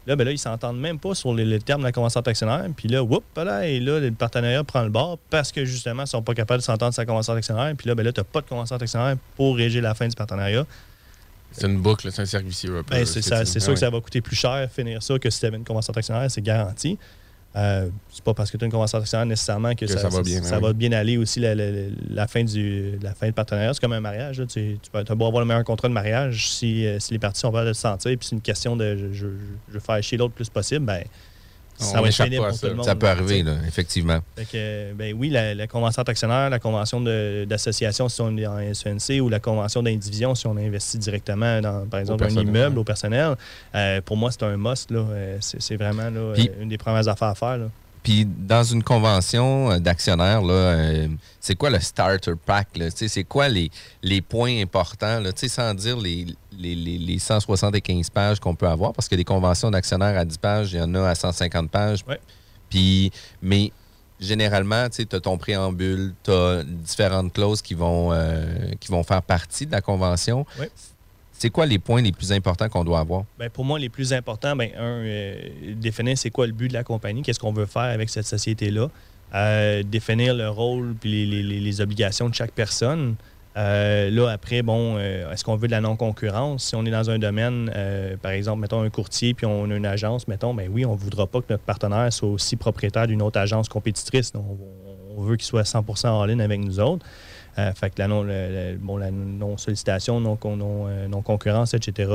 Là, 0.07 0.15
ben 0.15 0.23
là, 0.23 0.31
ils 0.31 0.39
s'entendent 0.39 0.79
même 0.79 0.97
pas 0.97 1.13
sur 1.13 1.33
les, 1.33 1.45
les 1.45 1.59
termes 1.59 1.81
de 1.81 1.85
la 1.85 1.91
convention 1.91 2.21
d'actionnaire. 2.21 2.65
Puis 2.75 2.87
là, 2.87 3.03
whoop, 3.03 3.23
là, 3.35 3.67
et 3.67 3.79
là, 3.79 3.99
le 3.99 4.11
partenariat 4.11 4.63
prend 4.63 4.81
le 4.81 4.89
bord 4.89 5.19
parce 5.29 5.51
que 5.51 5.63
justement, 5.63 6.03
ils 6.03 6.07
sont 6.07 6.23
pas 6.23 6.33
capables 6.33 6.59
de 6.59 6.65
s'entendre 6.65 6.93
sur 6.93 7.01
la 7.01 7.05
convention 7.05 7.35
d'actionnaire. 7.35 7.73
Puis 7.77 7.87
là, 7.87 7.93
ben 7.93 8.03
là, 8.03 8.11
t'as 8.11 8.23
pas 8.23 8.41
de 8.41 8.47
convention 8.47 8.77
d'actionnaire 8.77 9.15
pour 9.35 9.55
régir 9.55 9.83
la 9.83 9.93
fin 9.93 10.07
du 10.07 10.15
partenariat. 10.15 10.65
C'est 11.51 11.67
une 11.67 11.81
boucle, 11.81 12.11
c'est 12.11 12.21
un 12.21 12.25
cercle 12.25 12.47
vicieux 12.47 12.77
un 12.77 12.83
peu. 12.83 12.95
Ben, 12.95 13.05
c'est 13.05 13.21
ça- 13.21 13.43
dis. 13.43 13.59
sûr 13.59 13.73
que 13.73 13.79
ça 13.79 13.89
va 13.89 13.99
coûter 14.01 14.21
plus 14.21 14.35
cher 14.35 14.69
finir 14.73 15.01
ça 15.03 15.17
que 15.19 15.29
si 15.29 15.39
tu 15.39 15.45
avais 15.45 15.57
une 15.57 15.63
convention 15.65 15.91
d'actionnaire, 15.93 16.29
c'est 16.31 16.41
garanti. 16.41 16.97
Euh, 17.53 17.89
c'est 18.09 18.23
pas 18.23 18.33
parce 18.33 18.49
que 18.49 18.55
tu 18.55 18.63
as 18.63 18.67
une 18.67 18.71
convention 18.71 18.97
d'actionnaire 18.97 19.25
nécessairement 19.25 19.71
que, 19.75 19.83
Que 19.83 19.87
ça, 19.87 19.97
ça 19.97 20.07
va 20.07 20.21
bien, 20.21 20.41
ça 20.41 20.55
ouais. 20.55 20.61
va 20.61 20.71
bien 20.71 20.93
aller 20.93 21.17
aussi 21.17 21.41
la, 21.41 21.53
la- 21.53 21.89
la 22.09 22.25
fin 22.27 22.45
du, 22.45 22.97
la 23.01 23.13
fin 23.13 23.27
du 23.27 23.33
partenariat. 23.33 23.73
C'est 23.73 23.81
comme 23.81 23.91
un 23.91 23.99
mariage. 23.99 24.39
là. 24.39 24.45
Tu, 24.45 24.77
tu 24.81 24.89
peux 24.89 24.99
as 24.99 25.15
beau 25.15 25.25
avoir 25.27 25.41
le 25.41 25.47
meilleur 25.47 25.65
contrat 25.65 25.89
de 25.89 25.93
mariage 25.93 26.49
si, 26.49 26.85
euh, 26.87 26.97
si 26.99 27.11
les 27.11 27.19
parties 27.19 27.41
sont 27.41 27.51
pas 27.51 27.65
de 27.65 27.73
se 27.73 27.81
sentir 27.81 28.17
puis 28.17 28.25
c'est 28.29 28.35
une 28.37 28.41
question 28.41 28.77
de 28.77 28.95
je, 28.95 29.11
je- 29.11 29.27
je 29.67 29.73
veux 29.73 29.79
faire 29.81 30.01
chier 30.01 30.17
l'autre 30.17 30.31
le 30.31 30.35
plus 30.37 30.49
possible, 30.49 30.85
ben, 30.85 31.03
ça 31.83 32.01
va 32.01 32.07
être 32.07 32.17
pénible 32.17 32.43
pour 32.45 32.53
ça. 32.53 32.59
tout 32.61 32.67
le 32.67 32.75
monde. 32.75 32.85
Ça 32.85 32.95
peut 32.95 33.05
là, 33.05 33.11
arriver, 33.13 33.43
là, 33.43 33.53
effectivement. 33.67 34.19
Fait 34.35 34.45
que, 34.45 34.93
ben 34.93 35.15
oui, 35.17 35.29
la, 35.29 35.53
la 35.55 35.67
convention 35.67 36.03
d'actionnaire, 36.03 36.49
la 36.49 36.59
convention 36.59 37.01
d'association 37.01 38.09
si 38.09 38.21
on 38.21 38.35
est 38.37 38.47
en 38.47 38.73
SENC 38.73 39.21
ou 39.21 39.29
la 39.29 39.39
convention 39.39 39.83
d'indivision 39.83 40.35
si 40.35 40.47
on 40.47 40.57
investit 40.57 40.97
directement 40.97 41.61
dans, 41.61 41.87
par 41.87 41.99
exemple, 41.99 42.23
un 42.23 42.29
immeuble 42.29 42.79
au 42.79 42.83
personnel, 42.83 43.35
euh, 43.75 44.01
pour 44.01 44.17
moi, 44.17 44.31
c'est 44.31 44.43
un 44.43 44.57
must. 44.57 44.91
là. 44.91 44.99
Euh, 45.09 45.37
c'est 45.39 45.75
vraiment 45.75 46.09
là, 46.09 46.19
euh, 46.19 46.35
une 46.61 46.69
des 46.69 46.77
premières 46.77 47.07
affaires 47.07 47.29
à 47.29 47.35
faire. 47.35 47.57
là. 47.57 47.65
Puis 48.03 48.25
dans 48.25 48.63
une 48.63 48.83
convention 48.83 49.71
euh, 49.71 49.79
d'actionnaires, 49.79 50.41
euh, 50.43 51.07
c'est 51.39 51.55
quoi 51.55 51.69
le 51.69 51.79
starter 51.79 52.33
pack? 52.45 52.67
C'est 52.95 53.23
quoi 53.23 53.47
les, 53.47 53.69
les 54.01 54.21
points 54.21 54.59
importants, 54.61 55.19
là? 55.19 55.29
Sans 55.35 55.73
dire 55.73 55.97
les, 55.97 56.25
les, 56.57 56.75
les, 56.75 56.97
les 56.97 57.19
175 57.19 58.09
pages 58.09 58.39
qu'on 58.39 58.55
peut 58.55 58.67
avoir, 58.67 58.93
parce 58.93 59.07
que 59.07 59.15
des 59.15 59.23
conventions 59.23 59.69
d'actionnaires 59.69 60.17
à 60.17 60.25
10 60.25 60.37
pages, 60.37 60.73
il 60.73 60.79
y 60.79 60.81
en 60.81 60.93
a 60.95 61.09
à 61.09 61.15
150 61.15 61.69
pages. 61.69 62.03
Ouais. 62.07 62.19
Puis, 62.69 63.11
mais 63.41 63.71
généralement, 64.19 64.87
tu 64.89 65.05
as 65.11 65.19
ton 65.19 65.37
préambule, 65.37 66.13
tu 66.23 66.31
as 66.31 66.63
différentes 66.63 67.33
clauses 67.33 67.61
qui 67.61 67.73
vont, 67.73 68.11
euh, 68.13 68.71
qui 68.79 68.91
vont 68.91 69.03
faire 69.03 69.21
partie 69.21 69.65
de 69.65 69.71
la 69.71 69.81
convention. 69.81 70.45
Ouais. 70.59 70.71
C'est 71.41 71.49
quoi 71.49 71.65
les 71.65 71.79
points 71.79 72.03
les 72.03 72.11
plus 72.11 72.31
importants 72.31 72.69
qu'on 72.69 72.83
doit 72.83 72.99
avoir? 72.99 73.23
Ben, 73.39 73.49
pour 73.49 73.65
moi, 73.65 73.79
les 73.79 73.89
plus 73.89 74.13
importants, 74.13 74.55
ben, 74.55 74.69
un, 74.77 75.01
euh, 75.03 75.35
définir 75.75 76.15
c'est 76.15 76.29
quoi 76.29 76.45
le 76.45 76.53
but 76.53 76.67
de 76.67 76.73
la 76.73 76.83
compagnie, 76.83 77.23
qu'est-ce 77.23 77.39
qu'on 77.39 77.51
veut 77.51 77.65
faire 77.65 77.81
avec 77.81 78.11
cette 78.11 78.27
société-là, 78.27 78.89
Euh, 79.33 79.81
définir 79.81 80.35
le 80.35 80.49
rôle 80.49 80.93
puis 80.99 81.25
les, 81.25 81.81
obligations 81.81 82.29
de 82.29 82.35
chaque 82.35 82.51
personne. 82.51 83.15
Euh, 83.57 84.11
là, 84.11 84.27
après, 84.27 84.61
bon, 84.61 84.99
est-ce 84.99 85.43
qu'on 85.43 85.55
veut 85.55 85.67
de 85.67 85.71
la 85.71 85.81
non-concurrence? 85.81 86.65
Si 86.65 86.75
on 86.75 86.85
est 86.85 86.91
dans 86.91 87.09
un 87.09 87.17
domaine, 87.17 87.71
par 88.21 88.33
exemple, 88.33 88.61
mettons 88.61 88.83
un 88.83 88.89
courtier, 88.91 89.33
puis 89.33 89.47
on 89.47 89.71
a 89.71 89.75
une 89.75 89.85
agence, 89.87 90.27
mettons, 90.27 90.53
ben 90.53 90.69
oui, 90.71 90.85
on 90.85 90.91
ne 90.91 90.99
voudra 90.99 91.25
pas 91.25 91.39
que 91.39 91.47
notre 91.49 91.63
partenaire 91.63 92.13
soit 92.13 92.29
aussi 92.29 92.55
propriétaire 92.55 93.07
d'une 93.07 93.23
autre 93.23 93.39
agence 93.39 93.67
compétitrice. 93.67 94.31
Donc, 94.31 94.45
on, 94.47 95.17
on 95.17 95.23
veut 95.23 95.37
qu'il 95.37 95.45
soit 95.45 95.63
100% 95.63 96.07
en 96.07 96.25
ligne 96.25 96.41
avec 96.41 96.59
nous 96.59 96.79
autres. 96.79 97.05
Euh, 97.57 97.73
fait 97.73 97.89
que 97.89 98.01
la 98.01 98.07
bon, 98.77 98.97
non-sollicitation, 99.11 100.19
non, 100.19 100.37
euh, 100.45 101.07
non-concurrence, 101.07 101.73
etc., 101.73 102.09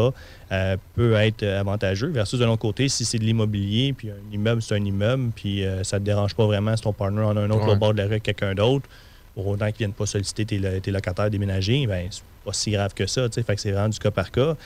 euh, 0.52 0.76
peut 0.94 1.14
être 1.14 1.42
avantageux. 1.44 2.08
Versus 2.08 2.38
de 2.38 2.44
l'autre 2.44 2.62
côté, 2.62 2.88
si 2.88 3.04
c'est 3.04 3.18
de 3.18 3.24
l'immobilier, 3.24 3.92
puis 3.92 4.10
un 4.10 4.32
immeuble, 4.32 4.62
c'est 4.62 4.74
un 4.74 4.84
immeuble, 4.84 5.30
puis 5.34 5.64
euh, 5.64 5.84
ça 5.84 5.98
ne 5.98 6.00
te 6.00 6.06
dérange 6.06 6.34
pas 6.34 6.46
vraiment 6.46 6.74
si 6.76 6.82
ton 6.82 6.92
partner 6.92 7.20
en 7.22 7.36
a 7.36 7.40
un 7.40 7.50
autre 7.50 7.66
Ouais. 7.66 7.72
au 7.72 7.76
bord 7.76 7.92
de 7.92 7.98
la 7.98 8.04
rue 8.04 8.12
avec 8.12 8.22
quelqu'un 8.22 8.54
d'autre, 8.54 8.88
pour 9.34 9.46
autant 9.46 9.66
qu'ils 9.66 9.72
ne 9.74 9.78
viennent 9.78 9.92
pas 9.92 10.06
solliciter 10.06 10.46
tes, 10.46 10.80
tes 10.80 10.90
locataires 10.90 11.30
déménagés, 11.30 11.86
ben 11.86 12.06
c'est 12.10 12.22
pas 12.44 12.52
si 12.52 12.70
grave 12.70 12.94
que 12.94 13.06
ça. 13.06 13.28
Fait 13.30 13.54
que 13.54 13.60
c'est 13.60 13.72
vraiment 13.72 13.88
du 13.90 13.98
cas 13.98 14.10
par 14.10 14.30
cas. 14.30 14.56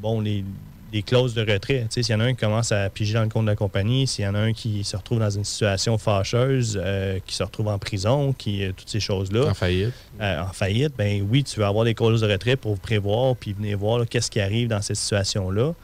Bon, 0.00 0.20
les, 0.20 0.44
les 0.92 1.02
clauses 1.02 1.34
de 1.34 1.40
retrait, 1.40 1.86
s'il 1.90 2.08
y 2.08 2.14
en 2.14 2.20
a 2.20 2.24
un 2.24 2.34
qui 2.34 2.40
commence 2.40 2.72
à 2.72 2.88
piger 2.90 3.14
dans 3.14 3.22
le 3.22 3.28
compte 3.28 3.44
de 3.44 3.50
la 3.50 3.56
compagnie, 3.56 4.06
s'il 4.06 4.24
y 4.24 4.28
en 4.28 4.34
a 4.34 4.38
un 4.38 4.52
qui 4.52 4.84
se 4.84 4.96
retrouve 4.96 5.20
dans 5.20 5.30
une 5.30 5.44
situation 5.44 5.98
fâcheuse, 5.98 6.80
euh, 6.82 7.18
qui 7.24 7.34
se 7.34 7.42
retrouve 7.42 7.68
en 7.68 7.78
prison, 7.78 8.32
qui 8.32 8.64
euh, 8.64 8.72
toutes 8.76 8.88
ces 8.88 9.00
choses-là. 9.00 9.46
En 9.46 9.54
faillite. 9.54 9.92
Euh, 10.20 10.42
en 10.42 10.52
faillite, 10.52 10.94
ben 10.96 11.26
oui, 11.30 11.44
tu 11.44 11.60
vas 11.60 11.68
avoir 11.68 11.84
des 11.84 11.94
clauses 11.94 12.20
de 12.20 12.30
retrait 12.30 12.56
pour 12.56 12.78
prévoir 12.78 13.36
puis 13.36 13.52
venir 13.52 13.78
voir 13.78 14.06
qu'est-ce 14.08 14.30
qui 14.30 14.40
arrive 14.40 14.68
dans 14.68 14.82
cette 14.82 14.96
situation-là. 14.96 15.74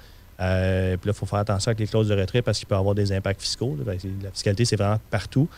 Euh, 0.41 0.97
puis 0.97 1.09
là, 1.09 1.13
il 1.15 1.19
faut 1.19 1.27
faire 1.27 1.39
attention 1.39 1.71
avec 1.71 1.81
les 1.81 1.87
clauses 1.87 2.09
de 2.09 2.15
retrait 2.15 2.43
parce 2.43 2.59
qu'il 2.59 2.67
peut 2.67 2.75
y 2.75 2.79
avoir 2.79 2.95
des 2.95 3.13
impacts 3.13 3.41
fiscaux. 3.41 3.77
là. 3.79 3.95
La 4.23 4.31
fiscalité, 4.31 4.65
c'est 4.65 4.77
vraiment 4.77 5.01
partout. 5.11 5.49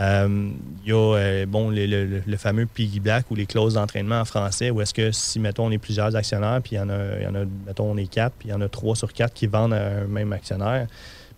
Euh, 0.00 0.50
Il 0.84 0.88
y 0.88 0.92
a 0.92 0.96
euh, 0.96 1.46
bon, 1.46 1.70
le, 1.70 2.36
fameux 2.36 2.66
piggy 2.66 3.00
back 3.00 3.30
ou 3.30 3.34
les 3.34 3.46
clauses 3.46 3.74
d'entraînement 3.74 4.20
en 4.20 4.24
français 4.24 4.70
où 4.70 4.80
est-ce 4.80 4.94
que 4.94 5.12
si, 5.12 5.38
mettons, 5.38 5.66
on 5.66 5.70
est 5.70 5.78
plusieurs 5.78 6.14
actionnaires, 6.16 6.60
puis 6.62 6.76
il 6.76 6.78
y 6.78 6.80
en 6.80 6.88
a, 6.90 7.20
y 7.20 7.26
en 7.26 7.34
a, 7.34 7.44
mettons, 7.66 7.90
on 7.90 7.96
est 7.96 8.06
quatre, 8.06 8.34
puis 8.38 8.48
il 8.48 8.52
y 8.52 8.54
en 8.54 8.60
a 8.60 8.68
trois 8.68 8.96
sur 8.96 9.12
quatre 9.12 9.34
qui 9.34 9.46
vendent 9.46 9.74
à 9.74 10.00
un 10.00 10.04
même 10.06 10.32
actionnaire. 10.32 10.86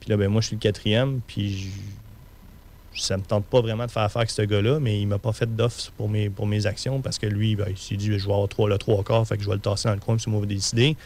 Puis 0.01 0.11
là, 0.11 0.17
ben, 0.17 0.29
moi, 0.29 0.41
je 0.41 0.49
suis 0.49 0.57
le 0.57 0.61
quatrième, 0.61 1.21
puis 1.27 1.59
je- 2.95 3.01
ça 3.03 3.17
me 3.19 3.23
tente 3.23 3.45
pas 3.45 3.61
vraiment 3.61 3.85
de 3.87 3.91
faire 3.91 4.05
affaire 4.05 4.21
avec 4.21 4.31
ce 4.31 4.43
gars-là, 4.43 4.79
mais 4.81 5.01
il 5.01 5.07
m'a 5.07 5.19
pas 5.19 5.33
fait 5.33 5.55
d'offre 5.55 5.91
pour 5.99 6.09
mes, 6.09 6.31
pour 6.31 6.47
mes 6.47 6.65
actions 6.67 7.01
parce 7.03 7.19
que 7.19 7.27
lui, 7.27 7.55
ben, 7.55 7.67
il 7.69 7.77
s'est 7.77 7.97
dit, 7.97 8.07
je 8.07 8.27
vais 8.27 8.33
avoir 8.33 8.49
trois, 8.49 8.69
le 8.69 8.79
trois 8.79 9.03
quarts, 9.05 9.27
fait 9.27 9.37
que 9.37 9.43
je 9.43 9.49
vais 9.49 9.55
le 9.57 9.61
tasser 9.61 9.89
dans 9.89 9.95
le 9.95 10.01
coin, 10.01 10.17
c'est 10.19 10.31
moi 10.31 10.41
qui 10.41 10.47
vais 10.49 10.55
décider. 10.55 10.97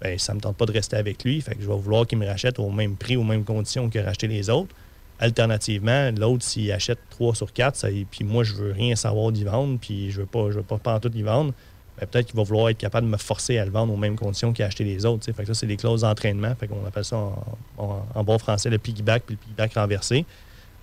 Ben, 0.00 0.18
ça 0.18 0.34
me 0.34 0.40
tente 0.40 0.56
pas 0.56 0.66
de 0.66 0.72
rester 0.72 0.96
avec 0.96 1.24
lui, 1.24 1.40
fait 1.40 1.54
que 1.54 1.62
je 1.62 1.68
vais 1.68 1.76
vouloir 1.76 2.06
qu'il 2.06 2.18
me 2.18 2.26
rachète 2.26 2.58
au 2.58 2.70
même 2.70 2.96
prix, 2.96 3.16
aux 3.16 3.22
mêmes 3.24 3.44
conditions 3.44 3.88
que 3.90 3.98
racheter 3.98 4.26
les 4.28 4.50
autres. 4.50 4.74
Alternativement, 5.22 6.10
l'autre, 6.18 6.44
s'il 6.44 6.70
achète 6.72 6.98
3 7.10 7.34
sur 7.36 7.52
4, 7.52 7.76
ça, 7.76 7.90
y- 7.90 8.04
puis 8.04 8.24
moi, 8.24 8.42
je 8.44 8.54
veux 8.54 8.72
rien 8.72 8.96
savoir 8.96 9.30
d'y 9.32 9.44
vendre, 9.44 9.78
puis 9.80 10.10
je 10.10 10.20
veux 10.20 10.26
pas, 10.26 10.50
je 10.50 10.56
veux 10.56 10.62
pas, 10.64 10.78
pas 10.78 10.94
en 10.96 11.00
tout 11.00 11.12
y 11.14 11.22
vendre, 11.22 11.52
ben, 11.98 12.06
peut-être 12.06 12.26
qu'il 12.26 12.36
va 12.36 12.42
vouloir 12.42 12.68
être 12.70 12.78
capable 12.78 13.06
de 13.06 13.12
me 13.12 13.16
forcer 13.18 13.56
à 13.58 13.64
le 13.64 13.70
vendre 13.70 13.92
aux 13.92 13.96
mêmes 13.96 14.16
conditions 14.16 14.52
qu'il 14.52 14.64
a 14.64 14.68
acheté 14.68 14.82
les 14.84 15.06
autres. 15.06 15.24
Fait 15.24 15.32
que 15.42 15.46
ça, 15.46 15.54
c'est 15.54 15.66
des 15.66 15.76
clauses 15.76 16.00
d'entraînement. 16.00 16.54
Fait 16.58 16.66
qu'on 16.66 16.84
appelle 16.86 17.04
ça 17.04 17.16
en, 17.16 17.44
en- 17.78 18.06
en 18.14 18.24
bon 18.24 18.38
français 18.38 18.68
le 18.68 18.78
piggyback 18.78 19.22
puis 19.24 19.36
le 19.36 19.38
piggyback 19.40 19.74
renversé. 19.74 20.26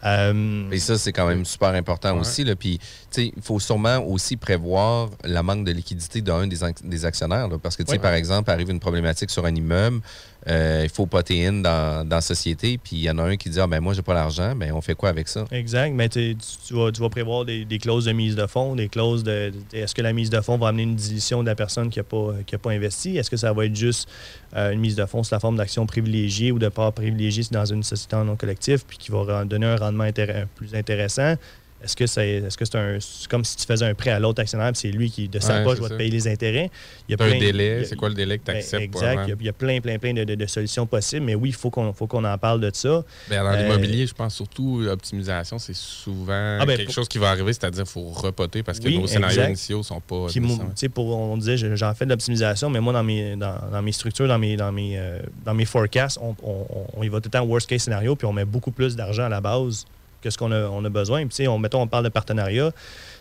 Euh, 0.06 0.70
Et 0.72 0.80
ça, 0.80 0.98
c'est 0.98 1.12
quand 1.12 1.28
même 1.28 1.44
super 1.44 1.70
important 1.70 2.18
aussi. 2.18 2.46
Là. 2.46 2.56
Puis, 2.56 2.80
il 3.18 3.34
faut 3.42 3.60
sûrement 3.60 3.98
aussi 3.98 4.38
prévoir 4.38 5.10
la 5.26 5.44
manque 5.44 5.66
de 5.66 5.74
liquidité 5.74 6.22
d'un 6.22 6.48
des, 6.48 6.64
ac- 6.64 6.88
des 6.88 7.04
actionnaires. 7.04 7.50
là. 7.50 7.58
parce 7.62 7.76
que, 7.76 7.84
par 8.00 8.14
exemple, 8.14 8.50
arrive 8.50 8.70
une 8.70 8.80
problématique 8.80 9.30
sur 9.30 9.46
un 9.46 9.54
immeuble, 9.54 10.00
euh, 10.48 10.82
il 10.84 10.90
faut 10.90 11.08
in 11.32 11.54
dans, 11.54 12.08
dans 12.08 12.16
la 12.16 12.22
société, 12.22 12.78
puis 12.78 12.96
il 12.96 13.02
y 13.02 13.10
en 13.10 13.18
a 13.18 13.24
un 13.24 13.36
qui 13.36 13.50
dit 13.50 13.60
Ah, 13.60 13.68
ben 13.68 13.82
moi, 13.82 13.94
j'ai 13.94 14.02
pas 14.02 14.14
l'argent, 14.14 14.56
ben 14.56 14.72
on 14.74 14.82
fait 14.82 14.96
quoi 14.96 15.10
avec 15.10 15.28
ça? 15.28 15.46
Exact. 15.52 15.94
Mais 15.94 16.08
tu, 16.08 16.36
vas, 16.72 17.10
prévoir 17.10 17.44
des, 17.44 17.66
clauses 17.80 18.06
de 18.06 18.14
mise 18.14 18.36
de 18.36 18.48
fonds, 18.48 18.76
des 18.76 18.88
clauses 18.88 19.24
de. 19.24 19.52
Est-ce 19.74 19.94
que 19.94 20.02
la 20.02 20.14
mise 20.14 20.30
de 20.30 20.40
fonds 20.40 20.58
va 20.58 20.70
amener 20.70 20.84
une 20.84 20.96
dilution 20.96 21.42
de 21.42 21.48
la 21.48 21.56
personne 21.56 21.90
qui 21.90 22.00
n'a 22.00 22.04
pas, 22.04 22.34
pas 22.62 22.72
investi? 22.72 23.18
Est-ce 23.18 23.30
que 23.30 23.38
ça 23.38 23.52
va 23.52 23.66
être 23.66 23.76
juste 23.76 24.10
euh, 24.56 24.72
une 24.72 24.80
mise 24.80 24.96
de 24.96 25.06
fonds 25.06 25.24
sous 25.24 25.36
la 25.36 25.40
forme 25.40 25.58
d'action 25.58 25.86
privilégiée 25.86 26.52
ou 26.52 26.60
de 26.60 26.70
part 26.70 26.94
privilégiée 26.94 27.44
dans 27.52 27.66
une 27.66 27.84
société 27.84 28.16
en 28.16 28.26
non 28.26 28.38
collectif 28.38 28.86
puis 28.86 28.98
qui 28.98 29.12
va 29.12 29.44
donner 29.44 29.66
un 29.66 29.76
rendement 29.76 30.06
intér- 30.06 30.46
plus 30.56 30.74
intéressant? 30.74 31.36
Est-ce 31.84 31.96
que 31.96 32.08
c'est 32.08 32.30
est 32.30 32.48
-ce 32.48 32.66
c'est 32.66 32.76
un 32.76 32.98
comme 33.30 33.46
si 33.46 33.56
tu 33.56 33.66
faisais 33.66 33.86
un 33.86 33.94
prêt 33.94 34.12
à 34.12 34.20
l'autre 34.20 34.42
actionnaire 34.42 34.72
puis 34.74 34.82
c'est 34.82 34.92
lui 34.92 35.10
qui, 35.10 35.30
de 35.30 35.40
sa 35.40 35.62
poche, 35.62 35.80
va 35.80 35.90
te 35.90 35.94
payer 35.94 36.12
les 36.12 36.28
intérêts? 36.28 36.70
Il 37.08 37.12
y 37.12 37.14
a 37.14 37.24
un 37.24 37.28
plein- 37.30 37.38
y 37.38 37.40
délai. 37.40 37.86
C'est 37.86 37.96
quoi 37.96 38.10
le 38.10 38.16
délai 38.16 38.38
que 38.38 38.44
tu 38.46 38.52
ben, 38.52 38.58
acceptes 38.58 38.92
pour 38.92 39.02
Exact. 39.04 39.24
Il 39.26 39.30
y 39.30 39.32
a- 39.32 39.36
il 39.40 39.46
y, 39.46 39.50
a 39.50 39.54
plein, 39.54 39.80
plein, 39.80 39.98
plein 39.98 40.14
de, 40.14 40.24
de- 40.26 40.36
de 40.36 40.46
solutions 40.46 40.86
possibles, 40.86 41.26
mais 41.26 41.36
oui, 41.36 41.50
il 41.50 41.56
faut 41.56 41.70
qu'on 41.70 42.24
en 42.26 42.38
parle 42.38 42.60
de 42.62 42.70
ça. 42.74 43.04
Ben, 43.30 43.44
dans 43.44 43.52
Euh, 43.52 43.62
l'immobilier, 43.64 44.06
je 44.08 44.14
pense 44.14 44.36
surtout 44.36 44.84
optimisation, 44.90 45.58
c'est 45.58 45.76
souvent 45.76 46.58
Ah, 46.60 46.66
ben, 46.66 46.76
quelque 46.76 46.86
pour- 46.88 46.96
chose 46.96 47.08
qui 47.08 47.18
va 47.18 47.30
arriver, 47.30 47.54
c'est-à-dire 47.54 47.84
qu'il 47.84 47.92
faut 47.92 48.10
repoter 48.10 48.62
parce 48.64 48.80
que 48.80 48.88
Oui, 48.88 48.98
nos 48.98 49.08
scénarios 49.08 49.36
exact. 49.38 49.48
initiaux 49.50 49.84
sont 49.84 50.02
pas. 50.02 50.28
Puis, 50.28 50.90
pour, 50.90 51.08
on 51.18 51.38
disait, 51.38 51.58
je- 51.58 51.76
j'en 51.76 51.94
fais 51.94 52.06
de 52.06 52.10
l'optimisation, 52.12 52.70
mais 52.70 52.80
moi, 52.80 52.94
dans 52.94 53.04
mes, 53.04 53.36
dans, 53.36 53.56
dans 53.72 53.82
mes 53.82 53.92
structures, 53.94 54.28
dans 54.28 54.40
mes, 54.40 54.58
dans 54.58 54.72
mes, 54.72 54.98
euh, 54.98 55.20
dans 55.46 55.54
mes 55.54 55.66
forecasts, 55.66 56.18
on, 56.22 56.36
on- 56.44 56.66
on 56.98 57.04
y 57.04 57.08
va 57.10 57.20
tout 57.22 57.30
le 57.34 57.40
temps 57.40 57.46
worst 57.46 57.68
case 57.70 57.84
scénario, 57.84 58.16
puis 58.16 58.28
on 58.28 58.34
met 58.34 58.46
beaucoup 58.46 58.72
plus 58.72 58.96
d'argent 58.96 59.24
à 59.24 59.30
la 59.30 59.42
base 59.42 59.86
que 60.22 60.30
ce 60.30 60.38
qu'on 60.38 60.52
a, 60.52 60.64
on 60.68 60.84
a 60.86 60.90
besoin. 60.90 61.26
Puis, 61.28 61.48
on, 61.48 61.58
mettons, 61.60 61.82
on 61.82 61.88
parle 61.88 62.04
de 62.04 62.10
partenariat. 62.10 62.72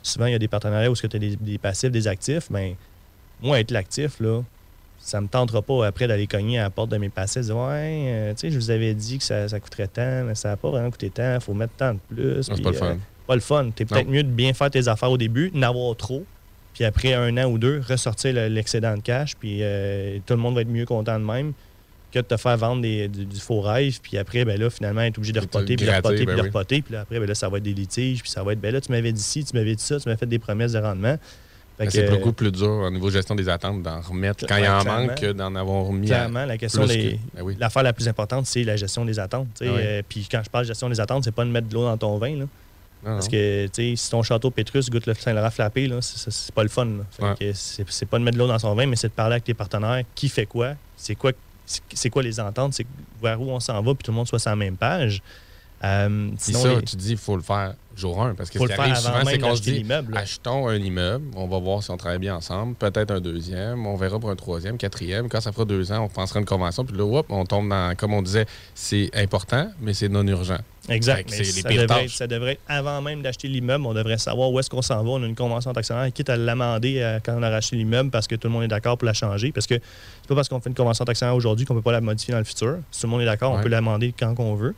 Souvent, 0.03 0.27
il 0.27 0.33
y 0.33 0.35
a 0.35 0.39
des 0.39 0.49
partenariats 0.49 0.91
où 0.91 0.95
tu 0.97 1.07
as 1.07 1.19
des, 1.19 1.37
des 1.37 1.59
passifs, 1.59 1.91
des 1.91 2.09
actifs. 2.09 2.51
Mais 2.51 2.77
moi, 3.43 3.61
être 3.61 3.71
l'actif, 3.71 4.19
là, 4.21 4.43
ça 4.99 5.21
me 5.21 5.29
tentera 5.29 5.63
pas 5.63 5.87
après 5.87 6.09
d'aller 6.09 6.27
cogner 6.27 6.59
à 6.59 6.65
la 6.65 6.71
porte 6.71 6.91
de 6.91 6.97
mes 6.97 7.09
passifs, 7.09 7.43
dire 7.43 7.57
Ouais, 7.57 8.05
euh, 8.09 8.33
tu 8.35 8.41
sais, 8.41 8.51
je 8.51 8.57
vous 8.59 8.71
avais 8.71 8.95
dit 8.95 9.19
que 9.19 9.25
ça, 9.25 9.49
ça 9.49 9.61
coûterait 9.61 9.87
tant, 9.89 10.25
mais 10.25 10.35
ça 10.35 10.49
n'a 10.49 10.57
pas 10.57 10.71
vraiment 10.71 10.91
coûté 10.91 11.09
tant, 11.11 11.35
il 11.35 11.41
faut 11.41 11.55
mettre 11.55 11.75
tant 11.77 11.95
de 11.95 11.99
plus. 12.09 12.43
C'est 12.43 12.61
pas 12.63 12.71
le 12.71 12.77
fun. 12.77 12.87
euh, 12.87 12.95
pas 13.27 13.35
le 13.37 13.41
fun. 13.41 13.71
T'es 13.75 13.85
peut-être 13.85 14.09
mieux 14.09 14.25
de 14.25 14.29
bien 14.29 14.53
faire 14.55 14.71
tes 14.71 14.89
affaires 14.89 15.11
au 15.11 15.17
début, 15.19 15.53
n'avoir 15.55 15.95
trop, 15.97 16.25
puis 16.75 16.85
après 16.85 17.15
un 17.15 17.37
an 17.39 17.45
ou 17.49 17.59
deux, 17.59 17.81
ressortir 17.89 18.33
le- 18.35 18.49
l'excédent 18.49 18.97
de 18.97 19.01
cash, 19.01 19.37
puis 19.37 19.59
euh, 19.63 20.19
tout 20.27 20.35
le 20.35 20.41
monde 20.41 20.57
va 20.57 20.63
être 20.63 20.69
mieux 20.69 20.85
content 20.87 21.19
de 21.21 21.25
même 21.25 21.53
que 22.13 22.19
de 22.21 22.25
te 22.25 22.37
faire 22.37 22.57
vendre 22.57 22.83
des- 22.83 23.09
du, 23.09 23.25
du 23.27 23.39
faux 23.41 23.61
rêve, 23.61 23.99
puis 24.03 24.17
après, 24.17 24.45
ben 24.45 24.59
là, 24.59 24.71
finalement, 24.71 25.03
être 25.03 25.19
obligé 25.19 25.33
de 25.33 25.41
repoter, 25.41 25.77
puis 25.77 25.85
de 25.87 25.91
gratter, 25.91 26.09
repoter, 26.09 26.25
ben 26.27 26.33
puis 26.33 26.43
de 26.43 26.47
repoter, 26.47 26.83
puis 26.83 26.95
là, 26.95 27.01
après, 27.03 27.21
ben 27.21 27.29
là, 27.29 27.35
ça 27.35 27.49
va 27.49 27.59
être 27.59 27.63
des 27.65 27.75
litiges, 27.75 28.23
puis 28.23 28.31
ça 28.31 28.43
va 28.43 28.53
être, 28.55 28.61
ben 28.61 28.73
là, 28.73 28.81
tu 28.81 28.91
m'avais 28.93 29.13
dit 29.13 29.21
ci, 29.23 29.45
tu 29.45 29.55
m'avais 29.57 29.75
dit 29.75 29.83
ça, 29.83 30.01
tu 30.01 30.09
m'as 30.09 30.17
fait 30.17 30.27
des 30.27 30.39
promesses 30.39 30.73
de 30.73 30.79
rendement. 30.79 31.17
Ben, 31.79 31.85
que, 31.87 31.93
c'est 31.93 32.11
beaucoup 32.11 32.33
plus 32.33 32.51
dur 32.51 32.67
au 32.69 32.91
niveau 32.91 33.09
gestion 33.09 33.37
des 33.37 33.49
attentes 33.49 33.83
d'en 33.85 34.01
remettre 34.01 34.45
quand 34.49 34.57
il 34.57 34.67
en 34.67 34.83
manque 34.85 35.15
que 35.15 35.31
d'en 35.33 35.55
avoir 35.55 35.85
remis. 35.85 36.09
Clairement, 36.09 36.45
la 36.45 36.59
question 36.59 36.85
que- 36.87 36.93
ben 37.13 37.19
oui. 37.43 37.57
L'affaire 37.61 37.85
la 37.85 37.93
plus 37.93 38.09
importante, 38.09 38.47
c'est 38.47 38.65
la 38.65 38.75
gestion 38.77 39.05
des 39.05 39.19
attentes. 39.21 39.47
Ah 39.61 39.65
oui. 39.65 39.71
Euh, 39.77 40.03
puis 40.09 40.27
quand 40.29 40.41
je 40.45 40.51
parle 40.51 40.65
de 40.65 40.69
gestion 40.69 40.89
des 40.89 40.99
attentes, 40.99 41.23
c'est 41.25 41.31
pas 41.35 41.45
de 41.45 41.51
mettre 41.51 41.69
de 41.69 41.75
l'eau 41.75 41.85
dans 41.85 41.97
ton 41.97 42.19
vin. 42.19 42.37
Là. 42.37 42.45
Parce 43.05 43.29
que 43.29 43.67
tu 43.69 43.71
sais, 43.91 43.95
si 43.97 44.11
ton 44.11 44.25
château 44.25 44.51
Pétrus 44.51 44.91
goûte 44.91 45.07
le 45.07 45.15
Saint-Laurent 45.15 45.51
flappé, 45.51 45.89
c'est- 46.01 46.51
pas 46.53 46.65
le 46.65 46.69
fun. 46.69 46.89
Ouais. 47.21 47.35
que 47.39 47.53
c'est 47.53 48.07
pas 48.07 48.19
de 48.19 48.25
mettre 48.25 48.37
de 48.37 48.43
l'eau 48.43 48.49
dans 48.49 48.59
son 48.59 48.75
vin, 48.75 48.87
mais 48.87 48.97
c'est 48.97 49.07
de 49.07 49.13
parler 49.13 49.35
avec 49.35 49.45
tes 49.45 49.55
partenaires. 49.55 50.03
Qui 50.17 50.29
fait 50.29 50.47
quoi? 50.47 50.73
C'est 50.97 51.15
quoi, 51.15 51.31
c'est- 51.95 52.11
quoi 52.11 52.23
les 52.23 52.41
ententes? 52.41 52.75
C'est 52.75 52.87
vers 53.23 53.41
où 53.41 53.51
on 53.51 53.61
s'en 53.61 53.81
va, 53.83 53.95
puis 53.95 54.03
tout 54.05 54.11
le 54.11 54.17
monde 54.17 54.27
soit 54.29 54.39
sur 54.39 54.51
la 54.51 54.57
même 54.57 54.77
page. 54.77 55.23
Euh, 55.85 56.31
sinon, 56.39 56.59
ça, 56.61 56.75
les- 56.75 56.83
tu 56.83 56.97
dis, 56.97 57.13
il 57.13 57.17
faut 57.19 57.37
le 57.37 57.43
faire 57.43 57.75
jour 57.97 58.21
1. 58.23 58.35
Parce 58.35 58.51
que 58.51 58.59
Faut 58.59 58.67
ce 58.67 58.73
qui 58.73 58.79
le 58.79 58.83
faire 58.85 58.93
arrive 58.95 59.07
avant 59.07 59.19
souvent, 59.21 59.31
c'est 59.31 59.39
qu'on 59.39 59.55
dit, 59.55 59.71
l'immeuble, 59.73 60.15
là. 60.15 60.21
achetons 60.21 60.69
un 60.69 60.77
immeuble, 60.77 61.25
on 61.37 61.47
va 61.49 61.59
voir 61.59 61.83
si 61.83 61.91
on 61.91 61.97
travaille 61.97 62.19
bien 62.19 62.37
ensemble, 62.37 62.75
peut-être 62.77 63.11
un 63.11 63.21
deuxième, 63.21 63.87
on 63.87 63.97
verra 63.97 64.19
pour 64.19 64.31
un 64.31 64.37
troisième, 64.37 64.77
quatrième. 64.77 65.29
Quand 65.29 65.41
ça 65.41 65.53
fera 65.53 65.65
deux 65.65 65.91
ans, 65.93 66.05
on 66.05 66.09
pensera 66.09 66.39
une 66.41 66.47
convention, 66.47 66.85
puis 66.85 66.97
là, 66.97 67.05
on 67.29 67.45
tombe 67.45 67.69
dans, 67.69 67.95
comme 67.97 68.13
on 68.15 68.23
disait, 68.23 68.47
c'est 68.75 69.11
important, 69.15 69.69
mais 69.81 69.95
c'est 69.95 70.09
non 70.09 70.27
urgent. 70.27 70.59
Exact. 70.89 71.29
mais 71.31 71.45
C'est 71.45 71.61
ça, 71.61 71.69
devrait 71.69 72.05
être, 72.05 72.11
ça 72.11 72.27
devrait 72.27 72.53
être 72.53 72.61
avant 72.67 73.03
même 73.03 73.21
d'acheter 73.21 73.47
l'immeuble. 73.47 73.85
On 73.85 73.93
devrait 73.93 74.17
savoir 74.17 74.51
où 74.51 74.59
est-ce 74.59 74.71
qu'on 74.71 74.81
s'en 74.81 75.03
va. 75.05 75.11
On 75.11 75.23
a 75.23 75.27
une 75.27 75.35
convention 75.35 75.73
d'actionnaire, 75.73 76.11
quitte 76.13 76.31
à 76.31 76.37
l'amender 76.37 77.01
euh, 77.03 77.19
quand 77.23 77.35
on 77.37 77.43
a 77.43 77.51
racheté 77.51 77.77
l'immeuble 77.77 78.11
parce 78.11 78.27
que 78.27 78.37
tout 78.37 78.49
le 78.49 78.55
monde 78.55 78.63
est 78.63 78.69
d'accord 78.69 78.97
pour 78.97 79.05
la 79.05 79.13
changer. 79.13 79.53
Parce 79.53 79.67
que 79.67 79.75
c'est 79.75 80.29
pas 80.29 80.35
parce 80.35 80.49
qu'on 80.49 80.61
fait 80.61 80.71
une 80.71 80.75
convention 80.75 81.05
d'actionnaire 81.05 81.35
aujourd'hui 81.37 81.67
qu'on 81.67 81.75
peut 81.75 81.83
pas 81.83 81.93
la 81.93 82.01
modifier 82.01 82.33
dans 82.33 82.39
le 82.39 82.45
futur. 82.45 82.79
Si 82.91 83.03
tout 83.03 83.07
le 83.07 83.11
monde 83.11 83.21
est 83.21 83.27
d'accord, 83.27 83.53
on 83.53 83.61
peut 83.61 83.69
l'amender 83.69 84.15
quand 84.19 84.35
on 84.39 84.55
veut. 84.55 84.75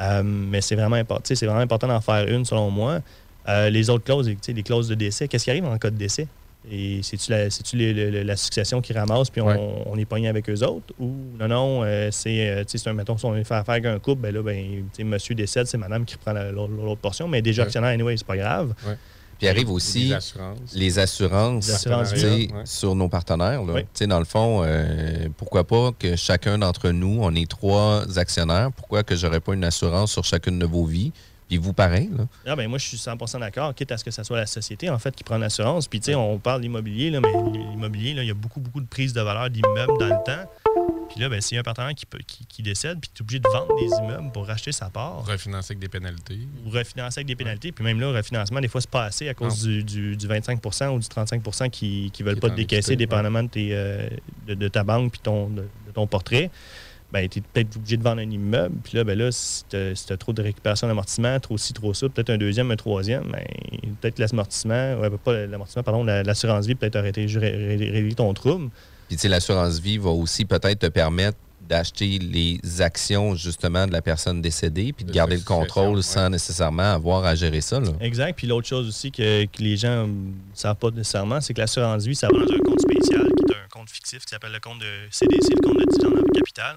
Euh, 0.00 0.22
mais 0.24 0.60
c'est 0.60 0.76
vraiment, 0.76 0.96
import- 0.96 1.20
vraiment 1.24 1.58
important 1.60 1.88
d'en 1.88 2.00
faire 2.00 2.26
une, 2.28 2.44
selon 2.44 2.70
moi. 2.70 3.00
Euh, 3.48 3.70
les 3.70 3.88
autres 3.90 4.04
clauses, 4.04 4.28
les 4.48 4.62
clauses 4.62 4.88
de 4.88 4.94
décès, 4.94 5.26
qu'est-ce 5.28 5.44
qui 5.44 5.50
arrive 5.50 5.64
en 5.64 5.76
cas 5.78 5.90
de 5.90 5.96
décès? 5.96 6.26
Et 6.70 7.00
c'est-tu 7.02 7.30
la, 7.30 8.24
la 8.24 8.36
succession 8.36 8.80
qui 8.82 8.92
ramasse 8.92 9.30
puis 9.30 9.40
on, 9.40 9.46
Ouais. 9.46 9.56
on 9.86 9.96
est 9.96 10.04
pogné 10.04 10.28
avec 10.28 10.50
eux 10.50 10.62
autres? 10.64 10.92
Ou 10.98 11.14
non, 11.38 11.48
non, 11.48 11.80
euh, 11.84 12.10
c'est, 12.12 12.64
un, 12.86 12.92
mettons, 12.92 13.16
si 13.16 13.24
on 13.24 13.32
fait 13.44 13.54
affaire 13.54 13.70
avec 13.74 13.86
un 13.86 13.98
couple, 13.98 14.20
ben 14.22 14.34
là, 14.34 14.42
ben, 14.42 14.84
monsieur 15.04 15.34
décède, 15.34 15.66
c'est 15.66 15.78
madame 15.78 16.04
qui 16.04 16.14
reprend 16.16 16.32
la- 16.32 16.50
l'autre 16.52 16.72
l'autre 16.74 17.00
portion, 17.00 17.26
mais 17.26 17.40
déjà 17.42 17.62
Ouais. 17.62 17.66
actionnaire, 17.68 17.90
anyway, 17.90 18.16
c'est 18.16 18.26
pas 18.26 18.36
grave. 18.36 18.74
Puis 19.38 19.48
arrive 19.48 19.70
aussi 19.70 20.12
Les 20.74 20.98
assurances. 20.98 21.68
les. 22.14 22.48
Ouais. 22.52 22.62
sur 22.64 22.94
nos 22.94 23.08
partenaires. 23.08 23.62
là. 23.64 23.72
Oui. 23.74 23.82
Tu 23.82 23.88
sais, 23.94 24.06
Dans 24.06 24.18
le 24.18 24.24
fond, 24.24 24.62
euh, 24.64 25.28
pourquoi 25.36 25.64
pas 25.64 25.92
que 25.98 26.16
chacun 26.16 26.58
d'entre 26.58 26.90
nous, 26.90 27.18
on 27.22 27.34
est 27.34 27.48
trois 27.48 28.18
actionnaires, 28.18 28.70
pourquoi 28.72 29.02
que 29.04 29.14
j'aurais 29.14 29.40
pas 29.40 29.54
une 29.54 29.64
assurance 29.64 30.12
sur 30.12 30.24
chacune 30.24 30.58
de 30.58 30.66
vos 30.66 30.84
vies? 30.84 31.12
Puis 31.48 31.56
vous, 31.56 31.72
pareil. 31.72 32.10
Là. 32.14 32.24
Ah, 32.46 32.56
ben, 32.56 32.68
moi, 32.68 32.78
je 32.78 32.86
suis 32.86 32.98
100% 32.98 33.40
d'accord, 33.40 33.74
quitte 33.74 33.90
à 33.92 33.96
ce 33.96 34.04
que 34.04 34.10
ce 34.10 34.22
soit 34.22 34.36
la 34.36 34.44
société, 34.44 34.90
en 34.90 34.98
fait, 34.98 35.14
qui 35.16 35.24
prend 35.24 35.38
l'assurance. 35.38 35.88
Puis, 35.88 35.98
tu 36.00 36.06
sais, 36.06 36.14
on 36.14 36.38
parle 36.38 36.60
d'immobilier, 36.60 37.08
là, 37.10 37.20
mais 37.20 37.32
l'immobilier, 37.70 38.12
là, 38.12 38.22
il 38.22 38.28
y 38.28 38.30
a 38.30 38.34
beaucoup, 38.34 38.60
beaucoup 38.60 38.82
de 38.82 38.86
prises 38.86 39.14
de 39.14 39.22
valeur 39.22 39.48
d'immeubles 39.48 39.98
dans 39.98 40.06
le 40.08 40.24
temps. 40.26 40.50
Puis 41.10 41.20
là, 41.20 41.28
ben, 41.28 41.40
s'il 41.40 41.54
y 41.54 41.58
a 41.58 41.60
un 41.60 41.64
partenaire 41.64 41.94
qui, 41.94 42.04
peut- 42.06 42.18
qui, 42.26 42.44
qui 42.46 42.62
décède, 42.62 42.98
puis 43.00 43.10
tu 43.14 43.20
es 43.20 43.22
obligé 43.22 43.38
de 43.40 43.48
vendre 43.48 43.74
des 43.76 44.04
immeubles 44.04 44.30
pour 44.32 44.46
racheter 44.46 44.72
sa 44.72 44.90
part, 44.90 45.24
Refinancer 45.26 45.72
avec 45.72 45.78
des 45.78 45.88
pénalités. 45.88 46.38
ou 46.66 46.70
refinancer 46.70 47.20
avec 47.20 47.26
des 47.26 47.36
pénalités. 47.36 47.72
Puis 47.72 47.82
même 47.84 47.98
là, 48.00 48.10
le 48.12 48.16
refinancement, 48.18 48.60
des 48.60 48.68
fois, 48.68 48.80
c'est 48.80 48.90
pas 48.90 49.04
assez 49.04 49.28
à 49.28 49.34
cause 49.34 49.62
du, 49.62 49.82
du- 49.84 50.16
du 50.16 50.28
25% 50.28 50.88
ou 50.90 50.98
du 50.98 51.06
35% 51.06 51.70
qui 51.70 52.12
ne 52.18 52.24
veulent 52.24 52.34
Qui 52.34 52.40
pas 52.40 52.50
te 52.50 52.54
décaisser, 52.56 52.92
dépendamment 52.96 53.42
de, 53.42 53.48
tes, 53.48 53.68
euh, 53.72 54.08
de, 54.46 54.54
de 54.54 54.68
ta 54.68 54.84
banque 54.84 55.12
puis 55.12 55.20
ton, 55.22 55.48
de, 55.48 55.62
de 55.62 55.92
ton 55.94 56.06
portrait. 56.06 56.50
Ben, 57.10 57.26
tu 57.26 57.38
es 57.38 57.42
peut-être 57.42 57.74
obligé 57.76 57.96
de 57.96 58.02
vendre 58.02 58.20
un 58.20 58.30
immeuble. 58.30 58.76
Puis 58.84 58.98
là, 58.98 59.02
ben 59.02 59.18
là 59.18 59.32
si 59.32 59.64
tu 59.70 59.76
as, 59.76 60.16
trop 60.18 60.34
de 60.34 60.42
récupération 60.42 60.86
d'amortissement, 60.88 61.40
trop 61.40 61.56
ci, 61.56 61.72
trop 61.72 61.94
ça, 61.94 62.06
peut-être 62.10 62.28
un 62.28 62.36
deuxième, 62.36 62.70
un 62.70 62.76
troisième, 62.76 63.24
ben, 63.32 63.44
peut-être 64.02 64.18
l'amortissement, 64.18 64.94
ouais, 65.00 65.08
pas 65.24 65.46
l'amortissement, 65.46 65.82
pardon, 65.82 66.04
la- 66.04 66.22
l'assurance 66.22 66.66
vie 66.66 66.74
peut-être 66.74 66.96
arrêter 66.96 67.24
de 67.24 67.38
régler 67.40 68.14
ton 68.14 68.34
trouble. 68.34 68.68
Puis, 69.08 69.16
tu 69.16 69.22
sais, 69.22 69.28
l'assurance 69.28 69.80
vie 69.80 69.98
va 69.98 70.10
aussi 70.10 70.44
peut-être 70.44 70.78
te 70.80 70.86
permettre 70.86 71.36
d'acheter 71.62 72.18
les 72.18 72.60
actions, 72.80 73.34
justement, 73.34 73.86
de 73.86 73.92
la 73.92 74.00
personne 74.00 74.40
décédée, 74.40 74.92
puis 74.94 75.04
de 75.04 75.10
De 75.10 75.14
garder 75.14 75.36
le 75.36 75.42
contrôle 75.42 75.96
ouais. 75.96 76.02
sans 76.02 76.30
nécessairement 76.30 76.94
avoir 76.94 77.24
à 77.26 77.34
gérer 77.34 77.60
ça. 77.60 77.78
Là. 77.78 77.90
Exact. 78.00 78.34
Puis 78.36 78.46
l'autre 78.46 78.66
chose 78.66 78.88
aussi 78.88 79.10
que, 79.12 79.44
que 79.44 79.62
les 79.62 79.76
gens 79.76 80.06
ne 80.06 80.30
savent 80.54 80.76
pas 80.76 80.90
nécessairement, 80.90 81.40
c'est 81.42 81.52
que 81.52 81.60
l'assurance 81.60 82.04
vie, 82.06 82.14
ça 82.14 82.28
va 82.28 82.38
dans 82.44 82.54
un 82.54 82.58
compte 82.60 82.80
spécial 82.80 83.26
qui 83.36 83.52
est 83.52 83.56
un 83.56 83.68
compte 83.70 83.90
fictif 83.90 84.20
qui 84.24 84.30
s'appelle 84.30 84.52
le 84.52 84.60
compte 84.60 84.78
de 84.78 84.86
CDC, 85.10 85.50
le 85.56 85.60
compte 85.68 85.78
de 85.78 85.84
dividende 85.90 86.18
en 86.26 86.32
capital. 86.32 86.76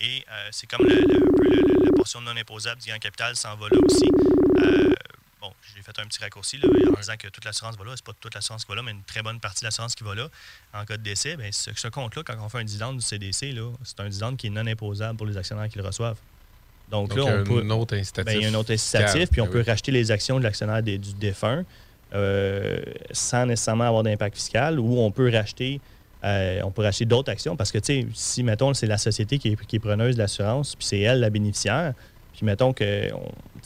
Et 0.00 0.24
euh, 0.28 0.48
c'est 0.50 0.66
comme 0.68 0.84
le- 0.84 0.94
le- 0.94 1.16
un 1.16 1.32
peu 1.36 1.44
le- 1.44 1.72
le- 1.78 1.84
la 1.84 1.92
portion 1.92 2.20
non 2.20 2.32
imposable 2.36 2.80
du 2.80 2.88
gain 2.88 2.96
en 2.96 2.98
capital 2.98 3.36
s'en 3.36 3.54
va 3.56 3.66
là 3.70 3.78
aussi. 3.84 4.10
Euh, 4.64 4.92
bon, 5.44 5.52
j'ai 5.74 5.82
fait 5.82 5.98
un 5.98 6.06
petit 6.06 6.20
raccourci 6.20 6.58
là, 6.58 6.68
en 6.68 7.00
disant 7.00 7.16
que 7.18 7.28
toute 7.28 7.44
l'assurance 7.44 7.76
va 7.76 7.84
là. 7.84 7.92
C'est 7.94 8.04
pas 8.04 8.12
toute 8.18 8.34
l'assurance 8.34 8.64
qui 8.64 8.70
va 8.70 8.76
là, 8.76 8.82
mais 8.82 8.92
une 8.92 9.02
très 9.02 9.22
bonne 9.22 9.40
partie 9.40 9.60
de 9.60 9.66
l'assurance 9.66 9.94
qui 9.94 10.04
va 10.04 10.14
là. 10.14 10.28
En 10.72 10.84
cas 10.84 10.96
de 10.96 11.02
décès, 11.02 11.36
ben, 11.36 11.52
ce, 11.52 11.70
ce 11.74 11.88
compte-là, 11.88 12.22
quand 12.24 12.34
on 12.40 12.48
fait 12.48 12.58
un 12.58 12.64
dividende 12.64 12.96
du 12.96 13.02
CDC, 13.02 13.54
c'est 13.84 14.00
un 14.00 14.08
dividende 14.08 14.36
qui 14.36 14.48
est 14.48 14.50
non 14.50 14.66
imposable 14.66 15.16
pour 15.16 15.26
les 15.26 15.36
actionnaires 15.36 15.68
qui 15.68 15.78
le 15.78 15.84
reçoivent. 15.84 16.18
Donc, 16.90 17.08
Donc, 17.08 17.18
là, 17.18 17.24
on 17.24 17.40
un 17.40 17.44
peut, 17.44 17.66
autre 17.70 17.96
incitatif 17.96 18.32
Ben, 18.32 18.40
il 18.40 18.42
y 18.42 18.46
a 18.46 18.50
un 18.50 18.58
autre 18.58 18.72
incitatif, 18.72 19.30
puis 19.30 19.40
on 19.40 19.46
Ben 19.46 19.52
peut 19.52 19.64
racheter 19.66 19.92
les 19.92 20.10
actions 20.10 20.38
de 20.38 20.44
l'actionnaire 20.44 20.82
du 20.82 20.98
défunt 21.14 21.64
euh, 22.14 22.80
sans 23.10 23.46
nécessairement 23.46 23.84
avoir 23.84 24.02
d'impact 24.02 24.36
fiscal, 24.36 24.78
ou 24.78 24.98
on 24.98 25.10
peut 25.10 25.30
racheter 25.32 25.80
euh, 26.24 26.62
on 26.64 26.70
peut 26.70 26.80
racheter 26.80 27.04
d'autres 27.04 27.30
actions 27.30 27.54
parce 27.54 27.70
que, 27.70 27.76
tu 27.76 27.84
sais, 27.84 28.06
si, 28.14 28.42
mettons, 28.42 28.72
c'est 28.72 28.86
la 28.86 28.96
société 28.96 29.38
qui 29.38 29.48
est, 29.48 29.66
qui 29.66 29.76
est 29.76 29.80
preneuse 29.80 30.14
de 30.14 30.20
l'assurance, 30.20 30.74
puis 30.74 30.86
c'est 30.86 31.00
elle 31.00 31.20
la 31.20 31.28
bénéficiaire, 31.28 31.92
puis 32.34 32.44
mettons 32.44 32.72
que. 32.72 33.10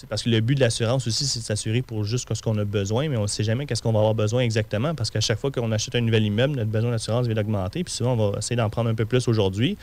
parce 0.08 0.22
que 0.22 0.28
le 0.30 0.40
but 0.40 0.54
de 0.54 0.60
l'assurance 0.60 1.06
aussi, 1.06 1.24
c'est 1.24 1.40
de 1.40 1.44
s'assurer 1.44 1.82
pour 1.82 2.04
juste 2.04 2.32
ce 2.32 2.42
qu'on 2.42 2.56
a 2.58 2.64
besoin, 2.64 3.08
mais 3.08 3.16
on 3.16 3.22
ne 3.22 3.26
sait 3.26 3.44
jamais 3.44 3.64
qu'est-ce 3.66 3.82
qu'on 3.82 3.92
va 3.92 3.98
avoir 4.00 4.14
besoin 4.14 4.42
exactement 4.42 4.94
parce 4.94 5.10
qu'à 5.10 5.20
chaque 5.20 5.38
fois 5.38 5.50
qu'on 5.50 5.72
achète 5.72 5.94
un 5.94 6.02
nouvel 6.02 6.24
immeuble, 6.24 6.56
notre 6.56 6.70
besoin 6.70 6.90
d'assurance 6.90 7.26
vient 7.26 7.34
d'augmenter, 7.34 7.82
puis 7.82 7.92
souvent, 7.92 8.12
on 8.12 8.30
va 8.30 8.38
essayer 8.38 8.56
d'en 8.56 8.68
prendre 8.68 8.90
un 8.90 8.94
peu 8.94 9.06
plus 9.06 9.26
aujourd'hui. 9.26 9.76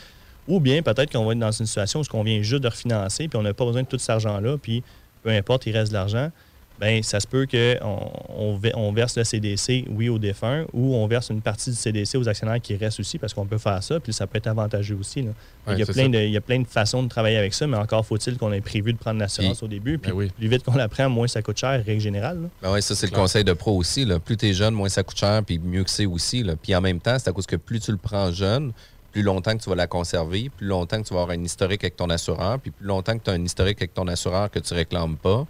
Ou 0.48 0.60
bien 0.60 0.80
peut-être 0.82 1.10
qu'on 1.10 1.24
va 1.24 1.32
être 1.32 1.40
dans 1.40 1.50
une 1.50 1.66
situation 1.66 2.00
où 2.00 2.04
on 2.16 2.22
vient 2.22 2.40
juste 2.40 2.62
de 2.62 2.68
refinancer, 2.68 3.26
puis 3.26 3.36
on 3.36 3.42
n'a 3.42 3.52
pas 3.52 3.64
besoin 3.64 3.82
de 3.82 3.88
tout 3.88 3.98
cet 3.98 4.10
argent-là, 4.10 4.56
puis 4.58 4.84
peu 5.24 5.30
importe, 5.30 5.66
il 5.66 5.76
reste 5.76 5.90
de 5.90 5.96
l'argent. 5.96 6.30
Ben 6.78 7.02
ça 7.02 7.20
se 7.20 7.26
peut 7.26 7.46
qu'on 7.50 8.10
on, 8.28 8.58
ve- 8.58 8.72
on 8.74 8.92
verse 8.92 9.16
le 9.16 9.24
CDC, 9.24 9.84
oui, 9.90 10.08
aux 10.08 10.18
défunts, 10.18 10.64
ou 10.72 10.94
on 10.94 11.06
verse 11.06 11.30
une 11.30 11.40
partie 11.40 11.70
du 11.70 11.76
CDC 11.76 12.16
aux 12.18 12.28
actionnaires 12.28 12.60
qui 12.60 12.76
restent 12.76 13.00
aussi, 13.00 13.18
parce 13.18 13.32
qu'on 13.34 13.46
peut 13.46 13.58
faire 13.58 13.82
ça, 13.82 13.98
puis 14.00 14.12
ça 14.12 14.26
peut 14.26 14.38
être 14.38 14.46
avantageux 14.46 14.96
aussi. 15.00 15.22
là. 15.22 15.30
Ouais, 15.66 15.74
il, 15.74 15.78
y 15.78 15.82
a 15.82 15.86
plein 15.86 16.08
de, 16.08 16.18
il 16.18 16.30
y 16.30 16.36
a 16.36 16.40
plein 16.40 16.60
de 16.60 16.66
façons 16.66 17.02
de 17.02 17.08
travailler 17.08 17.36
avec 17.38 17.54
ça, 17.54 17.66
mais 17.66 17.76
encore 17.76 18.04
faut-il 18.06 18.36
qu'on 18.36 18.52
ait 18.52 18.60
prévu 18.60 18.92
de 18.92 18.98
prendre 18.98 19.18
l'assurance 19.20 19.62
au 19.62 19.68
début. 19.68 19.98
Puis 19.98 20.10
Ben 20.12 20.16
oui. 20.16 20.30
plus 20.36 20.48
vite 20.48 20.62
qu'on 20.64 20.74
la 20.76 20.88
prend, 20.88 21.08
moins 21.08 21.26
ça 21.28 21.42
coûte 21.42 21.58
cher, 21.58 21.82
règle 21.84 22.00
générale. 22.00 22.48
Ben 22.62 22.70
ouais, 22.72 22.80
ça, 22.80 22.94
c'est 22.94 23.06
le 23.10 23.16
conseil 23.16 23.42
de 23.44 23.52
pro 23.52 23.76
aussi. 23.76 24.04
Là. 24.04 24.18
Plus 24.20 24.36
tu 24.36 24.46
es 24.46 24.52
jeune, 24.52 24.74
moins 24.74 24.88
ça 24.88 25.02
coûte 25.02 25.18
cher, 25.18 25.42
puis 25.44 25.58
mieux 25.58 25.82
que 25.84 25.90
c'est 25.90 26.06
aussi. 26.06 26.42
Là. 26.42 26.54
Puis 26.60 26.74
en 26.74 26.80
même 26.80 27.00
temps, 27.00 27.18
c'est 27.18 27.28
à 27.28 27.32
cause 27.32 27.46
que 27.46 27.56
plus 27.56 27.80
tu 27.80 27.90
le 27.90 27.96
prends 27.98 28.30
jeune, 28.30 28.72
plus 29.12 29.22
longtemps 29.22 29.56
que 29.56 29.62
tu 29.62 29.70
vas 29.70 29.76
la 29.76 29.86
conserver, 29.86 30.50
plus 30.54 30.66
longtemps 30.66 31.00
que 31.02 31.08
tu 31.08 31.14
vas 31.14 31.22
avoir 31.22 31.36
un 31.38 31.42
historique 31.42 31.82
avec 31.82 31.96
ton 31.96 32.10
assureur, 32.10 32.58
puis 32.60 32.70
plus 32.70 32.86
longtemps 32.86 33.16
que 33.16 33.24
tu 33.24 33.30
as 33.30 33.32
un 33.32 33.42
historique 33.42 33.78
avec 33.78 33.94
ton 33.94 34.06
assureur 34.08 34.50
que 34.50 34.58
tu 34.58 34.74
réclames 34.74 35.16
pas, 35.16 35.46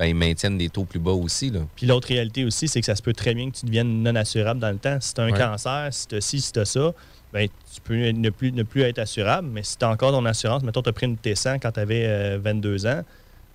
ben 0.00 0.06
ils 0.06 0.14
maintiennent 0.14 0.56
des 0.56 0.70
taux 0.70 0.84
plus 0.86 0.98
bas 0.98 1.10
aussi. 1.12 1.50
Là. 1.50 1.60
Puis 1.76 1.84
l'autre 1.86 2.08
réalité 2.08 2.42
aussi, 2.46 2.66
c'est 2.68 2.80
que 2.80 2.86
ça 2.86 2.96
se 2.96 3.02
peut 3.02 3.12
très 3.12 3.34
bien 3.34 3.50
que 3.50 3.56
tu 3.58 3.66
deviennes 3.66 4.02
non 4.02 4.14
assurable 4.16 4.58
dans 4.58 4.70
le 4.70 4.78
temps. 4.78 4.96
Si 4.98 5.12
tu 5.12 5.20
as 5.20 5.24
un 5.24 5.30
Ouais. 5.30 5.38
cancer, 5.38 5.88
si 5.92 6.06
tu 6.08 6.14
as 6.16 6.20
ci, 6.22 6.40
si 6.40 6.52
tu 6.52 6.58
as 6.58 6.64
ça, 6.64 6.94
ben, 7.34 7.46
tu 7.74 7.80
peux 7.82 7.94
ne 8.10 8.30
plus, 8.30 8.50
ne 8.50 8.62
plus 8.62 8.80
être 8.80 8.98
assurable. 8.98 9.48
Mais 9.52 9.62
si 9.62 9.76
tu 9.76 9.84
as 9.84 9.90
encore 9.90 10.10
ton 10.12 10.24
assurance, 10.24 10.62
mettons, 10.62 10.80
tu 10.80 10.88
as 10.88 10.92
pris 10.94 11.04
une 11.04 11.16
T100 11.18 11.58
quand 11.60 11.72
tu 11.72 11.80
avais 11.80 12.38
22 12.38 12.86
ans, 12.86 13.02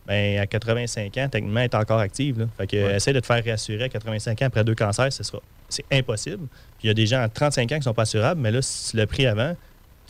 ben, 0.05 0.37
à 0.39 0.45
85 0.45 1.17
ans, 1.17 1.27
techniquement, 1.31 1.61
elle 1.61 1.65
est 1.65 1.73
encore 1.75 1.97
active. 1.99 2.37
Là. 2.41 2.45
Fait 2.57 2.67
que, 2.67 2.77
Ouais. 2.77 2.95
essaie 2.97 3.11
de 3.11 3.19
te 3.19 3.25
faire 3.25 3.43
réassurer 3.43 3.85
à 3.85 3.89
85 3.89 4.39
ans 4.43 4.45
après 4.45 4.63
deux 4.63 4.75
cancers, 4.75 5.11
ce 5.11 5.23
sera, 5.23 5.41
c'est 5.67 5.85
impossible. 5.91 6.45
Puis 6.77 6.83
il 6.83 6.87
y 6.87 6.91
a 6.91 6.93
des 6.93 7.07
gens 7.07 7.21
à 7.23 7.27
35 7.27 7.63
ans 7.71 7.75
qui 7.75 7.79
ne 7.79 7.83
sont 7.85 7.93
pas 7.95 8.03
assurables, 8.03 8.39
mais 8.39 8.51
là, 8.51 8.61
si 8.61 8.91
tu 8.91 8.97
l'as 8.97 9.07
pris 9.07 9.25
avant, 9.25 9.55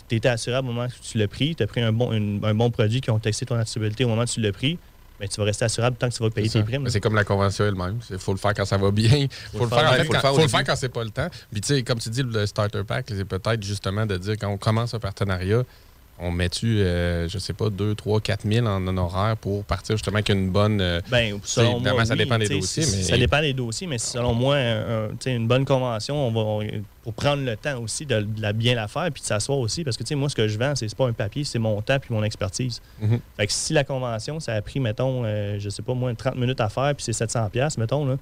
tu 0.09 0.15
étais 0.17 0.27
assurable 0.27 0.67
au 0.67 0.73
moment 0.73 0.87
où 0.87 1.01
tu 1.01 1.17
l'as 1.17 1.29
pris, 1.29 1.55
tu 1.55 1.63
as 1.63 1.67
pris 1.67 1.79
un 1.81 1.93
bon, 1.93 2.11
une- 2.11 2.41
un 2.43 2.53
bon 2.53 2.69
produit 2.71 2.99
qui 2.99 3.09
ont 3.09 3.19
testé 3.19 3.45
ton 3.45 3.55
assurabilité 3.55 4.03
au 4.03 4.09
moment 4.09 4.23
où 4.23 4.25
tu 4.25 4.41
l'as 4.41 4.51
pris, 4.51 4.77
ben, 5.19 5.29
tu 5.29 5.39
vas 5.39 5.45
rester 5.45 5.65
assurable 5.65 5.97
tant 5.97 6.09
que 6.09 6.13
tu 6.13 6.23
vas 6.23 6.29
payer 6.29 6.49
tes 6.49 6.63
primes. 6.63 6.83
Mais. 6.83 6.89
C'est 6.89 6.99
comme 6.99 7.15
la 7.15 7.23
convention 7.23 7.65
elle-même. 7.65 7.99
Il 8.09 8.17
faut 8.17 8.33
le 8.33 8.37
faire 8.37 8.53
quand 8.53 8.65
ça 8.65 8.77
va 8.77 8.91
bien. 8.91 9.15
Il 9.15 9.29
faut, 9.57 9.63
le 9.63 9.69
faire, 9.69 9.79
en 9.79 9.91
ouais, 9.91 9.97
fait, 9.99 10.05
faut 10.05 10.13
le 10.13 10.43
faut 10.43 10.47
faire 10.49 10.63
quand 10.63 10.75
c'est 10.75 10.89
pas 10.89 11.03
le 11.03 11.09
temps. 11.09 11.29
Puis, 11.51 11.61
tu 11.61 11.75
sais, 11.75 11.83
comme 11.83 11.99
tu 11.99 12.09
dis, 12.09 12.23
le 12.23 12.45
starter 12.45 12.83
pack, 12.83 13.05
c'est 13.09 13.25
peut-être 13.25 13.63
justement 13.63 14.05
de 14.05 14.17
dire 14.17 14.35
quand 14.39 14.49
on 14.49 14.57
commence 14.57 14.93
un 14.93 14.99
partenariat, 14.99 15.63
on 16.17 16.31
met-tu, 16.31 16.79
euh, 16.79 17.27
je 17.27 17.37
sais 17.37 17.51
pas, 17.53 17.69
2, 17.69 17.93
3, 17.93 18.21
4 18.21 18.47
000 18.49 18.65
en 18.65 18.87
honoraires 18.87 19.35
pour 19.35 19.65
partir 19.65 19.97
justement 19.97 20.15
avec 20.15 20.29
une 20.29 20.49
bonne. 20.49 20.79
euh, 20.79 21.01
Ben, 21.11 21.37
selon 21.43 21.83
ça 22.05 22.15
dépend 22.15 22.37
des 22.37 22.47
dossiers. 22.47 22.83
Mais... 22.85 23.03
Ça 23.03 23.17
dépend 23.17 23.41
des 23.41 23.53
dossiers, 23.53 23.85
mais 23.87 23.97
selon 23.97 24.33
moi, 24.33 24.55
un- 24.55 25.09
une 25.25 25.47
bonne 25.47 25.65
convention, 25.65 26.15
on 26.27 26.31
va, 26.31 26.39
on- 26.39 26.83
pour 27.03 27.13
prendre 27.13 27.43
le 27.43 27.55
temps 27.57 27.79
aussi 27.81 28.05
de, 28.05 28.21
de 28.21 28.41
la 28.41 28.53
bien 28.53 28.75
la 28.75 28.87
faire 28.87 29.09
puis 29.11 29.21
de 29.21 29.27
s'asseoir 29.27 29.59
aussi. 29.59 29.83
Parce 29.83 29.97
que 29.97 30.03
tu 30.03 30.07
sais, 30.09 30.15
moi, 30.15 30.29
ce 30.29 30.35
que 30.35 30.47
je 30.47 30.57
vends, 30.57 30.73
c'est 30.75 30.93
pas 30.95 31.05
un 31.07 31.13
papier, 31.13 31.43
c'est 31.43 31.59
mon 31.59 31.81
temps 31.81 31.99
puis 31.99 32.13
mon 32.13 32.23
expertise. 32.23 32.81
Mhm. 33.01 33.19
Fait 33.37 33.47
que 33.47 33.53
si 33.53 33.73
la 33.73 33.83
convention, 33.83 34.39
ça 34.39 34.53
a 34.53 34.61
pris, 34.61 34.79
mettons, 34.79 35.23
euh, 35.25 35.57
je 35.59 35.69
sais 35.69 35.81
pas, 35.83 35.93
moins 35.93 36.13
de 36.13 36.17
30 36.17 36.35
minutes 36.37 36.61
à 36.61 36.69
faire 36.69 36.95
puis 36.95 37.03
c'est 37.03 37.11
700$, 37.25 37.49
piastres, 37.49 37.79
mettons, 37.79 38.05
là, 38.05 38.15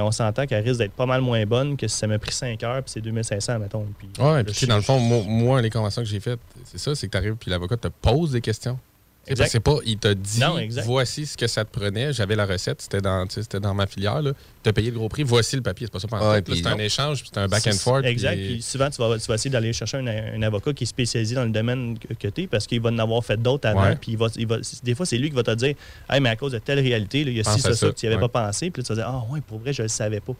on 0.00 0.10
s'entend 0.10 0.46
qu'elle 0.46 0.64
risque 0.64 0.78
d'être 0.78 0.92
pas 0.92 1.06
mal 1.06 1.20
moins 1.20 1.44
bonne 1.46 1.76
que 1.76 1.86
si 1.88 1.96
ça 1.96 2.06
m'a 2.06 2.18
pris 2.18 2.32
5 2.32 2.62
heures 2.62 2.82
puis 2.82 2.92
c'est 2.92 3.00
2500, 3.00 3.58
mettons. 3.58 3.86
Puis, 3.98 4.08
Ouais, 4.18 4.44
puis 4.44 4.66
dans 4.66 4.76
le 4.76 4.82
fond, 4.82 4.98
moi, 4.98 5.22
moi, 5.26 5.62
les 5.62 5.70
conventions 5.70 6.02
que 6.02 6.08
j'ai 6.08 6.20
faites, 6.20 6.40
c'est 6.64 6.78
ça, 6.78 6.94
c'est 6.94 7.06
que 7.06 7.12
tu 7.12 7.18
arrives 7.18 7.36
puis 7.36 7.50
l'avocat 7.50 7.76
te 7.76 7.88
pose 7.88 8.32
des 8.32 8.40
questions. 8.40 8.78
Parce 9.26 9.40
que 9.40 9.46
C'est 9.48 9.60
pas, 9.60 9.76
il 9.86 9.96
t'a 9.96 10.14
dit, 10.14 10.40
Non, 10.40 10.56
voici 10.84 11.26
ce 11.26 11.36
que 11.36 11.46
ça 11.46 11.64
te 11.64 11.70
prenait. 11.78 12.12
J'avais 12.12 12.36
la 12.36 12.46
recette, 12.46 12.82
c'était 12.82 13.00
dans, 13.00 13.26
c'était 13.28 13.60
dans 13.60 13.74
ma 13.74 13.86
filière. 13.86 14.20
Tu 14.62 14.68
as 14.68 14.72
payé 14.72 14.90
le 14.90 14.96
gros 14.98 15.08
prix, 15.08 15.22
voici 15.22 15.56
le 15.56 15.62
papier. 15.62 15.86
C'est 15.86 15.92
pas 15.92 15.98
ça 16.00 16.08
pour 16.08 16.18
Ouais, 16.28 16.42
puis 16.42 16.58
C'est 16.62 16.66
un 16.68 16.78
échange, 16.78 17.22
c'est 17.24 17.38
un 17.38 17.48
back 17.48 17.66
and 17.66 17.72
forth. 17.72 18.04
Exact. 18.04 18.36
puis- 18.36 18.52
Puis 18.54 18.62
souvent, 18.62 18.88
tu 18.90 18.96
vas, 18.98 19.18
tu 19.18 19.26
vas 19.26 19.34
essayer 19.34 19.50
d'aller 19.50 19.72
chercher 19.72 19.98
un, 19.98 20.06
un 20.06 20.42
avocat 20.42 20.72
qui 20.72 20.84
est 20.84 20.86
spécialisé 20.86 21.34
dans 21.34 21.44
le 21.44 21.50
domaine 21.50 21.98
que, 21.98 22.28
tu 22.28 22.42
es 22.42 22.46
parce 22.46 22.66
qu'il 22.66 22.80
va 22.80 22.90
en 22.90 22.98
avoir 22.98 23.24
fait 23.24 23.36
d'autres 23.40 23.68
avant. 23.68 23.84
Ouais. 23.84 23.96
Puis 23.96 24.12
il 24.12 24.18
va, 24.18 24.26
il 24.36 24.46
va- 24.46 24.58
des 24.82 24.94
fois, 24.94 25.06
c'est 25.06 25.18
lui 25.18 25.28
qui 25.30 25.36
va 25.36 25.42
te 25.42 25.54
dire 25.54 25.74
Hey, 26.08 26.20
mais 26.20 26.30
à 26.30 26.36
cause 26.36 26.52
de 26.52 26.58
telle 26.58 26.80
réalité, 26.80 27.24
là, 27.24 27.30
il 27.30 27.36
y 27.36 27.40
a 27.40 27.44
ci, 27.44 27.60
ça, 27.60 27.70
ça, 27.70 27.74
ça, 27.76 27.86
que 27.88 27.92
tu 27.94 28.06
n'y 28.06 28.12
avais 28.12 28.22
ouais. 28.22 28.28
pas 28.28 28.46
pensé. 28.46 28.70
Puis 28.70 28.82
là, 28.82 28.86
tu 28.86 28.92
vas 28.94 29.02
dire 29.02 29.08
Ah, 29.08 29.32
ouais, 29.32 29.40
pour 29.40 29.58
vrai, 29.58 29.72
je 29.72 29.82
ne 29.82 29.84
le 29.84 29.88
savais 29.90 30.20
pas. 30.20 30.32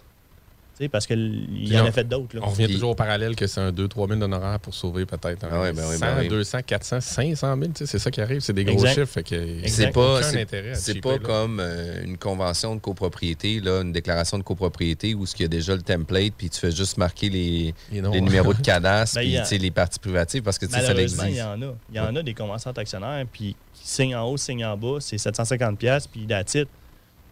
Parce 0.90 1.06
qu'il 1.06 1.46
Puis 1.66 1.78
en 1.78 1.86
a 1.86 1.92
fait 1.92 2.02
d'autres. 2.02 2.36
On 2.42 2.46
revient 2.50 2.66
toujours 2.66 2.90
au 2.90 2.94
parallèle 2.96 3.36
que 3.36 3.46
c'est 3.46 3.60
un 3.60 3.70
2-3 3.70 4.08
000 4.08 4.18
d'honoraires 4.20 4.58
pour 4.58 4.74
sauver 4.74 5.06
peut-être 5.06 5.46
Ah 5.48 5.60
ouais, 5.60 5.72
ben 5.72 5.84
oui, 5.88 5.96
100, 5.96 6.00
ben 6.00 6.16
oui. 6.22 6.28
200, 6.28 6.58
400, 6.66 7.00
500 7.00 7.56
000. 7.56 7.66
tu 7.72 7.78
sais, 7.78 7.86
C'est 7.86 7.98
ça 8.00 8.10
qui 8.10 8.20
arrive. 8.20 8.40
C'est 8.40 8.52
des 8.52 8.64
gros 8.64 8.74
Exact. 8.74 8.94
chiffres. 8.94 9.12
Fait 9.12 9.22
que 9.22 9.68
C'est 9.68 9.92
pas, 9.92 10.22
c'est- 10.22 11.04
là. 11.04 11.18
comme 11.22 11.60
euh, 11.60 12.02
une 12.04 12.18
convention 12.18 12.74
de 12.74 12.80
copropriété, 12.80 13.60
là, 13.60 13.82
une 13.82 13.92
déclaration 13.92 14.36
de 14.36 14.42
copropriété 14.42 15.14
où 15.14 15.24
il 15.24 15.42
y 15.42 15.44
a 15.44 15.48
déjà 15.48 15.76
le 15.76 15.82
template, 15.82 16.32
puis 16.36 16.50
tu 16.50 16.58
fais 16.58 16.72
juste 16.72 16.98
marquer 16.98 17.28
les, 17.30 17.74
numéros 17.92 18.52
de 18.54 18.60
cadastre, 18.60 19.16
Ben, 19.16 19.20
puis 19.22 19.30
y 19.30 19.36
a- 19.38 19.58
les 19.58 19.70
parties 19.70 20.00
privatives, 20.00 20.42
parce 20.42 20.58
que 20.58 20.66
tu 20.66 20.72
sais, 20.72 20.80
ça 20.80 20.88
Malheureusement, 20.88 21.22
il 21.24 21.28
y 21.28 21.32
existe. 21.38 21.46
en 21.46 21.62
a. 21.62 21.74
Il 21.92 21.96
y 21.96 22.00
en 22.00 22.16
a 22.16 22.22
des 22.22 22.34
conventions 22.34 22.72
d'actionnaires, 22.72 23.24
puis 23.32 23.54
qui 23.74 23.88
signent 23.88 24.16
en 24.16 24.24
haut, 24.28 24.36
signent 24.36 24.64
en 24.66 24.76
bas, 24.76 24.96
c'est 25.00 25.18
750$, 25.18 25.76
piastres, 25.76 26.08
puis 26.10 26.26
d'attitude. 26.26 26.66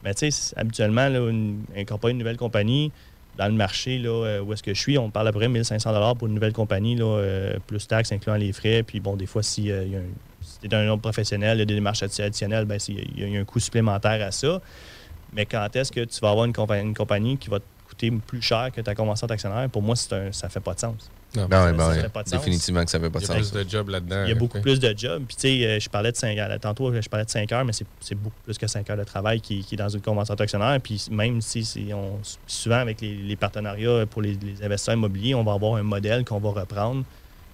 Mais 0.05 0.15
tu 0.15 0.31
sais, 0.31 0.55
habituellement, 0.57 1.09
là, 1.09 1.19
une, 1.29 1.63
incorporer 1.77 2.13
une 2.13 2.19
nouvelle 2.19 2.37
compagnie, 2.37 2.91
dans 3.39 3.47
le 3.47 3.53
marché 3.55 3.99
là, 3.99 4.11
euh, 4.11 4.41
où 4.41 4.53
est-ce 4.53 4.63
que 4.63 4.75
je 4.75 4.79
suis, 4.81 4.99
on 4.99 5.11
parle 5.11 5.29
à 5.29 5.33
peu 5.33 5.39
près 5.39 5.49
1500$ 5.49 6.17
pour 6.17 6.29
une 6.29 6.35
nouvelle 6.35 6.53
compagnie, 6.53 6.97
là, 6.97 7.05
euh, 7.05 7.57
plus 7.67 7.87
taxes, 7.87 8.13
incluant 8.13 8.37
les 8.37 8.53
frais. 8.53 8.83
Puis 8.83 9.01
bon, 9.01 9.17
des 9.17 9.27
fois, 9.27 9.43
si, 9.43 9.71
euh, 9.71 9.85
y 9.87 9.97
a 9.97 9.99
un, 9.99 10.03
tu 10.69 10.75
un 10.75 10.99
professionnel, 10.99 11.57
il 11.57 11.61
y 11.61 11.63
a 11.63 11.67
des 11.67 11.75
démarches 11.75 12.03
addi- 12.03 12.23
additionnelles, 12.23 12.67
c'est- 12.79 12.93
il 12.93 12.99
y 13.21 13.25
a- 13.25 13.27
il 13.29 13.33
y 13.35 13.37
a 13.37 13.41
un 13.41 13.45
coût 13.45 13.61
supplémentaire 13.61 14.25
à 14.27 14.31
ça. 14.31 14.61
Mais 15.33 15.47
quand 15.47 15.75
est-ce 15.77 15.91
que 15.91 16.05
tu 16.05 16.21
vas 16.21 16.31
avoir 16.31 16.45
une 16.45 16.53
compagnie, 16.53 16.89
une 16.89 16.95
compagnie 16.95 17.39
qui 17.39 17.49
va 17.49 17.59
te 17.59 17.65
coûter 17.93 18.11
plus 18.27 18.43
cher 18.43 18.71
que 18.75 18.81
ta 18.81 18.95
convention 18.95 19.27
d'actionnaire? 19.27 19.69
Pour 19.71 19.83
moi, 19.83 19.95
c'est 19.97 20.13
un, 20.15 20.33
ça 20.33 20.49
fait 20.49 20.61
pas 20.61 20.75
de 20.75 20.81
sens. 20.81 21.11
Non, 21.35 21.49
Ça- 21.49 21.73
ben 21.73 21.93
fait 21.95 22.09
pas 22.11 22.23
de 22.23 22.29
sens. 22.29 22.39
Définitivement 22.41 22.85
que 22.85 22.91
ça 22.91 23.01
fait 23.01 23.09
pas 23.09 23.19
de 23.19 23.25
Il 23.25 23.29
y 23.29 23.31
a 23.33 23.39
sens. 23.43 23.51
plus 23.53 23.65
de 23.65 23.71
jobs 23.71 23.89
là-dedans. 23.89 24.25
Il 24.25 24.29
y 24.29 24.33
a 24.33 24.35
beaucoup 24.35 24.61
plus 24.61 24.79
de 24.79 24.95
jobs. 24.97 25.23
Puis, 25.27 25.37
tu 25.37 25.41
sais, 25.61 25.67
euh, 25.67 25.81
je 25.81 25.89
parlais 25.89 26.13
de 26.13 26.17
5 26.17 26.37
heures. 26.37 26.61
Tantôt, 26.61 26.93
je 27.01 27.09
parlais 27.09 27.25
de 27.25 27.31
5 27.31 27.51
heures, 27.53 27.65
mais 27.65 27.73
c'est 27.73 27.87
c'est 28.01 28.15
beaucoup 28.15 28.37
plus 28.45 28.59
que 28.59 28.67
5 28.67 28.89
heures 28.91 28.99
de 28.99 29.05
travail 29.05 29.41
qui, 29.41 29.65
qui 29.65 29.75
est 29.75 29.79
dans 29.79 29.89
une 29.89 30.03
convention 30.03 30.35
d'actionnaire. 30.35 30.79
Puis, 30.83 31.07
même 31.11 31.41
si 31.41 31.67
on, 31.95 32.19
souvent, 32.47 32.77
avec 32.81 33.01
les, 33.01 33.15
les 33.15 33.37
partenariats 33.37 34.05
pour 34.07 34.21
les, 34.21 34.35
les 34.43 34.63
investisseurs 34.63 34.95
immobiliers, 34.95 35.35
on 35.35 35.43
va 35.45 35.53
avoir 35.55 35.77
un 35.77 35.83
modèle 35.83 36.25
qu'on 36.25 36.39
va 36.39 36.51
reprendre 36.51 37.03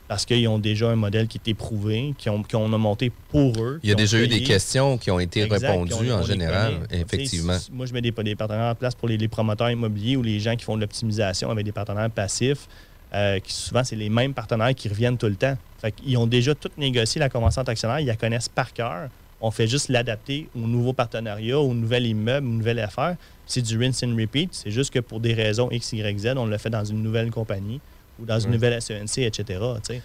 parce 0.09 0.25
qu'ils 0.25 0.49
ont 0.49 0.59
déjà 0.59 0.89
un 0.89 0.97
modèle 0.97 1.29
qui 1.29 1.39
est 1.39 1.51
éprouvé, 1.51 2.15
qu'on 2.51 2.73
a 2.73 2.79
monté 2.79 3.13
pour 3.31 3.63
eux. 3.63 3.79
Il 3.83 3.91
y 3.91 3.93
a 3.93 3.95
déjà 3.95 4.19
eu 4.19 4.27
des 4.27 4.43
questions 4.43 4.97
qui 4.99 5.11
ont 5.11 5.21
été 5.21 5.43
Exact, 5.43 5.69
répondues 5.69 6.11
on- 6.11 6.15
en 6.15 6.23
général, 6.23 6.87
effectivement. 6.91 7.57
Moi, 7.71 7.87
je 7.87 7.93
mets 7.93 8.01
des, 8.01 8.11
des 8.11 8.35
partenaires 8.35 8.73
en 8.73 8.75
place 8.75 8.95
pour 8.95 9.07
les, 9.09 9.19
les 9.19 9.29
promoteurs 9.29 9.71
immobiliers 9.71 10.17
ou 10.17 10.23
les 10.23 10.41
gens 10.41 10.57
qui 10.57 10.65
font 10.65 10.77
de 10.77 10.81
l'optimisation 10.81 11.51
avec 11.51 11.65
des 11.65 11.73
partenaires 11.73 12.11
passifs. 12.11 12.67
euh, 13.15 13.39
qui 13.41 13.55
souvent, 13.55 13.85
c'est 13.85 13.97
les 13.97 14.11
mêmes 14.11 14.35
partenaires 14.35 14.75
qui 14.75 14.87
reviennent 14.89 15.17
tout 15.17 15.29
le 15.29 15.35
temps. 15.37 15.57
Fait 15.81 15.93
qu'ils 15.93 16.17
ont 16.19 16.27
déjà 16.27 16.55
tout 16.55 16.69
négocié 16.77 17.19
la 17.19 17.31
convention 17.31 17.63
d'actionnaire, 17.63 18.01
ils 18.01 18.07
la 18.07 18.17
connaissent 18.17 18.51
par 18.51 18.71
cœur. 18.75 19.09
On 19.41 19.51
fait 19.51 19.67
juste 19.67 19.89
l'adapter 19.89 20.47
au 20.55 20.67
nouveau 20.67 20.93
partenariat, 20.93 21.59
au 21.59 21.73
nouvel 21.73 22.05
immeuble, 22.07 22.47
aux 22.47 22.51
nouvelles 22.51 22.81
affaires. 22.81 23.17
C'est 23.47 23.63
du 23.63 23.79
rinse 23.79 24.03
and 24.03 24.15
repeat. 24.15 24.51
C'est 24.53 24.71
juste 24.71 24.93
que 24.93 24.99
pour 24.99 25.21
des 25.21 25.33
raisons 25.33 25.71
X, 25.71 25.93
Y, 25.95 26.19
Z, 26.19 26.27
on 26.37 26.45
le 26.45 26.59
fait 26.59 26.69
dans 26.71 26.85
une 26.85 27.03
nouvelle 27.03 27.31
compagnie 27.31 27.81
ou 28.19 28.25
dans 28.27 28.39
une 28.39 28.47
Ouais. 28.49 28.53
nouvelle 28.55 28.81
SENC, 28.83 29.19
etc. 29.19 29.61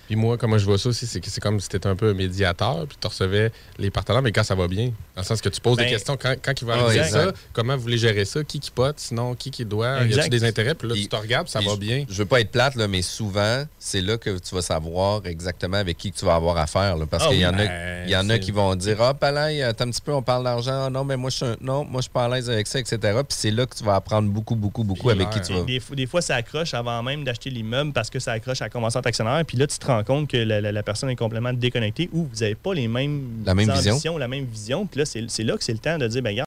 Puis 0.07 0.15
moi, 0.15 0.37
comment 0.37 0.57
je 0.57 0.65
vois 0.65 0.77
ça 0.77 0.89
aussi, 0.89 1.05
c'est 1.07 1.19
que 1.19 1.29
c'est 1.29 1.41
comme 1.41 1.59
si 1.59 1.69
tu 1.69 1.75
étais 1.77 1.87
un 1.87 1.95
peu 1.95 2.09
un 2.09 2.13
médiateur, 2.13 2.85
puis 2.87 2.97
tu 2.99 3.07
recevais 3.07 3.51
les 3.77 3.89
partenaires, 3.89 4.21
mais 4.21 4.31
quand 4.31 4.43
ça 4.43 4.55
va 4.55 4.67
bien. 4.67 4.87
Dans 5.15 5.21
le 5.21 5.23
sens 5.23 5.41
que 5.41 5.49
tu 5.49 5.61
poses 5.61 5.77
Ben, 5.77 5.85
des 5.85 5.91
questions, 5.91 6.17
quand, 6.19 6.35
quand 6.41 6.53
il 6.61 6.65
va 6.67 6.73
ah, 6.75 6.83
arriver 6.85 6.99
exact. 7.03 7.11
ça, 7.27 7.33
comment 7.53 7.75
vous 7.75 7.81
voulez 7.83 7.97
gérer 7.97 8.25
ça, 8.25 8.43
qui 8.43 8.59
qui 8.59 8.71
pote, 8.71 8.99
sinon 8.99 9.35
qui 9.35 9.51
qui 9.51 9.65
doit, 9.65 10.01
y 10.01 10.05
Exact. 10.05 10.21
a-tu 10.21 10.29
des 10.29 10.43
intérêts, 10.43 10.75
puis 10.75 10.87
là, 10.87 10.93
Puis- 10.95 11.03
tu 11.03 11.09
te 11.09 11.15
regardes, 11.15 11.47
ça 11.47 11.59
puis 11.59 11.67
va 11.67 11.73
je- 11.75 11.79
bien. 11.79 12.05
Je 12.09 12.13
veux 12.15 12.25
pas 12.25 12.41
être 12.41 12.51
plate, 12.51 12.75
là, 12.75 12.87
mais 12.87 13.01
souvent, 13.01 13.63
c'est 13.79 14.01
là 14.01 14.17
que 14.17 14.37
tu 14.39 14.55
vas 14.55 14.61
savoir 14.61 15.25
exactement 15.25 15.77
avec 15.77 15.97
qui 15.97 16.11
que 16.11 16.17
tu 16.17 16.25
vas 16.25 16.35
avoir 16.35 16.57
affaire. 16.57 16.97
là, 16.97 17.05
parce 17.09 17.23
Ah 17.25 17.29
qu'il 17.29 17.37
y 17.39 17.41
oui, 17.41 17.45
en 17.47 17.53
a, 17.53 17.57
ben, 17.57 18.03
il 18.05 18.11
y 18.11 18.15
en 18.15 18.29
a 18.29 18.37
qui 18.39 18.51
vont 18.51 18.75
dire 18.75 19.01
Ah, 19.01 19.13
Palais, 19.13 19.61
attends 19.63 19.85
un 19.85 19.91
petit 19.91 20.01
peu, 20.01 20.13
on 20.13 20.21
parle 20.21 20.43
d'argent. 20.43 20.85
Ah, 20.85 20.89
Non, 20.89 21.03
mais 21.03 21.17
moi, 21.17 21.29
je 21.29 21.35
suis 21.37 21.45
un- 21.45 21.57
non, 21.61 21.83
moi, 21.85 21.99
je 21.99 22.03
suis 22.03 22.11
pas 22.11 22.25
à 22.25 22.29
l'aise 22.29 22.49
avec 22.49 22.67
ça, 22.67 22.79
etc. 22.79 22.97
Puis 22.99 23.37
c'est 23.37 23.51
là 23.51 23.65
que 23.65 23.75
tu 23.75 23.83
vas 23.83 23.95
apprendre 23.95 24.29
beaucoup, 24.29 24.55
beaucoup, 24.55 24.83
beaucoup 24.83 25.09
avec 25.09 25.29
qui 25.29 25.41
tu 25.41 25.53
vas. 25.53 25.61
Des, 25.63 25.81
des 25.95 26.05
fois, 26.07 26.21
ça 26.21 26.35
accroche 26.35 26.73
avant 26.73 27.01
même 27.03 27.23
d'acheter 27.23 27.49
l'immeuble 27.49 27.93
parce 28.03 28.09
que 28.09 28.19
ça 28.19 28.33
accroche 28.33 28.61
à 28.61 28.65
la 28.65 28.69
convention 28.69 28.99
d'actionnaire. 28.99 29.45
Puis 29.47 29.55
là, 29.57 29.65
tu 29.65 29.77
te 29.77 29.85
rends 29.85 30.03
compte 30.03 30.27
que 30.29 30.35
la, 30.35 30.59
la- 30.59 30.73
la 30.73 30.83
personne 30.83 31.09
est 31.09 31.15
complètement 31.15 31.53
déconnectée 31.53 32.09
ou 32.11 32.23
vous 32.29 32.39
n'avez 32.41 32.55
pas 32.55 32.73
les 32.73 32.89
mêmes 32.89 33.21
La 33.45 33.55
même 33.55 33.71
vision. 33.71 33.93
ambitions, 33.93 34.17
la 34.17 34.27
même 34.27 34.43
vision. 34.43 34.85
Puis 34.85 34.99
là, 34.99 35.05
c'est 35.05 35.23
c'est 35.29 35.43
là 35.43 35.55
que 35.55 35.63
c'est 35.63 35.71
le 35.71 35.79
temps 35.79 35.97
de 35.97 36.05
dire, 36.09 36.21
ben, 36.21 36.31
regarde, 36.31 36.41